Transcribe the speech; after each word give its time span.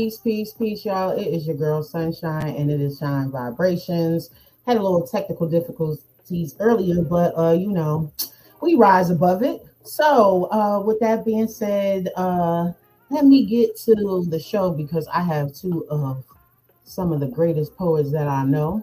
Peace, 0.00 0.16
peace, 0.16 0.52
peace, 0.54 0.86
y'all. 0.86 1.10
It 1.10 1.26
is 1.26 1.46
your 1.46 1.56
girl 1.56 1.82
Sunshine, 1.82 2.56
and 2.56 2.70
it 2.70 2.80
is 2.80 2.98
Shine 3.00 3.30
Vibrations. 3.30 4.30
Had 4.66 4.78
a 4.78 4.82
little 4.82 5.06
technical 5.06 5.46
difficulties 5.46 6.56
earlier, 6.58 7.02
but 7.02 7.36
uh, 7.36 7.52
you 7.52 7.68
know, 7.68 8.10
we 8.62 8.76
rise 8.76 9.10
above 9.10 9.42
it. 9.42 9.60
So, 9.84 10.50
uh, 10.52 10.80
with 10.80 11.00
that 11.00 11.26
being 11.26 11.48
said, 11.48 12.08
uh, 12.16 12.72
let 13.10 13.26
me 13.26 13.44
get 13.44 13.76
to 13.80 14.24
the 14.26 14.40
show 14.40 14.70
because 14.70 15.06
I 15.08 15.20
have 15.20 15.54
two 15.54 15.86
of 15.90 16.24
some 16.84 17.12
of 17.12 17.20
the 17.20 17.28
greatest 17.28 17.76
poets 17.76 18.10
that 18.12 18.26
I 18.26 18.42
know. 18.44 18.82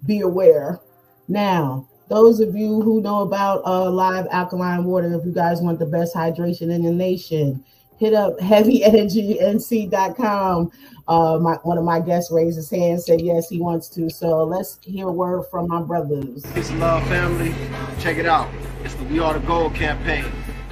be 0.06 0.20
aware. 0.20 0.82
Now, 1.30 1.88
those 2.10 2.42
of 2.42 2.58
you 2.58 2.82
who 2.82 3.00
know 3.00 3.22
about 3.22 3.66
uh, 3.66 3.90
live 3.90 4.28
alkaline 4.32 4.84
water, 4.84 5.14
if 5.14 5.26
you 5.26 5.32
guys 5.32 5.62
want 5.62 5.80
the 5.80 5.86
best 5.86 6.14
hydration 6.14 6.74
in 6.74 6.84
the 6.84 6.92
nation, 6.92 7.64
hit 7.98 8.14
up 8.14 8.38
heavyenergync.com. 8.40 10.72
Uh, 11.08 11.40
my, 11.40 11.54
one 11.64 11.78
of 11.78 11.86
my 11.86 12.02
guests 12.02 12.30
raised 12.32 12.58
his 12.58 12.70
hand, 12.70 13.02
said 13.02 13.22
yes, 13.22 13.48
he 13.50 13.62
wants 13.62 13.88
to. 13.88 14.10
So 14.10 14.44
let's 14.44 14.78
hear 14.82 15.08
a 15.08 15.12
word 15.12 15.44
from 15.50 15.70
my 15.70 15.82
brothers. 15.82 16.44
And 16.44 16.80
love, 16.80 17.08
family. 17.08 17.56
Check 18.00 18.18
it 18.18 18.26
out. 18.26 18.50
It's 18.84 18.94
the 18.96 19.06
We 19.06 19.20
Are 19.20 19.34
the 19.34 19.40
Gold 19.40 19.74
campaign. 19.74 20.26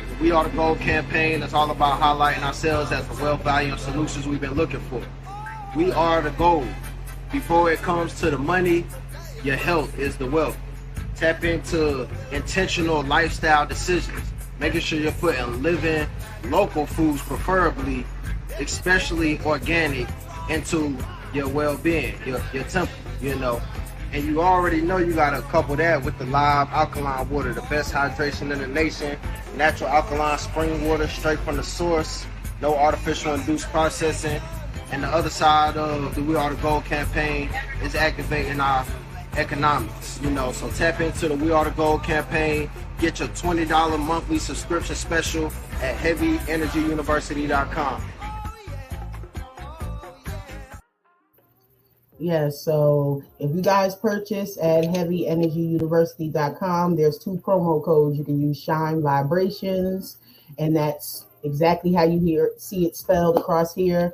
The 0.09 0.15
we 0.23 0.31
Are 0.31 0.43
the 0.43 0.49
Gold 0.55 0.79
campaign 0.79 1.41
is 1.41 1.53
all 1.53 1.71
about 1.71 2.01
highlighting 2.01 2.43
ourselves 2.43 2.91
as 2.91 3.07
the 3.07 3.23
wealth 3.23 3.43
value 3.43 3.71
and 3.71 3.79
solutions 3.79 4.27
we've 4.27 4.41
been 4.41 4.55
looking 4.55 4.81
for. 4.81 5.01
We 5.75 5.91
are 5.91 6.21
the 6.21 6.31
gold. 6.31 6.67
Before 7.31 7.71
it 7.71 7.79
comes 7.79 8.19
to 8.21 8.31
the 8.31 8.37
money, 8.37 8.85
your 9.43 9.57
health 9.57 9.97
is 9.99 10.17
the 10.17 10.25
wealth. 10.25 10.57
Tap 11.15 11.43
into 11.43 12.07
intentional 12.31 13.03
lifestyle 13.03 13.65
decisions, 13.65 14.21
making 14.59 14.81
sure 14.81 14.99
you're 14.99 15.11
putting 15.13 15.61
living 15.61 16.07
local 16.45 16.85
foods, 16.85 17.21
preferably, 17.21 18.05
especially 18.59 19.39
organic, 19.41 20.07
into 20.49 20.97
your 21.33 21.47
well-being, 21.47 22.15
your, 22.25 22.41
your 22.53 22.63
temple, 22.65 22.95
you 23.21 23.35
know. 23.35 23.61
And 24.13 24.23
you 24.23 24.41
already 24.41 24.79
know 24.79 24.97
you 24.97 25.13
got 25.13 25.31
to 25.31 25.41
couple 25.41 25.75
that 25.75 26.03
with 26.03 26.17
the 26.17 26.25
live 26.25 26.69
alkaline 26.69 27.29
water, 27.29 27.53
the 27.53 27.61
best 27.63 27.93
hydration 27.93 28.53
in 28.53 28.59
the 28.59 28.67
nation, 28.67 29.17
natural 29.57 29.89
alkaline 29.89 30.37
spring 30.37 30.87
water 30.87 31.07
straight 31.07 31.39
from 31.39 31.57
the 31.57 31.63
source, 31.63 32.25
no 32.61 32.75
artificial 32.75 33.33
induced 33.33 33.67
processing. 33.67 34.41
And 34.91 35.03
the 35.03 35.07
other 35.07 35.29
side 35.29 35.75
of 35.75 36.15
the 36.15 36.21
We 36.21 36.35
Are 36.35 36.51
the 36.51 36.61
Gold 36.61 36.85
campaign 36.85 37.49
is 37.83 37.95
activating 37.95 38.61
our 38.61 38.85
economics, 39.35 40.19
you 40.21 40.29
know. 40.29 40.51
So 40.51 40.69
tap 40.69 41.01
into 41.01 41.27
the 41.27 41.35
We 41.35 41.51
Are 41.51 41.65
the 41.65 41.71
Gold 41.71 42.03
campaign. 42.03 42.69
Get 42.99 43.19
your 43.19 43.29
$20 43.29 43.99
monthly 43.99 44.39
subscription 44.39 44.95
special 44.95 45.47
at 45.81 45.97
heavyenergyuniversity.com. 45.97 48.11
Yeah, 52.17 52.49
so 52.49 53.21
if 53.39 53.53
you 53.53 53.61
guys 53.61 53.93
purchase 53.95 54.57
at 54.57 54.85
heavyenergyuniversity.com, 54.85 56.95
there's 56.95 57.17
two 57.17 57.41
promo 57.45 57.83
codes. 57.83 58.17
You 58.17 58.23
can 58.23 58.39
use 58.39 58.57
Shine 58.57 59.01
Vibrations, 59.01 60.15
and 60.57 60.73
that's 60.73 61.25
exactly 61.43 61.93
how 61.93 62.03
you 62.03 62.17
hear 62.19 62.51
see 62.57 62.85
it 62.85 62.95
spelled 62.95 63.35
across 63.37 63.75
here. 63.75 64.13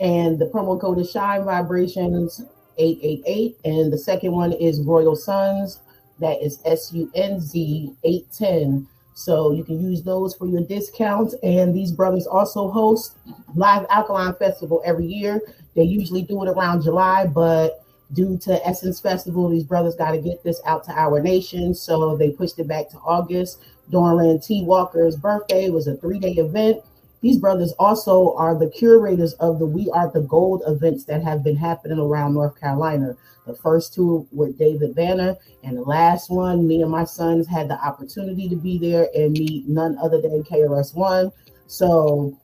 And 0.00 0.38
the 0.38 0.46
promo 0.46 0.80
code 0.80 1.00
is 1.00 1.10
Shine 1.10 1.44
Vibrations 1.44 2.40
888. 2.78 3.58
And 3.64 3.92
the 3.92 3.98
second 3.98 4.30
one 4.32 4.52
is 4.52 4.80
Royal 4.80 5.16
Sons. 5.16 5.80
That 6.20 6.42
is 6.42 6.60
S 6.64 6.92
U 6.92 7.10
N 7.14 7.40
Z 7.40 7.94
810. 8.04 8.86
So 9.14 9.52
you 9.52 9.64
can 9.64 9.80
use 9.80 10.02
those 10.02 10.34
for 10.34 10.46
your 10.46 10.62
discounts. 10.62 11.34
And 11.42 11.74
these 11.74 11.92
brothers 11.92 12.26
also 12.26 12.70
host 12.70 13.18
Live 13.54 13.86
Alkaline 13.90 14.34
Festival 14.34 14.80
every 14.84 15.06
year. 15.06 15.40
They 15.74 15.82
usually 15.82 16.22
do 16.22 16.42
it 16.42 16.48
around 16.48 16.82
July, 16.82 17.26
but 17.26 17.84
due 18.12 18.38
to 18.38 18.66
Essence 18.66 19.00
Festival, 19.00 19.48
these 19.48 19.64
brothers 19.64 19.94
got 19.94 20.12
to 20.12 20.18
get 20.18 20.42
this 20.42 20.60
out 20.64 20.84
to 20.84 20.92
our 20.92 21.20
nation. 21.20 21.74
So 21.74 22.16
they 22.16 22.30
pushed 22.30 22.58
it 22.58 22.68
back 22.68 22.88
to 22.90 22.98
August. 22.98 23.60
Dorian 23.90 24.40
T. 24.40 24.64
Walker's 24.64 25.16
birthday 25.16 25.68
was 25.68 25.86
a 25.86 25.96
three 25.96 26.18
day 26.18 26.32
event. 26.32 26.82
These 27.20 27.38
brothers 27.38 27.72
also 27.78 28.34
are 28.34 28.58
the 28.58 28.70
curators 28.70 29.34
of 29.34 29.58
the 29.58 29.66
We 29.66 29.90
Are 29.90 30.10
the 30.10 30.22
Gold 30.22 30.62
events 30.66 31.04
that 31.04 31.22
have 31.22 31.44
been 31.44 31.56
happening 31.56 31.98
around 31.98 32.34
North 32.34 32.58
Carolina. 32.58 33.14
The 33.46 33.54
first 33.54 33.92
two 33.92 34.26
were 34.32 34.50
David 34.52 34.94
Banner, 34.94 35.36
and 35.62 35.76
the 35.76 35.82
last 35.82 36.30
one, 36.30 36.66
me 36.66 36.82
and 36.82 36.90
my 36.90 37.04
sons 37.04 37.46
had 37.46 37.68
the 37.68 37.78
opportunity 37.84 38.48
to 38.48 38.56
be 38.56 38.78
there 38.78 39.08
and 39.14 39.32
meet 39.32 39.68
none 39.68 39.98
other 39.98 40.20
than 40.20 40.42
KRS 40.44 40.94
One. 40.94 41.30
So 41.66 42.38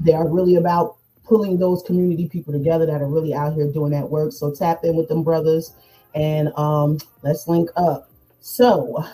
they 0.00 0.12
are 0.12 0.28
really 0.28 0.56
about 0.56 0.96
pulling 1.24 1.58
those 1.58 1.82
community 1.82 2.28
people 2.28 2.52
together 2.52 2.86
that 2.86 3.02
are 3.02 3.08
really 3.08 3.34
out 3.34 3.54
here 3.54 3.70
doing 3.70 3.92
that 3.92 4.08
work. 4.08 4.32
So 4.32 4.50
tap 4.54 4.80
in 4.84 4.96
with 4.96 5.08
them 5.08 5.22
brothers 5.22 5.74
and 6.14 6.48
um, 6.56 6.98
let's 7.22 7.46
link 7.48 7.70
up. 7.76 8.10
So 8.40 9.04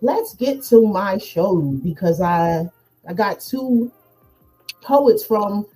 let's 0.00 0.34
get 0.34 0.62
to 0.64 0.86
my 0.86 1.18
show 1.18 1.60
because 1.82 2.20
I 2.20 2.68
I 3.08 3.14
got 3.14 3.40
two 3.40 3.90
poets 4.82 5.24
from 5.24 5.66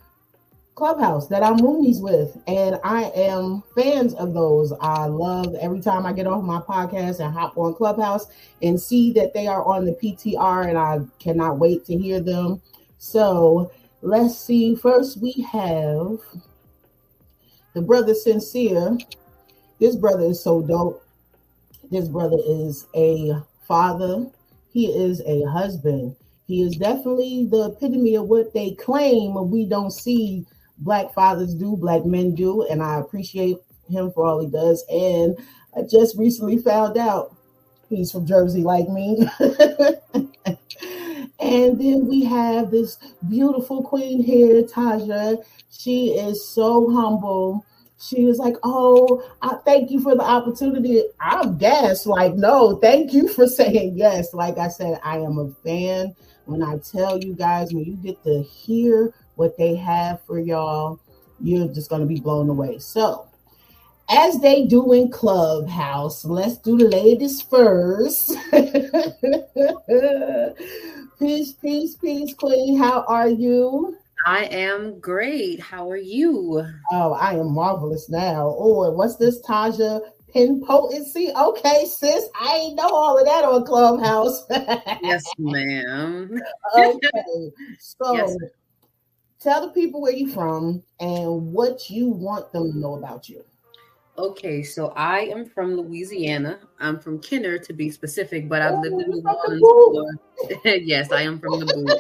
Clubhouse 0.74 1.28
that 1.28 1.42
I'm 1.42 1.58
roomies 1.58 2.00
with, 2.00 2.36
and 2.46 2.78
I 2.82 3.04
am 3.14 3.62
fans 3.76 4.14
of 4.14 4.32
those. 4.32 4.72
I 4.80 5.04
love 5.04 5.54
every 5.60 5.80
time 5.80 6.06
I 6.06 6.12
get 6.12 6.26
off 6.26 6.42
my 6.42 6.60
podcast 6.60 7.20
and 7.20 7.32
hop 7.32 7.56
on 7.58 7.74
Clubhouse 7.74 8.26
and 8.62 8.80
see 8.80 9.12
that 9.12 9.34
they 9.34 9.46
are 9.46 9.64
on 9.64 9.84
the 9.84 9.92
PTR, 9.92 10.68
and 10.68 10.78
I 10.78 11.00
cannot 11.18 11.58
wait 11.58 11.84
to 11.86 11.96
hear 11.96 12.20
them. 12.20 12.62
So 12.98 13.70
let's 14.00 14.38
see. 14.38 14.74
First, 14.74 15.20
we 15.20 15.32
have 15.52 16.18
the 17.74 17.82
brother 17.82 18.14
Sincere. 18.14 18.96
This 19.78 19.96
brother 19.96 20.24
is 20.24 20.42
so 20.42 20.62
dope. 20.62 21.04
This 21.90 22.08
brother 22.08 22.38
is 22.46 22.86
a 22.96 23.42
father. 23.68 24.26
He 24.70 24.86
is 24.86 25.20
a 25.26 25.42
husband. 25.42 26.16
He 26.46 26.62
is 26.62 26.76
definitely 26.76 27.46
the 27.50 27.72
epitome 27.72 28.16
of 28.16 28.26
what 28.26 28.52
they 28.52 28.72
claim 28.72 29.50
we 29.50 29.66
don't 29.66 29.92
see 29.92 30.44
black 30.78 31.14
fathers 31.14 31.54
do, 31.54 31.76
black 31.76 32.04
men 32.04 32.34
do, 32.34 32.62
and 32.62 32.82
I 32.82 32.98
appreciate 32.98 33.58
him 33.88 34.10
for 34.12 34.26
all 34.26 34.40
he 34.40 34.48
does. 34.48 34.84
And 34.90 35.36
I 35.76 35.82
just 35.82 36.16
recently 36.18 36.58
found 36.58 36.96
out 36.96 37.36
he's 37.88 38.12
from 38.12 38.26
Jersey 38.26 38.62
like 38.62 38.88
me. 38.88 39.28
and 41.40 41.80
then 41.80 42.06
we 42.06 42.24
have 42.24 42.70
this 42.70 42.98
beautiful 43.28 43.82
queen 43.82 44.22
here, 44.22 44.62
Taja. 44.62 45.44
She 45.70 46.10
is 46.10 46.46
so 46.46 46.90
humble. 46.90 47.64
She 47.98 48.24
was 48.24 48.38
like, 48.38 48.56
Oh, 48.64 49.24
I 49.42 49.56
thank 49.64 49.90
you 49.90 50.00
for 50.00 50.14
the 50.16 50.22
opportunity. 50.22 51.04
I'm 51.20 51.56
gassed. 51.56 52.06
Like, 52.06 52.34
no, 52.34 52.76
thank 52.76 53.12
you 53.12 53.28
for 53.28 53.46
saying 53.58 53.96
yes. 53.96 54.34
Like 54.34 54.58
I 54.58 54.68
said, 54.68 55.00
I 55.04 55.18
am 55.18 55.38
a 55.38 55.50
fan 55.62 56.14
when 56.52 56.62
I 56.62 56.78
tell 56.78 57.18
you 57.18 57.34
guys, 57.34 57.72
when 57.72 57.84
you 57.84 57.96
get 57.96 58.22
to 58.24 58.42
hear 58.42 59.12
what 59.36 59.56
they 59.56 59.74
have 59.76 60.20
for 60.26 60.38
y'all, 60.38 61.00
you're 61.40 61.68
just 61.68 61.90
going 61.90 62.02
to 62.02 62.06
be 62.06 62.20
blown 62.20 62.50
away. 62.50 62.78
So, 62.78 63.26
as 64.10 64.40
they 64.40 64.66
do 64.66 64.92
in 64.92 65.10
Clubhouse, 65.10 66.24
let's 66.24 66.58
do 66.58 66.76
the 66.76 66.88
ladies 66.88 67.40
first. 67.40 68.36
peace, 71.18 71.52
peace, 71.54 71.96
peace, 71.96 72.34
Queen. 72.34 72.76
How 72.76 73.04
are 73.08 73.28
you? 73.28 73.96
I 74.26 74.44
am 74.44 75.00
great. 75.00 75.60
How 75.60 75.90
are 75.90 75.96
you? 75.96 76.64
Oh, 76.90 77.14
I 77.14 77.34
am 77.34 77.54
marvelous 77.54 78.10
now. 78.10 78.54
Oh, 78.58 78.84
and 78.84 78.96
what's 78.96 79.16
this, 79.16 79.40
Taja? 79.42 80.00
Pen 80.32 80.62
potency. 80.66 81.30
Okay, 81.36 81.84
sis. 81.86 82.28
I 82.40 82.56
ain't 82.56 82.76
know 82.76 82.88
all 82.88 83.18
of 83.18 83.26
that 83.26 83.44
on 83.44 83.64
Clubhouse. 83.64 84.44
yes, 85.02 85.24
ma'am. 85.38 86.38
okay. 86.74 87.50
So 87.78 88.14
yes, 88.14 88.36
tell 89.40 89.66
the 89.66 89.72
people 89.72 90.00
where 90.00 90.12
you're 90.12 90.32
from 90.32 90.82
and 91.00 91.52
what 91.52 91.90
you 91.90 92.08
want 92.08 92.52
them 92.52 92.72
to 92.72 92.78
know 92.78 92.94
about 92.94 93.28
you. 93.28 93.44
Okay, 94.18 94.62
so 94.62 94.88
I 94.88 95.20
am 95.20 95.46
from 95.46 95.74
Louisiana. 95.74 96.60
I'm 96.78 96.98
from 96.98 97.18
Kenner 97.18 97.58
to 97.58 97.72
be 97.72 97.90
specific, 97.90 98.46
but 98.46 98.60
I've 98.60 98.74
oh, 98.74 98.80
lived 98.80 99.02
in 99.02 99.10
New 99.10 99.22
oh, 99.26 100.16
Orleans. 100.44 100.58
yes, 100.64 101.10
I 101.10 101.22
am 101.22 101.40
from 101.40 101.60
the 101.60 101.66
boot. 101.66 101.98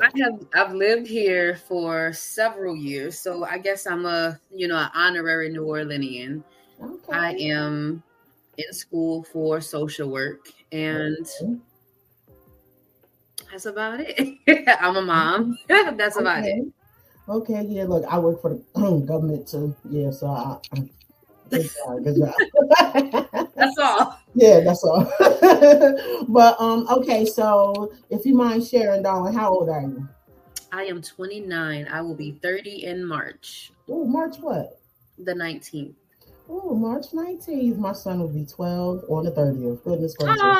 I 0.00 0.10
have 0.22 0.46
I've 0.54 0.72
lived 0.72 1.06
here 1.06 1.56
for 1.56 2.12
several 2.12 2.76
years, 2.76 3.18
so 3.18 3.44
I 3.44 3.58
guess 3.58 3.86
I'm 3.86 4.06
a 4.06 4.38
you 4.54 4.68
know 4.68 4.76
an 4.76 4.90
honorary 4.94 5.48
New 5.48 5.64
Orleanian. 5.64 6.44
Okay. 6.82 7.12
I 7.12 7.32
am 7.32 8.02
in 8.58 8.72
school 8.72 9.24
for 9.24 9.60
social 9.60 10.10
work, 10.10 10.48
and 10.72 11.16
okay. 11.42 11.56
that's 13.50 13.66
about 13.66 14.00
it. 14.00 14.38
I'm 14.80 14.96
a 14.96 15.02
mom. 15.02 15.58
that's 15.68 16.18
about 16.18 16.40
okay. 16.40 16.50
it. 16.50 16.72
Okay, 17.28 17.62
yeah. 17.68 17.84
Look, 17.84 18.04
I 18.08 18.18
work 18.18 18.40
for 18.40 18.50
the 18.50 19.02
government 19.06 19.48
too. 19.48 19.74
Yeah, 19.90 20.10
so 20.10 20.28
I, 20.28 20.58
Good 21.50 21.70
job. 21.86 22.04
Good 22.04 22.16
job. 22.18 23.48
that's 23.54 23.78
all. 23.78 24.20
Yeah, 24.34 24.60
that's 24.60 24.82
all. 24.84 25.10
but 26.28 26.60
um, 26.60 26.86
okay, 26.88 27.24
so 27.24 27.92
if 28.10 28.26
you 28.26 28.34
mind 28.34 28.66
sharing, 28.66 29.02
darling, 29.02 29.34
how 29.34 29.50
old 29.50 29.68
are 29.68 29.82
you? 29.82 30.08
I 30.72 30.84
am 30.84 31.00
29. 31.00 31.88
I 31.88 32.00
will 32.00 32.14
be 32.14 32.32
30 32.32 32.84
in 32.84 33.04
March. 33.04 33.72
Oh, 33.88 34.04
March 34.04 34.36
what? 34.38 34.80
The 35.18 35.32
19th. 35.32 35.94
Oh, 36.48 36.74
March 36.74 37.06
19th. 37.12 37.76
My 37.76 37.92
son 37.92 38.20
will 38.20 38.28
be 38.28 38.44
12 38.44 39.04
on 39.08 39.24
the 39.24 39.32
30th. 39.32 39.82
Goodness 39.82 40.14
gracious. 40.14 40.58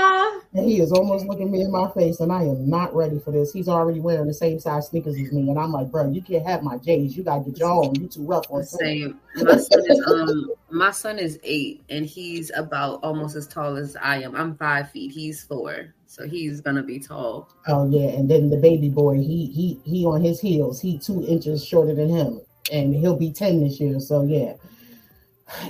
And 0.53 0.65
he 0.65 0.81
is 0.81 0.91
almost 0.91 1.27
looking 1.27 1.51
me 1.51 1.63
in 1.63 1.71
my 1.71 1.91
face, 1.91 2.21
and 2.21 2.33
I 2.33 2.43
am 2.43 2.69
not 2.69 2.95
ready 2.95 3.19
for 3.19 3.31
this. 3.31 3.53
He's 3.53 3.69
already 3.69 4.01
wearing 4.01 4.27
the 4.27 4.35
same 4.35 4.59
size 4.59 4.89
sneakers 4.89 5.21
as 5.21 5.31
me. 5.33 5.51
And 5.51 5.59
I'm 5.59 5.73
like, 5.73 5.91
bro, 5.91 6.11
you 6.11 6.23
can't 6.23 6.47
have 6.47 6.63
my 6.63 6.79
J's. 6.79 7.17
You 7.17 7.23
gotta 7.23 7.45
get 7.45 7.59
your 7.59 7.71
own. 7.71 7.95
You 8.01 8.09
too 8.09 8.25
rough 8.25 8.51
on 8.51 8.65
same. 8.65 9.21
My 9.35 9.57
son 9.57 9.83
is 9.87 10.01
um 10.07 10.51
my 10.71 10.91
son 10.91 11.19
is 11.19 11.39
eight 11.43 11.83
and 11.91 12.07
he's 12.07 12.51
about 12.57 13.01
almost 13.03 13.37
as 13.37 13.47
tall 13.47 13.77
as 13.77 13.97
I 13.97 14.23
am. 14.23 14.35
I'm 14.35 14.57
five 14.57 14.91
feet. 14.91 15.13
He's 15.13 15.45
four. 15.45 15.95
So 16.07 16.27
he's 16.27 16.61
gonna 16.61 16.83
be 16.83 16.99
tall. 16.99 17.49
Oh 17.69 17.89
yeah, 17.91 18.09
and 18.09 18.31
then 18.31 18.49
the 18.49 18.57
baby 18.57 18.89
boy, 18.89 19.17
he 19.17 19.47
he 19.47 19.81
he 19.85 20.07
on 20.07 20.23
his 20.23 20.41
heels. 20.41 20.81
He 20.81 20.99
two 20.99 21.25
inches 21.27 21.65
shorter 21.65 21.95
than 21.95 22.09
him, 22.09 22.41
and 22.73 22.95
he'll 22.95 23.19
be 23.19 23.33
ten 23.33 23.63
this 23.63 23.79
year. 23.79 24.01
So 24.01 24.23
yeah, 24.23 24.55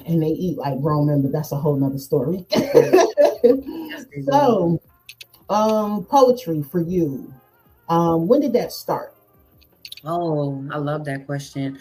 and 0.07 0.23
they 0.23 0.29
eat 0.29 0.59
like 0.59 0.81
grown 0.81 1.07
men, 1.07 1.23
but 1.23 1.33
that's 1.33 1.53
a 1.53 1.57
whole 1.57 1.77
nother 1.77 1.99
story. 1.99 2.47
so, 4.31 4.81
um, 5.49 6.05
poetry 6.05 6.63
for 6.63 6.81
you. 6.81 7.33
Um, 7.89 8.27
when 8.27 8.41
did 8.41 8.53
that 8.55 8.73
start? 8.73 9.15
Oh, 10.05 10.65
I 10.73 10.79
love 10.79 11.05
that 11.05 11.27
question. 11.27 11.79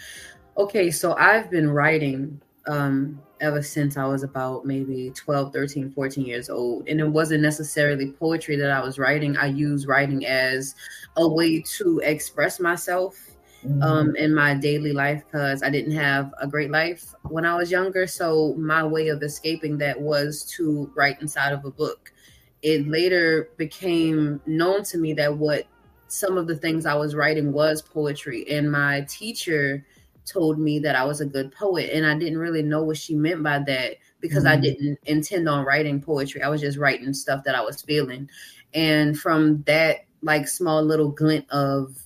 Okay, 0.57 0.91
so 0.91 1.15
I've 1.15 1.49
been 1.49 1.69
writing 1.69 2.41
um 2.67 3.21
ever 3.41 3.61
since 3.61 3.97
I 3.97 4.05
was 4.05 4.23
about 4.23 4.65
maybe 4.65 5.11
12, 5.15 5.53
13, 5.53 5.91
14 5.91 6.25
years 6.25 6.49
old. 6.49 6.87
And 6.87 6.99
it 6.99 7.07
wasn't 7.07 7.41
necessarily 7.41 8.11
poetry 8.11 8.55
that 8.55 8.71
I 8.71 8.81
was 8.81 8.97
writing. 8.97 9.35
I 9.37 9.47
used 9.47 9.87
writing 9.87 10.25
as 10.25 10.75
a 11.17 11.27
way 11.27 11.61
to 11.77 11.99
express 11.99 12.59
myself 12.59 13.34
mm-hmm. 13.65 13.81
um, 13.81 14.15
in 14.15 14.33
my 14.33 14.53
daily 14.53 14.93
life 14.93 15.23
because 15.25 15.63
I 15.63 15.69
didn't 15.69 15.93
have 15.93 16.33
a 16.39 16.47
great 16.47 16.71
life 16.71 17.13
when 17.23 17.45
I 17.45 17.55
was 17.55 17.71
younger. 17.71 18.07
So 18.07 18.53
my 18.55 18.83
way 18.83 19.09
of 19.09 19.21
escaping 19.23 19.77
that 19.79 19.99
was 19.99 20.43
to 20.57 20.91
write 20.95 21.21
inside 21.21 21.53
of 21.53 21.65
a 21.65 21.71
book. 21.71 22.11
It 22.61 22.87
later 22.87 23.49
became 23.57 24.41
known 24.45 24.83
to 24.85 24.97
me 24.97 25.13
that 25.13 25.37
what 25.37 25.65
some 26.07 26.37
of 26.37 26.47
the 26.47 26.55
things 26.55 26.85
I 26.85 26.95
was 26.95 27.15
writing 27.15 27.51
was 27.51 27.81
poetry, 27.81 28.45
and 28.49 28.71
my 28.71 29.01
teacher 29.09 29.85
told 30.25 30.57
me 30.57 30.79
that 30.79 30.95
I 30.95 31.03
was 31.03 31.21
a 31.21 31.25
good 31.25 31.51
poet, 31.51 31.91
and 31.93 32.05
I 32.05 32.17
didn't 32.17 32.39
really 32.39 32.63
know 32.63 32.83
what 32.83 32.97
she 32.97 33.15
meant 33.15 33.43
by 33.43 33.59
that 33.59 33.97
because 34.19 34.45
mm-hmm. 34.45 34.57
I 34.57 34.61
didn't 34.61 34.99
intend 35.05 35.47
on 35.47 35.65
writing 35.65 36.01
poetry. 36.01 36.41
I 36.41 36.49
was 36.49 36.61
just 36.61 36.77
writing 36.77 37.13
stuff 37.13 37.43
that 37.43 37.55
I 37.55 37.61
was 37.61 37.81
feeling, 37.81 38.29
and 38.73 39.17
from 39.17 39.63
that 39.63 40.05
like 40.21 40.47
small 40.47 40.83
little 40.83 41.09
glint 41.09 41.49
of 41.51 42.04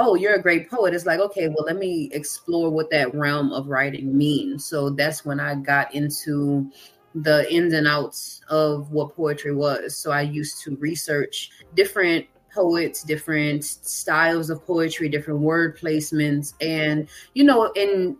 oh, 0.00 0.14
you're 0.14 0.34
a 0.34 0.42
great 0.42 0.70
poet. 0.70 0.94
It's 0.94 1.04
like, 1.04 1.20
okay, 1.20 1.48
well, 1.48 1.64
let 1.66 1.76
me 1.76 2.08
explore 2.12 2.70
what 2.70 2.90
that 2.90 3.14
realm 3.14 3.52
of 3.52 3.68
writing 3.68 4.16
means. 4.16 4.64
So 4.64 4.88
that's 4.90 5.24
when 5.24 5.38
I 5.38 5.54
got 5.56 5.94
into 5.94 6.70
the 7.14 7.52
ins 7.52 7.74
and 7.74 7.86
outs 7.86 8.40
of 8.48 8.90
what 8.92 9.14
poetry 9.14 9.54
was. 9.54 9.96
So 9.96 10.10
I 10.10 10.22
used 10.22 10.62
to 10.62 10.76
research 10.76 11.50
different 11.74 12.26
poets, 12.54 13.02
different 13.02 13.62
styles 13.64 14.48
of 14.48 14.64
poetry, 14.64 15.08
different 15.10 15.40
word 15.40 15.78
placements. 15.78 16.54
And, 16.60 17.06
you 17.34 17.44
know, 17.44 17.70
in 17.72 18.16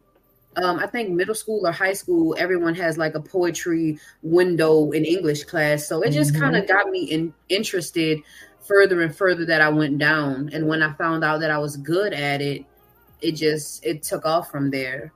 um, 0.56 0.80
I 0.80 0.87
think 0.87 1.10
middle 1.10 1.34
school 1.34 1.66
or 1.66 1.72
high 1.72 1.92
school, 1.92 2.37
everyone 2.38 2.75
has 2.75 2.99
like 2.99 3.14
a 3.14 3.20
poetry 3.20 3.99
window 4.22 4.90
in 4.90 5.04
English 5.04 5.44
class. 5.44 5.87
So 5.87 6.02
it 6.02 6.10
just 6.10 6.32
mm-hmm. 6.32 6.42
kind 6.42 6.56
of 6.56 6.66
got 6.66 6.90
me 6.90 7.04
in, 7.04 7.32
interested 7.49 8.18
further 8.70 9.02
and 9.02 9.14
further 9.14 9.44
that 9.44 9.60
I 9.60 9.68
went 9.68 9.98
down. 9.98 10.48
And 10.52 10.68
when 10.68 10.80
I 10.80 10.92
found 10.92 11.24
out 11.24 11.40
that 11.40 11.50
I 11.50 11.58
was 11.58 11.76
good 11.76 12.12
at 12.12 12.40
it, 12.40 12.64
it 13.20 13.32
just 13.32 13.84
it 13.84 14.04
took 14.04 14.24
off 14.24 14.48
from 14.48 14.70
there. 14.70 15.12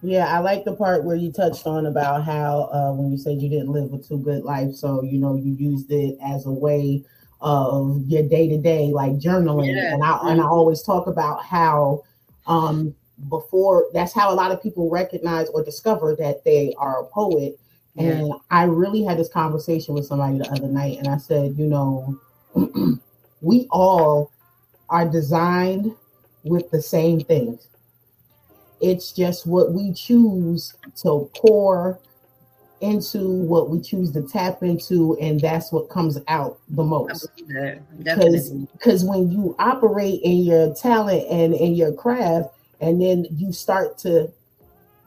Yeah, 0.00 0.34
I 0.34 0.38
like 0.38 0.64
the 0.64 0.74
part 0.74 1.04
where 1.04 1.16
you 1.16 1.30
touched 1.30 1.66
on 1.66 1.84
about 1.84 2.24
how 2.24 2.70
uh, 2.72 2.92
when 2.94 3.12
you 3.12 3.18
said 3.18 3.42
you 3.42 3.50
didn't 3.50 3.68
live 3.68 3.92
a 3.92 3.98
too 3.98 4.18
good 4.18 4.42
life, 4.42 4.74
so 4.74 5.02
you 5.02 5.18
know 5.18 5.34
you 5.36 5.52
used 5.52 5.92
it 5.92 6.16
as 6.24 6.46
a 6.46 6.50
way 6.50 7.04
of 7.42 8.02
your 8.06 8.22
day 8.22 8.48
to 8.48 8.56
day, 8.56 8.90
like 8.90 9.12
journaling. 9.18 9.76
Yeah. 9.76 9.92
And 9.92 10.02
I 10.02 10.30
and 10.30 10.40
I 10.40 10.44
always 10.44 10.82
talk 10.82 11.08
about 11.08 11.44
how 11.44 12.04
um, 12.46 12.94
before 13.28 13.88
that's 13.92 14.14
how 14.14 14.32
a 14.32 14.34
lot 14.34 14.50
of 14.50 14.62
people 14.62 14.88
recognize 14.88 15.48
or 15.50 15.62
discover 15.62 16.16
that 16.18 16.42
they 16.42 16.74
are 16.78 17.02
a 17.02 17.06
poet. 17.08 17.58
Yeah. 17.94 18.12
And 18.12 18.32
I 18.50 18.62
really 18.62 19.02
had 19.02 19.18
this 19.18 19.28
conversation 19.28 19.92
with 19.92 20.06
somebody 20.06 20.38
the 20.38 20.50
other 20.50 20.68
night, 20.68 20.96
and 20.96 21.08
I 21.08 21.18
said, 21.18 21.58
you 21.58 21.66
know, 21.66 22.18
we 23.40 23.66
all 23.70 24.32
are 24.88 25.08
designed 25.08 25.94
with 26.44 26.70
the 26.70 26.82
same 26.82 27.20
things. 27.20 27.68
It's 28.80 29.12
just 29.12 29.46
what 29.46 29.72
we 29.72 29.92
choose 29.92 30.74
to 31.02 31.30
pour 31.36 32.00
into, 32.80 33.20
what 33.20 33.70
we 33.70 33.80
choose 33.80 34.10
to 34.12 34.22
tap 34.22 34.62
into, 34.62 35.16
and 35.20 35.40
that's 35.40 35.70
what 35.72 35.88
comes 35.88 36.18
out 36.28 36.58
the 36.70 36.82
most. 36.82 37.30
Because 37.98 38.50
because 38.50 39.04
when 39.04 39.30
you 39.30 39.54
operate 39.58 40.20
in 40.22 40.38
your 40.38 40.74
talent 40.74 41.24
and 41.30 41.54
in 41.54 41.74
your 41.74 41.92
craft, 41.92 42.50
and 42.80 43.00
then 43.00 43.26
you 43.30 43.52
start 43.52 43.96
to 43.98 44.30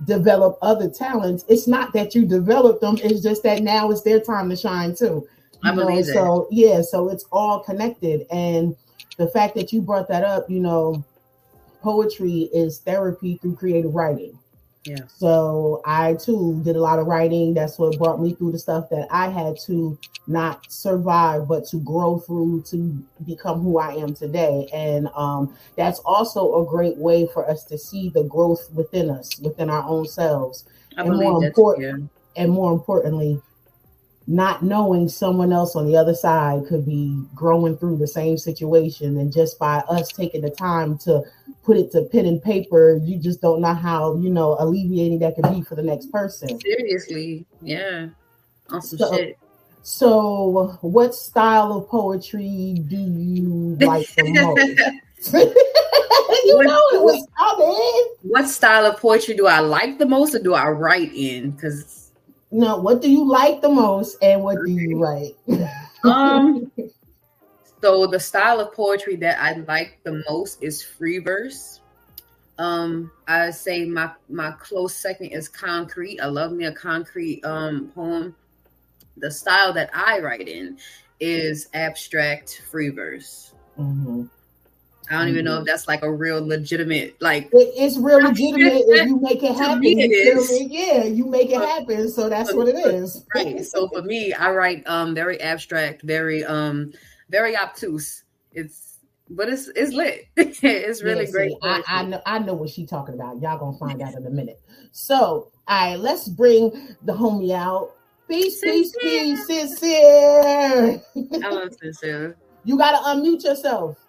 develop 0.06 0.58
other 0.62 0.90
talents, 0.90 1.44
it's 1.50 1.68
not 1.68 1.92
that 1.94 2.16
you 2.16 2.26
develop 2.26 2.80
them, 2.80 2.98
it's 3.04 3.22
just 3.22 3.44
that 3.44 3.62
now 3.62 3.92
it's 3.92 4.02
their 4.02 4.22
time 4.22 4.50
to 4.50 4.56
shine 4.56 4.96
too. 4.96 5.28
I 5.66 5.74
know, 5.74 5.86
believe 5.86 6.06
so 6.06 6.48
yeah, 6.52 6.82
so 6.82 7.10
it's 7.10 7.26
all 7.32 7.60
connected. 7.60 8.26
And 8.32 8.76
the 9.18 9.28
fact 9.28 9.56
that 9.56 9.72
you 9.72 9.82
brought 9.82 10.08
that 10.10 10.24
up, 10.24 10.50
you 10.50 10.60
know, 10.60 11.04
poetry 11.82 12.50
is 12.54 12.80
therapy 12.80 13.38
through 13.42 13.56
creative 13.56 13.94
writing. 13.94 14.38
Yeah. 14.86 15.08
So 15.08 15.82
I 15.86 16.14
too 16.14 16.62
did 16.64 16.76
a 16.76 16.82
lot 16.82 17.00
of 17.00 17.08
writing. 17.08 17.56
That's 17.56 17.80
what 17.80 17.98
brought 17.98 18.22
me 18.22 18.36
through 18.36 18.52
the 18.52 18.60
stuff 18.60 18.90
that 18.92 19.08
I 19.10 19.30
had 19.30 19.58
to 19.66 19.98
not 20.28 20.72
survive, 20.72 21.48
but 21.48 21.66
to 21.68 21.78
grow 21.78 22.20
through 22.20 22.64
to 22.70 23.04
become 23.26 23.62
who 23.62 23.80
I 23.80 23.94
am 23.94 24.14
today. 24.14 24.68
And 24.74 25.08
um, 25.16 25.56
that's 25.76 26.00
also 26.00 26.62
a 26.62 26.70
great 26.70 26.98
way 26.98 27.28
for 27.34 27.50
us 27.50 27.64
to 27.66 27.78
see 27.78 28.10
the 28.10 28.24
growth 28.24 28.70
within 28.74 29.10
us, 29.10 29.40
within 29.40 29.70
our 29.72 29.88
own 29.88 30.06
selves. 30.06 30.66
I 30.98 31.02
and 31.02 31.18
more 31.18 31.44
important, 31.44 32.10
and 32.36 32.52
more 32.52 32.72
importantly, 32.72 33.42
not 34.28 34.64
knowing 34.64 35.08
someone 35.08 35.54
else 35.54 35.76
on 35.76 35.86
the 35.86 35.96
other 35.96 36.16
side 36.16 36.66
could 36.68 36.86
be 36.86 37.24
growing 37.36 37.78
through 37.78 37.98
the 37.98 38.08
same 38.08 38.38
situation. 38.38 39.18
And 39.18 39.32
just 39.32 39.60
by 39.60 39.78
us 39.88 40.08
taking 40.10 40.42
the 40.42 40.50
time 40.50 40.98
to 41.00 41.24
put 41.64 41.78
it 41.78 41.92
to 41.92 42.04
pen 42.04 42.26
and 42.26 42.42
paper 42.42 43.00
you 43.04 43.18
just 43.18 43.42
don't 43.42 43.60
know 43.60 43.74
how 43.74 44.16
you 44.18 44.30
know 44.30 44.56
alleviating 44.60 45.18
that 45.18 45.36
could 45.36 45.52
be 45.54 45.62
for 45.62 45.76
the 45.76 45.84
next 45.84 46.12
person. 46.12 46.60
Seriously. 46.60 47.46
Yeah. 47.62 48.08
Awesome 48.70 48.98
so, 48.98 49.16
shit. 49.16 49.38
so 49.84 50.78
what 50.82 51.14
style 51.14 51.74
of 51.74 51.88
poetry 51.88 52.82
do 52.88 52.98
you 52.98 53.78
like 53.82 54.08
the 54.16 54.32
most? 54.32 55.34
You 56.46 56.58
what, 56.58 56.68
know 56.68 56.82
it 56.94 57.02
was 57.02 57.28
coming 57.38 57.66
oh, 57.68 58.18
what 58.22 58.48
style 58.48 58.86
of 58.86 59.00
poetry 59.00 59.36
do 59.36 59.48
i 59.48 59.60
like 59.60 59.98
the 59.98 60.06
most 60.06 60.36
or 60.36 60.40
do 60.40 60.54
i 60.54 60.68
write 60.70 61.12
in? 61.14 61.52
Because 61.52 62.05
no, 62.56 62.78
what 62.78 63.02
do 63.02 63.12
you 63.12 63.26
like 63.26 63.62
the 63.62 63.70
most 63.70 64.18
and 64.22 64.42
what 64.42 64.58
do 64.66 64.72
you 64.72 64.98
write? 64.98 65.36
um 66.04 66.72
so 67.82 68.08
the 68.08 68.20
style 68.20 68.62
of 68.62 68.74
poetry 68.74 69.18
that 69.18 69.38
I 69.42 69.60
like 69.68 70.00
the 70.04 70.24
most 70.30 70.64
is 70.64 70.82
free 70.82 71.20
verse. 71.20 71.82
Um, 72.58 73.12
I 73.28 73.52
say 73.52 73.84
my 73.84 74.10
my 74.30 74.52
close 74.52 74.96
second 74.96 75.28
is 75.28 75.50
concrete. 75.50 76.22
I 76.22 76.28
love 76.28 76.54
me 76.54 76.66
a 76.66 76.72
concrete 76.72 77.44
um 77.44 77.92
poem. 77.94 78.34
The 79.18 79.30
style 79.30 79.74
that 79.74 79.90
I 79.94 80.20
write 80.20 80.48
in 80.48 80.78
is 81.20 81.68
abstract 81.74 82.64
free 82.72 82.90
verse. 82.90 83.54
Mm-hmm. 83.78 84.24
I 85.10 85.18
don't 85.18 85.28
even 85.30 85.46
know 85.46 85.54
if 85.54 85.58
mm-hmm. 85.60 85.66
that's 85.68 85.88
like 85.88 86.04
a 86.04 86.12
real 86.12 86.46
legitimate 86.46 87.22
like. 87.22 87.46
It, 87.54 87.74
it's 87.76 87.98
real 87.98 88.22
legitimate 88.22 88.84
if 88.88 89.08
you 89.08 89.20
make 89.20 89.44
it 89.44 89.56
happen. 89.56 89.82
It 89.84 90.72
yeah, 90.72 91.04
you 91.04 91.26
make 91.26 91.50
it 91.50 91.62
happen. 91.62 92.10
So 92.10 92.30
that's 92.30 92.54
what 92.54 92.68
it 92.68 92.76
is. 92.76 93.26
Right. 93.34 93.64
So 93.64 93.88
for 93.90 94.02
me, 94.02 94.34
I 94.34 94.52
write 94.52 94.88
um 94.88 95.14
very 95.14 95.40
abstract, 95.42 96.02
very 96.04 96.44
um 96.44 96.94
very 97.30 97.56
obtuse. 97.56 98.24
It's 98.52 98.98
but 99.30 99.50
it's 99.50 99.68
it's 99.76 99.92
lit. 99.94 100.28
it's 100.38 101.04
really 101.04 101.26
yeah, 101.26 101.32
great. 101.32 101.54
I, 101.64 101.84
I, 101.88 102.04
know 102.04 102.22
I 102.26 102.40
know 102.40 102.54
what 102.54 102.70
she's 102.70 102.90
talking 102.90 103.16
about. 103.16 103.42
Y'all 103.42 103.58
gonna 103.58 103.78
find 103.78 104.02
out 104.02 104.14
in 104.14 104.26
a 104.26 104.30
minute. 104.30 104.60
So 104.92 105.52
all 105.68 105.90
right, 105.90 106.00
let's 106.00 106.28
bring 106.28 106.96
the 107.04 107.14
homie 107.14 107.54
out. 107.54 107.92
Peace, 108.28 108.60
peace, 108.60 108.96
peace, 109.00 109.46
sincere. 109.46 111.02
I 111.16 111.50
love 111.50 111.74
sincere. 111.82 112.38
You 112.64 112.78
gotta 112.78 112.98
unmute 112.98 113.44
yourself. 113.44 114.00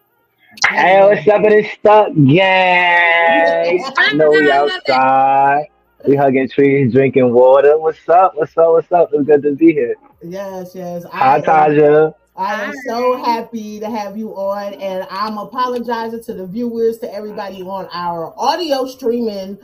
Hey, 0.69 1.01
what's 1.03 1.27
up 1.29 1.45
in 1.45 1.51
this 1.51 1.73
stuck 1.73 2.09
gang? 2.15 3.85
I 3.99 4.13
know 4.15 4.31
we 4.31 4.51
outside. 4.51 5.67
We 6.07 6.15
hugging 6.15 6.49
trees, 6.49 6.93
drinking 6.93 7.33
water. 7.33 7.77
What's 7.79 8.09
up? 8.09 8.37
What's 8.37 8.57
up? 8.57 8.71
What's 8.71 8.93
up? 8.93 9.11
It's 9.13 9.27
good 9.27 9.43
to 9.43 9.57
be 9.57 9.73
here. 9.73 9.97
Yes, 10.23 10.71
yes. 10.75 11.05
Hi, 11.11 11.41
Taja. 11.41 12.15
I 12.37 12.65
am 12.65 12.75
so 12.87 13.25
happy 13.25 13.81
to 13.81 13.91
have 13.91 14.17
you 14.17 14.37
on, 14.37 14.75
and 14.75 15.05
I'm 15.11 15.39
apologizing 15.39 16.23
to 16.25 16.35
the 16.35 16.47
viewers, 16.47 16.99
to 16.99 17.13
everybody 17.13 17.63
on 17.63 17.89
our 17.93 18.33
audio 18.37 18.87
streaming. 18.87 19.59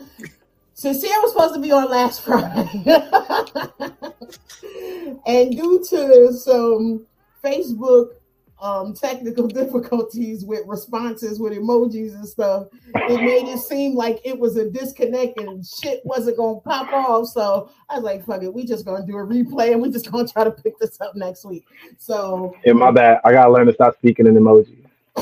Sincere 0.75 1.21
was 1.21 1.31
supposed 1.33 1.55
to 1.55 1.61
be 1.61 1.71
on 1.71 1.89
last 1.91 2.23
Friday, 2.23 2.83
and 5.27 5.53
due 5.53 5.85
to 5.91 6.33
some 6.33 7.07
Facebook 7.45 8.15
um, 8.63 8.95
technical 8.95 9.49
difficulties 9.61 10.45
with 10.45 10.63
responses 10.67 11.39
with 11.39 11.53
emojis 11.53 12.15
and 12.15 12.27
stuff, 12.27 12.69
it 12.95 13.21
made 13.21 13.49
it 13.49 13.59
seem 13.59 13.95
like 13.95 14.21
it 14.25 14.39
was 14.39 14.57
a 14.57 14.71
disconnect 14.71 15.39
and 15.39 15.67
shit 15.67 16.01
wasn't 16.05 16.37
gonna 16.37 16.61
pop 16.61 16.91
off. 16.93 17.27
So 17.29 17.71
I 17.91 17.97
was 17.97 18.05
like, 18.05 18.25
fuck 18.25 18.43
it, 18.43 18.55
we 18.55 18.65
just 18.65 18.87
gonna 18.87 19.05
do 19.05 19.19
a 19.19 19.27
replay 19.27 19.73
and 19.73 19.83
we 19.83 19.91
just 19.91 20.11
gonna 20.11 20.29
try 20.29 20.45
to 20.45 20.51
pick 20.51 20.79
this 20.79 21.01
up 21.01 21.17
next 21.17 21.45
week. 21.45 21.67
So 21.99 22.57
in 22.65 22.79
my 22.79 22.93
bad, 22.93 23.21
I 23.25 23.33
gotta 23.33 23.53
learn 23.53 23.67
to 23.67 23.75
stop 23.75 23.97
speaking 23.99 24.27
in 24.27 24.35
emojis. 24.35 24.79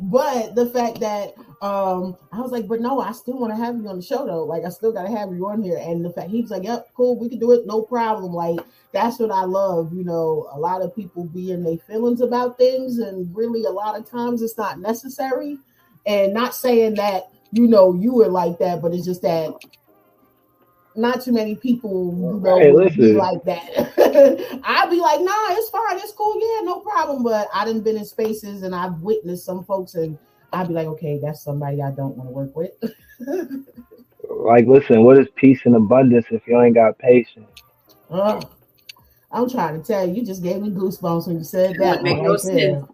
but 0.00 0.54
the 0.54 0.70
fact 0.72 1.00
that 1.00 1.34
um 1.62 2.16
I 2.32 2.40
was 2.40 2.52
like, 2.52 2.68
but 2.68 2.80
no, 2.80 3.00
I 3.00 3.12
still 3.12 3.38
want 3.38 3.52
to 3.52 3.56
have 3.56 3.76
you 3.76 3.88
on 3.88 3.96
the 3.96 4.02
show 4.02 4.26
though. 4.26 4.44
Like 4.44 4.64
I 4.64 4.68
still 4.68 4.92
gotta 4.92 5.08
have 5.08 5.32
you 5.32 5.48
on 5.48 5.62
here. 5.62 5.78
And 5.80 6.04
the 6.04 6.10
fact 6.10 6.30
he 6.30 6.42
was 6.42 6.50
like, 6.50 6.64
Yep, 6.64 6.90
cool, 6.94 7.18
we 7.18 7.28
can 7.28 7.38
do 7.38 7.52
it, 7.52 7.66
no 7.66 7.82
problem. 7.82 8.32
Like 8.32 8.60
that's 8.92 9.18
what 9.18 9.30
I 9.30 9.44
love. 9.44 9.92
You 9.94 10.04
know, 10.04 10.48
a 10.52 10.58
lot 10.58 10.82
of 10.82 10.94
people 10.94 11.24
be 11.24 11.52
in 11.52 11.64
their 11.64 11.78
feelings 11.78 12.20
about 12.20 12.58
things, 12.58 12.98
and 12.98 13.34
really 13.34 13.64
a 13.64 13.70
lot 13.70 13.98
of 13.98 14.08
times 14.08 14.42
it's 14.42 14.58
not 14.58 14.80
necessary. 14.80 15.58
And 16.06 16.32
not 16.32 16.54
saying 16.54 16.94
that, 16.94 17.24
you 17.50 17.66
know, 17.66 17.92
you 17.94 18.12
were 18.12 18.28
like 18.28 18.58
that, 18.58 18.80
but 18.80 18.94
it's 18.94 19.04
just 19.04 19.22
that 19.22 19.54
not 20.96 21.22
too 21.22 21.32
many 21.32 21.54
people, 21.54 22.14
you 22.16 22.40
know, 22.40 22.58
hey, 22.58 22.96
be 22.96 23.12
like 23.12 23.42
that. 23.44 23.70
I'd 24.64 24.90
be 24.90 25.00
like, 25.00 25.20
nah, 25.20 25.48
it's 25.50 25.70
fine, 25.70 25.98
it's 25.98 26.12
cool, 26.12 26.34
yeah, 26.40 26.64
no 26.64 26.80
problem. 26.80 27.22
But 27.22 27.48
I 27.52 27.64
didn't 27.64 27.82
been 27.82 27.96
in 27.96 28.04
spaces 28.04 28.62
and 28.62 28.74
I've 28.74 29.00
witnessed 29.00 29.44
some 29.44 29.64
folks, 29.64 29.94
and 29.94 30.18
I'd 30.56 30.68
be 30.68 30.74
like, 30.74 30.86
okay, 30.86 31.18
that's 31.22 31.42
somebody 31.42 31.82
I 31.82 31.90
don't 31.90 32.16
want 32.16 32.28
to 32.28 32.32
work 32.32 32.56
with. 32.56 32.70
like, 34.30 34.66
listen, 34.66 35.02
what 35.04 35.18
is 35.18 35.28
peace 35.36 35.60
and 35.66 35.76
abundance 35.76 36.26
if 36.30 36.46
you 36.46 36.58
ain't 36.60 36.74
got 36.74 36.98
patience? 36.98 37.50
Uh, 38.10 38.40
I'm 39.30 39.50
trying 39.50 39.80
to 39.80 39.86
tell 39.86 40.06
you, 40.06 40.14
you 40.14 40.24
just 40.24 40.42
gave 40.42 40.62
me 40.62 40.70
goosebumps 40.70 41.26
when 41.26 41.36
you 41.36 41.44
said 41.44 41.76
that. 41.78 42.02
Make 42.02 42.22
right 42.22 42.40
sense. 42.40 42.86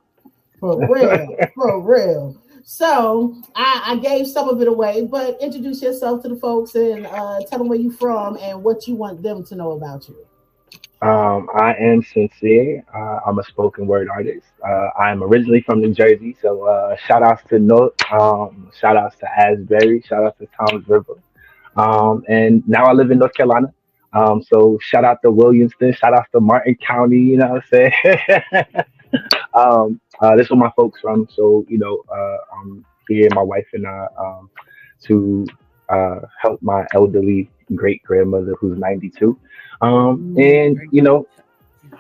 For 0.58 0.88
real, 0.88 1.36
for 1.54 1.80
real. 1.80 2.42
So 2.64 3.40
I, 3.54 3.82
I, 3.86 3.96
gave 3.96 4.28
some 4.28 4.48
of 4.48 4.60
it 4.60 4.68
away, 4.68 5.06
but 5.06 5.36
introduce 5.40 5.82
yourself 5.82 6.22
to 6.22 6.28
the 6.28 6.36
folks 6.36 6.76
and 6.76 7.06
uh, 7.06 7.40
tell 7.48 7.58
them 7.58 7.68
where 7.68 7.78
you're 7.78 7.92
from 7.92 8.36
and 8.38 8.62
what 8.62 8.86
you 8.86 8.94
want 8.94 9.22
them 9.22 9.44
to 9.46 9.56
know 9.56 9.72
about 9.72 10.08
you. 10.08 10.16
Um, 11.02 11.48
I 11.58 11.74
am 11.74 12.00
sincere. 12.04 12.84
Uh, 12.94 13.18
I'm 13.26 13.40
a 13.40 13.42
spoken 13.42 13.88
word 13.88 14.08
artist. 14.08 14.46
Uh, 14.64 14.88
I'm 14.96 15.24
originally 15.24 15.60
from 15.62 15.80
New 15.80 15.92
Jersey, 15.92 16.36
so 16.40 16.62
uh, 16.62 16.94
shout 16.94 17.24
outs 17.24 17.42
to 17.48 17.58
North, 17.58 17.94
um, 18.12 18.70
shout 18.78 18.96
outs 18.96 19.16
to 19.18 19.28
Asbury, 19.36 20.00
shout 20.02 20.22
outs 20.24 20.38
to 20.38 20.46
Toms 20.56 20.86
River, 20.86 21.14
um, 21.76 22.22
and 22.28 22.62
now 22.68 22.84
I 22.84 22.92
live 22.92 23.10
in 23.10 23.18
North 23.18 23.34
Carolina. 23.34 23.74
Um, 24.12 24.44
so 24.44 24.78
shout 24.80 25.04
out 25.04 25.18
to 25.24 25.32
Williamston, 25.32 25.96
shout 25.96 26.14
out 26.14 26.26
to 26.32 26.40
Martin 26.40 26.76
County. 26.76 27.18
You 27.18 27.38
know 27.38 27.48
what 27.48 27.64
I'm 27.64 27.68
saying? 27.72 28.62
um, 29.54 30.00
uh, 30.20 30.36
this 30.36 30.46
is 30.46 30.50
where 30.52 30.60
my 30.60 30.70
folks 30.76 31.00
from. 31.00 31.26
So 31.34 31.66
you 31.68 31.78
know, 31.78 32.04
uh, 32.14 32.36
I'm 32.56 32.84
here, 33.08 33.28
my 33.34 33.42
wife 33.42 33.66
and 33.72 33.88
I, 33.88 34.06
um, 34.16 34.50
to 35.06 35.46
uh, 35.88 36.20
help 36.40 36.62
my 36.62 36.86
elderly 36.94 37.50
great 37.76 38.02
grandmother 38.02 38.54
who's 38.58 38.78
92. 38.78 39.38
Um, 39.80 40.36
and 40.38 40.78
you 40.90 41.02
know, 41.02 41.26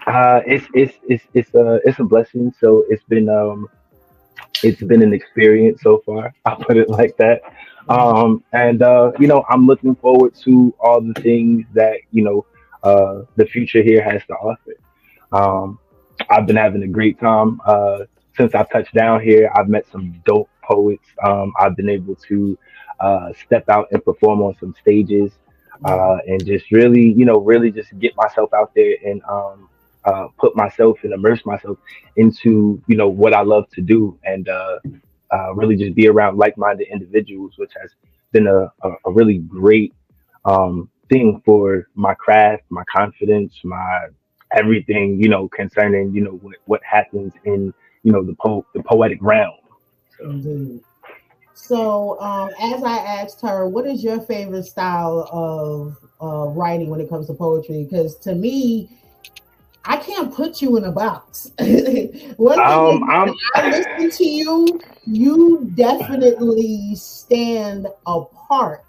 uh, 0.06 0.40
it's 0.46 0.66
it's 0.74 0.94
it's 1.08 1.24
it's 1.34 1.54
a 1.54 1.80
it's 1.84 1.98
a 1.98 2.04
blessing. 2.04 2.54
So 2.58 2.84
it's 2.88 3.02
been 3.04 3.28
um, 3.28 3.68
it's 4.62 4.82
been 4.82 5.02
an 5.02 5.12
experience 5.12 5.82
so 5.82 6.02
far. 6.04 6.34
I'll 6.44 6.56
put 6.56 6.76
it 6.76 6.88
like 6.88 7.16
that. 7.16 7.42
Um, 7.88 8.44
and 8.52 8.82
uh, 8.82 9.12
you 9.18 9.26
know, 9.26 9.44
I'm 9.48 9.66
looking 9.66 9.94
forward 9.96 10.34
to 10.44 10.74
all 10.80 11.00
the 11.00 11.20
things 11.20 11.66
that 11.74 11.98
you 12.10 12.22
know 12.22 12.46
uh, 12.82 13.22
the 13.36 13.46
future 13.46 13.82
here 13.82 14.02
has 14.02 14.22
to 14.26 14.34
offer. 14.34 14.74
Um, 15.32 15.78
I've 16.30 16.46
been 16.46 16.56
having 16.56 16.82
a 16.82 16.88
great 16.88 17.18
time 17.18 17.60
uh, 17.66 18.00
since 18.36 18.54
I 18.54 18.64
touched 18.64 18.94
down 18.94 19.20
here. 19.20 19.50
I've 19.54 19.68
met 19.68 19.86
some 19.90 20.14
dope 20.24 20.48
poets. 20.62 21.06
Um, 21.24 21.52
I've 21.58 21.76
been 21.76 21.88
able 21.88 22.14
to 22.28 22.58
uh, 23.00 23.32
step 23.44 23.68
out 23.68 23.88
and 23.90 24.04
perform 24.04 24.42
on 24.42 24.56
some 24.60 24.74
stages 24.80 25.32
uh, 25.84 26.18
and 26.26 26.44
just 26.44 26.70
really, 26.70 27.12
you 27.12 27.24
know, 27.24 27.38
really 27.38 27.70
just 27.70 27.96
get 27.98 28.16
myself 28.16 28.52
out 28.54 28.72
there 28.74 28.94
and 29.04 29.22
um, 29.28 29.68
uh, 30.04 30.28
put 30.38 30.56
myself 30.56 30.98
and 31.02 31.12
immerse 31.12 31.44
myself 31.44 31.78
into, 32.16 32.82
you 32.86 32.96
know, 32.96 33.08
what 33.08 33.34
I 33.34 33.42
love 33.42 33.68
to 33.70 33.80
do 33.80 34.18
and 34.24 34.48
uh, 34.48 34.78
uh, 35.32 35.54
really 35.54 35.76
just 35.76 35.94
be 35.94 36.08
around 36.08 36.38
like-minded 36.38 36.88
individuals, 36.88 37.54
which 37.56 37.72
has 37.80 37.90
been 38.32 38.46
a, 38.46 38.72
a, 38.82 38.90
a 39.06 39.12
really 39.12 39.38
great 39.38 39.94
um, 40.44 40.88
thing 41.08 41.42
for 41.44 41.88
my 41.94 42.14
craft, 42.14 42.64
my 42.70 42.84
confidence, 42.84 43.54
my 43.64 44.06
everything, 44.54 45.22
you 45.22 45.28
know, 45.28 45.48
concerning, 45.48 46.12
you 46.14 46.22
know, 46.22 46.32
what, 46.42 46.56
what 46.66 46.80
happens 46.84 47.32
in, 47.44 47.72
you 48.02 48.12
know, 48.12 48.22
the 48.22 48.34
po- 48.34 48.66
the 48.74 48.82
poetic 48.82 49.18
realm. 49.20 49.54
So. 50.18 50.80
So, 51.54 52.20
um, 52.20 52.50
as 52.60 52.82
I 52.82 52.98
asked 52.98 53.40
her, 53.42 53.68
what 53.68 53.86
is 53.86 54.02
your 54.02 54.20
favorite 54.20 54.64
style 54.64 55.28
of 55.30 55.96
uh, 56.20 56.48
writing 56.48 56.90
when 56.90 57.00
it 57.00 57.08
comes 57.08 57.26
to 57.28 57.34
poetry? 57.34 57.84
Because 57.84 58.16
to 58.20 58.34
me, 58.34 58.90
I 59.84 59.96
can't 59.96 60.32
put 60.32 60.62
you 60.62 60.76
in 60.76 60.84
a 60.84 60.92
box. 60.92 61.50
One 62.36 62.60
um, 62.60 63.00
thing 63.00 63.36
I 63.54 63.70
listen 63.70 64.10
to 64.10 64.24
you, 64.24 64.80
you 65.06 65.70
definitely 65.74 66.94
stand 66.94 67.88
apart. 68.06 68.84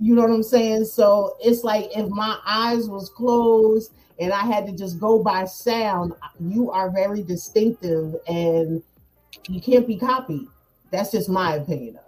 You 0.00 0.14
know 0.14 0.22
what 0.22 0.30
I'm 0.30 0.42
saying? 0.42 0.86
So 0.86 1.36
it's 1.40 1.62
like 1.62 1.88
if 1.96 2.08
my 2.08 2.38
eyes 2.44 2.88
was 2.88 3.08
closed 3.08 3.92
and 4.18 4.32
I 4.32 4.40
had 4.40 4.66
to 4.66 4.72
just 4.72 4.98
go 4.98 5.22
by 5.22 5.44
sound, 5.44 6.12
you 6.40 6.70
are 6.72 6.90
very 6.90 7.22
distinctive 7.22 8.16
and 8.26 8.82
you 9.48 9.60
can't 9.60 9.86
be 9.86 9.96
copied. 9.96 10.48
That's 10.90 11.10
just 11.10 11.28
my 11.28 11.54
opinion. 11.54 11.98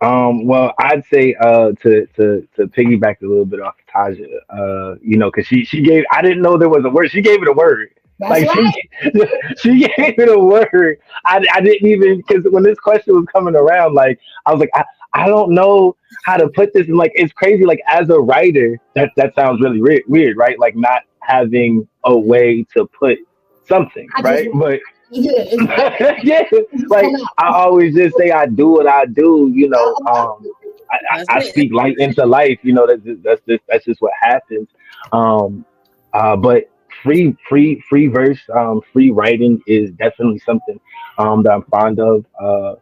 Um, 0.00 0.46
well, 0.46 0.74
I'd 0.78 1.04
say 1.06 1.34
uh, 1.40 1.72
to 1.82 2.06
to 2.16 2.46
to 2.56 2.66
piggyback 2.66 3.22
a 3.22 3.26
little 3.26 3.46
bit 3.46 3.60
off 3.60 3.74
Taja, 3.92 4.26
uh, 4.50 4.96
you 5.00 5.16
know, 5.16 5.30
because 5.30 5.46
she 5.46 5.64
she 5.64 5.82
gave 5.82 6.04
I 6.10 6.20
didn't 6.20 6.42
know 6.42 6.58
there 6.58 6.68
was 6.68 6.84
a 6.84 6.90
word. 6.90 7.10
She 7.10 7.22
gave 7.22 7.42
it 7.42 7.48
a 7.48 7.52
word. 7.52 7.90
That's 8.18 8.30
like 8.30 8.54
right. 8.54 8.74
she, 9.02 9.10
she 9.58 9.78
gave 9.80 10.18
it 10.18 10.28
a 10.28 10.38
word. 10.38 10.98
I, 11.24 11.44
I 11.52 11.60
didn't 11.60 11.88
even 11.88 12.18
because 12.18 12.44
when 12.50 12.62
this 12.62 12.78
question 12.78 13.14
was 13.14 13.26
coming 13.32 13.56
around, 13.56 13.94
like 13.94 14.20
I 14.46 14.52
was 14.52 14.60
like, 14.60 14.70
I, 14.74 14.84
I 15.14 15.26
don't 15.26 15.52
know 15.52 15.96
how 16.24 16.36
to 16.36 16.48
put 16.48 16.72
this. 16.74 16.86
And 16.86 16.96
like 16.96 17.12
it's 17.14 17.32
crazy. 17.32 17.64
Like 17.64 17.80
as 17.88 18.10
a 18.10 18.18
writer, 18.18 18.78
that 18.94 19.10
that 19.16 19.34
sounds 19.34 19.60
really 19.62 19.80
weird, 19.80 20.02
weird, 20.06 20.36
right? 20.36 20.58
Like 20.58 20.76
not 20.76 21.02
having 21.20 21.88
a 22.04 22.16
way 22.16 22.66
to 22.76 22.86
put 22.86 23.18
something, 23.66 24.08
I 24.14 24.20
right? 24.20 24.44
Just, 24.44 24.58
but 24.58 24.80
yeah, 25.14 26.16
yeah. 26.22 26.42
Like 26.88 27.06
I 27.38 27.48
always 27.48 27.94
just 27.94 28.16
say, 28.16 28.30
I 28.30 28.46
do 28.46 28.68
what 28.68 28.86
I 28.86 29.06
do. 29.06 29.50
You 29.54 29.68
know, 29.68 29.94
um, 30.06 30.44
I, 30.90 31.18
I, 31.18 31.24
I 31.28 31.40
speak 31.40 31.72
light 31.72 31.96
into 31.98 32.24
life. 32.26 32.58
You 32.62 32.72
know, 32.74 32.86
that's 32.86 33.02
just, 33.02 33.22
that's 33.22 33.40
just 33.46 33.62
that's 33.68 33.84
just 33.84 34.00
what 34.00 34.12
happens. 34.20 34.68
Um, 35.12 35.64
uh, 36.12 36.36
but 36.36 36.70
free, 37.02 37.36
free, 37.48 37.82
free 37.88 38.08
verse, 38.08 38.40
um, 38.54 38.80
free 38.92 39.10
writing 39.10 39.60
is 39.66 39.90
definitely 39.92 40.38
something 40.40 40.80
um, 41.18 41.42
that 41.42 41.52
I'm 41.52 41.64
fond 41.64 42.00
of. 42.00 42.24
Uh, 42.40 42.74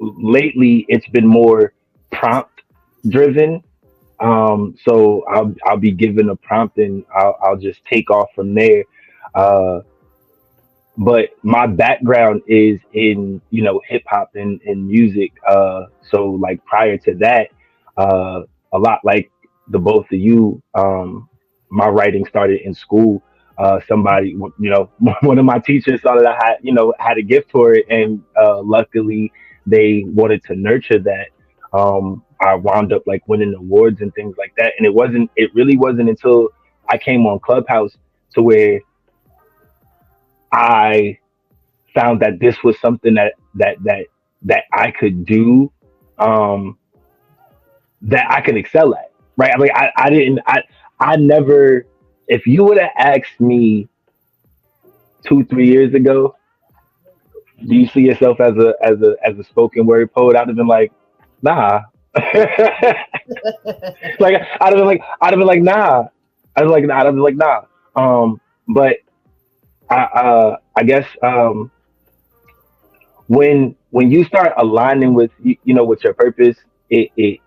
lately 0.00 0.84
it's 0.88 1.08
been 1.08 1.26
more 1.26 1.72
prompt 2.12 2.62
driven. 3.08 3.62
Um, 4.20 4.76
so 4.84 5.24
I'll 5.30 5.54
I'll 5.64 5.76
be 5.76 5.92
given 5.92 6.28
a 6.30 6.36
prompt 6.36 6.78
and 6.78 7.04
I'll 7.16 7.38
I'll 7.42 7.56
just 7.56 7.84
take 7.84 8.10
off 8.10 8.28
from 8.34 8.54
there. 8.54 8.84
Uh, 9.34 9.80
but 10.98 11.30
my 11.44 11.66
background 11.68 12.42
is 12.48 12.80
in 12.94 13.42
you 13.50 13.64
know 13.64 13.82
hip 13.88 14.04
hop 14.08 14.32
and, 14.36 14.62
and 14.66 14.88
music. 14.88 15.34
Uh, 15.48 15.86
so 16.10 16.32
like 16.32 16.64
prior 16.66 16.98
to 16.98 17.16
that, 17.16 17.48
uh, 17.98 18.42
a 18.74 18.78
lot 18.78 19.00
like 19.04 19.32
the 19.70 19.80
both 19.80 20.06
of 20.12 20.20
you, 20.20 20.62
um, 20.76 21.28
my 21.70 21.88
writing 21.88 22.26
started 22.26 22.62
in 22.62 22.74
school. 22.74 23.22
Uh, 23.58 23.80
somebody, 23.88 24.30
you 24.30 24.52
know, 24.70 24.90
one 25.22 25.38
of 25.38 25.46
my 25.46 25.60
teachers 25.60 26.02
saw 26.02 26.16
that 26.16 26.26
I 26.26 26.34
had, 26.34 26.56
you 26.62 26.74
know, 26.74 26.94
had 27.00 27.18
a 27.18 27.22
gift 27.22 27.52
for 27.52 27.74
it, 27.74 27.86
and 27.90 28.22
uh, 28.40 28.62
luckily 28.62 29.32
they 29.66 30.04
wanted 30.08 30.44
to 30.46 30.56
nurture 30.56 31.00
that. 31.00 31.28
Um, 31.72 32.24
I 32.42 32.56
wound 32.56 32.92
up 32.92 33.04
like 33.06 33.28
winning 33.28 33.54
awards 33.54 34.02
and 34.02 34.14
things 34.14 34.36
like 34.38 34.54
that, 34.58 34.74
and 34.78 34.86
it 34.86 34.94
wasn't, 34.94 35.30
it 35.36 35.54
really 35.54 35.78
wasn't 35.78 36.10
until 36.10 36.50
I 36.90 36.98
came 36.98 37.26
on 37.26 37.40
Clubhouse 37.40 37.96
to 38.34 38.42
where 38.42 38.80
I 40.52 41.18
found 41.94 42.20
that 42.20 42.38
this 42.40 42.62
was 42.62 42.78
something 42.78 43.14
that 43.14 43.34
that 43.54 43.76
that 43.84 44.06
that 44.42 44.64
I 44.72 44.90
could 44.90 45.24
do, 45.24 45.72
um, 46.18 46.78
that 48.02 48.30
I 48.30 48.40
could 48.40 48.56
excel 48.56 48.94
at. 48.94 49.12
Right? 49.36 49.58
Like 49.58 49.72
I, 49.74 49.92
I 49.96 50.10
didn't 50.10 50.40
I 50.46 50.62
I 51.00 51.16
never 51.16 51.86
if 52.28 52.46
you 52.46 52.64
would 52.64 52.78
have 52.78 52.90
asked 52.96 53.40
me 53.40 53.88
two, 55.26 55.44
three 55.46 55.68
years 55.68 55.94
ago, 55.94 56.34
do 57.66 57.74
you 57.74 57.88
see 57.88 58.02
yourself 58.02 58.40
as 58.40 58.56
a 58.56 58.74
as 58.82 59.00
a 59.02 59.16
as 59.24 59.38
a 59.38 59.44
spoken 59.44 59.86
word 59.86 60.12
poet? 60.12 60.36
I'd 60.36 60.46
have 60.46 60.56
been 60.56 60.68
like, 60.68 60.92
nah. 61.42 61.82
like 62.14 62.34
I'd 64.20 64.70
have 64.70 64.74
been 64.74 64.86
like 64.86 65.02
I'd 65.20 65.30
have 65.30 65.38
been 65.38 65.46
like 65.46 65.62
nah. 65.62 66.04
I'd 66.54 66.62
have 66.62 66.70
like 66.70 66.84
nah. 66.84 66.98
I'd 66.98 67.06
have 67.06 67.14
been 67.14 67.24
like 67.24 67.36
nah. 67.36 67.62
Um, 67.96 68.40
but 68.68 68.98
I 69.90 69.96
uh, 70.04 70.56
I 70.76 70.82
guess 70.84 71.06
um, 71.22 71.70
when 73.26 73.76
when 73.90 74.10
you 74.10 74.24
start 74.24 74.52
aligning 74.58 75.14
with 75.14 75.30
you, 75.38 75.56
you 75.64 75.74
know 75.74 75.84
with 75.84 76.02
your 76.04 76.14
purpose, 76.14 76.56
it 76.90 77.10
it 77.16 77.40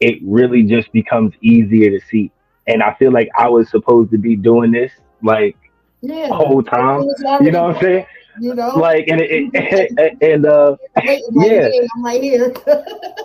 it 0.00 0.18
really 0.24 0.62
just 0.64 0.92
becomes 0.92 1.34
easier 1.42 1.90
to 1.90 2.00
see. 2.06 2.32
And 2.66 2.82
I 2.82 2.94
feel 2.94 3.12
like 3.12 3.28
I 3.38 3.48
was 3.48 3.70
supposed 3.70 4.10
to 4.12 4.18
be 4.18 4.36
doing 4.36 4.70
this 4.72 4.92
like 5.22 5.56
Yeah. 6.02 6.28
whole 6.30 6.62
time. 6.62 7.12
You 7.38 7.50
know 7.52 7.64
what 7.64 7.76
I'm 7.76 7.82
saying? 7.82 8.06
You 8.38 8.54
know, 8.54 8.82
Like 8.82 9.06
and 9.08 9.20
it, 9.20 9.50
it 9.52 10.16
and 10.22 10.46
uh 10.46 10.76
right 11.06 11.22
yeah. 11.34 11.68
I'm 11.96 12.04
right 12.04 12.22
here. 12.22 12.52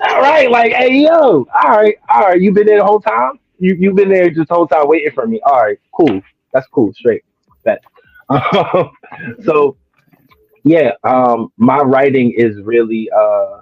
all 0.02 0.22
right, 0.22 0.50
like 0.50 0.74
hey 0.74 0.94
yo, 1.04 1.46
all 1.64 1.70
right, 1.72 1.96
all 2.10 2.22
right, 2.22 2.42
you've 2.42 2.54
been 2.56 2.66
there 2.66 2.80
the 2.80 2.86
whole 2.86 3.00
time? 3.02 3.34
You 3.60 3.76
you've 3.80 3.96
been 3.96 4.10
there 4.10 4.30
just 4.30 4.50
the 4.50 4.56
whole 4.56 4.68
time 4.68 4.88
waiting 4.88 5.12
for 5.14 5.28
me. 5.28 5.42
All 5.46 5.62
right, 5.62 5.78
cool. 5.96 6.22
That's 6.54 6.68
cool, 6.68 6.94
straight. 6.94 7.24
That 7.66 7.82
so 9.44 9.78
yeah, 10.64 10.92
um 11.04 11.52
my 11.58 11.78
writing 11.78 12.34
is 12.36 12.58
really 12.64 13.10
uh 13.16 13.62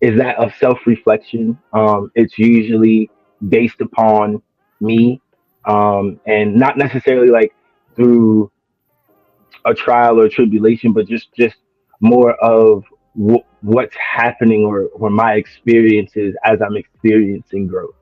is 0.00 0.18
that 0.18 0.36
of 0.36 0.52
self-reflection. 0.56 1.58
Um 1.72 2.10
it's 2.14 2.38
usually 2.38 3.10
based 3.48 3.80
upon 3.80 4.42
me 4.80 5.20
um 5.66 6.20
and 6.26 6.54
not 6.54 6.76
necessarily 6.76 7.28
like 7.28 7.54
through 7.96 8.50
a 9.64 9.74
trial 9.74 10.20
or 10.20 10.28
tribulation 10.28 10.92
but 10.92 11.06
just 11.06 11.28
just 11.34 11.56
more 12.00 12.32
of 12.42 12.84
w- 13.16 13.42
what's 13.62 13.96
happening 13.96 14.64
or 14.64 14.88
or 14.94 15.10
my 15.10 15.34
experiences 15.34 16.34
as 16.44 16.60
i'm 16.60 16.76
experiencing 16.76 17.66
growth 17.66 17.94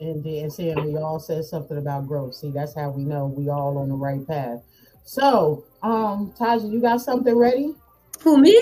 and 0.00 0.24
then 0.24 0.50
saying 0.50 0.82
we 0.84 0.96
all 0.96 1.20
said 1.20 1.44
something 1.44 1.76
about 1.76 2.06
growth. 2.06 2.34
See, 2.34 2.50
that's 2.50 2.74
how 2.74 2.88
we 2.90 3.04
know 3.04 3.26
we 3.26 3.50
all 3.50 3.76
on 3.76 3.90
the 3.90 3.94
right 3.94 4.26
path. 4.26 4.62
So, 5.10 5.64
um, 5.82 6.32
Taja, 6.38 6.70
you 6.70 6.80
got 6.80 7.00
something 7.00 7.34
ready? 7.34 7.74
Who 8.20 8.38
me? 8.38 8.56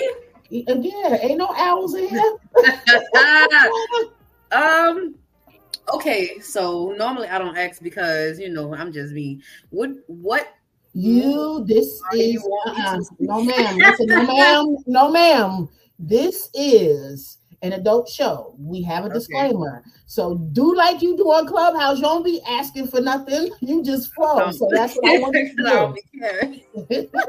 Uh, 0.51 0.81
ain't 1.21 1.37
no 1.37 1.53
owls 1.55 1.93
in 1.93 2.09
here. 2.09 2.37
um. 4.51 5.13
Okay, 5.93 6.39
so 6.39 6.95
normally 6.97 7.27
I 7.27 7.37
don't 7.37 7.55
ask 7.55 7.83
because 7.83 8.39
you 8.39 8.49
know 8.49 8.73
I'm 8.73 8.91
just 8.91 9.13
me. 9.13 9.41
What 9.69 9.91
what 10.07 10.47
You, 10.93 11.63
this 11.67 12.01
Are 12.09 12.17
you 12.17 12.39
is 12.39 12.47
uh-uh. 12.65 12.99
no, 13.19 13.43
ma'am. 13.43 13.77
Listen, 13.77 14.07
no, 14.07 14.23
ma'am. 14.23 14.77
No, 14.87 15.11
ma'am. 15.11 15.69
This 15.99 16.49
is 16.55 17.37
an 17.61 17.73
adult 17.73 18.09
show. 18.09 18.55
We 18.57 18.81
have 18.83 19.03
a 19.03 19.07
Okay. 19.07 19.15
disclaimer. 19.15 19.83
So 20.05 20.35
do 20.53 20.75
like 20.75 21.01
you 21.01 21.17
do 21.17 21.23
on 21.31 21.47
Clubhouse. 21.47 21.97
You 21.97 22.03
don't 22.03 22.23
be 22.23 22.41
asking 22.47 22.87
for 22.87 23.01
nothing. 23.01 23.49
You 23.61 23.83
just 23.83 24.13
flow. 24.13 24.51
So 24.51 24.69
that's 24.71 24.95
what 24.95 25.09
I 25.09 25.19
want 25.19 25.35
you 25.35 25.55
to 25.55 25.95
do. 26.89 27.09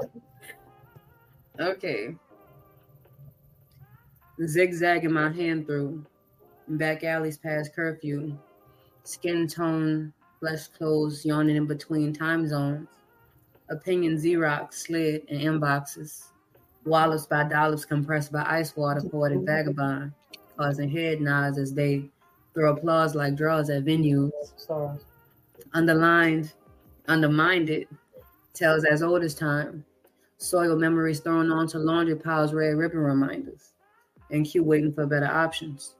Okay. 1.60 2.16
Zigzagging 4.46 5.12
my 5.12 5.30
hand 5.30 5.66
through 5.66 6.02
back 6.68 7.04
alleys 7.04 7.36
past 7.36 7.74
curfew, 7.74 8.38
skin 9.04 9.46
tone, 9.46 10.12
flesh 10.38 10.68
clothes 10.68 11.24
yawning 11.24 11.56
in 11.56 11.66
between 11.66 12.14
time 12.14 12.48
zones, 12.48 12.88
opinion 13.68 14.16
Xerox 14.16 14.74
slid 14.74 15.24
in 15.28 15.40
inboxes, 15.40 16.28
wallets 16.86 17.26
by 17.26 17.44
dollars 17.44 17.84
compressed 17.84 18.32
by 18.32 18.44
ice 18.48 18.74
water, 18.74 19.02
poetic 19.02 19.40
vagabond, 19.44 20.12
causing 20.60 20.90
head 20.90 21.22
nods 21.22 21.56
as 21.56 21.72
they 21.72 22.04
throw 22.52 22.74
applause 22.74 23.14
like 23.14 23.34
draws 23.34 23.70
at 23.70 23.84
venues 23.84 24.30
underlined, 25.72 26.52
undermined 27.08 27.70
it, 27.70 27.88
tells 28.52 28.84
as 28.84 29.02
old 29.02 29.22
as 29.22 29.34
time. 29.34 29.84
Soil 30.36 30.76
memories 30.76 31.20
thrown 31.20 31.50
onto 31.50 31.78
laundry 31.78 32.16
piles, 32.16 32.52
red 32.52 32.76
ribbon 32.76 32.98
reminders, 32.98 33.72
and 34.30 34.46
Q 34.46 34.62
waiting 34.62 34.92
for 34.92 35.06
better 35.06 35.26
options. 35.26 35.94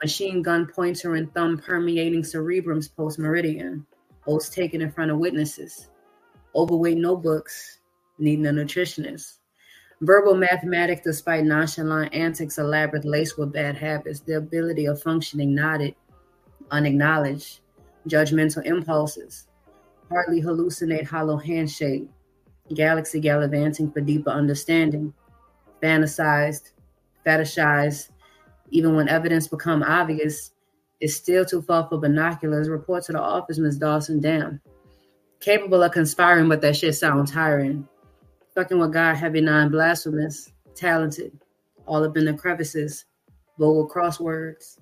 Machine 0.00 0.42
gun 0.42 0.66
pointer 0.66 1.14
and 1.14 1.32
thumb 1.34 1.58
permeating 1.58 2.22
cerebrums 2.22 2.94
post 2.94 3.18
meridian, 3.18 3.84
oaths 4.26 4.48
taken 4.48 4.80
in 4.80 4.92
front 4.92 5.10
of 5.10 5.18
witnesses, 5.18 5.88
overweight 6.54 6.98
notebooks, 6.98 7.78
needing 8.18 8.46
a 8.46 8.50
nutritionist. 8.50 9.38
Verbal 10.00 10.36
mathematics, 10.36 11.02
despite 11.02 11.44
nonchalant 11.44 12.14
antics, 12.14 12.58
elaborate 12.58 13.04
laced 13.04 13.36
with 13.36 13.52
bad 13.52 13.76
habits, 13.76 14.20
the 14.20 14.36
ability 14.36 14.86
of 14.86 15.02
functioning 15.02 15.54
knotted, 15.54 15.94
unacknowledged, 16.70 17.60
judgmental 18.08 18.64
impulses, 18.64 19.48
hardly 20.08 20.40
hallucinate 20.40 21.06
hollow 21.06 21.36
handshake, 21.36 22.08
galaxy 22.74 23.18
gallivanting 23.18 23.90
for 23.90 24.00
deeper 24.00 24.30
understanding, 24.30 25.12
fantasized, 25.82 26.70
fetishized, 27.26 28.10
even 28.70 28.94
when 28.94 29.08
evidence 29.08 29.48
become 29.48 29.82
obvious, 29.82 30.52
is 31.00 31.16
still 31.16 31.44
too 31.44 31.62
far 31.62 31.88
for 31.88 31.98
binoculars. 31.98 32.68
Report 32.68 33.04
to 33.04 33.12
the 33.12 33.20
office, 33.20 33.58
Miss 33.58 33.76
Dawson. 33.76 34.20
Damn. 34.20 34.60
Capable 35.40 35.82
of 35.82 35.92
conspiring, 35.92 36.48
but 36.48 36.60
that 36.60 36.76
shit 36.76 36.94
sounds 36.94 37.30
tiring. 37.30 37.88
Fucking 38.58 38.80
with 38.80 38.92
God, 38.92 39.14
heavy 39.14 39.40
nine 39.40 39.68
blasphemous, 39.68 40.50
talented, 40.74 41.30
all 41.86 42.02
up 42.02 42.16
in 42.16 42.24
the 42.24 42.34
crevices, 42.34 43.04
vocal 43.56 43.88
crosswords, 43.88 44.80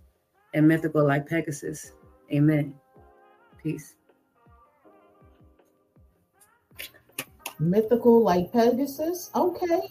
and 0.54 0.66
mythical 0.66 1.06
like 1.06 1.28
Pegasus. 1.28 1.92
Amen. 2.32 2.74
Peace. 3.62 3.96
Mythical 7.58 8.22
like 8.24 8.50
Pegasus. 8.50 9.30
Okay. 9.34 9.82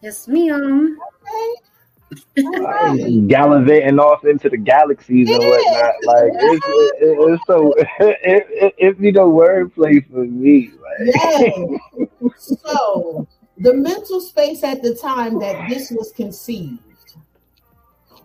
Yes, 0.00 0.28
ma'am. 0.28 0.96
Okay. 1.24 2.46
All 2.46 2.62
right. 2.62 3.26
gallivanting 3.26 3.98
off 3.98 4.24
into 4.24 4.48
the 4.48 4.56
galaxies 4.58 5.28
and 5.28 5.38
whatnot 5.40 5.94
like 6.04 6.32
it's, 6.34 6.66
it, 6.66 6.94
it- 7.02 7.18
it's 7.32 7.46
so 7.48 7.72
it, 8.00 8.46
it, 8.48 8.74
it's 8.78 9.00
you 9.00 9.10
know 9.10 9.28
wordplay 9.28 10.08
for 10.08 10.24
me 10.24 10.70
like 10.80 11.14
Yes. 11.14 11.80
So 12.36 13.26
the 13.58 13.74
mental 13.74 14.20
space 14.20 14.64
at 14.64 14.82
the 14.82 14.94
time 14.94 15.38
that 15.40 15.68
this 15.68 15.90
was 15.90 16.12
conceived, 16.12 16.80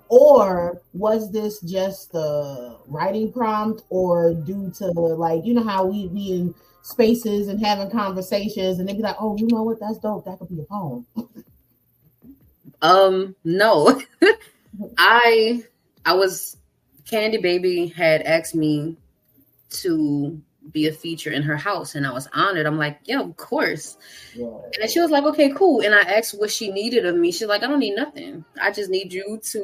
or 0.09 0.81
was 0.93 1.31
this 1.31 1.59
just 1.61 2.11
the 2.11 2.77
writing 2.87 3.31
prompt, 3.31 3.83
or 3.89 4.33
due 4.33 4.71
to 4.77 4.85
like 4.91 5.45
you 5.45 5.53
know 5.53 5.63
how 5.63 5.85
we 5.85 6.07
be 6.07 6.33
in 6.33 6.55
spaces 6.81 7.47
and 7.47 7.63
having 7.63 7.89
conversations, 7.89 8.79
and 8.79 8.87
they 8.87 8.93
be 8.93 9.01
like, 9.01 9.17
"Oh, 9.19 9.37
you 9.37 9.47
know 9.47 9.63
what? 9.63 9.79
That's 9.79 9.99
dope. 9.99 10.25
That 10.25 10.39
could 10.39 10.49
be 10.49 10.61
a 10.61 10.63
poem." 10.63 11.05
Um, 12.81 13.35
no. 13.43 14.01
I 14.97 15.63
I 16.05 16.13
was 16.13 16.57
Candy 17.05 17.37
Baby 17.37 17.87
had 17.87 18.21
asked 18.23 18.55
me 18.55 18.97
to 19.69 20.41
be 20.71 20.87
a 20.87 20.91
feature 20.91 21.31
in 21.31 21.43
her 21.43 21.57
house. 21.57 21.95
And 21.95 22.05
I 22.05 22.11
was 22.11 22.27
honored. 22.33 22.65
I'm 22.65 22.77
like, 22.77 22.99
yeah, 23.05 23.21
of 23.21 23.35
course. 23.37 23.97
And 24.35 24.89
she 24.89 24.99
was 24.99 25.11
like, 25.11 25.23
okay, 25.25 25.49
cool. 25.49 25.81
And 25.81 25.93
I 25.93 26.01
asked 26.01 26.39
what 26.39 26.51
she 26.51 26.71
needed 26.71 27.05
of 27.05 27.15
me. 27.15 27.31
She's 27.31 27.47
like, 27.47 27.63
I 27.63 27.67
don't 27.67 27.79
need 27.79 27.95
nothing. 27.95 28.43
I 28.61 28.71
just 28.71 28.89
need 28.89 29.13
you 29.13 29.39
to 29.41 29.63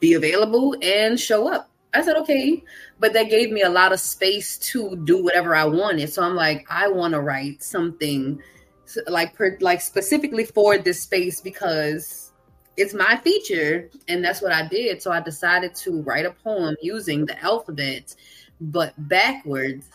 be 0.00 0.14
available 0.14 0.76
and 0.82 1.18
show 1.18 1.52
up. 1.52 1.70
I 1.94 2.02
said, 2.02 2.16
okay. 2.16 2.62
But 2.98 3.12
that 3.14 3.30
gave 3.30 3.50
me 3.50 3.62
a 3.62 3.70
lot 3.70 3.92
of 3.92 4.00
space 4.00 4.58
to 4.58 4.96
do 5.04 5.22
whatever 5.24 5.54
I 5.54 5.64
wanted. 5.64 6.12
So 6.12 6.22
I'm 6.22 6.34
like, 6.34 6.66
I 6.70 6.88
want 6.88 7.14
to 7.14 7.20
write 7.20 7.62
something 7.62 8.42
like 9.06 9.34
per, 9.34 9.56
like 9.60 9.80
specifically 9.80 10.44
for 10.44 10.78
this 10.78 11.02
space 11.02 11.40
because 11.40 12.32
it's 12.76 12.94
my 12.94 13.16
feature 13.24 13.90
and 14.06 14.24
that's 14.24 14.40
what 14.40 14.52
I 14.52 14.66
did. 14.66 15.02
So 15.02 15.10
I 15.10 15.20
decided 15.20 15.74
to 15.76 16.02
write 16.02 16.26
a 16.26 16.30
poem 16.30 16.76
using 16.80 17.26
the 17.26 17.42
alphabet 17.42 18.14
but 18.60 18.92
backwards 19.08 19.88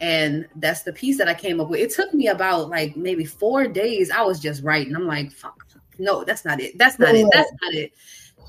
and 0.00 0.46
that's 0.56 0.82
the 0.82 0.92
piece 0.92 1.18
that 1.18 1.28
I 1.28 1.34
came 1.34 1.60
up 1.60 1.68
with. 1.68 1.80
It 1.80 1.90
took 1.90 2.12
me 2.14 2.28
about 2.28 2.68
like 2.68 2.96
maybe 2.96 3.24
4 3.24 3.66
days. 3.68 4.10
I 4.10 4.22
was 4.22 4.40
just 4.40 4.62
writing. 4.62 4.94
I'm 4.94 5.06
like, 5.06 5.32
fuck. 5.32 5.64
No, 5.98 6.24
that's 6.24 6.44
not 6.44 6.60
it. 6.60 6.78
That's 6.78 6.98
not 6.98 7.14
it. 7.14 7.26
That's 7.32 7.50
not 7.60 7.74
it. 7.74 7.92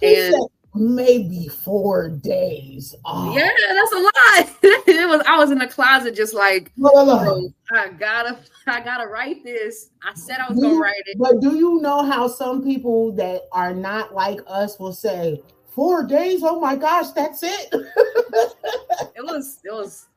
And 0.01 0.35
maybe 0.75 1.47
four 1.47 2.09
days. 2.09 2.95
Oh. 3.05 3.35
Yeah, 3.35 3.49
that's 3.69 3.91
a 3.91 3.95
lot. 3.95 4.57
it 4.87 5.09
was. 5.09 5.21
I 5.27 5.37
was 5.37 5.51
in 5.51 5.57
the 5.57 5.67
closet, 5.67 6.15
just 6.15 6.33
like, 6.33 6.71
no, 6.77 6.91
no, 6.93 7.23
no. 7.23 7.53
I 7.71 7.89
gotta, 7.89 8.37
I 8.67 8.81
gotta 8.81 9.07
write 9.07 9.43
this. 9.43 9.89
I 10.03 10.13
said 10.13 10.39
I 10.39 10.51
was 10.51 10.61
gonna 10.61 10.79
write 10.79 11.01
it. 11.05 11.17
But 11.17 11.41
do 11.41 11.55
you 11.55 11.81
know 11.81 12.03
how 12.03 12.27
some 12.27 12.63
people 12.63 13.11
that 13.13 13.43
are 13.51 13.73
not 13.73 14.13
like 14.13 14.39
us 14.47 14.79
will 14.79 14.93
say 14.93 15.41
four 15.73 16.03
days? 16.03 16.41
Oh 16.43 16.59
my 16.59 16.75
gosh, 16.75 17.11
that's 17.11 17.41
it. 17.43 17.69
it 17.73 19.23
was. 19.23 19.59
It 19.63 19.73
was. 19.73 20.07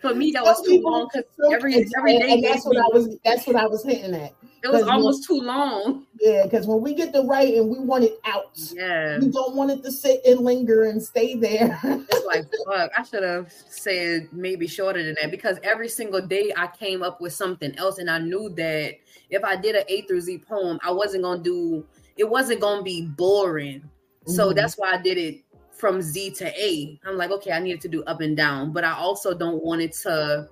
For 0.00 0.14
me, 0.14 0.30
that 0.32 0.44
was 0.44 0.62
too 0.62 0.80
long 0.80 1.08
because 1.12 1.28
every 1.52 1.86
every 1.96 2.18
day. 2.18 2.32
And 2.32 2.44
that's 2.44 2.64
what 2.64 2.76
I 2.76 2.86
was. 2.92 3.16
That's 3.24 3.46
what 3.46 3.56
I 3.56 3.66
was 3.66 3.84
hitting 3.84 4.14
at. 4.14 4.34
It 4.62 4.72
was 4.72 4.82
almost 4.82 5.24
too 5.24 5.40
long. 5.40 6.06
Yeah, 6.20 6.44
because 6.44 6.66
when 6.66 6.80
we 6.80 6.94
get 6.94 7.12
to 7.12 7.22
writing, 7.22 7.68
we 7.68 7.78
want 7.78 8.04
it 8.04 8.18
out. 8.24 8.58
Yeah. 8.72 9.18
We 9.18 9.28
don't 9.28 9.54
want 9.54 9.70
it 9.70 9.82
to 9.84 9.92
sit 9.92 10.24
and 10.26 10.40
linger 10.40 10.84
and 10.84 11.00
stay 11.02 11.36
there. 11.36 11.78
it's 11.84 12.26
like, 12.26 12.44
fuck, 12.66 12.90
I 12.96 13.02
should 13.04 13.22
have 13.22 13.52
said 13.68 14.28
maybe 14.32 14.66
shorter 14.66 15.02
than 15.04 15.16
that 15.20 15.30
because 15.30 15.58
every 15.62 15.88
single 15.88 16.20
day 16.20 16.52
I 16.56 16.66
came 16.66 17.02
up 17.02 17.20
with 17.20 17.32
something 17.32 17.76
else. 17.78 17.98
And 17.98 18.10
I 18.10 18.18
knew 18.18 18.48
that 18.56 18.94
if 19.30 19.44
I 19.44 19.56
did 19.56 19.76
an 19.76 19.84
A 19.88 20.02
through 20.02 20.22
Z 20.22 20.38
poem, 20.48 20.78
I 20.82 20.90
wasn't 20.90 21.24
to 21.24 21.38
do, 21.42 21.86
it 22.16 22.28
wasn't 22.28 22.60
to 22.60 22.82
be 22.82 23.02
boring. 23.02 23.80
Mm-hmm. 23.80 24.32
So 24.32 24.52
that's 24.52 24.74
why 24.74 24.94
I 24.94 24.98
did 24.98 25.18
it 25.18 25.42
from 25.78 26.02
Z 26.02 26.30
to 26.32 26.46
A. 26.60 26.98
I'm 27.06 27.16
like, 27.16 27.30
okay, 27.30 27.52
I 27.52 27.58
needed 27.58 27.80
to 27.82 27.88
do 27.88 28.02
up 28.04 28.20
and 28.20 28.36
down, 28.36 28.72
but 28.72 28.84
I 28.84 28.92
also 28.92 29.34
don't 29.34 29.62
want 29.62 29.82
it 29.82 29.92
to 30.02 30.48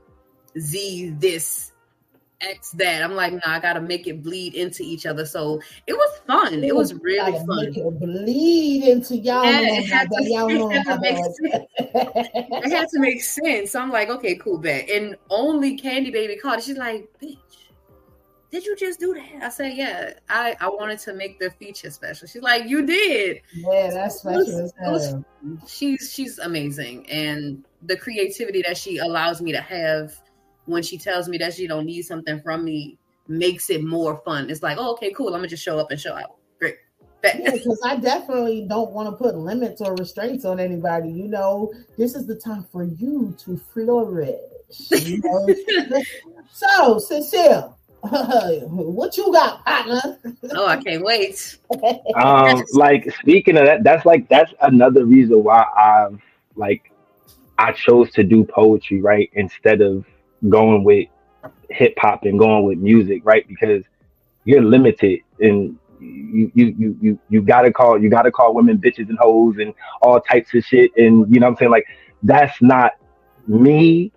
Z 0.58 1.14
this 1.18 1.72
X 2.40 2.70
that. 2.72 3.02
I'm 3.02 3.14
like, 3.14 3.32
no, 3.32 3.40
nah, 3.46 3.54
I 3.54 3.60
gotta 3.60 3.80
make 3.80 4.06
it 4.06 4.22
bleed 4.22 4.54
into 4.54 4.82
each 4.82 5.06
other. 5.06 5.24
So 5.24 5.60
it 5.86 5.94
was 5.94 6.20
fun. 6.26 6.62
It 6.62 6.74
was 6.74 6.94
really 6.94 7.32
fun. 7.32 7.66
Make 7.66 7.76
it 7.76 8.00
bleed 8.00 8.84
into 8.84 9.16
y'all. 9.16 9.44
Yeah, 9.44 9.78
it 9.78 9.86
had, 9.86 10.08
to, 10.10 10.24
y'all 10.24 10.70
it, 10.70 10.86
had 10.86 11.00
make 11.00 11.16
sense. 11.16 11.38
it 11.78 12.70
had 12.70 12.88
to 12.88 13.00
make 13.00 13.22
sense. 13.22 13.72
So 13.72 13.80
I'm 13.80 13.90
like, 13.90 14.10
okay, 14.10 14.36
cool, 14.36 14.58
bet. 14.58 14.88
And 14.90 15.16
only 15.30 15.76
Candy 15.76 16.10
Baby 16.10 16.36
called. 16.36 16.62
She's 16.62 16.76
like, 16.76 17.08
bitch, 17.22 17.38
did 18.54 18.64
you 18.66 18.76
just 18.76 19.00
do 19.00 19.14
that? 19.14 19.42
I 19.42 19.48
said, 19.48 19.76
yeah. 19.76 20.12
I 20.28 20.54
I 20.60 20.68
wanted 20.68 21.00
to 21.00 21.12
make 21.12 21.40
the 21.40 21.50
feature 21.50 21.90
special. 21.90 22.28
She's 22.28 22.40
like, 22.40 22.68
you 22.68 22.86
did. 22.86 23.40
Yeah, 23.52 23.90
that's 23.90 24.20
special. 24.20 24.70
Was, 24.80 25.16
she's 25.66 26.12
she's 26.14 26.38
amazing, 26.38 27.10
and 27.10 27.64
the 27.82 27.96
creativity 27.96 28.62
that 28.62 28.76
she 28.76 28.98
allows 28.98 29.42
me 29.42 29.50
to 29.50 29.60
have 29.60 30.14
when 30.66 30.84
she 30.84 30.96
tells 30.98 31.28
me 31.28 31.36
that 31.38 31.54
she 31.54 31.66
don't 31.66 31.84
need 31.84 32.02
something 32.02 32.40
from 32.42 32.64
me 32.64 32.96
makes 33.26 33.70
it 33.70 33.82
more 33.82 34.22
fun. 34.24 34.48
It's 34.48 34.62
like, 34.62 34.78
oh, 34.78 34.92
okay, 34.92 35.10
cool. 35.10 35.28
I'm 35.28 35.40
gonna 35.40 35.48
just 35.48 35.64
show 35.64 35.80
up 35.80 35.90
and 35.90 36.00
show 36.00 36.14
out. 36.14 36.36
Great. 36.60 36.76
Because 37.22 37.80
yeah, 37.84 37.90
I 37.90 37.96
definitely 37.96 38.66
don't 38.68 38.92
want 38.92 39.10
to 39.10 39.16
put 39.16 39.34
limits 39.34 39.80
or 39.80 39.96
restraints 39.96 40.44
on 40.44 40.60
anybody. 40.60 41.10
You 41.10 41.26
know, 41.26 41.72
this 41.98 42.14
is 42.14 42.24
the 42.28 42.36
time 42.36 42.64
for 42.70 42.84
you 42.84 43.34
to 43.40 43.56
flourish. 43.56 44.36
You 44.90 45.20
know? 45.24 46.00
so, 46.52 46.98
Sincere, 46.98 47.70
what 48.68 49.16
you 49.16 49.32
got, 49.32 49.64
partner? 49.64 50.18
oh, 50.52 50.66
I 50.66 50.76
can't 50.76 51.02
wait. 51.02 51.56
um, 52.14 52.62
like 52.72 53.10
speaking 53.20 53.56
of 53.56 53.64
that, 53.64 53.82
that's 53.82 54.04
like 54.04 54.28
that's 54.28 54.52
another 54.60 55.06
reason 55.06 55.42
why 55.42 55.64
I've 55.74 56.20
like 56.54 56.92
I 57.56 57.72
chose 57.72 58.10
to 58.12 58.22
do 58.22 58.44
poetry, 58.44 59.00
right? 59.00 59.30
Instead 59.32 59.80
of 59.80 60.04
going 60.48 60.84
with 60.84 61.08
hip 61.70 61.94
hop 61.98 62.24
and 62.24 62.38
going 62.38 62.64
with 62.64 62.78
music, 62.78 63.22
right? 63.24 63.48
Because 63.48 63.84
you're 64.44 64.62
limited 64.62 65.20
and 65.40 65.78
you 65.98 66.50
you 66.54 66.74
you 66.78 66.98
you 67.00 67.18
you 67.30 67.40
gotta 67.40 67.72
call 67.72 67.98
you 67.98 68.10
gotta 68.10 68.30
call 68.30 68.54
women 68.54 68.76
bitches 68.76 69.08
and 69.08 69.18
hoes 69.18 69.56
and 69.58 69.72
all 70.02 70.20
types 70.20 70.52
of 70.54 70.62
shit 70.62 70.90
and 70.98 71.32
you 71.32 71.40
know 71.40 71.46
what 71.46 71.52
I'm 71.52 71.56
saying 71.56 71.70
like 71.70 71.86
that's 72.22 72.60
not 72.60 72.92
me 73.46 74.12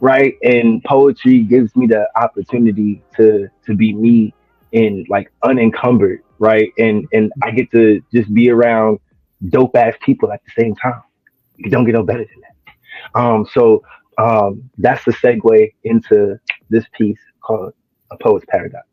right? 0.00 0.34
And 0.42 0.82
poetry 0.84 1.42
gives 1.42 1.74
me 1.76 1.86
the 1.86 2.08
opportunity 2.16 3.02
to 3.16 3.48
to 3.66 3.74
be 3.74 3.94
me 3.94 4.34
and 4.72 5.06
like 5.08 5.30
unencumbered 5.42 6.22
right? 6.38 6.72
And 6.78 7.06
and 7.12 7.32
I 7.42 7.50
get 7.50 7.70
to 7.72 8.00
just 8.12 8.32
be 8.32 8.50
around 8.50 9.00
dope 9.48 9.76
ass 9.76 9.94
people 10.00 10.32
at 10.32 10.40
the 10.44 10.62
same 10.62 10.74
time. 10.76 11.02
You 11.56 11.70
don't 11.70 11.84
get 11.84 11.94
no 11.94 12.02
better 12.02 12.24
than 12.24 12.40
that. 12.42 13.20
Um 13.20 13.46
so 13.52 13.82
um, 14.18 14.68
that's 14.78 15.04
the 15.04 15.12
segue 15.12 15.72
into 15.84 16.40
this 16.70 16.84
piece 16.92 17.20
called 17.40 17.72
A 18.10 18.16
Poet's 18.16 18.44
Paradox. 18.48 18.84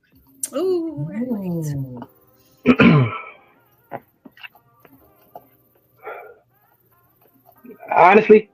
Ooh, 0.55 1.09
Honestly, 7.91 8.51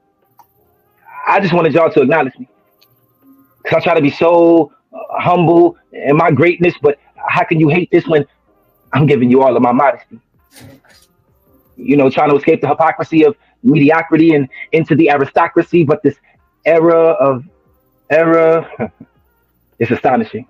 I 1.26 1.40
just 1.40 1.52
wanted 1.52 1.74
y'all 1.74 1.90
to 1.90 2.02
acknowledge 2.02 2.38
me. 2.38 2.48
Cause 3.64 3.76
I 3.76 3.80
try 3.80 3.94
to 3.94 4.00
be 4.00 4.10
so 4.10 4.72
uh, 4.92 5.20
humble 5.20 5.76
in 5.92 6.16
my 6.16 6.30
greatness, 6.30 6.74
but 6.82 6.98
how 7.14 7.44
can 7.44 7.60
you 7.60 7.68
hate 7.68 7.90
this 7.92 8.06
when 8.06 8.26
I'm 8.92 9.06
giving 9.06 9.30
you 9.30 9.42
all 9.42 9.56
of 9.56 9.62
my 9.62 9.72
modesty? 9.72 10.20
You 11.76 11.96
know, 11.96 12.10
trying 12.10 12.30
to 12.30 12.36
escape 12.36 12.60
the 12.60 12.68
hypocrisy 12.68 13.24
of 13.24 13.36
mediocrity 13.62 14.34
and 14.34 14.48
into 14.72 14.96
the 14.96 15.10
aristocracy, 15.10 15.84
but 15.84 16.02
this 16.02 16.16
era 16.64 17.12
of 17.12 17.44
era 18.10 18.68
is 19.78 19.90
astonishing. 19.90 20.46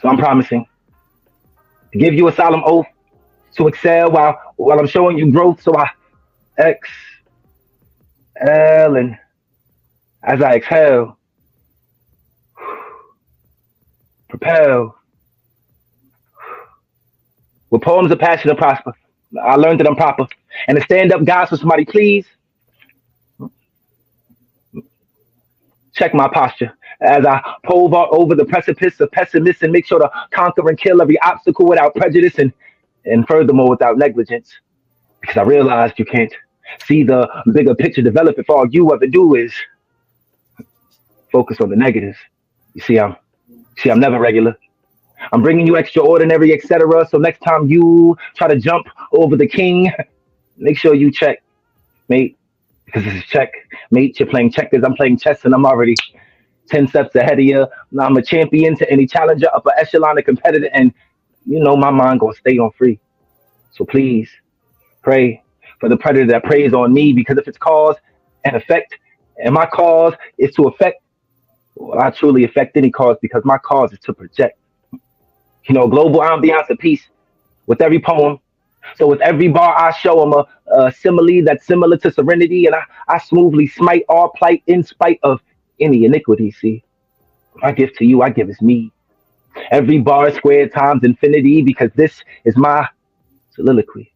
So 0.00 0.08
I'm 0.08 0.16
promising 0.16 0.66
to 1.92 1.98
give 1.98 2.14
you 2.14 2.28
a 2.28 2.32
solemn 2.32 2.62
oath 2.64 2.86
to 3.56 3.68
excel 3.68 4.10
while 4.10 4.40
while 4.56 4.78
I'm 4.78 4.86
showing 4.86 5.18
you 5.18 5.30
growth. 5.30 5.62
So 5.62 5.76
I 5.76 5.90
exhale 6.58 6.86
and 8.96 9.18
as 10.26 10.42
I 10.42 10.56
exhale, 10.56 11.18
propel. 14.28 14.96
With 17.70 17.82
poems 17.82 18.10
of 18.12 18.18
passion 18.18 18.50
and 18.50 18.58
prosper, 18.58 18.92
I 19.42 19.56
learned 19.56 19.80
that 19.80 19.88
I'm 19.88 19.96
proper. 19.96 20.26
And 20.68 20.76
to 20.78 20.84
stand 20.84 21.12
up, 21.12 21.24
guys, 21.24 21.48
for 21.48 21.56
somebody, 21.56 21.84
please 21.84 22.26
check 25.94 26.14
my 26.14 26.28
posture 26.28 26.72
as 27.00 27.26
I 27.26 27.40
pole 27.64 27.88
vault 27.88 28.10
over 28.12 28.34
the 28.34 28.44
precipice 28.44 29.00
of 29.00 29.10
pessimists 29.12 29.62
and 29.62 29.72
make 29.72 29.86
sure 29.86 29.98
to 29.98 30.10
conquer 30.32 30.68
and 30.68 30.78
kill 30.78 31.02
every 31.02 31.20
obstacle 31.22 31.66
without 31.66 31.94
prejudice 31.94 32.38
and, 32.38 32.52
and 33.04 33.26
furthermore 33.26 33.70
without 33.70 33.98
negligence. 33.98 34.52
Because 35.20 35.36
I 35.36 35.42
realized 35.42 35.98
you 35.98 36.04
can't 36.04 36.32
see 36.84 37.02
the 37.02 37.28
bigger 37.52 37.74
picture 37.74 38.02
develop 38.02 38.38
if 38.38 38.50
all 38.50 38.66
you 38.70 38.92
ever 38.92 39.06
do 39.06 39.34
is 39.34 39.52
focus 41.36 41.60
on 41.60 41.68
the 41.68 41.76
negatives. 41.76 42.18
You 42.74 42.82
see, 42.86 42.98
I'm 42.98 43.16
see, 43.78 43.90
I'm 43.90 44.00
never 44.00 44.18
regular. 44.18 44.54
I'm 45.32 45.42
bringing 45.42 45.66
you 45.66 45.76
extraordinary, 45.76 46.52
etc. 46.52 47.06
So 47.10 47.18
next 47.18 47.40
time 47.40 47.62
you 47.68 48.16
try 48.36 48.48
to 48.48 48.58
jump 48.68 48.86
over 49.12 49.34
the 49.36 49.46
king, 49.46 49.92
make 50.56 50.76
sure 50.78 50.94
you 50.94 51.10
check, 51.10 51.42
mate 52.08 52.36
because 52.86 53.04
this 53.04 53.14
is 53.14 53.24
check, 53.24 53.52
mate. 53.90 54.18
You're 54.18 54.28
playing 54.28 54.52
checkers. 54.52 54.82
I'm 54.84 54.94
playing 54.94 55.18
chess, 55.18 55.44
and 55.44 55.54
I'm 55.54 55.66
already 55.66 55.94
ten 56.68 56.88
steps 56.88 57.14
ahead 57.14 57.38
of 57.38 57.44
you. 57.44 57.66
I'm 58.00 58.16
a 58.16 58.22
champion 58.22 58.76
to 58.78 58.90
any 58.90 59.06
challenger, 59.06 59.48
upper 59.54 59.72
echelon, 59.76 60.16
a 60.18 60.22
competitor, 60.22 60.70
and 60.72 60.94
you 61.44 61.60
know 61.60 61.76
my 61.76 61.90
mind 61.90 62.20
gonna 62.20 62.34
stay 62.34 62.58
on 62.58 62.70
free. 62.78 62.98
So 63.72 63.84
please 63.84 64.30
pray 65.02 65.42
for 65.80 65.88
the 65.88 65.96
predator 65.96 66.26
that 66.32 66.44
preys 66.44 66.72
on 66.72 66.94
me, 66.94 67.12
because 67.12 67.36
if 67.38 67.46
it's 67.48 67.58
cause 67.58 67.96
and 68.44 68.56
effect, 68.56 68.94
and 69.42 69.52
my 69.52 69.66
cause 69.66 70.14
is 70.38 70.54
to 70.54 70.68
affect, 70.68 71.02
well, 71.76 72.00
I 72.00 72.10
truly 72.10 72.44
affect 72.44 72.76
any 72.76 72.90
cause 72.90 73.16
because 73.22 73.44
my 73.44 73.58
cause 73.58 73.92
is 73.92 74.00
to 74.00 74.14
project. 74.14 74.58
You 74.92 75.74
know, 75.74 75.88
global 75.88 76.20
ambiance 76.20 76.70
of 76.70 76.78
peace 76.78 77.02
with 77.66 77.80
every 77.80 78.00
poem 78.00 78.38
so 78.94 79.06
with 79.06 79.20
every 79.20 79.48
bar 79.48 79.76
I 79.76 79.92
show 79.92 80.20
them 80.20 80.32
a, 80.32 80.46
a 80.80 80.92
simile 80.92 81.44
that's 81.44 81.66
similar 81.66 81.96
to 81.98 82.12
serenity, 82.12 82.66
and 82.66 82.74
I, 82.74 82.82
I 83.08 83.18
smoothly 83.18 83.66
smite 83.66 84.04
all 84.08 84.30
plight 84.30 84.62
in 84.66 84.84
spite 84.84 85.18
of 85.22 85.40
any 85.80 86.04
iniquity. 86.04 86.50
See, 86.50 86.84
my 87.56 87.72
gift 87.72 87.96
to 87.96 88.04
you, 88.04 88.22
I 88.22 88.30
give 88.30 88.48
is 88.48 88.62
me. 88.62 88.92
Every 89.70 89.98
bar 89.98 90.30
squared 90.32 90.72
times 90.72 91.02
infinity 91.02 91.62
because 91.62 91.90
this 91.94 92.22
is 92.44 92.56
my 92.56 92.86
soliloquy. 93.54 94.12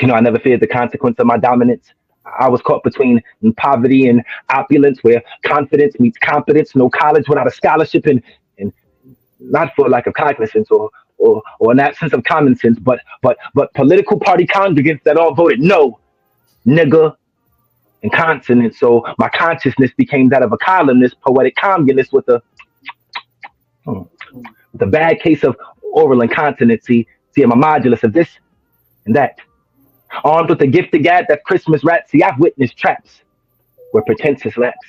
You 0.00 0.08
know, 0.08 0.14
I 0.14 0.20
never 0.20 0.38
feared 0.38 0.60
the 0.60 0.66
consequence 0.66 1.18
of 1.18 1.26
my 1.26 1.38
dominance. 1.38 1.92
I 2.24 2.48
was 2.48 2.62
caught 2.62 2.82
between 2.82 3.22
poverty 3.56 4.08
and 4.08 4.22
opulence, 4.48 5.02
where 5.02 5.22
confidence 5.44 5.98
meets 5.98 6.18
competence. 6.18 6.74
No 6.74 6.88
college 6.88 7.28
without 7.28 7.46
a 7.46 7.50
scholarship, 7.50 8.06
and 8.06 8.22
and 8.58 8.72
not 9.40 9.74
for 9.74 9.88
lack 9.88 10.06
of 10.06 10.14
cognizance 10.14 10.70
or 10.70 10.90
or 11.18 11.42
or 11.58 11.72
an 11.72 11.80
absence 11.80 12.12
of 12.12 12.22
common 12.24 12.56
sense, 12.56 12.78
but 12.78 13.00
but 13.22 13.36
but 13.54 13.72
political 13.74 14.18
party 14.18 14.46
congregants 14.46 15.02
that 15.04 15.16
all 15.16 15.34
voted 15.34 15.60
no, 15.60 15.98
nigga, 16.66 17.16
and 18.02 18.12
consonant. 18.12 18.74
So 18.74 19.04
my 19.18 19.28
consciousness 19.28 19.90
became 19.96 20.28
that 20.30 20.42
of 20.42 20.52
a 20.52 20.58
columnist, 20.58 21.20
poetic 21.20 21.56
communist 21.56 22.12
with 22.12 22.28
a 22.28 22.42
hmm, 23.84 24.02
the 24.74 24.86
bad 24.86 25.20
case 25.20 25.44
of 25.44 25.56
oral 25.92 26.22
incontinency. 26.22 27.06
See, 27.34 27.42
I'm 27.42 27.52
a 27.52 27.56
modulus 27.56 28.02
of 28.02 28.12
this 28.12 28.28
and 29.06 29.16
that. 29.16 29.38
Armed 30.24 30.50
with 30.50 30.58
the 30.58 30.66
gift 30.66 30.94
of 30.94 31.02
gad 31.02 31.26
that 31.28 31.44
Christmas 31.44 31.84
rat. 31.84 32.08
See, 32.08 32.22
I've 32.22 32.38
witnessed 32.38 32.76
traps 32.76 33.22
where 33.92 34.02
pretenses 34.04 34.56
lapse 34.56 34.86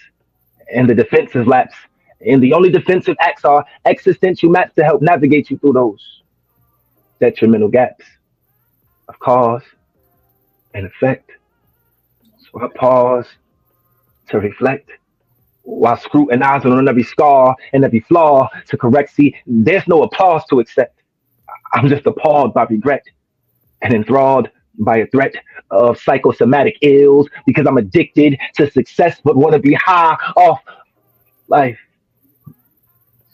and 0.74 0.90
the 0.90 0.96
defenses 0.96 1.48
lapse. 1.48 1.76
And 2.26 2.42
the 2.42 2.54
only 2.54 2.70
defensive 2.70 3.16
acts 3.20 3.44
are 3.44 3.66
existential 3.86 4.50
maps 4.50 4.76
to 4.76 4.84
help 4.84 5.02
navigate 5.02 5.50
you 5.50 5.58
through 5.58 5.74
those 5.74 6.22
detrimental 7.20 7.68
gaps 7.70 8.06
of 9.08 9.20
cause 9.20 9.64
and 10.74 10.86
effect. 10.86 11.32
So 12.38 12.62
I 12.62 12.68
pause 12.76 13.28
to 14.30 14.40
reflect 14.40 14.90
while 15.64 15.98
scrutinizing 15.98 16.72
on 16.72 16.88
every 16.88 17.04
scar 17.04 17.56
and 17.72 17.84
every 17.84 18.02
flaw 18.02 18.50
to 18.68 18.78
correct. 18.78 19.12
See, 19.12 19.36
there's 19.46 19.88
no 19.88 20.04
applause 20.04 20.46
to 20.50 20.60
accept. 20.60 21.02
I'm 21.74 21.88
just 21.88 22.06
appalled 22.06 22.54
by 22.54 22.64
regret 22.66 23.04
and 23.82 23.94
enthralled 23.94 24.50
by 24.80 24.98
a 24.98 25.08
threat 25.08 25.34
of 25.72 26.00
psychosomatic 26.00 26.78
ills 26.82 27.30
because 27.46 27.66
I'm 27.68 27.78
addicted 27.78 28.38
to 28.56 28.70
success 28.72 29.22
but 29.24 29.36
want 29.36 29.54
to 29.54 29.60
be 29.60 29.74
high 29.74 30.18
off 30.36 30.62
life. 31.48 31.80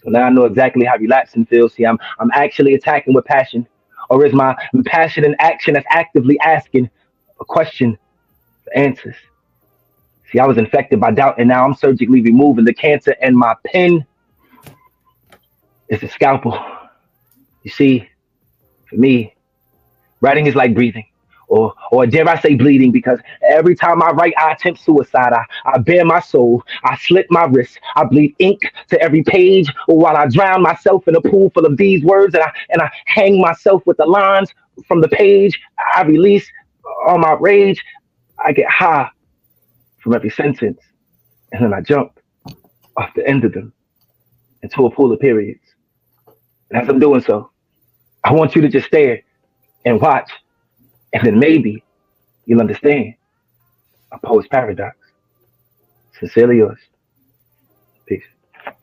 So 0.04 0.10
now 0.10 0.24
I 0.24 0.30
know 0.30 0.46
exactly 0.46 0.86
how 0.86 0.98
relapsing 0.98 1.46
feels. 1.46 1.74
See, 1.74 1.86
I'm 1.86 2.00
I'm 2.20 2.32
actually 2.34 2.74
attacking 2.74 3.14
with 3.14 3.26
passion. 3.26 3.68
Or 4.10 4.26
is 4.26 4.34
my 4.34 4.56
passion 4.86 5.24
and 5.24 5.36
action 5.40 5.76
that's 5.76 5.86
actively 5.90 6.40
asking 6.40 6.90
a 7.40 7.46
question 7.46 7.98
for 8.64 8.76
answers? 8.76 9.16
See, 10.32 10.40
I 10.40 10.46
was 10.46 10.58
infected 10.58 11.00
by 11.00 11.12
doubt 11.12 11.40
and 11.40 11.48
now 11.48 11.64
I'm 11.64 11.76
surgically 11.76 12.22
removing 12.22 12.66
the 12.66 12.74
cancer 12.74 13.16
and 13.22 13.36
my 13.36 13.56
pen 13.66 14.06
is 15.90 16.02
a 16.02 16.08
scalpel. 16.08 16.58
You 17.64 17.72
see, 17.72 18.08
for 18.90 18.96
me, 18.96 19.36
writing 20.22 20.48
is 20.48 20.56
like 20.56 20.74
breathing 20.74 21.06
or 21.50 21.74
or 21.92 22.06
dare 22.08 22.28
I 22.30 22.40
say 22.40 22.56
bleeding 22.56 22.92
because 22.92 23.20
every 23.44 23.76
time 23.76 24.02
I 24.02 24.12
write, 24.12 24.34
I 24.38 24.54
attempt 24.54 24.82
suicide. 24.82 25.34
I, 25.34 25.44
I 25.66 25.78
bare 25.80 26.06
my 26.06 26.20
soul. 26.20 26.64
I 26.84 26.98
slit 26.98 27.28
my 27.30 27.46
wrist. 27.46 27.80
I 27.96 28.06
bleed 28.06 28.36
ink 28.40 28.62
to 28.90 29.02
every 29.02 29.24
page 29.24 29.68
while 29.88 30.16
I 30.16 30.28
drown 30.28 30.62
myself 30.62 31.08
in 31.08 31.16
a 31.16 31.22
pool 31.22 31.50
full 31.50 31.66
of 31.66 31.78
these 31.78 32.04
words 32.04 32.34
and 32.36 32.44
I 32.44 32.52
and 32.70 32.82
I 32.82 32.90
hang 33.06 33.42
myself 33.42 33.86
with 33.86 33.98
the 33.98 34.06
lines 34.06 34.54
from 34.88 35.02
the 35.02 35.10
page. 35.10 35.60
I 35.96 36.04
release 36.04 36.48
all 37.08 37.18
my 37.18 37.36
rage. 37.40 37.84
I 38.44 38.54
get 38.54 38.70
high 38.70 39.10
from 40.02 40.14
every 40.14 40.30
sentence. 40.30 40.80
And 41.52 41.64
then 41.64 41.74
I 41.74 41.82
jump 41.82 42.20
off 42.98 43.10
the 43.16 43.28
end 43.28 43.44
of 43.44 43.54
them 43.54 43.74
into 44.62 44.86
a 44.86 44.92
pool 44.92 45.12
of 45.12 45.20
periods. 45.20 45.62
And 46.70 46.82
as 46.82 46.88
I'm 46.88 47.00
doing 47.00 47.22
so, 47.22 47.52
I 48.24 48.34
want 48.34 48.56
you 48.56 48.62
to 48.62 48.70
just 48.70 48.88
stare 48.88 49.22
and 49.86 50.00
watch 50.00 50.30
and 51.14 51.26
then 51.26 51.40
maybe 51.40 51.84
you'll 52.46 52.60
understand 52.60 53.14
a 54.12 54.20
poet's 54.20 54.48
paradox. 54.48 54.98
Sincerely 56.20 56.58
yours. 56.58 56.80
Peace. 58.06 58.24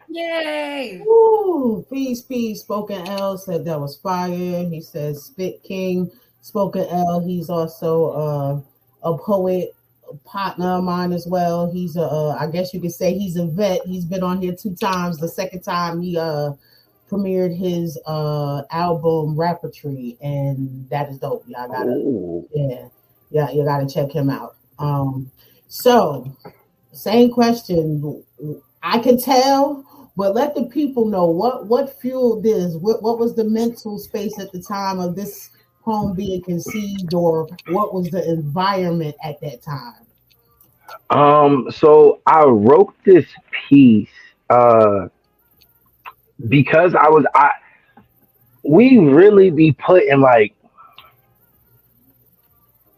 Yay! 0.08 1.02
Ooh, 1.06 1.84
peace, 1.90 2.22
peace. 2.22 2.60
Spoken 2.60 3.06
L 3.08 3.36
said 3.36 3.64
that 3.64 3.80
was 3.80 3.96
fire. 3.96 4.64
He 4.64 4.80
says 4.80 5.24
Spit 5.24 5.62
King. 5.62 6.10
Spoken 6.40 6.86
L. 6.88 7.20
He's 7.20 7.50
also 7.50 8.10
uh, 8.10 8.60
a 9.02 9.18
poet, 9.18 9.74
partner 10.24 10.78
of 10.78 10.84
mine 10.84 11.12
as 11.12 11.26
well. 11.26 11.70
He's 11.70 11.96
a, 11.96 12.02
uh, 12.02 12.36
I 12.38 12.46
guess 12.46 12.72
you 12.72 12.80
could 12.80 12.92
say 12.92 13.12
he's 13.12 13.36
a 13.36 13.46
vet. 13.46 13.80
He's 13.84 14.04
been 14.04 14.22
on 14.22 14.40
here 14.40 14.54
two 14.54 14.74
times. 14.74 15.18
The 15.18 15.28
second 15.28 15.62
time 15.62 16.00
he 16.00 16.16
uh 16.16 16.52
premiered 17.10 17.56
his 17.56 17.98
uh 18.06 18.62
album 18.70 19.36
Rappertree, 19.36 20.16
and 20.20 20.88
that 20.90 21.08
is 21.10 21.18
dope. 21.18 21.44
Y'all 21.46 21.68
gotta 21.68 21.90
Ooh. 21.90 22.48
yeah, 22.54 22.88
yeah, 23.30 23.50
you 23.50 23.64
gotta 23.64 23.86
check 23.86 24.10
him 24.12 24.30
out. 24.30 24.56
Um, 24.78 25.30
so 25.68 26.36
same 26.92 27.30
question. 27.30 28.24
I 28.82 28.98
can 28.98 29.20
tell, 29.20 30.10
but 30.16 30.34
let 30.34 30.54
the 30.54 30.66
people 30.66 31.06
know 31.06 31.26
what 31.26 31.66
what 31.66 31.98
fueled 32.00 32.42
this. 32.42 32.74
What 32.76 33.02
what 33.02 33.18
was 33.18 33.34
the 33.34 33.44
mental 33.44 33.98
space 33.98 34.38
at 34.38 34.52
the 34.52 34.62
time 34.62 34.98
of 34.98 35.14
this 35.14 35.50
poem 35.82 36.14
being 36.14 36.42
conceived, 36.42 37.14
or 37.14 37.48
what 37.68 37.94
was 37.94 38.10
the 38.10 38.28
environment 38.28 39.14
at 39.22 39.40
that 39.40 39.62
time? 39.62 39.94
Um, 41.10 41.70
so 41.70 42.20
I 42.26 42.44
wrote 42.44 42.94
this 43.04 43.26
piece 43.68 44.08
uh 44.50 45.08
because 46.49 46.94
I 46.94 47.09
was 47.09 47.25
I 47.35 47.53
we 48.62 48.99
really 48.99 49.51
be 49.51 49.72
put 49.72 50.03
in 50.05 50.20
like 50.20 50.55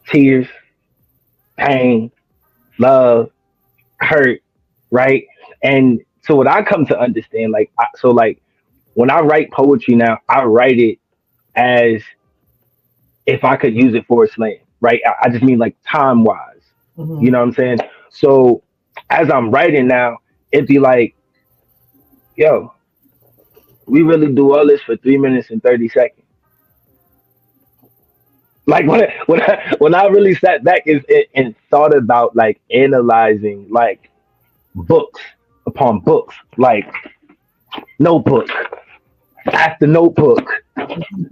tears, 0.09 0.47
pain, 1.57 2.11
love, 2.79 3.31
hurt, 4.01 4.41
right? 4.91 5.27
And 5.63 6.01
so 6.23 6.35
what 6.37 6.47
I 6.47 6.63
come 6.63 6.87
to 6.87 6.99
understand, 6.99 7.53
like 7.53 7.71
I, 7.79 7.87
so 7.97 8.11
like 8.11 8.41
when 8.95 9.11
I 9.11 9.21
write 9.21 9.51
poetry 9.53 9.95
now, 9.95 10.19
I 10.29 10.45
write 10.45 10.79
it 10.79 10.99
as 11.55 12.03
if 13.27 13.45
I 13.45 13.57
could 13.57 13.75
use 13.75 13.95
it 13.95 14.07
for 14.07 14.25
a 14.25 14.29
slam, 14.29 14.57
right? 14.81 15.01
I, 15.07 15.27
I 15.27 15.29
just 15.29 15.45
mean 15.45 15.59
like 15.59 15.77
time 15.87 16.25
wise. 16.25 16.63
Mm-hmm. 16.97 17.25
You 17.25 17.31
know 17.31 17.39
what 17.39 17.49
I'm 17.49 17.55
saying? 17.55 17.79
So 18.11 18.63
as 19.11 19.31
I'm 19.31 19.51
writing 19.51 19.87
now, 19.87 20.19
it'd 20.51 20.67
be 20.67 20.79
like, 20.79 21.15
yo, 22.37 22.73
we 23.89 24.03
really 24.03 24.33
do 24.33 24.55
all 24.55 24.67
this 24.67 24.83
for 24.83 24.97
three 24.97 25.19
minutes 25.19 25.51
and 25.51 25.63
30 25.63 25.89
seconds. 25.89 26.27
Like 28.67 28.87
when 28.87 29.03
I, 29.03 29.15
when 29.27 29.41
I, 29.43 29.75
when 29.79 29.95
I 29.95 30.07
really 30.07 30.35
sat 30.35 30.63
back 30.63 30.87
and, 30.87 31.05
and 31.35 31.55
thought 31.71 31.97
about 31.97 32.37
like 32.37 32.61
analyzing 32.71 33.67
like 33.71 34.11
books 34.75 35.21
upon 35.67 36.01
books, 36.01 36.35
like 36.59 36.93
notebook 37.99 38.49
after 39.53 39.87
notebook 39.87 40.51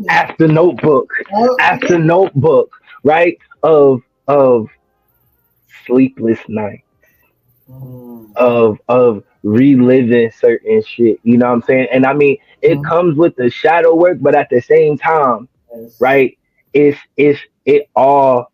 after 0.09 0.49
notebook 0.49 1.12
after 1.61 1.99
notebook, 1.99 2.71
right? 3.05 3.38
Of 3.62 4.03
of 4.29 4.69
sleepless 5.87 6.40
nights, 6.49 6.83
mm. 7.71 8.35
of 8.37 8.79
of 8.88 9.25
reliving 9.46 10.28
certain 10.32 10.82
shit. 10.82 11.20
You 11.22 11.38
know 11.38 11.46
what 11.46 11.52
I'm 11.52 11.62
saying? 11.62 11.88
And 11.92 12.04
I 12.04 12.12
mean, 12.12 12.37
it 12.62 12.74
mm-hmm. 12.74 12.82
comes 12.82 13.16
with 13.16 13.37
the 13.37 13.48
shadow 13.48 13.94
work, 13.94 14.18
but 14.20 14.35
at 14.35 14.50
the 14.50 14.61
same 14.61 14.98
time, 14.98 15.48
yes. 15.72 15.96
right? 16.00 16.37
It's 16.72 16.98
it's 17.16 17.38
it 17.64 17.88
all 17.94 18.52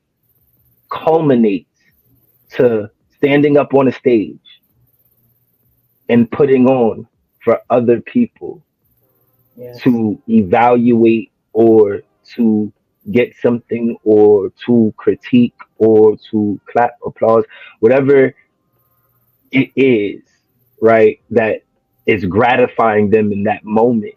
culminates 0.90 1.80
to 2.56 2.90
standing 3.16 3.56
up 3.56 3.72
on 3.72 3.88
a 3.88 3.92
stage 3.92 4.38
and 6.10 6.30
putting 6.30 6.66
on 6.66 7.08
for 7.42 7.60
other 7.70 8.00
people 8.02 8.62
yes. 9.56 9.80
to 9.80 10.20
evaluate 10.28 11.32
or 11.54 12.02
to 12.34 12.70
get 13.10 13.34
something 13.40 13.96
or 14.04 14.52
to 14.66 14.92
critique 14.98 15.56
or 15.78 16.16
to 16.30 16.60
clap 16.70 16.98
applause 17.04 17.44
whatever 17.80 18.34
it 19.50 19.70
is 19.74 20.22
right, 20.82 21.20
that 21.30 21.62
is 22.06 22.24
gratifying 22.24 23.08
them 23.08 23.32
in 23.32 23.44
that 23.44 23.64
moment 23.64 24.14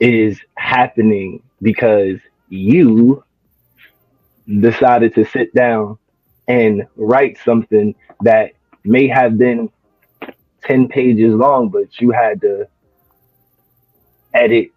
is 0.00 0.40
happening 0.56 1.42
because 1.60 2.18
you 2.48 3.22
decided 4.60 5.14
to 5.14 5.24
sit 5.26 5.54
down 5.54 5.98
and 6.48 6.86
write 6.96 7.38
something 7.44 7.94
that 8.22 8.52
may 8.84 9.06
have 9.06 9.36
been 9.36 9.68
10 10.64 10.88
pages 10.88 11.34
long, 11.34 11.68
but 11.68 12.00
you 12.00 12.10
had 12.10 12.40
to 12.40 12.66
edit, 14.32 14.70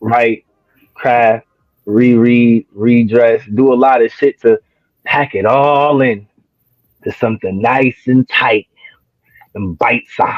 write, 0.00 0.46
craft, 0.94 1.46
reread, 1.84 2.66
redress, 2.72 3.42
do 3.54 3.72
a 3.72 3.76
lot 3.76 4.02
of 4.02 4.10
shit 4.10 4.40
to 4.40 4.58
pack 5.04 5.34
it 5.34 5.44
all 5.44 6.00
in 6.00 6.26
to 7.04 7.12
something 7.12 7.60
nice 7.60 8.06
and 8.06 8.26
tight 8.28 8.66
and 9.58 9.76
bite 9.78 10.06
size. 10.16 10.34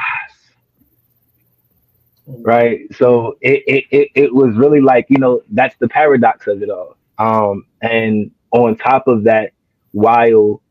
Right. 2.27 2.81
So 2.95 3.37
it, 3.41 3.63
it, 3.67 3.85
it, 3.91 4.09
it 4.15 4.35
was 4.35 4.57
really 4.57 4.81
like, 4.81 5.07
you 5.09 5.19
know, 5.19 5.43
that's 5.51 5.77
the 5.79 5.89
paradox 5.89 6.47
of 6.47 6.63
it 6.63 6.71
all. 6.71 6.97
Um, 7.19 7.67
and 7.83 8.31
on 8.53 8.77
top 8.77 9.09
of 9.09 9.25
that, 9.25 9.53
while 9.93 10.63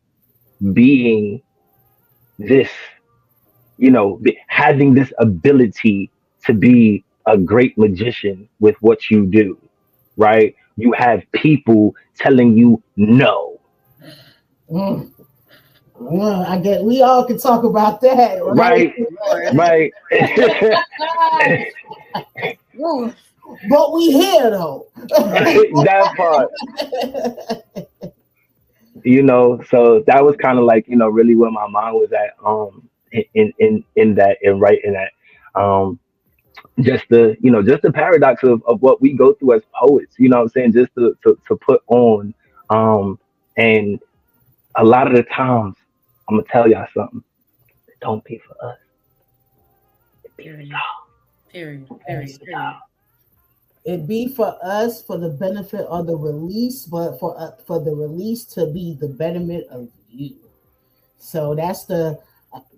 being 0.73 1.41
this, 2.37 2.69
you 3.77 3.91
know, 3.91 4.21
having 4.47 4.93
this 4.93 5.11
ability 5.19 6.09
to 6.45 6.53
be 6.53 7.03
a 7.25 7.37
great 7.37 7.77
magician 7.77 8.47
with 8.59 8.75
what 8.81 9.09
you 9.09 9.25
do, 9.25 9.57
right? 10.17 10.55
You 10.77 10.93
have 10.93 11.23
people 11.33 11.93
telling 12.15 12.57
you 12.57 12.81
no. 12.95 13.59
Mm. 14.71 15.11
Well, 15.99 16.43
I 16.43 16.59
get 16.59 16.83
we 16.83 17.01
all 17.01 17.25
can 17.25 17.37
talk 17.37 17.63
about 17.63 17.99
that, 18.01 18.39
right? 18.43 18.93
Right. 19.53 19.91
right. 20.11 21.73
but 23.69 23.93
we 23.93 24.11
here 24.11 24.49
though. 24.49 24.87
that 24.95 26.13
part. 26.15 26.49
you 29.03 29.23
know, 29.23 29.61
so 29.69 30.03
that 30.07 30.23
was 30.23 30.35
kind 30.37 30.57
of 30.57 30.63
like 30.63 30.87
you 30.87 30.95
know 30.95 31.09
really 31.09 31.35
where 31.35 31.51
my 31.51 31.67
mind 31.67 31.95
was 31.95 32.11
at. 32.13 32.35
Um, 32.45 32.89
in 33.11 33.53
in 33.59 33.83
in 33.95 34.15
that 34.15 34.37
and 34.43 34.63
in 34.83 34.93
that. 34.93 35.11
Um, 35.59 35.99
just 36.81 37.05
the 37.09 37.35
you 37.41 37.51
know 37.51 37.61
just 37.61 37.81
the 37.81 37.91
paradox 37.91 38.43
of, 38.43 38.63
of 38.65 38.81
what 38.81 39.01
we 39.01 39.13
go 39.13 39.33
through 39.33 39.53
as 39.53 39.61
poets 39.73 40.15
you 40.17 40.29
know 40.29 40.37
what 40.37 40.43
i'm 40.43 40.49
saying 40.49 40.71
just 40.71 40.93
to, 40.95 41.15
to, 41.23 41.37
to 41.47 41.55
put 41.57 41.81
on 41.87 42.33
um 42.69 43.19
and 43.57 43.99
a 44.75 44.83
lot 44.83 45.07
of 45.07 45.13
the 45.13 45.23
times 45.23 45.75
i'm 46.29 46.37
gonna 46.37 46.47
tell 46.51 46.69
y'all 46.69 46.87
something. 46.95 47.23
It 47.87 47.95
don't 48.01 48.23
be 48.23 48.39
for 48.47 48.69
us. 48.69 48.77
Period. 50.37 50.71
Period. 51.51 51.87
Period, 52.07 52.39
period. 52.45 52.75
it 53.85 54.07
be 54.07 54.27
for 54.27 54.55
us 54.63 55.03
for 55.03 55.17
the 55.17 55.29
benefit 55.29 55.81
of 55.87 56.05
the 56.05 56.15
release 56.15 56.85
but 56.85 57.19
for 57.19 57.39
uh, 57.39 57.51
for 57.65 57.83
the 57.83 57.91
release 57.91 58.45
to 58.45 58.67
be 58.67 58.95
the 58.99 59.07
betterment 59.07 59.65
of 59.69 59.89
you. 60.09 60.35
So 61.17 61.55
that's 61.55 61.85
the 61.85 62.19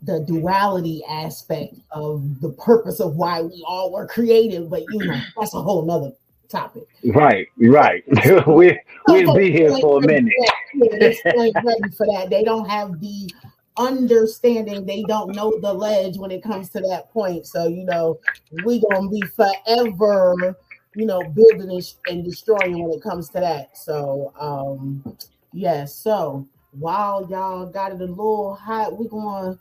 the 0.04 0.22
duality 0.28 1.04
aspect 1.10 1.76
of 1.92 2.42
the 2.42 2.50
purpose 2.54 3.00
of 3.00 3.16
why 3.16 3.42
we 3.42 3.64
all 3.68 3.92
were 3.92 4.08
created, 4.08 4.70
but 4.70 4.84
you 4.90 5.06
know, 5.06 5.22
that's 5.38 5.54
a 5.54 5.62
whole 5.62 5.86
nother 5.86 6.12
topic. 6.50 6.84
Right, 7.06 7.48
right. 7.58 8.04
we 8.48 8.80
we'll 9.08 9.36
be 9.36 9.52
here 9.52 9.78
for 9.80 10.04
a 10.04 10.08
minute. 10.08 10.34
Ready 10.76 11.90
for 11.96 12.06
that. 12.08 12.28
They 12.30 12.44
don't 12.44 12.70
have 12.70 13.00
the 13.00 13.34
understanding, 13.78 14.86
they 14.86 15.04
don't 15.04 15.36
know 15.36 15.58
the 15.60 15.74
ledge 15.74 16.18
when 16.18 16.32
it 16.32 16.44
comes 16.44 16.70
to 16.70 16.82
that 16.82 17.12
point. 17.12 17.48
So, 17.48 17.68
you 17.68 17.86
know, 17.86 18.20
we 18.66 18.82
gonna 18.90 19.10
be 19.10 19.22
forever, 19.22 20.58
you 20.96 21.06
know, 21.06 21.24
building 21.24 21.82
and 22.08 22.24
destroying 22.24 22.84
when 22.84 22.98
it 22.98 23.04
comes 23.04 23.30
to 23.30 23.40
that. 23.40 23.78
So 23.78 24.34
um 24.40 25.04
yes, 25.06 25.24
yeah, 25.54 25.86
so 25.86 26.48
while 26.72 27.28
y'all 27.30 27.66
got 27.66 27.92
it 27.92 28.02
a 28.02 28.06
little 28.06 28.56
hot, 28.56 28.98
going 29.10 29.54
to 29.54 29.60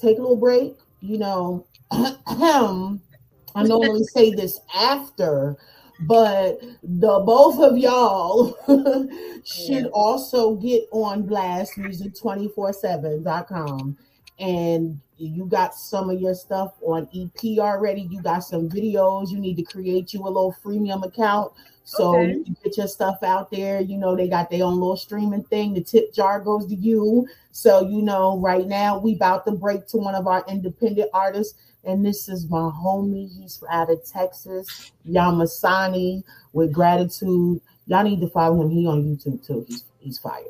take 0.00 0.18
a 0.18 0.20
little 0.20 0.36
break. 0.36 0.76
You 1.00 1.18
know, 1.18 1.66
I 1.90 3.62
normally 3.62 4.04
say 4.04 4.32
this 4.32 4.60
after, 4.74 5.56
but 6.00 6.60
the 6.82 7.22
both 7.24 7.58
of 7.60 7.78
y'all 7.78 8.54
should 9.44 9.86
also 9.86 10.56
get 10.56 10.86
on 10.92 11.26
blastmusic247.com 11.26 13.96
and 14.38 15.00
you 15.18 15.46
got 15.46 15.74
some 15.74 16.10
of 16.10 16.20
your 16.20 16.34
stuff 16.34 16.74
on 16.82 17.08
EP 17.14 17.58
already. 17.58 18.02
You 18.10 18.20
got 18.20 18.40
some 18.40 18.68
videos. 18.68 19.30
You 19.30 19.38
need 19.38 19.56
to 19.56 19.62
create 19.62 20.12
you 20.12 20.20
a 20.20 20.28
little 20.28 20.54
freemium 20.62 21.06
account 21.06 21.52
so 21.88 22.16
okay. 22.16 22.42
you 22.44 22.56
get 22.64 22.76
your 22.76 22.88
stuff 22.88 23.22
out 23.22 23.48
there. 23.48 23.80
You 23.80 23.96
know, 23.96 24.16
they 24.16 24.28
got 24.28 24.50
their 24.50 24.64
own 24.64 24.74
little 24.74 24.96
streaming 24.96 25.44
thing. 25.44 25.72
The 25.72 25.80
tip 25.80 26.12
jar 26.12 26.40
goes 26.40 26.66
to 26.66 26.74
you. 26.74 27.28
So, 27.52 27.88
you 27.88 28.02
know, 28.02 28.40
right 28.40 28.66
now 28.66 28.98
we 28.98 29.14
about 29.14 29.46
to 29.46 29.52
break 29.52 29.86
to 29.88 29.98
one 29.98 30.16
of 30.16 30.26
our 30.26 30.44
independent 30.48 31.10
artists. 31.14 31.56
And 31.86 32.04
this 32.04 32.28
is 32.28 32.50
my 32.50 32.68
homie. 32.82 33.30
He's 33.32 33.62
out 33.70 33.90
of 33.92 34.04
Texas, 34.04 34.90
Yamasani 35.08 36.24
with 36.52 36.72
gratitude. 36.72 37.60
Y'all 37.86 38.02
need 38.02 38.20
to 38.20 38.28
follow 38.28 38.60
him. 38.62 38.70
He 38.70 38.88
on 38.88 39.04
YouTube 39.04 39.46
too. 39.46 39.64
He's 39.68 39.84
he's 40.00 40.18
fired. 40.18 40.46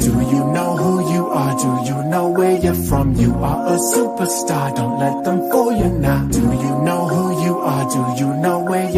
Do 0.00 0.12
you 0.12 0.44
know 0.52 0.76
who 0.76 1.12
you 1.12 1.26
are? 1.26 1.58
Do 1.58 1.92
you 1.92 2.04
know 2.04 2.28
where 2.28 2.56
you're 2.60 2.74
from? 2.74 3.14
You 3.16 3.34
are 3.34 3.66
a 3.66 3.76
superstar, 3.76 4.76
don't 4.76 5.00
let 5.00 5.24
them 5.24 5.50
fool 5.50 5.65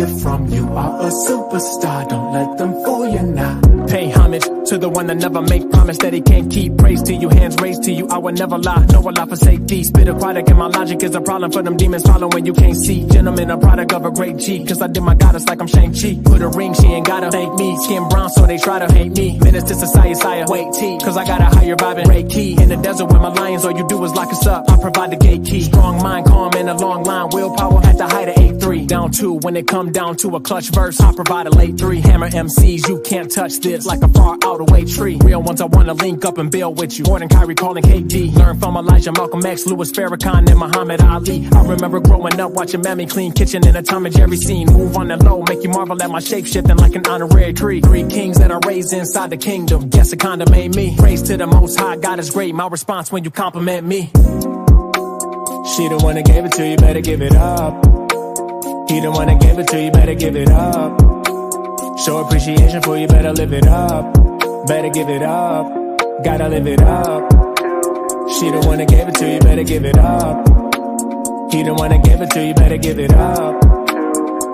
from? 0.06 0.46
You 0.48 0.68
are 0.68 1.00
a 1.00 1.10
superstar, 1.10 2.08
don't 2.08 2.32
let 2.32 2.58
them 2.58 2.72
fool 2.84 3.08
you 3.08 3.22
now. 3.22 3.67
To 4.68 4.76
the 4.76 4.90
one 4.90 5.06
that 5.06 5.16
never 5.16 5.40
make 5.40 5.70
promise 5.70 5.96
that 5.96 6.12
he 6.12 6.20
can't 6.20 6.52
keep. 6.52 6.76
Praise 6.76 7.02
to 7.04 7.14
you, 7.14 7.30
hands 7.30 7.56
raised 7.56 7.84
to 7.84 7.90
you. 7.90 8.06
I 8.08 8.18
would 8.18 8.38
never 8.38 8.58
lie, 8.58 8.84
no 8.92 9.00
a 9.00 9.08
lie 9.08 9.24
for 9.24 9.36
safety. 9.36 9.82
Spit 9.82 10.08
aquatic 10.08 10.46
and 10.46 10.58
my 10.58 10.66
logic 10.66 11.02
is 11.02 11.14
a 11.14 11.22
problem 11.22 11.50
for 11.50 11.62
them 11.62 11.78
demons 11.78 12.02
following 12.02 12.30
when 12.34 12.44
you 12.44 12.52
can't 12.52 12.76
see. 12.76 13.06
Gentlemen, 13.08 13.50
a 13.50 13.56
product 13.56 13.94
of 13.94 14.04
a 14.04 14.10
great 14.10 14.36
G. 14.36 14.66
Cause 14.66 14.82
I 14.82 14.88
did 14.88 15.02
my 15.02 15.14
goddess 15.14 15.46
like 15.46 15.62
I'm 15.62 15.68
Shang-Chi. 15.68 16.20
Put 16.22 16.42
a 16.42 16.48
ring, 16.48 16.74
she 16.74 16.86
ain't 16.86 17.06
gotta 17.06 17.30
thank 17.30 17.54
me. 17.54 17.78
Skin 17.78 18.08
brown, 18.10 18.28
so 18.28 18.44
they 18.44 18.58
try 18.58 18.78
to 18.78 18.92
hate 18.92 19.16
me. 19.16 19.38
Menace 19.38 19.64
to 19.64 19.74
society, 19.74 20.14
sire. 20.16 20.44
Wait, 20.48 20.70
T. 20.74 20.98
Cause 20.98 21.16
I 21.16 21.24
got 21.24 21.40
a 21.40 21.44
higher 21.44 21.76
vibe 21.76 21.96
and 21.96 22.06
great 22.06 22.28
key. 22.28 22.60
In 22.60 22.68
the 22.68 22.76
desert 22.76 23.06
with 23.06 23.22
my 23.22 23.32
lions, 23.32 23.64
all 23.64 23.74
you 23.74 23.88
do 23.88 24.04
is 24.04 24.12
lock 24.12 24.28
us 24.28 24.46
up. 24.46 24.70
I 24.70 24.76
provide 24.76 25.12
the 25.12 25.16
gate 25.16 25.46
key. 25.46 25.62
Strong 25.62 26.02
mind, 26.02 26.26
calm 26.26 26.52
in 26.52 26.68
a 26.68 26.76
long 26.76 27.04
line. 27.04 27.30
Willpower 27.32 27.86
at 27.86 27.96
the 27.96 28.06
height 28.06 28.28
of 28.28 28.34
8-3. 28.34 28.86
Down 28.86 29.12
two, 29.12 29.32
when 29.32 29.56
it 29.56 29.66
come 29.66 29.92
down 29.92 30.16
to 30.18 30.36
a 30.36 30.40
clutch 30.40 30.68
verse, 30.68 31.00
I 31.00 31.14
provide 31.14 31.46
a 31.46 31.50
late 31.50 31.78
three. 31.78 32.02
Hammer 32.02 32.28
MCs, 32.28 32.86
you 32.86 33.00
can't 33.00 33.32
touch 33.32 33.60
this 33.60 33.86
like 33.86 34.02
a 34.02 34.08
far 34.08 34.36
out 34.44 34.57
away 34.60 34.84
tree. 34.84 35.18
Real 35.22 35.42
ones 35.42 35.60
I 35.60 35.66
wanna 35.66 35.94
link 35.94 36.24
up 36.24 36.38
and 36.38 36.50
build 36.50 36.78
with 36.78 36.98
you. 36.98 37.04
Gordon 37.04 37.28
Kyrie 37.28 37.54
calling 37.54 37.82
KD. 37.82 38.34
Learn 38.34 38.58
from 38.58 38.76
Elijah, 38.76 39.12
Malcolm 39.12 39.44
X, 39.44 39.66
Louis 39.66 39.90
Farrakhan, 39.92 40.48
and 40.48 40.58
Muhammad 40.58 41.00
Ali. 41.02 41.48
I 41.52 41.62
remember 41.62 42.00
growing 42.00 42.38
up 42.40 42.52
watching 42.52 42.80
Mammy 42.82 43.06
clean 43.06 43.32
kitchen 43.32 43.66
in 43.66 43.76
a 43.76 43.82
Tom 43.82 44.06
and 44.06 44.14
Jerry 44.14 44.36
scene. 44.36 44.66
Move 44.72 44.96
on 44.96 45.08
the 45.08 45.16
low, 45.16 45.42
make 45.48 45.62
you 45.62 45.70
marvel 45.70 46.00
at 46.02 46.10
my 46.10 46.20
shape 46.20 46.46
shifting 46.46 46.76
like 46.76 46.94
an 46.94 47.06
honorary 47.06 47.52
tree. 47.52 47.80
Three 47.80 48.04
kings 48.04 48.38
that 48.38 48.50
are 48.50 48.60
raised 48.66 48.92
inside 48.92 49.30
the 49.30 49.36
kingdom. 49.36 49.88
Guess 49.88 50.12
it 50.12 50.20
kinda 50.20 50.50
made 50.50 50.74
me. 50.74 50.96
Praise 50.96 51.22
to 51.22 51.36
the 51.36 51.46
most 51.46 51.78
high, 51.78 51.96
God 51.96 52.18
is 52.18 52.30
great. 52.30 52.54
My 52.54 52.68
response 52.68 53.12
when 53.12 53.24
you 53.24 53.30
compliment 53.30 53.86
me. 53.86 54.10
She 55.74 55.86
the 55.88 55.98
one 56.02 56.14
that 56.16 56.24
gave 56.24 56.44
it 56.44 56.52
to 56.52 56.66
you, 56.66 56.76
better 56.76 57.00
give 57.00 57.22
it 57.22 57.34
up. 57.34 57.72
He 58.88 59.00
the 59.00 59.10
one 59.10 59.28
that 59.28 59.40
gave 59.40 59.58
it 59.58 59.68
to 59.68 59.82
you, 59.82 59.90
better 59.90 60.14
give 60.14 60.34
it 60.34 60.50
up. 60.50 60.98
Show 62.04 62.18
appreciation 62.18 62.80
for 62.82 62.96
you, 62.96 63.06
better 63.06 63.32
live 63.32 63.52
it 63.52 63.66
up. 63.66 64.27
Better 64.66 64.90
give 64.90 65.08
it 65.08 65.22
up. 65.22 65.66
Gotta 66.24 66.48
live 66.48 66.66
it 66.66 66.80
up. 66.82 67.30
She 68.32 68.50
the 68.50 68.62
one 68.66 68.78
that 68.78 68.88
gave 68.88 69.08
it 69.08 69.14
to 69.14 69.32
you, 69.32 69.40
better 69.40 69.62
give 69.62 69.84
it 69.84 69.96
up. 69.96 70.46
He 71.52 71.62
the 71.62 71.74
one 71.74 71.90
that 71.90 72.04
gave 72.04 72.20
it 72.20 72.30
to 72.30 72.44
you, 72.44 72.54
better 72.54 72.76
give 72.76 72.98
it 72.98 73.12
up. 73.12 73.62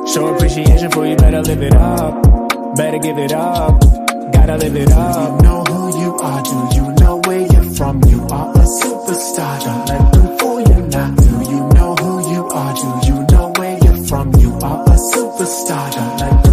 Show 0.08 0.34
appreciation 0.34 0.90
for 0.90 1.06
you, 1.06 1.16
better 1.16 1.42
live 1.42 1.62
it 1.62 1.74
up. 1.74 2.76
Better 2.76 2.98
give 2.98 3.18
it 3.18 3.32
up. 3.32 3.80
Gotta 4.32 4.56
live 4.58 4.76
it 4.76 4.92
up. 4.92 5.40
You 5.40 5.42
know 5.42 5.64
who 5.64 6.00
you 6.00 6.16
are? 6.18 6.42
Do 6.42 6.76
you 6.76 6.92
know 7.00 7.20
where 7.24 7.40
you're 7.40 7.74
from? 7.74 8.02
You 8.04 8.20
are 8.30 8.50
a 8.50 8.64
superstar. 8.82 9.64
Don't 9.64 9.88
let 9.88 10.12
them 10.12 10.38
fool 10.38 10.60
you 10.60 10.86
now. 10.88 11.14
Do 11.14 11.50
you 11.50 11.60
know 11.74 11.94
who 11.96 12.32
you 12.32 12.46
are? 12.48 12.74
Do 12.74 13.06
you 13.08 13.26
know 13.32 13.52
where 13.56 13.78
you're 13.82 14.04
from? 14.06 14.34
You 14.36 14.52
are 14.54 14.82
a 14.84 14.96
superstar. 15.12 15.92
Don't 15.94 16.20
let 16.20 16.43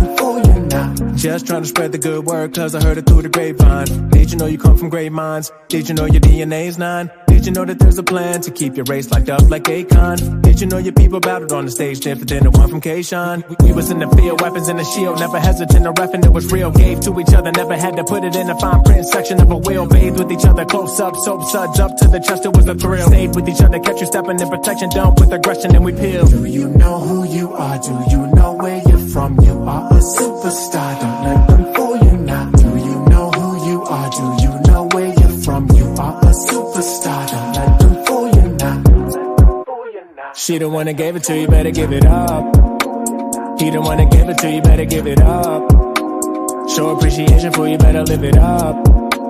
just 1.21 1.45
trying 1.45 1.61
to 1.61 1.67
spread 1.67 1.91
the 1.91 1.99
good 1.99 2.25
word, 2.25 2.51
cause 2.55 2.73
I 2.73 2.81
heard 2.81 2.97
it 2.97 3.05
through 3.05 3.21
the 3.21 3.29
grapevine. 3.29 4.09
Did 4.09 4.31
you 4.31 4.39
know 4.39 4.47
you 4.47 4.57
come 4.57 4.75
from 4.75 4.89
great 4.89 5.11
minds? 5.11 5.51
Did 5.67 5.87
you 5.87 5.93
know 5.93 6.05
your 6.05 6.19
DNA's 6.19 6.79
nine? 6.79 7.11
Did 7.27 7.45
you 7.45 7.51
know 7.51 7.63
that 7.63 7.77
there's 7.77 7.99
a 7.99 8.03
plan 8.03 8.41
to 8.41 8.51
keep 8.51 8.75
your 8.75 8.85
race 8.85 9.11
locked 9.11 9.29
up 9.29 9.47
like 9.49 9.63
Akon? 9.65 10.41
Did 10.41 10.59
you 10.59 10.65
know 10.65 10.79
your 10.79 10.93
people 10.93 11.19
battled 11.19 11.51
on 11.51 11.65
the 11.65 11.71
stage 11.71 11.99
different 11.99 12.29
than 12.29 12.43
the 12.43 12.49
one 12.49 12.69
from 12.69 12.81
K-Shine? 12.81 13.43
We, 13.59 13.71
was 13.71 13.91
in 13.91 13.99
the 13.99 14.07
field, 14.09 14.41
weapons 14.41 14.67
in 14.67 14.77
the 14.77 14.83
shield, 14.83 15.19
never 15.19 15.39
hesitant 15.39 15.83
to 15.83 15.91
ref 15.91 16.13
and 16.13 16.25
it 16.25 16.33
was 16.33 16.51
real. 16.51 16.71
Gave 16.71 17.01
to 17.01 17.19
each 17.19 17.33
other, 17.33 17.51
never 17.51 17.77
had 17.77 17.97
to 17.97 18.03
put 18.03 18.23
it 18.23 18.35
in 18.35 18.49
a 18.49 18.59
fine 18.59 18.81
print 18.83 19.05
section 19.07 19.39
of 19.41 19.51
a 19.51 19.57
wheel. 19.57 19.85
Bathed 19.85 20.17
with 20.17 20.31
each 20.31 20.45
other, 20.45 20.65
close 20.65 20.99
up, 20.99 21.15
soap 21.17 21.43
suds 21.43 21.79
up 21.79 21.95
to 21.97 22.07
the 22.07 22.19
chest, 22.19 22.45
it 22.45 22.55
was 22.55 22.67
a 22.67 22.73
thrill. 22.73 23.07
Stayed 23.07 23.35
with 23.35 23.47
each 23.47 23.61
other, 23.61 23.79
kept 23.79 23.99
you 24.01 24.07
stepping 24.07 24.39
in 24.39 24.49
protection, 24.49 24.89
done 24.89 25.13
with 25.19 25.31
aggression, 25.31 25.75
and 25.75 25.85
we 25.85 25.93
peel. 25.93 26.25
Do 26.25 26.45
you 26.45 26.67
know 26.69 26.99
who 26.99 27.27
you 27.27 27.53
are? 27.53 27.77
Do 27.79 27.91
you 28.09 28.17
know 28.25 28.30
from? 29.21 29.39
You 29.45 29.55
are 29.73 29.85
a 29.87 29.99
superstar, 30.17 30.99
don't 30.99 31.23
let 31.25 31.47
them 31.47 31.73
fool 31.75 31.97
you 32.05 32.17
now. 32.17 32.49
Do 32.51 32.69
you 32.87 32.95
know 33.11 33.29
who 33.37 33.47
you 33.69 33.83
are? 33.83 34.09
Do 34.09 34.25
you 34.43 34.53
know 34.67 34.89
where 34.93 35.13
you're 35.19 35.37
from? 35.45 35.69
You 35.71 35.85
are 36.05 36.17
a 36.29 36.33
superstar, 36.47 37.21
don't 37.31 37.53
let 37.57 37.79
them 37.79 38.05
fool 38.05 38.27
you 38.37 38.45
now. 38.63 40.33
She 40.33 40.57
the 40.57 40.69
one 40.69 40.85
that 40.87 40.97
gave 40.97 41.15
it 41.15 41.23
to 41.25 41.37
you, 41.39 41.47
better 41.47 41.71
give 41.71 41.91
it 41.91 42.05
up. 42.05 42.43
He 43.59 43.69
the 43.69 43.81
one 43.81 43.97
that 43.97 44.09
gave 44.11 44.27
it 44.27 44.37
to 44.39 44.51
you, 44.51 44.61
better 44.61 44.85
give 44.85 45.05
it 45.05 45.21
up. 45.21 45.71
Show 46.69 46.89
appreciation 46.95 47.53
for 47.53 47.67
you, 47.67 47.77
better 47.77 48.03
live 48.03 48.23
it 48.23 48.37
up. 48.37 48.75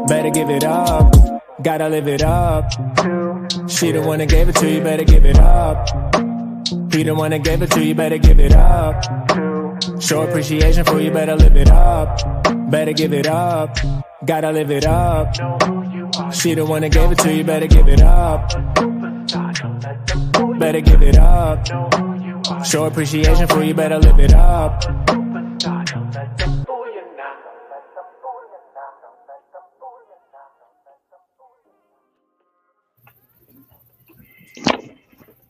Better 0.08 0.30
give 0.30 0.50
it 0.50 0.64
up. 0.64 1.14
Gotta 1.62 1.90
live 1.90 2.08
it 2.08 2.24
up. 2.24 2.72
She 3.70 3.92
the 3.92 4.02
one 4.02 4.20
that 4.20 4.30
gave 4.30 4.48
it 4.48 4.56
to 4.56 4.72
you, 4.72 4.82
better 4.82 5.04
give 5.04 5.26
it 5.26 5.38
up. 5.38 5.78
He 6.94 7.04
the 7.04 7.14
one 7.14 7.32
that 7.32 7.44
gave 7.44 7.62
it 7.62 7.72
to 7.72 7.84
you, 7.84 7.94
better 7.94 8.18
give 8.18 8.40
it 8.40 8.54
up. 8.54 9.51
Show 10.02 10.24
appreciation 10.24 10.84
for 10.84 11.00
you, 11.00 11.12
better 11.12 11.36
live 11.36 11.56
it 11.56 11.70
up. 11.70 12.20
Better 12.72 12.92
give 12.92 13.14
it 13.14 13.28
up. 13.28 13.78
Gotta 14.26 14.52
live 14.52 14.72
it 14.72 14.86
up. 14.86 15.36
She 16.34 16.56
the 16.56 16.66
one 16.66 16.82
that 16.82 16.92
gave 16.92 17.12
it 17.12 17.20
to 17.20 17.34
you, 17.34 17.44
better 17.44 17.68
give 17.68 17.88
it 17.88 18.02
up. 18.02 18.50
Better 20.60 20.82
give 20.82 21.04
it 21.04 21.18
up. 21.18 21.68
Show 22.66 22.86
appreciation 22.86 23.48
for 23.48 23.64
you, 23.64 23.76
better 23.76 24.00
live 24.00 24.20
it 24.20 24.34
up. 24.34 24.84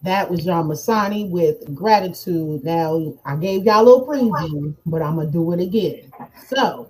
That 0.04 0.32
was 0.32 0.44
John 0.44 0.68
Masani 0.68 1.30
with 1.30 1.76
gratitude. 1.76 2.64
Now 2.64 3.14
I 3.24 3.36
gave 3.36 3.66
y'all 3.66 3.82
a 3.82 3.86
little 3.86 4.08
preview, 4.08 4.74
but 4.86 5.02
I'm 5.02 5.18
gonna 5.18 5.30
do 5.30 5.52
it 5.52 5.60
again. 5.60 6.12
So, 6.48 6.88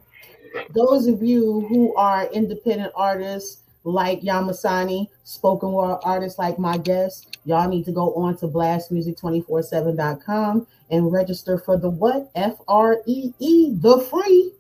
those 0.74 1.08
of 1.08 1.22
you 1.22 1.66
who 1.68 1.94
are 1.96 2.28
independent 2.28 2.94
artists 2.96 3.64
like 3.84 4.22
Yamasani, 4.22 5.10
spoken 5.24 5.74
word 5.74 5.98
artists 6.04 6.40
like 6.40 6.58
my 6.58 6.78
guest, 6.78 7.38
y'all 7.46 7.68
need 7.68 7.84
to 7.86 7.92
go 7.92 8.14
on 8.14 8.38
to 8.38 8.48
blastmusic247.com 8.48 10.66
and 10.90 11.12
register 11.12 11.58
for 11.58 11.76
the 11.78 11.90
what? 11.90 12.32
F 12.36 12.56
R 12.68 13.00
E 13.06 13.34
E, 13.40 13.74
the 13.74 14.00
free, 14.10 14.54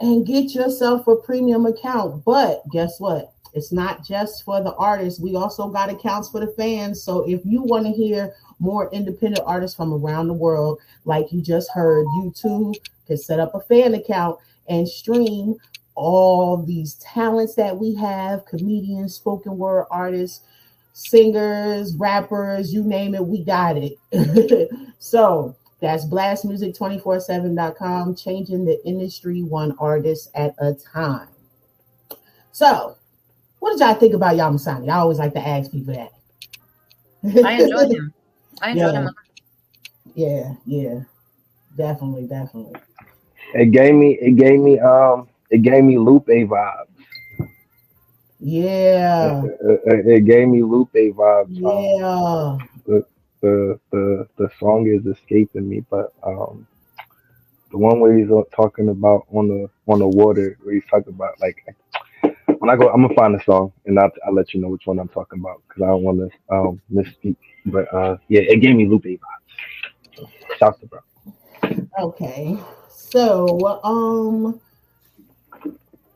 and 0.00 0.26
get 0.26 0.54
yourself 0.54 1.06
a 1.06 1.16
premium 1.16 1.66
account. 1.66 2.24
But 2.24 2.66
guess 2.70 2.98
what? 2.98 3.33
It's 3.54 3.72
not 3.72 4.04
just 4.04 4.44
for 4.44 4.62
the 4.62 4.74
artists. 4.74 5.20
We 5.20 5.36
also 5.36 5.68
got 5.68 5.90
accounts 5.90 6.28
for 6.28 6.40
the 6.40 6.52
fans. 6.56 7.02
So 7.02 7.28
if 7.28 7.40
you 7.44 7.62
want 7.62 7.86
to 7.86 7.92
hear 7.92 8.34
more 8.58 8.90
independent 8.90 9.46
artists 9.46 9.76
from 9.76 9.92
around 9.92 10.26
the 10.26 10.34
world, 10.34 10.80
like 11.04 11.32
you 11.32 11.40
just 11.40 11.70
heard, 11.70 12.04
you 12.16 12.32
too 12.36 12.74
can 13.06 13.16
set 13.16 13.38
up 13.38 13.54
a 13.54 13.60
fan 13.60 13.94
account 13.94 14.40
and 14.68 14.88
stream 14.88 15.54
all 15.94 16.56
these 16.56 16.94
talents 16.94 17.54
that 17.54 17.76
we 17.76 17.94
have 17.94 18.44
comedians, 18.46 19.14
spoken 19.14 19.56
word 19.56 19.86
artists, 19.90 20.40
singers, 20.92 21.94
rappers, 21.96 22.74
you 22.74 22.82
name 22.82 23.14
it, 23.14 23.24
we 23.24 23.44
got 23.44 23.76
it. 23.76 23.92
so 24.98 25.54
that's 25.80 26.04
blastmusic247.com, 26.06 28.16
changing 28.16 28.64
the 28.64 28.84
industry 28.86 29.42
one 29.42 29.76
artist 29.78 30.30
at 30.34 30.54
a 30.58 30.74
time. 30.74 31.28
So, 32.52 32.96
what 33.64 33.78
did 33.78 33.80
y'all 33.86 33.94
think 33.94 34.14
about 34.14 34.36
Yamasani? 34.36 34.90
I 34.90 34.98
always 34.98 35.18
like 35.18 35.32
to 35.32 35.40
ask 35.40 35.72
people 35.72 35.94
that. 35.94 36.12
I 37.42 37.54
enjoyed 37.54 37.90
him. 37.92 38.12
I 38.60 38.70
enjoyed 38.72 38.94
Yeah. 38.94 39.00
him. 39.00 39.08
Yeah, 40.14 40.54
yeah, 40.66 41.00
definitely, 41.76 42.26
definitely. 42.26 42.78
It 43.54 43.70
gave 43.70 43.94
me 43.94 44.18
it 44.20 44.36
gave 44.36 44.60
me 44.60 44.78
um 44.80 45.28
it 45.50 45.62
gave 45.62 45.82
me 45.84 45.98
Lupe 45.98 46.26
vibes. 46.26 46.88
Yeah, 48.38 49.44
It, 49.44 49.60
it- 49.86 50.06
it 50.06 50.24
gave 50.26 50.48
me 50.48 50.62
Lupe 50.62 50.92
vibes. 50.92 51.56
Um, 51.64 51.94
yeah. 52.00 52.58
the 52.86 53.80
the 53.90 54.28
the 54.36 54.50
song 54.58 54.86
is 54.86 55.06
escaping 55.06 55.68
me, 55.68 55.80
but 55.90 56.12
um 56.22 56.66
the 57.70 57.78
one 57.78 58.00
where 58.00 58.16
he's 58.16 58.30
uh, 58.30 58.42
talking 58.54 58.88
about 58.90 59.26
on 59.32 59.48
the 59.48 59.68
on 59.88 59.98
the 59.98 60.06
water 60.08 60.58
where 60.62 60.74
he's 60.74 60.86
talking 60.90 61.14
about 61.14 61.40
like 61.40 61.56
when 62.64 62.70
I 62.74 62.76
go 62.80 62.88
I'm 62.90 63.02
gonna 63.02 63.14
find 63.14 63.38
the 63.38 63.42
song 63.44 63.72
and 63.84 63.98
I'll, 63.98 64.10
I'll 64.26 64.34
let 64.34 64.54
you 64.54 64.60
know 64.60 64.68
which 64.68 64.86
one 64.86 64.98
I'm 64.98 65.08
talking 65.08 65.38
about 65.38 65.62
because 65.68 65.82
I 65.82 65.88
don't 65.88 66.02
want 66.02 66.18
to 66.18 66.54
um 66.54 66.80
misspeak. 66.92 67.36
But 67.66 67.92
uh 67.92 68.16
yeah, 68.28 68.40
it 68.40 68.60
gave 68.60 68.74
me 68.74 68.86
Lupe 68.86 69.04
vibes. 69.04 69.18
Shouts 70.58 70.80
to 70.80 70.86
bro. 70.86 71.00
Okay, 71.98 72.58
so 72.88 73.80
um, 73.84 74.60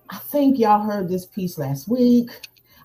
I 0.08 0.18
think 0.18 0.58
y'all 0.58 0.82
heard 0.82 1.08
this 1.08 1.26
piece 1.26 1.58
last 1.58 1.88
week. 1.88 2.30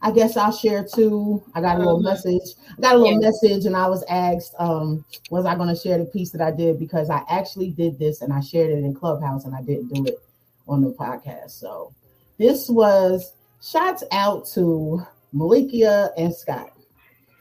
I 0.01 0.11
guess 0.11 0.35
I'll 0.35 0.51
share 0.51 0.83
too. 0.85 1.41
I 1.55 1.61
got 1.61 1.77
a 1.77 1.79
little 1.79 1.99
Mhm. 1.99 2.03
message. 2.03 2.55
I 2.77 2.81
got 2.81 2.95
a 2.95 2.97
little 2.97 3.21
Yeah. 3.21 3.29
message, 3.29 3.65
and 3.65 3.75
I 3.77 3.87
was 3.87 4.03
asked, 4.09 4.53
um, 4.59 5.05
was 5.29 5.45
I 5.45 5.55
going 5.55 5.69
to 5.69 5.75
share 5.75 5.97
the 5.97 6.05
piece 6.05 6.31
that 6.31 6.41
I 6.41 6.51
did 6.51 6.77
because 6.79 7.09
I 7.09 7.23
actually 7.29 7.71
did 7.71 7.97
this 7.97 8.21
and 8.21 8.33
I 8.33 8.41
shared 8.41 8.71
it 8.71 8.83
in 8.83 8.93
Clubhouse 8.93 9.45
and 9.45 9.55
I 9.55 9.61
didn't 9.61 9.87
do 9.87 10.05
it 10.07 10.19
on 10.67 10.81
the 10.81 10.91
podcast. 10.91 11.51
So 11.51 11.93
this 12.37 12.69
was 12.69 13.33
shots 13.63 14.03
out 14.11 14.45
to 14.53 15.05
Malikia 15.33 16.09
and 16.17 16.35
Scott. 16.35 16.71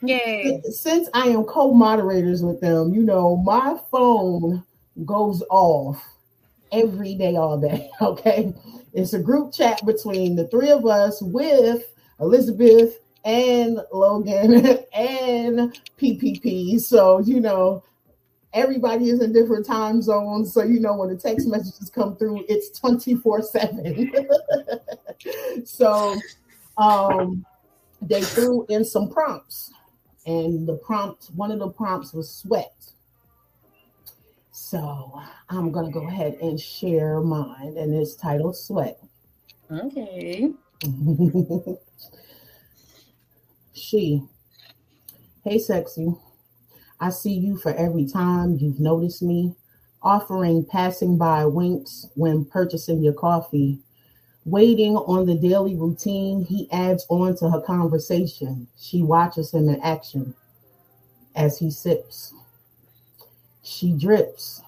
Yay. 0.02 0.60
Since 0.70 1.08
I 1.14 1.28
am 1.28 1.44
co-moderators 1.44 2.42
with 2.42 2.60
them, 2.60 2.94
you 2.94 3.02
know, 3.02 3.36
my 3.36 3.78
phone 3.90 4.64
goes 5.04 5.42
off 5.50 6.04
every 6.70 7.14
day, 7.14 7.36
all 7.36 7.58
day. 7.58 7.90
Okay. 8.00 8.54
It's 8.94 9.14
a 9.14 9.18
group 9.18 9.54
chat 9.54 9.84
between 9.86 10.36
the 10.36 10.46
three 10.48 10.70
of 10.70 10.84
us 10.84 11.22
with 11.22 11.94
Elizabeth 12.20 12.98
and 13.24 13.80
Logan 13.90 14.54
and 14.94 15.80
PPP. 15.98 16.78
So, 16.78 17.20
you 17.20 17.40
know, 17.40 17.82
everybody 18.52 19.10
is 19.10 19.20
in 19.20 19.32
different 19.32 19.66
time 19.66 20.02
zones. 20.02 20.52
So, 20.52 20.62
you 20.62 20.80
know, 20.80 20.96
when 20.96 21.08
the 21.08 21.16
text 21.16 21.46
messages 21.48 21.90
come 21.90 22.16
through, 22.16 22.44
it's 22.48 22.78
24 22.78 23.42
7. 23.42 24.12
So, 25.64 26.20
um, 26.78 27.46
they 28.00 28.22
threw 28.22 28.66
in 28.68 28.84
some 28.84 29.08
prompts, 29.08 29.72
and 30.26 30.66
the 30.66 30.78
prompt, 30.78 31.30
one 31.36 31.52
of 31.52 31.60
the 31.60 31.68
prompts 31.68 32.12
was 32.12 32.28
sweat. 32.28 32.74
So 34.50 35.20
I'm 35.48 35.70
gonna 35.70 35.92
go 35.92 36.08
ahead 36.08 36.38
and 36.42 36.60
share 36.60 37.20
mine, 37.20 37.76
and 37.76 37.94
it's 37.94 38.14
titled 38.14 38.56
Sweat. 38.56 38.98
Okay. 39.70 40.52
she, 43.72 44.22
hey, 45.44 45.58
sexy. 45.58 46.14
I 47.02 47.10
see 47.10 47.32
you 47.32 47.56
for 47.56 47.74
every 47.74 48.06
time 48.06 48.58
you've 48.60 48.78
noticed 48.78 49.24
me, 49.24 49.56
offering 50.04 50.64
passing 50.64 51.18
by 51.18 51.44
winks 51.44 52.06
when 52.14 52.44
purchasing 52.44 53.02
your 53.02 53.12
coffee. 53.12 53.80
Waiting 54.44 54.96
on 54.96 55.26
the 55.26 55.34
daily 55.34 55.74
routine, 55.74 56.44
he 56.44 56.70
adds 56.70 57.04
on 57.08 57.34
to 57.38 57.50
her 57.50 57.60
conversation. 57.60 58.68
She 58.78 59.02
watches 59.02 59.52
him 59.52 59.68
in 59.68 59.80
action 59.80 60.36
as 61.34 61.58
he 61.58 61.72
sips. 61.72 62.34
She 63.64 63.94
drips. 63.94 64.62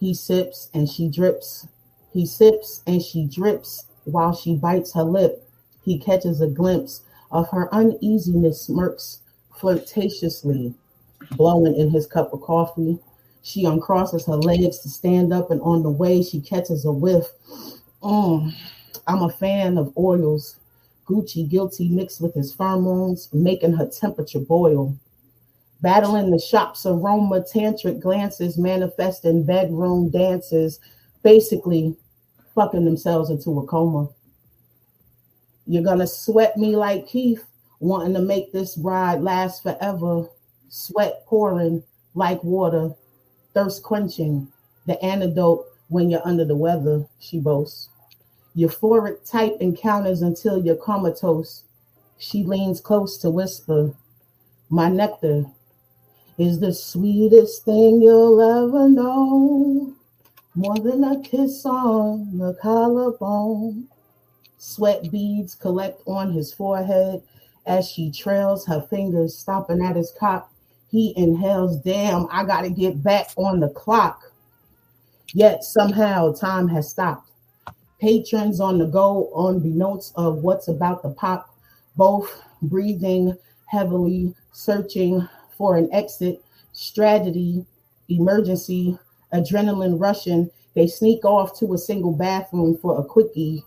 He 0.00 0.14
sips 0.14 0.70
and 0.72 0.88
she 0.88 1.10
drips. 1.10 1.68
He 2.10 2.24
sips 2.24 2.82
and 2.86 3.02
she 3.02 3.26
drips 3.26 3.84
while 4.04 4.34
she 4.34 4.56
bites 4.56 4.94
her 4.94 5.04
lip. 5.04 5.46
He 5.84 5.98
catches 5.98 6.40
a 6.40 6.48
glimpse 6.48 7.02
of 7.30 7.50
her 7.50 7.68
uneasiness, 7.74 8.62
smirks 8.62 9.20
flirtatiously, 9.54 10.72
blowing 11.32 11.76
in 11.76 11.90
his 11.90 12.06
cup 12.06 12.32
of 12.32 12.40
coffee. 12.40 12.98
She 13.42 13.64
uncrosses 13.64 14.26
her 14.26 14.36
legs 14.36 14.80
to 14.80 14.88
stand 14.88 15.32
up, 15.32 15.50
and 15.50 15.60
on 15.62 15.82
the 15.82 15.90
way, 15.90 16.22
she 16.22 16.40
catches 16.40 16.84
a 16.84 16.92
whiff. 16.92 17.26
Mm, 18.02 18.52
I'm 19.06 19.22
a 19.22 19.30
fan 19.30 19.78
of 19.78 19.96
oils. 19.96 20.56
Gucci 21.06 21.48
guilty 21.48 21.88
mixed 21.88 22.20
with 22.20 22.34
his 22.34 22.54
pheromones, 22.54 23.32
making 23.32 23.72
her 23.72 23.88
temperature 23.88 24.40
boil. 24.40 24.96
Battling 25.80 26.30
the 26.30 26.38
shop's 26.38 26.84
aroma, 26.84 27.40
tantric 27.40 28.00
glances 28.00 28.58
manifest 28.58 29.24
in 29.24 29.46
bedroom 29.46 30.10
dances, 30.10 30.80
basically 31.22 31.96
fucking 32.54 32.84
themselves 32.84 33.30
into 33.30 33.58
a 33.60 33.66
coma. 33.66 34.08
You're 35.66 35.84
gonna 35.84 36.06
sweat 36.06 36.56
me 36.56 36.76
like 36.76 37.06
Keith, 37.06 37.44
wanting 37.80 38.14
to 38.14 38.20
make 38.20 38.52
this 38.52 38.76
ride 38.76 39.22
last 39.22 39.62
forever. 39.62 40.28
Sweat 40.68 41.24
pouring 41.26 41.82
like 42.14 42.42
water, 42.44 42.94
thirst 43.54 43.82
quenching, 43.82 44.48
the 44.86 45.02
antidote 45.02 45.64
when 45.88 46.10
you're 46.10 46.26
under 46.26 46.44
the 46.44 46.56
weather, 46.56 47.06
she 47.18 47.38
boasts. 47.38 47.88
Euphoric 48.56 49.28
type 49.28 49.56
encounters 49.60 50.20
until 50.20 50.62
you're 50.64 50.76
comatose. 50.76 51.64
She 52.18 52.42
leans 52.42 52.80
close 52.80 53.16
to 53.18 53.30
whisper, 53.30 53.94
My 54.68 54.88
nectar 54.88 55.46
is 56.36 56.60
the 56.60 56.74
sweetest 56.74 57.64
thing 57.64 58.02
you'll 58.02 58.40
ever 58.40 58.88
know. 58.88 59.94
More 60.54 60.76
than 60.76 61.04
a 61.04 61.20
kiss 61.20 61.64
on 61.64 62.38
the 62.38 62.54
collarbone. 62.54 63.88
Sweat 64.58 65.10
beads 65.10 65.54
collect 65.54 66.02
on 66.06 66.32
his 66.32 66.52
forehead 66.52 67.22
as 67.64 67.88
she 67.88 68.10
trails 68.10 68.66
her 68.66 68.80
fingers, 68.80 69.36
stopping 69.36 69.84
at 69.84 69.96
his 69.96 70.12
cock. 70.18 70.52
He 70.90 71.12
inhales, 71.16 71.76
damn, 71.78 72.26
I 72.30 72.44
gotta 72.44 72.70
get 72.70 73.02
back 73.02 73.30
on 73.36 73.60
the 73.60 73.68
clock. 73.68 74.32
Yet 75.34 75.62
somehow 75.62 76.32
time 76.32 76.68
has 76.68 76.88
stopped. 76.88 77.30
Patrons 78.00 78.60
on 78.60 78.78
the 78.78 78.86
go, 78.86 79.30
unbeknownst 79.36 80.12
of 80.16 80.38
what's 80.38 80.68
about 80.68 81.02
to 81.02 81.10
pop, 81.10 81.54
both 81.96 82.42
breathing 82.62 83.36
heavily, 83.66 84.34
searching 84.52 85.28
for 85.56 85.76
an 85.76 85.88
exit, 85.92 86.42
strategy, 86.72 87.66
emergency, 88.08 88.98
adrenaline 89.34 90.00
rushing. 90.00 90.50
They 90.74 90.86
sneak 90.86 91.24
off 91.24 91.58
to 91.58 91.74
a 91.74 91.78
single 91.78 92.12
bathroom 92.12 92.78
for 92.78 92.98
a 92.98 93.04
quickie, 93.04 93.64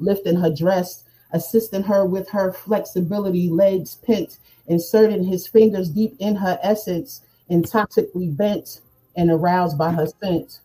lifting 0.00 0.36
her 0.36 0.52
dress, 0.52 1.04
assisting 1.32 1.82
her 1.82 2.06
with 2.06 2.28
her 2.30 2.52
flexibility, 2.52 3.48
legs 3.48 3.96
pent, 3.96 4.38
inserting 4.68 5.24
his 5.24 5.46
fingers 5.46 5.90
deep 5.90 6.14
in 6.18 6.36
her 6.36 6.58
essence, 6.62 7.22
intoxically 7.48 8.28
bent 8.28 8.80
and 9.16 9.30
aroused 9.30 9.76
by 9.76 9.90
her 9.90 10.06
scent. 10.20 10.60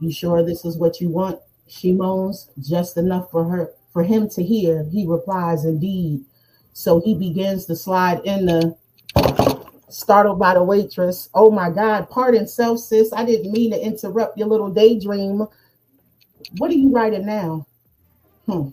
You 0.00 0.10
sure 0.10 0.42
this 0.42 0.64
is 0.64 0.78
what 0.78 1.00
you 1.00 1.08
want? 1.08 1.40
She 1.68 1.92
moans, 1.92 2.50
just 2.60 2.96
enough 2.96 3.30
for 3.30 3.44
her 3.44 3.72
for 3.92 4.02
him 4.02 4.28
to 4.30 4.42
hear. 4.42 4.84
He 4.92 5.06
replies, 5.06 5.64
indeed. 5.64 6.24
So 6.72 7.00
he 7.00 7.14
begins 7.14 7.64
to 7.66 7.76
slide 7.76 8.20
in 8.24 8.46
the 8.46 8.76
startled 9.88 10.38
by 10.38 10.54
the 10.54 10.62
waitress. 10.62 11.28
Oh 11.34 11.50
my 11.50 11.70
God, 11.70 12.10
pardon 12.10 12.46
self, 12.46 12.80
sis. 12.80 13.12
I 13.12 13.24
didn't 13.24 13.52
mean 13.52 13.70
to 13.70 13.80
interrupt 13.80 14.36
your 14.36 14.48
little 14.48 14.70
daydream. 14.70 15.46
What 16.58 16.70
are 16.70 16.74
you 16.74 16.90
writing 16.90 17.26
now? 17.26 17.66
Hmm. 18.46 18.68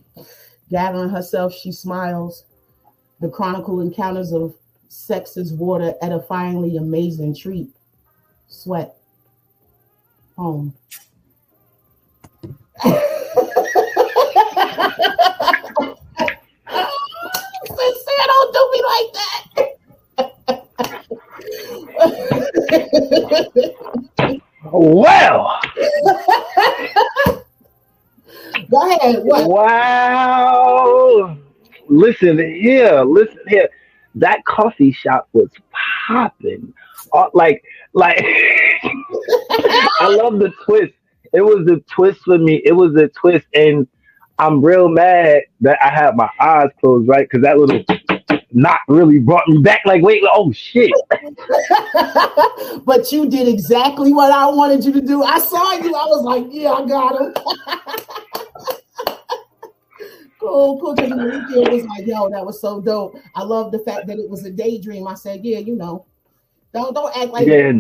Gathering 0.69 1.09
herself, 1.09 1.53
she 1.53 1.71
smiles. 1.71 2.45
The 3.24 3.30
chronicle 3.30 3.80
encounters 3.80 4.34
of 4.34 4.53
sex's 4.89 5.53
water, 5.53 5.93
edifyingly 6.03 6.78
amazing 6.78 7.34
treat. 7.34 7.69
Sweat. 8.49 8.97
Home. 10.38 10.74
Sincere, 12.84 13.05
don't 18.28 18.53
do 18.53 18.69
me 18.74 18.84
like 18.91 19.13
that. 19.13 19.69
Well, 24.69 25.61
Go 28.69 28.91
ahead. 28.91 29.24
What? 29.24 29.47
wow. 29.47 31.38
Listen 31.88 32.38
here, 32.38 33.01
listen 33.03 33.39
here. 33.47 33.69
That 34.15 34.45
coffee 34.45 34.91
shop 34.91 35.27
was 35.34 35.49
popping. 36.07 36.73
Uh, 37.11 37.27
like, 37.34 37.63
like, 37.93 38.17
I 38.23 40.07
love 40.07 40.39
the 40.39 40.51
twist. 40.65 40.93
It 41.34 41.41
was 41.41 41.65
the 41.65 41.84
twist 41.91 42.21
for 42.25 42.38
me. 42.38 42.61
It 42.63 42.73
was 42.73 42.95
a 42.95 43.07
twist, 43.09 43.45
and 43.53 43.88
I'm 44.39 44.63
real 44.63 44.88
mad 44.88 45.43
that 45.61 45.77
I 45.84 45.89
had 45.89 46.15
my 46.15 46.29
eyes 46.39 46.69
closed, 46.79 47.07
right? 47.07 47.27
Because 47.29 47.43
that 47.43 47.57
little 47.57 47.84
knock 48.51 48.81
really 48.88 49.19
brought 49.19 49.47
me 49.47 49.59
back. 49.59 49.81
Like, 49.86 50.03
wait, 50.03 50.23
oh 50.31 50.51
shit. 50.51 50.91
but 52.86 53.11
you 53.11 53.29
did 53.29 53.47
exactly 53.47 54.13
what 54.13 54.31
I 54.31 54.47
wanted 54.47 54.86
you 54.86 54.93
to 54.93 55.01
do. 55.01 55.23
I 55.23 55.39
saw 55.39 55.73
you. 55.73 55.93
I 55.95 56.05
was 56.05 56.23
like, 56.23 56.45
yeah, 56.51 56.71
I 56.71 56.86
got 56.86 57.19
him. 57.19 57.34
Because 60.43 61.09
the 61.09 61.15
weekend 61.15 61.73
was 61.73 61.85
like, 61.85 62.05
yo, 62.05 62.29
that 62.29 62.45
was 62.45 62.59
so 62.59 62.81
dope. 62.81 63.15
I 63.35 63.43
love 63.43 63.71
the 63.71 63.79
fact 63.79 64.07
that 64.07 64.19
it 64.19 64.29
was 64.29 64.45
a 64.45 64.51
daydream. 64.51 65.07
I 65.07 65.13
said, 65.15 65.43
yeah, 65.43 65.59
you 65.59 65.75
know, 65.75 66.05
don't 66.73 66.93
don't 66.93 67.15
act 67.15 67.31
like 67.31 67.47
Yeah, 67.47 67.71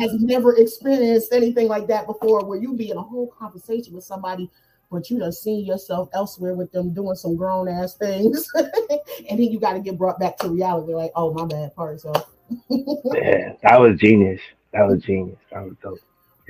has 0.00 0.12
never 0.20 0.56
experienced 0.56 1.32
anything 1.32 1.68
like 1.68 1.86
that 1.86 2.06
before, 2.06 2.44
where 2.44 2.58
you 2.58 2.74
be 2.74 2.90
in 2.90 2.96
a 2.96 3.02
whole 3.02 3.28
conversation 3.28 3.94
with 3.94 4.04
somebody. 4.04 4.50
But 4.90 5.08
you 5.08 5.20
done 5.20 5.32
seen 5.32 5.64
yourself 5.64 6.08
elsewhere 6.14 6.54
with 6.54 6.72
them 6.72 6.92
doing 6.92 7.14
some 7.14 7.36
grown 7.36 7.68
ass 7.68 7.94
things, 7.94 8.50
and 8.56 9.38
then 9.38 9.40
you 9.40 9.60
got 9.60 9.74
to 9.74 9.80
get 9.80 9.96
brought 9.96 10.18
back 10.18 10.36
to 10.38 10.48
reality. 10.48 10.94
Like, 10.94 11.12
oh 11.14 11.32
my 11.32 11.46
bad, 11.46 11.74
part. 11.76 12.00
So 12.00 12.12
yeah, 12.68 13.52
that 13.62 13.80
was 13.80 13.98
genius. 13.98 14.40
That 14.72 14.88
was 14.88 15.02
genius. 15.02 15.38
That 15.52 15.64
was 15.64 15.74
dope. 15.80 16.00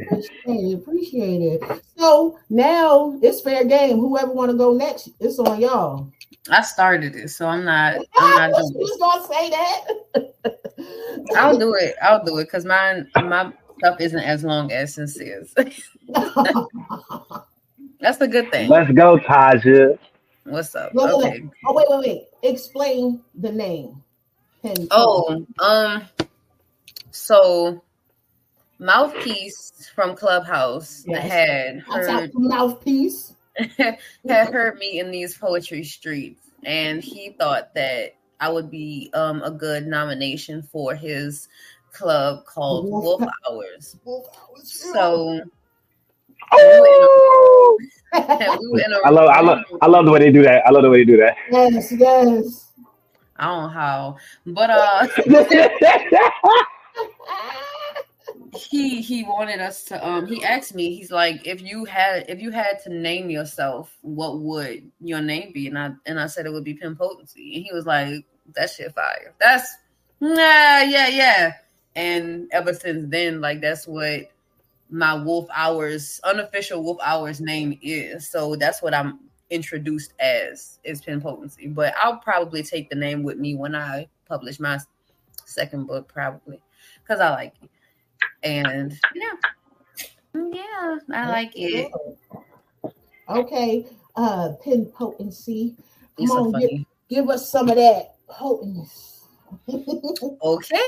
Appreciate 0.06 0.30
it. 0.46 0.74
Appreciate 0.74 1.42
it. 1.42 1.82
So 1.96 2.38
now 2.50 3.18
it's 3.22 3.40
fair 3.40 3.64
game. 3.64 3.98
Whoever 3.98 4.32
want 4.32 4.50
to 4.50 4.56
go 4.56 4.72
next, 4.72 5.10
it's 5.20 5.38
on 5.38 5.60
y'all. 5.60 6.12
I 6.50 6.62
started 6.62 7.14
it, 7.16 7.28
so 7.30 7.46
I'm 7.46 7.64
not. 7.64 7.96
I'm 8.18 8.34
not 8.34 8.50
She 8.56 8.62
doing 8.62 8.74
was 8.74 8.98
gonna 9.00 9.34
say 9.34 9.50
that. 9.50 9.86
I'll 11.36 11.58
do 11.58 11.74
it. 11.74 11.94
I'll 12.02 12.24
do 12.24 12.38
it 12.38 12.44
because 12.44 12.64
mine, 12.64 13.08
my 13.24 13.52
stuff 13.78 14.00
isn't 14.00 14.18
as 14.20 14.44
long 14.44 14.72
as 14.72 14.94
since 14.94 15.14
Sincere's. 15.14 15.54
That's 18.00 18.18
the 18.18 18.28
good 18.28 18.50
thing. 18.50 18.68
Let's 18.70 18.90
go, 18.92 19.18
Taja. 19.18 19.98
What's 20.44 20.74
up? 20.74 20.94
Wait, 20.94 21.04
wait, 21.04 21.14
Okay. 21.14 21.42
oh 21.66 21.74
wait, 21.74 21.86
wait, 21.90 22.00
wait. 22.00 22.22
Explain 22.42 23.22
the 23.34 23.52
name. 23.52 24.02
Pen- 24.62 24.88
Oh, 24.90 25.44
um, 25.60 26.02
so 27.10 27.82
mouthpiece 28.80 29.90
from 29.94 30.16
Clubhouse 30.16 31.04
Yes. 31.06 31.30
had 31.30 31.80
heard 31.80 32.30
mouthpiece. 32.34 33.34
had 33.78 33.98
heard 34.48 34.78
me 34.78 35.00
in 35.00 35.10
these 35.10 35.36
poetry 35.36 35.84
streets, 35.84 36.50
and 36.64 37.02
he 37.04 37.30
thought 37.38 37.74
that 37.74 38.14
I 38.40 38.48
would 38.48 38.70
be 38.70 39.10
um 39.14 39.42
a 39.42 39.50
good 39.50 39.86
nomination 39.86 40.62
for 40.62 40.94
his 40.94 41.48
club 41.92 42.44
called 42.46 42.90
Wolf- 42.90 43.20
Wolf 43.20 43.32
Hours. 43.50 43.96
So 44.64 45.40
So 46.58 46.64
Ooh. 46.64 47.76
we 48.14 48.68
were 48.70 48.78
in 48.84 48.92
love, 49.10 49.28
I 49.28 49.40
love, 49.40 49.58
I 49.82 49.86
love 49.86 50.04
the 50.06 50.12
way 50.12 50.18
they 50.20 50.32
do 50.32 50.42
that. 50.42 50.66
I 50.66 50.70
love 50.70 50.82
the 50.82 50.90
way 50.90 50.98
they 50.98 51.04
do 51.04 51.16
that. 51.18 51.36
yes, 51.50 51.92
yes. 51.92 52.72
I 53.36 53.46
don't 53.46 53.62
know 53.64 53.68
how, 53.68 54.16
but 54.46 54.70
uh, 54.70 55.06
he 58.54 59.00
he 59.00 59.22
wanted 59.22 59.60
us 59.60 59.84
to 59.84 60.06
um 60.06 60.26
he 60.26 60.42
asked 60.42 60.74
me 60.74 60.94
he's 60.94 61.10
like 61.10 61.46
if 61.46 61.62
you 61.62 61.84
had 61.84 62.28
if 62.28 62.40
you 62.40 62.50
had 62.50 62.82
to 62.82 62.90
name 62.92 63.30
yourself 63.30 63.96
what 64.02 64.40
would 64.40 64.90
your 65.00 65.20
name 65.20 65.52
be? 65.52 65.68
And 65.68 65.78
I 65.78 65.92
and 66.06 66.18
I 66.18 66.26
said 66.26 66.46
it 66.46 66.52
would 66.52 66.64
be 66.64 66.74
Pen 66.74 66.96
Potency. 66.96 67.56
And 67.56 67.64
he 67.64 67.72
was 67.72 67.86
like 67.86 68.24
that 68.54 68.70
shit 68.70 68.94
fire. 68.94 69.34
That's 69.40 69.76
nah 70.20 70.80
yeah 70.80 71.08
yeah. 71.08 71.52
And 71.94 72.48
ever 72.52 72.74
since 72.74 73.08
then 73.08 73.40
like 73.40 73.60
that's 73.60 73.86
what 73.86 74.30
my 74.90 75.14
Wolf 75.14 75.46
Hours 75.54 76.20
unofficial 76.24 76.82
Wolf 76.82 76.98
Hours 77.02 77.40
name 77.40 77.78
is. 77.82 78.28
So 78.28 78.56
that's 78.56 78.82
what 78.82 78.94
I'm 78.94 79.20
introduced 79.50 80.14
as 80.18 80.78
is 80.82 81.00
Pen 81.00 81.20
Potency. 81.20 81.68
But 81.68 81.94
I'll 82.02 82.18
probably 82.18 82.62
take 82.62 82.90
the 82.90 82.96
name 82.96 83.22
with 83.22 83.38
me 83.38 83.54
when 83.54 83.74
I 83.74 84.08
publish 84.28 84.58
my 84.58 84.78
second 85.44 85.86
book 85.86 86.08
probably 86.12 86.60
because 87.02 87.20
I 87.20 87.30
like 87.30 87.54
it 87.62 87.70
and 88.42 88.98
yeah, 89.14 90.42
yeah, 90.52 90.98
I 91.12 91.28
like 91.28 91.52
it. 91.54 91.90
Okay. 93.28 93.86
Uh 94.16 94.52
Pen 94.64 94.86
Potency. 94.86 95.76
Come 96.16 96.26
so 96.26 96.54
on, 96.54 96.60
give, 96.60 96.70
give 97.08 97.30
us 97.30 97.50
some 97.50 97.68
of 97.68 97.76
that 97.76 98.16
potence. 98.28 99.24
Okay. 100.42 100.78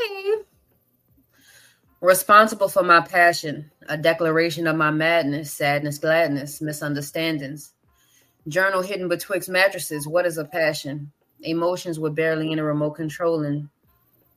Responsible 2.00 2.68
for 2.68 2.82
my 2.82 3.00
passion, 3.00 3.70
a 3.88 3.96
declaration 3.96 4.66
of 4.66 4.76
my 4.76 4.90
madness, 4.90 5.52
sadness, 5.52 5.98
gladness, 5.98 6.60
misunderstandings. 6.60 7.74
Journal 8.48 8.82
hidden 8.82 9.08
betwixt 9.08 9.48
mattresses. 9.48 10.08
What 10.08 10.26
is 10.26 10.36
a 10.36 10.44
passion? 10.44 11.12
Emotions 11.42 12.00
with 12.00 12.16
barely 12.16 12.50
any 12.50 12.60
remote 12.60 12.92
controlling. 12.92 13.70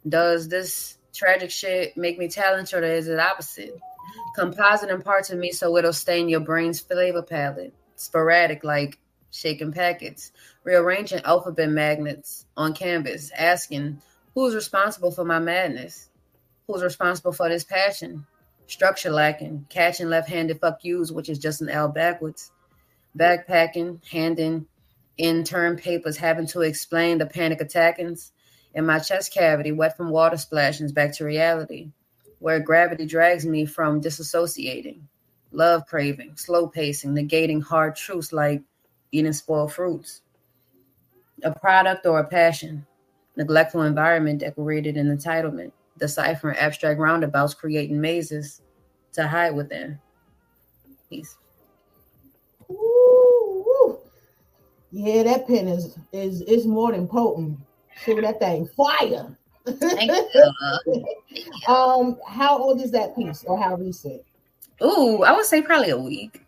Does 0.07 0.47
this 0.47 0.99
tragic 1.15 1.49
shit 1.51 1.95
make 1.97 2.17
me 2.19 2.27
talented 2.27 2.83
or 2.83 2.87
is 2.87 3.07
it 3.07 3.19
opposite? 3.19 3.79
Composite 4.35 4.89
in 4.89 5.01
parts 5.01 5.29
of 5.29 5.39
me 5.39 5.51
so 5.51 5.77
it'll 5.77 5.93
stain 5.93 6.29
your 6.29 6.41
brain's 6.41 6.79
flavor 6.79 7.21
palette. 7.21 7.73
Sporadic 7.95 8.63
like 8.63 8.99
shaking 9.31 9.71
packets. 9.71 10.31
Rearranging 10.63 11.21
alphabet 11.21 11.69
magnets 11.69 12.45
on 12.57 12.73
canvas, 12.73 13.31
asking 13.37 14.01
who's 14.33 14.55
responsible 14.55 15.11
for 15.11 15.23
my 15.23 15.39
madness? 15.39 16.09
Who's 16.67 16.83
responsible 16.83 17.31
for 17.31 17.49
this 17.49 17.63
passion? 17.63 18.25
Structure 18.67 19.11
lacking, 19.11 19.67
catching 19.69 20.09
left 20.09 20.29
handed 20.29 20.59
fuck 20.59 20.79
yous, 20.83 21.11
which 21.11 21.29
is 21.29 21.37
just 21.37 21.61
an 21.61 21.69
L 21.69 21.87
backwards. 21.87 22.51
Backpacking, 23.17 24.03
handing 24.07 24.65
intern 25.17 25.77
papers, 25.77 26.17
having 26.17 26.47
to 26.47 26.61
explain 26.61 27.19
the 27.19 27.25
panic 27.25 27.59
attackings 27.59 28.31
in 28.75 28.85
my 28.85 28.99
chest 28.99 29.33
cavity, 29.33 29.71
wet 29.71 29.95
from 29.97 30.09
water 30.09 30.37
splashings 30.37 30.91
back 30.91 31.13
to 31.13 31.25
reality, 31.25 31.89
where 32.39 32.59
gravity 32.59 33.05
drags 33.05 33.45
me 33.45 33.65
from 33.65 34.01
disassociating, 34.01 34.99
love 35.51 35.85
craving, 35.87 36.35
slow 36.35 36.67
pacing, 36.67 37.15
negating 37.15 37.63
hard 37.63 37.95
truths 37.95 38.33
like 38.33 38.61
eating 39.11 39.31
spoiled 39.33 39.73
fruits. 39.73 40.21
A 41.43 41.57
product 41.57 42.05
or 42.05 42.19
a 42.19 42.27
passion, 42.27 42.85
neglectful 43.37 43.83
environment 43.83 44.39
decorated 44.39 44.97
in 44.97 45.07
entitlement, 45.07 45.71
deciphering 45.97 46.57
abstract 46.57 46.99
roundabouts, 46.99 47.53
creating 47.53 47.99
mazes 47.99 48.61
to 49.13 49.25
hide 49.25 49.55
within. 49.55 49.97
Peace. 51.09 51.37
Ooh, 52.69 53.97
yeah, 54.91 55.23
that 55.23 55.47
pen 55.47 55.67
is 55.69 55.97
is 56.11 56.41
is 56.41 56.65
more 56.65 56.91
than 56.91 57.07
potent. 57.07 57.59
Shoot 58.03 58.21
that 58.21 58.39
thing 58.39 58.67
fire. 58.75 59.37
um, 61.67 62.19
how 62.27 62.57
old 62.57 62.81
is 62.81 62.91
that 62.91 63.15
piece, 63.15 63.43
or 63.45 63.57
how 63.57 63.75
recent? 63.75 64.21
Ooh, 64.83 65.23
I 65.23 65.31
would 65.31 65.45
say 65.45 65.61
probably 65.61 65.89
a 65.89 65.97
week. 65.97 66.45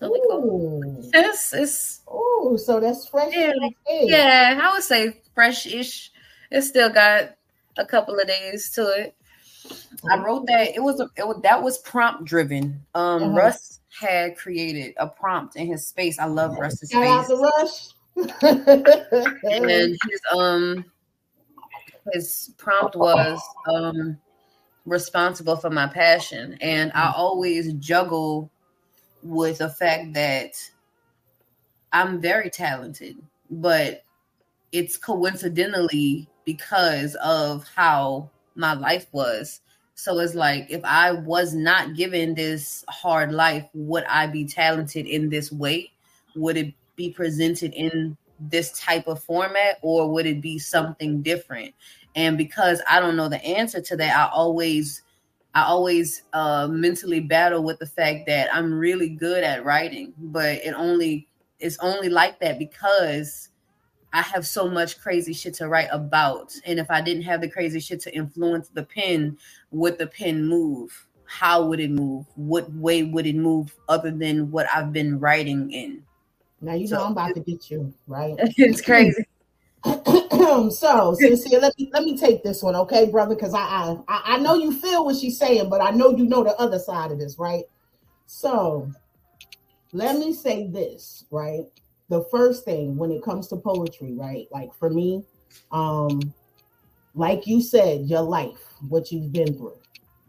a 0.00 0.06
Ooh. 0.06 1.02
It's, 1.12 1.54
it's 1.54 2.00
Ooh, 2.08 2.58
so 2.58 2.78
that's 2.78 3.08
fresh. 3.08 3.32
Yeah, 3.32 3.52
yeah, 3.88 4.60
I 4.62 4.72
would 4.72 4.82
say 4.82 5.22
fresh-ish. 5.34 6.12
It 6.50 6.62
still 6.62 6.90
got 6.90 7.34
a 7.76 7.84
couple 7.84 8.18
of 8.18 8.26
days 8.26 8.70
to 8.72 8.88
it. 8.90 9.16
I 10.10 10.18
wrote 10.18 10.46
that 10.46 10.74
it 10.74 10.82
was 10.82 11.00
a 11.00 11.08
it 11.16 11.26
was, 11.26 11.40
that 11.42 11.62
was 11.62 11.78
prompt 11.78 12.24
driven. 12.24 12.82
Um, 12.94 13.22
uh-huh. 13.22 13.32
Russ 13.32 13.80
had 13.98 14.36
created 14.36 14.94
a 14.98 15.06
prompt 15.06 15.56
in 15.56 15.66
his 15.66 15.86
space. 15.86 16.18
I 16.18 16.26
love 16.26 16.56
Russ's 16.58 16.90
space. 16.90 17.08
Out 17.08 17.28
the 17.28 17.36
Rush. 17.36 17.88
And 18.16 19.96
his 20.08 20.20
um 20.32 20.84
his 22.12 22.54
prompt 22.58 22.96
was 22.96 23.40
um 23.66 24.18
responsible 24.86 25.56
for 25.56 25.70
my 25.70 25.86
passion, 25.86 26.56
and 26.60 26.92
I 26.94 27.12
always 27.16 27.72
juggle 27.74 28.50
with 29.22 29.58
the 29.58 29.70
fact 29.70 30.12
that 30.14 30.52
I'm 31.92 32.20
very 32.20 32.50
talented, 32.50 33.16
but 33.50 34.04
it's 34.72 34.96
coincidentally 34.96 36.28
because 36.44 37.14
of 37.16 37.66
how 37.74 38.30
my 38.54 38.74
life 38.74 39.06
was. 39.12 39.60
So 39.94 40.18
it's 40.18 40.34
like 40.34 40.66
if 40.70 40.84
I 40.84 41.12
was 41.12 41.54
not 41.54 41.94
given 41.94 42.34
this 42.34 42.84
hard 42.88 43.32
life, 43.32 43.68
would 43.74 44.04
I 44.04 44.26
be 44.26 44.44
talented 44.44 45.06
in 45.06 45.28
this 45.28 45.52
way? 45.52 45.92
Would 46.34 46.56
it 46.56 46.74
be 46.96 47.10
presented 47.10 47.72
in 47.74 48.16
this 48.38 48.78
type 48.78 49.06
of 49.06 49.22
format 49.22 49.78
or 49.82 50.10
would 50.12 50.26
it 50.26 50.40
be 50.40 50.58
something 50.58 51.22
different? 51.22 51.74
And 52.14 52.38
because 52.38 52.80
I 52.88 53.00
don't 53.00 53.16
know 53.16 53.28
the 53.28 53.44
answer 53.44 53.80
to 53.80 53.96
that, 53.96 54.16
I 54.16 54.30
always 54.32 55.02
I 55.54 55.64
always 55.64 56.24
uh, 56.32 56.66
mentally 56.68 57.20
battle 57.20 57.62
with 57.62 57.78
the 57.78 57.86
fact 57.86 58.26
that 58.26 58.52
I'm 58.52 58.74
really 58.74 59.08
good 59.08 59.44
at 59.44 59.64
writing, 59.64 60.12
but 60.18 60.56
it 60.56 60.74
only 60.74 61.28
it's 61.60 61.78
only 61.78 62.08
like 62.08 62.40
that 62.40 62.58
because 62.58 63.50
I 64.12 64.22
have 64.22 64.46
so 64.46 64.68
much 64.68 65.00
crazy 65.00 65.32
shit 65.32 65.54
to 65.54 65.68
write 65.68 65.88
about. 65.90 66.54
And 66.66 66.78
if 66.78 66.90
I 66.90 67.00
didn't 67.00 67.24
have 67.24 67.40
the 67.40 67.50
crazy 67.50 67.80
shit 67.80 68.00
to 68.02 68.14
influence 68.14 68.68
the 68.68 68.84
pen, 68.84 69.38
would 69.70 69.98
the 69.98 70.06
pen 70.06 70.46
move? 70.46 71.06
How 71.26 71.64
would 71.66 71.80
it 71.80 71.90
move? 71.90 72.26
What 72.36 72.72
way 72.74 73.02
would 73.02 73.26
it 73.26 73.36
move 73.36 73.74
other 73.88 74.10
than 74.12 74.50
what 74.50 74.66
I've 74.72 74.92
been 74.92 75.18
writing 75.18 75.70
in? 75.72 76.02
Now 76.64 76.74
you 76.74 76.86
so, 76.86 76.96
know 76.96 77.04
I'm 77.04 77.12
about 77.12 77.34
to 77.34 77.40
get 77.40 77.70
you, 77.70 77.92
right? 78.06 78.34
it's 78.38 78.80
crazy. 78.80 79.24
so 80.70 81.14
sincere, 81.14 81.60
let 81.60 81.78
me 81.78 81.90
let 81.92 82.04
me 82.04 82.16
take 82.16 82.42
this 82.42 82.62
one, 82.62 82.74
okay, 82.74 83.10
brother? 83.10 83.34
Because 83.34 83.52
I, 83.54 83.96
I 84.08 84.22
I 84.24 84.38
know 84.38 84.54
you 84.54 84.72
feel 84.72 85.04
what 85.04 85.16
she's 85.16 85.38
saying, 85.38 85.68
but 85.68 85.82
I 85.82 85.90
know 85.90 86.16
you 86.16 86.24
know 86.24 86.42
the 86.42 86.58
other 86.58 86.78
side 86.78 87.12
of 87.12 87.18
this, 87.18 87.38
right? 87.38 87.64
So 88.26 88.90
let 89.92 90.18
me 90.18 90.32
say 90.32 90.68
this, 90.68 91.26
right? 91.30 91.64
The 92.08 92.24
first 92.30 92.64
thing 92.64 92.96
when 92.96 93.10
it 93.10 93.22
comes 93.22 93.48
to 93.48 93.56
poetry, 93.56 94.14
right? 94.14 94.46
Like 94.50 94.74
for 94.74 94.88
me, 94.88 95.22
um, 95.70 96.32
like 97.14 97.46
you 97.46 97.60
said, 97.60 98.06
your 98.06 98.22
life, 98.22 98.74
what 98.88 99.12
you've 99.12 99.32
been 99.32 99.54
through. 99.54 99.78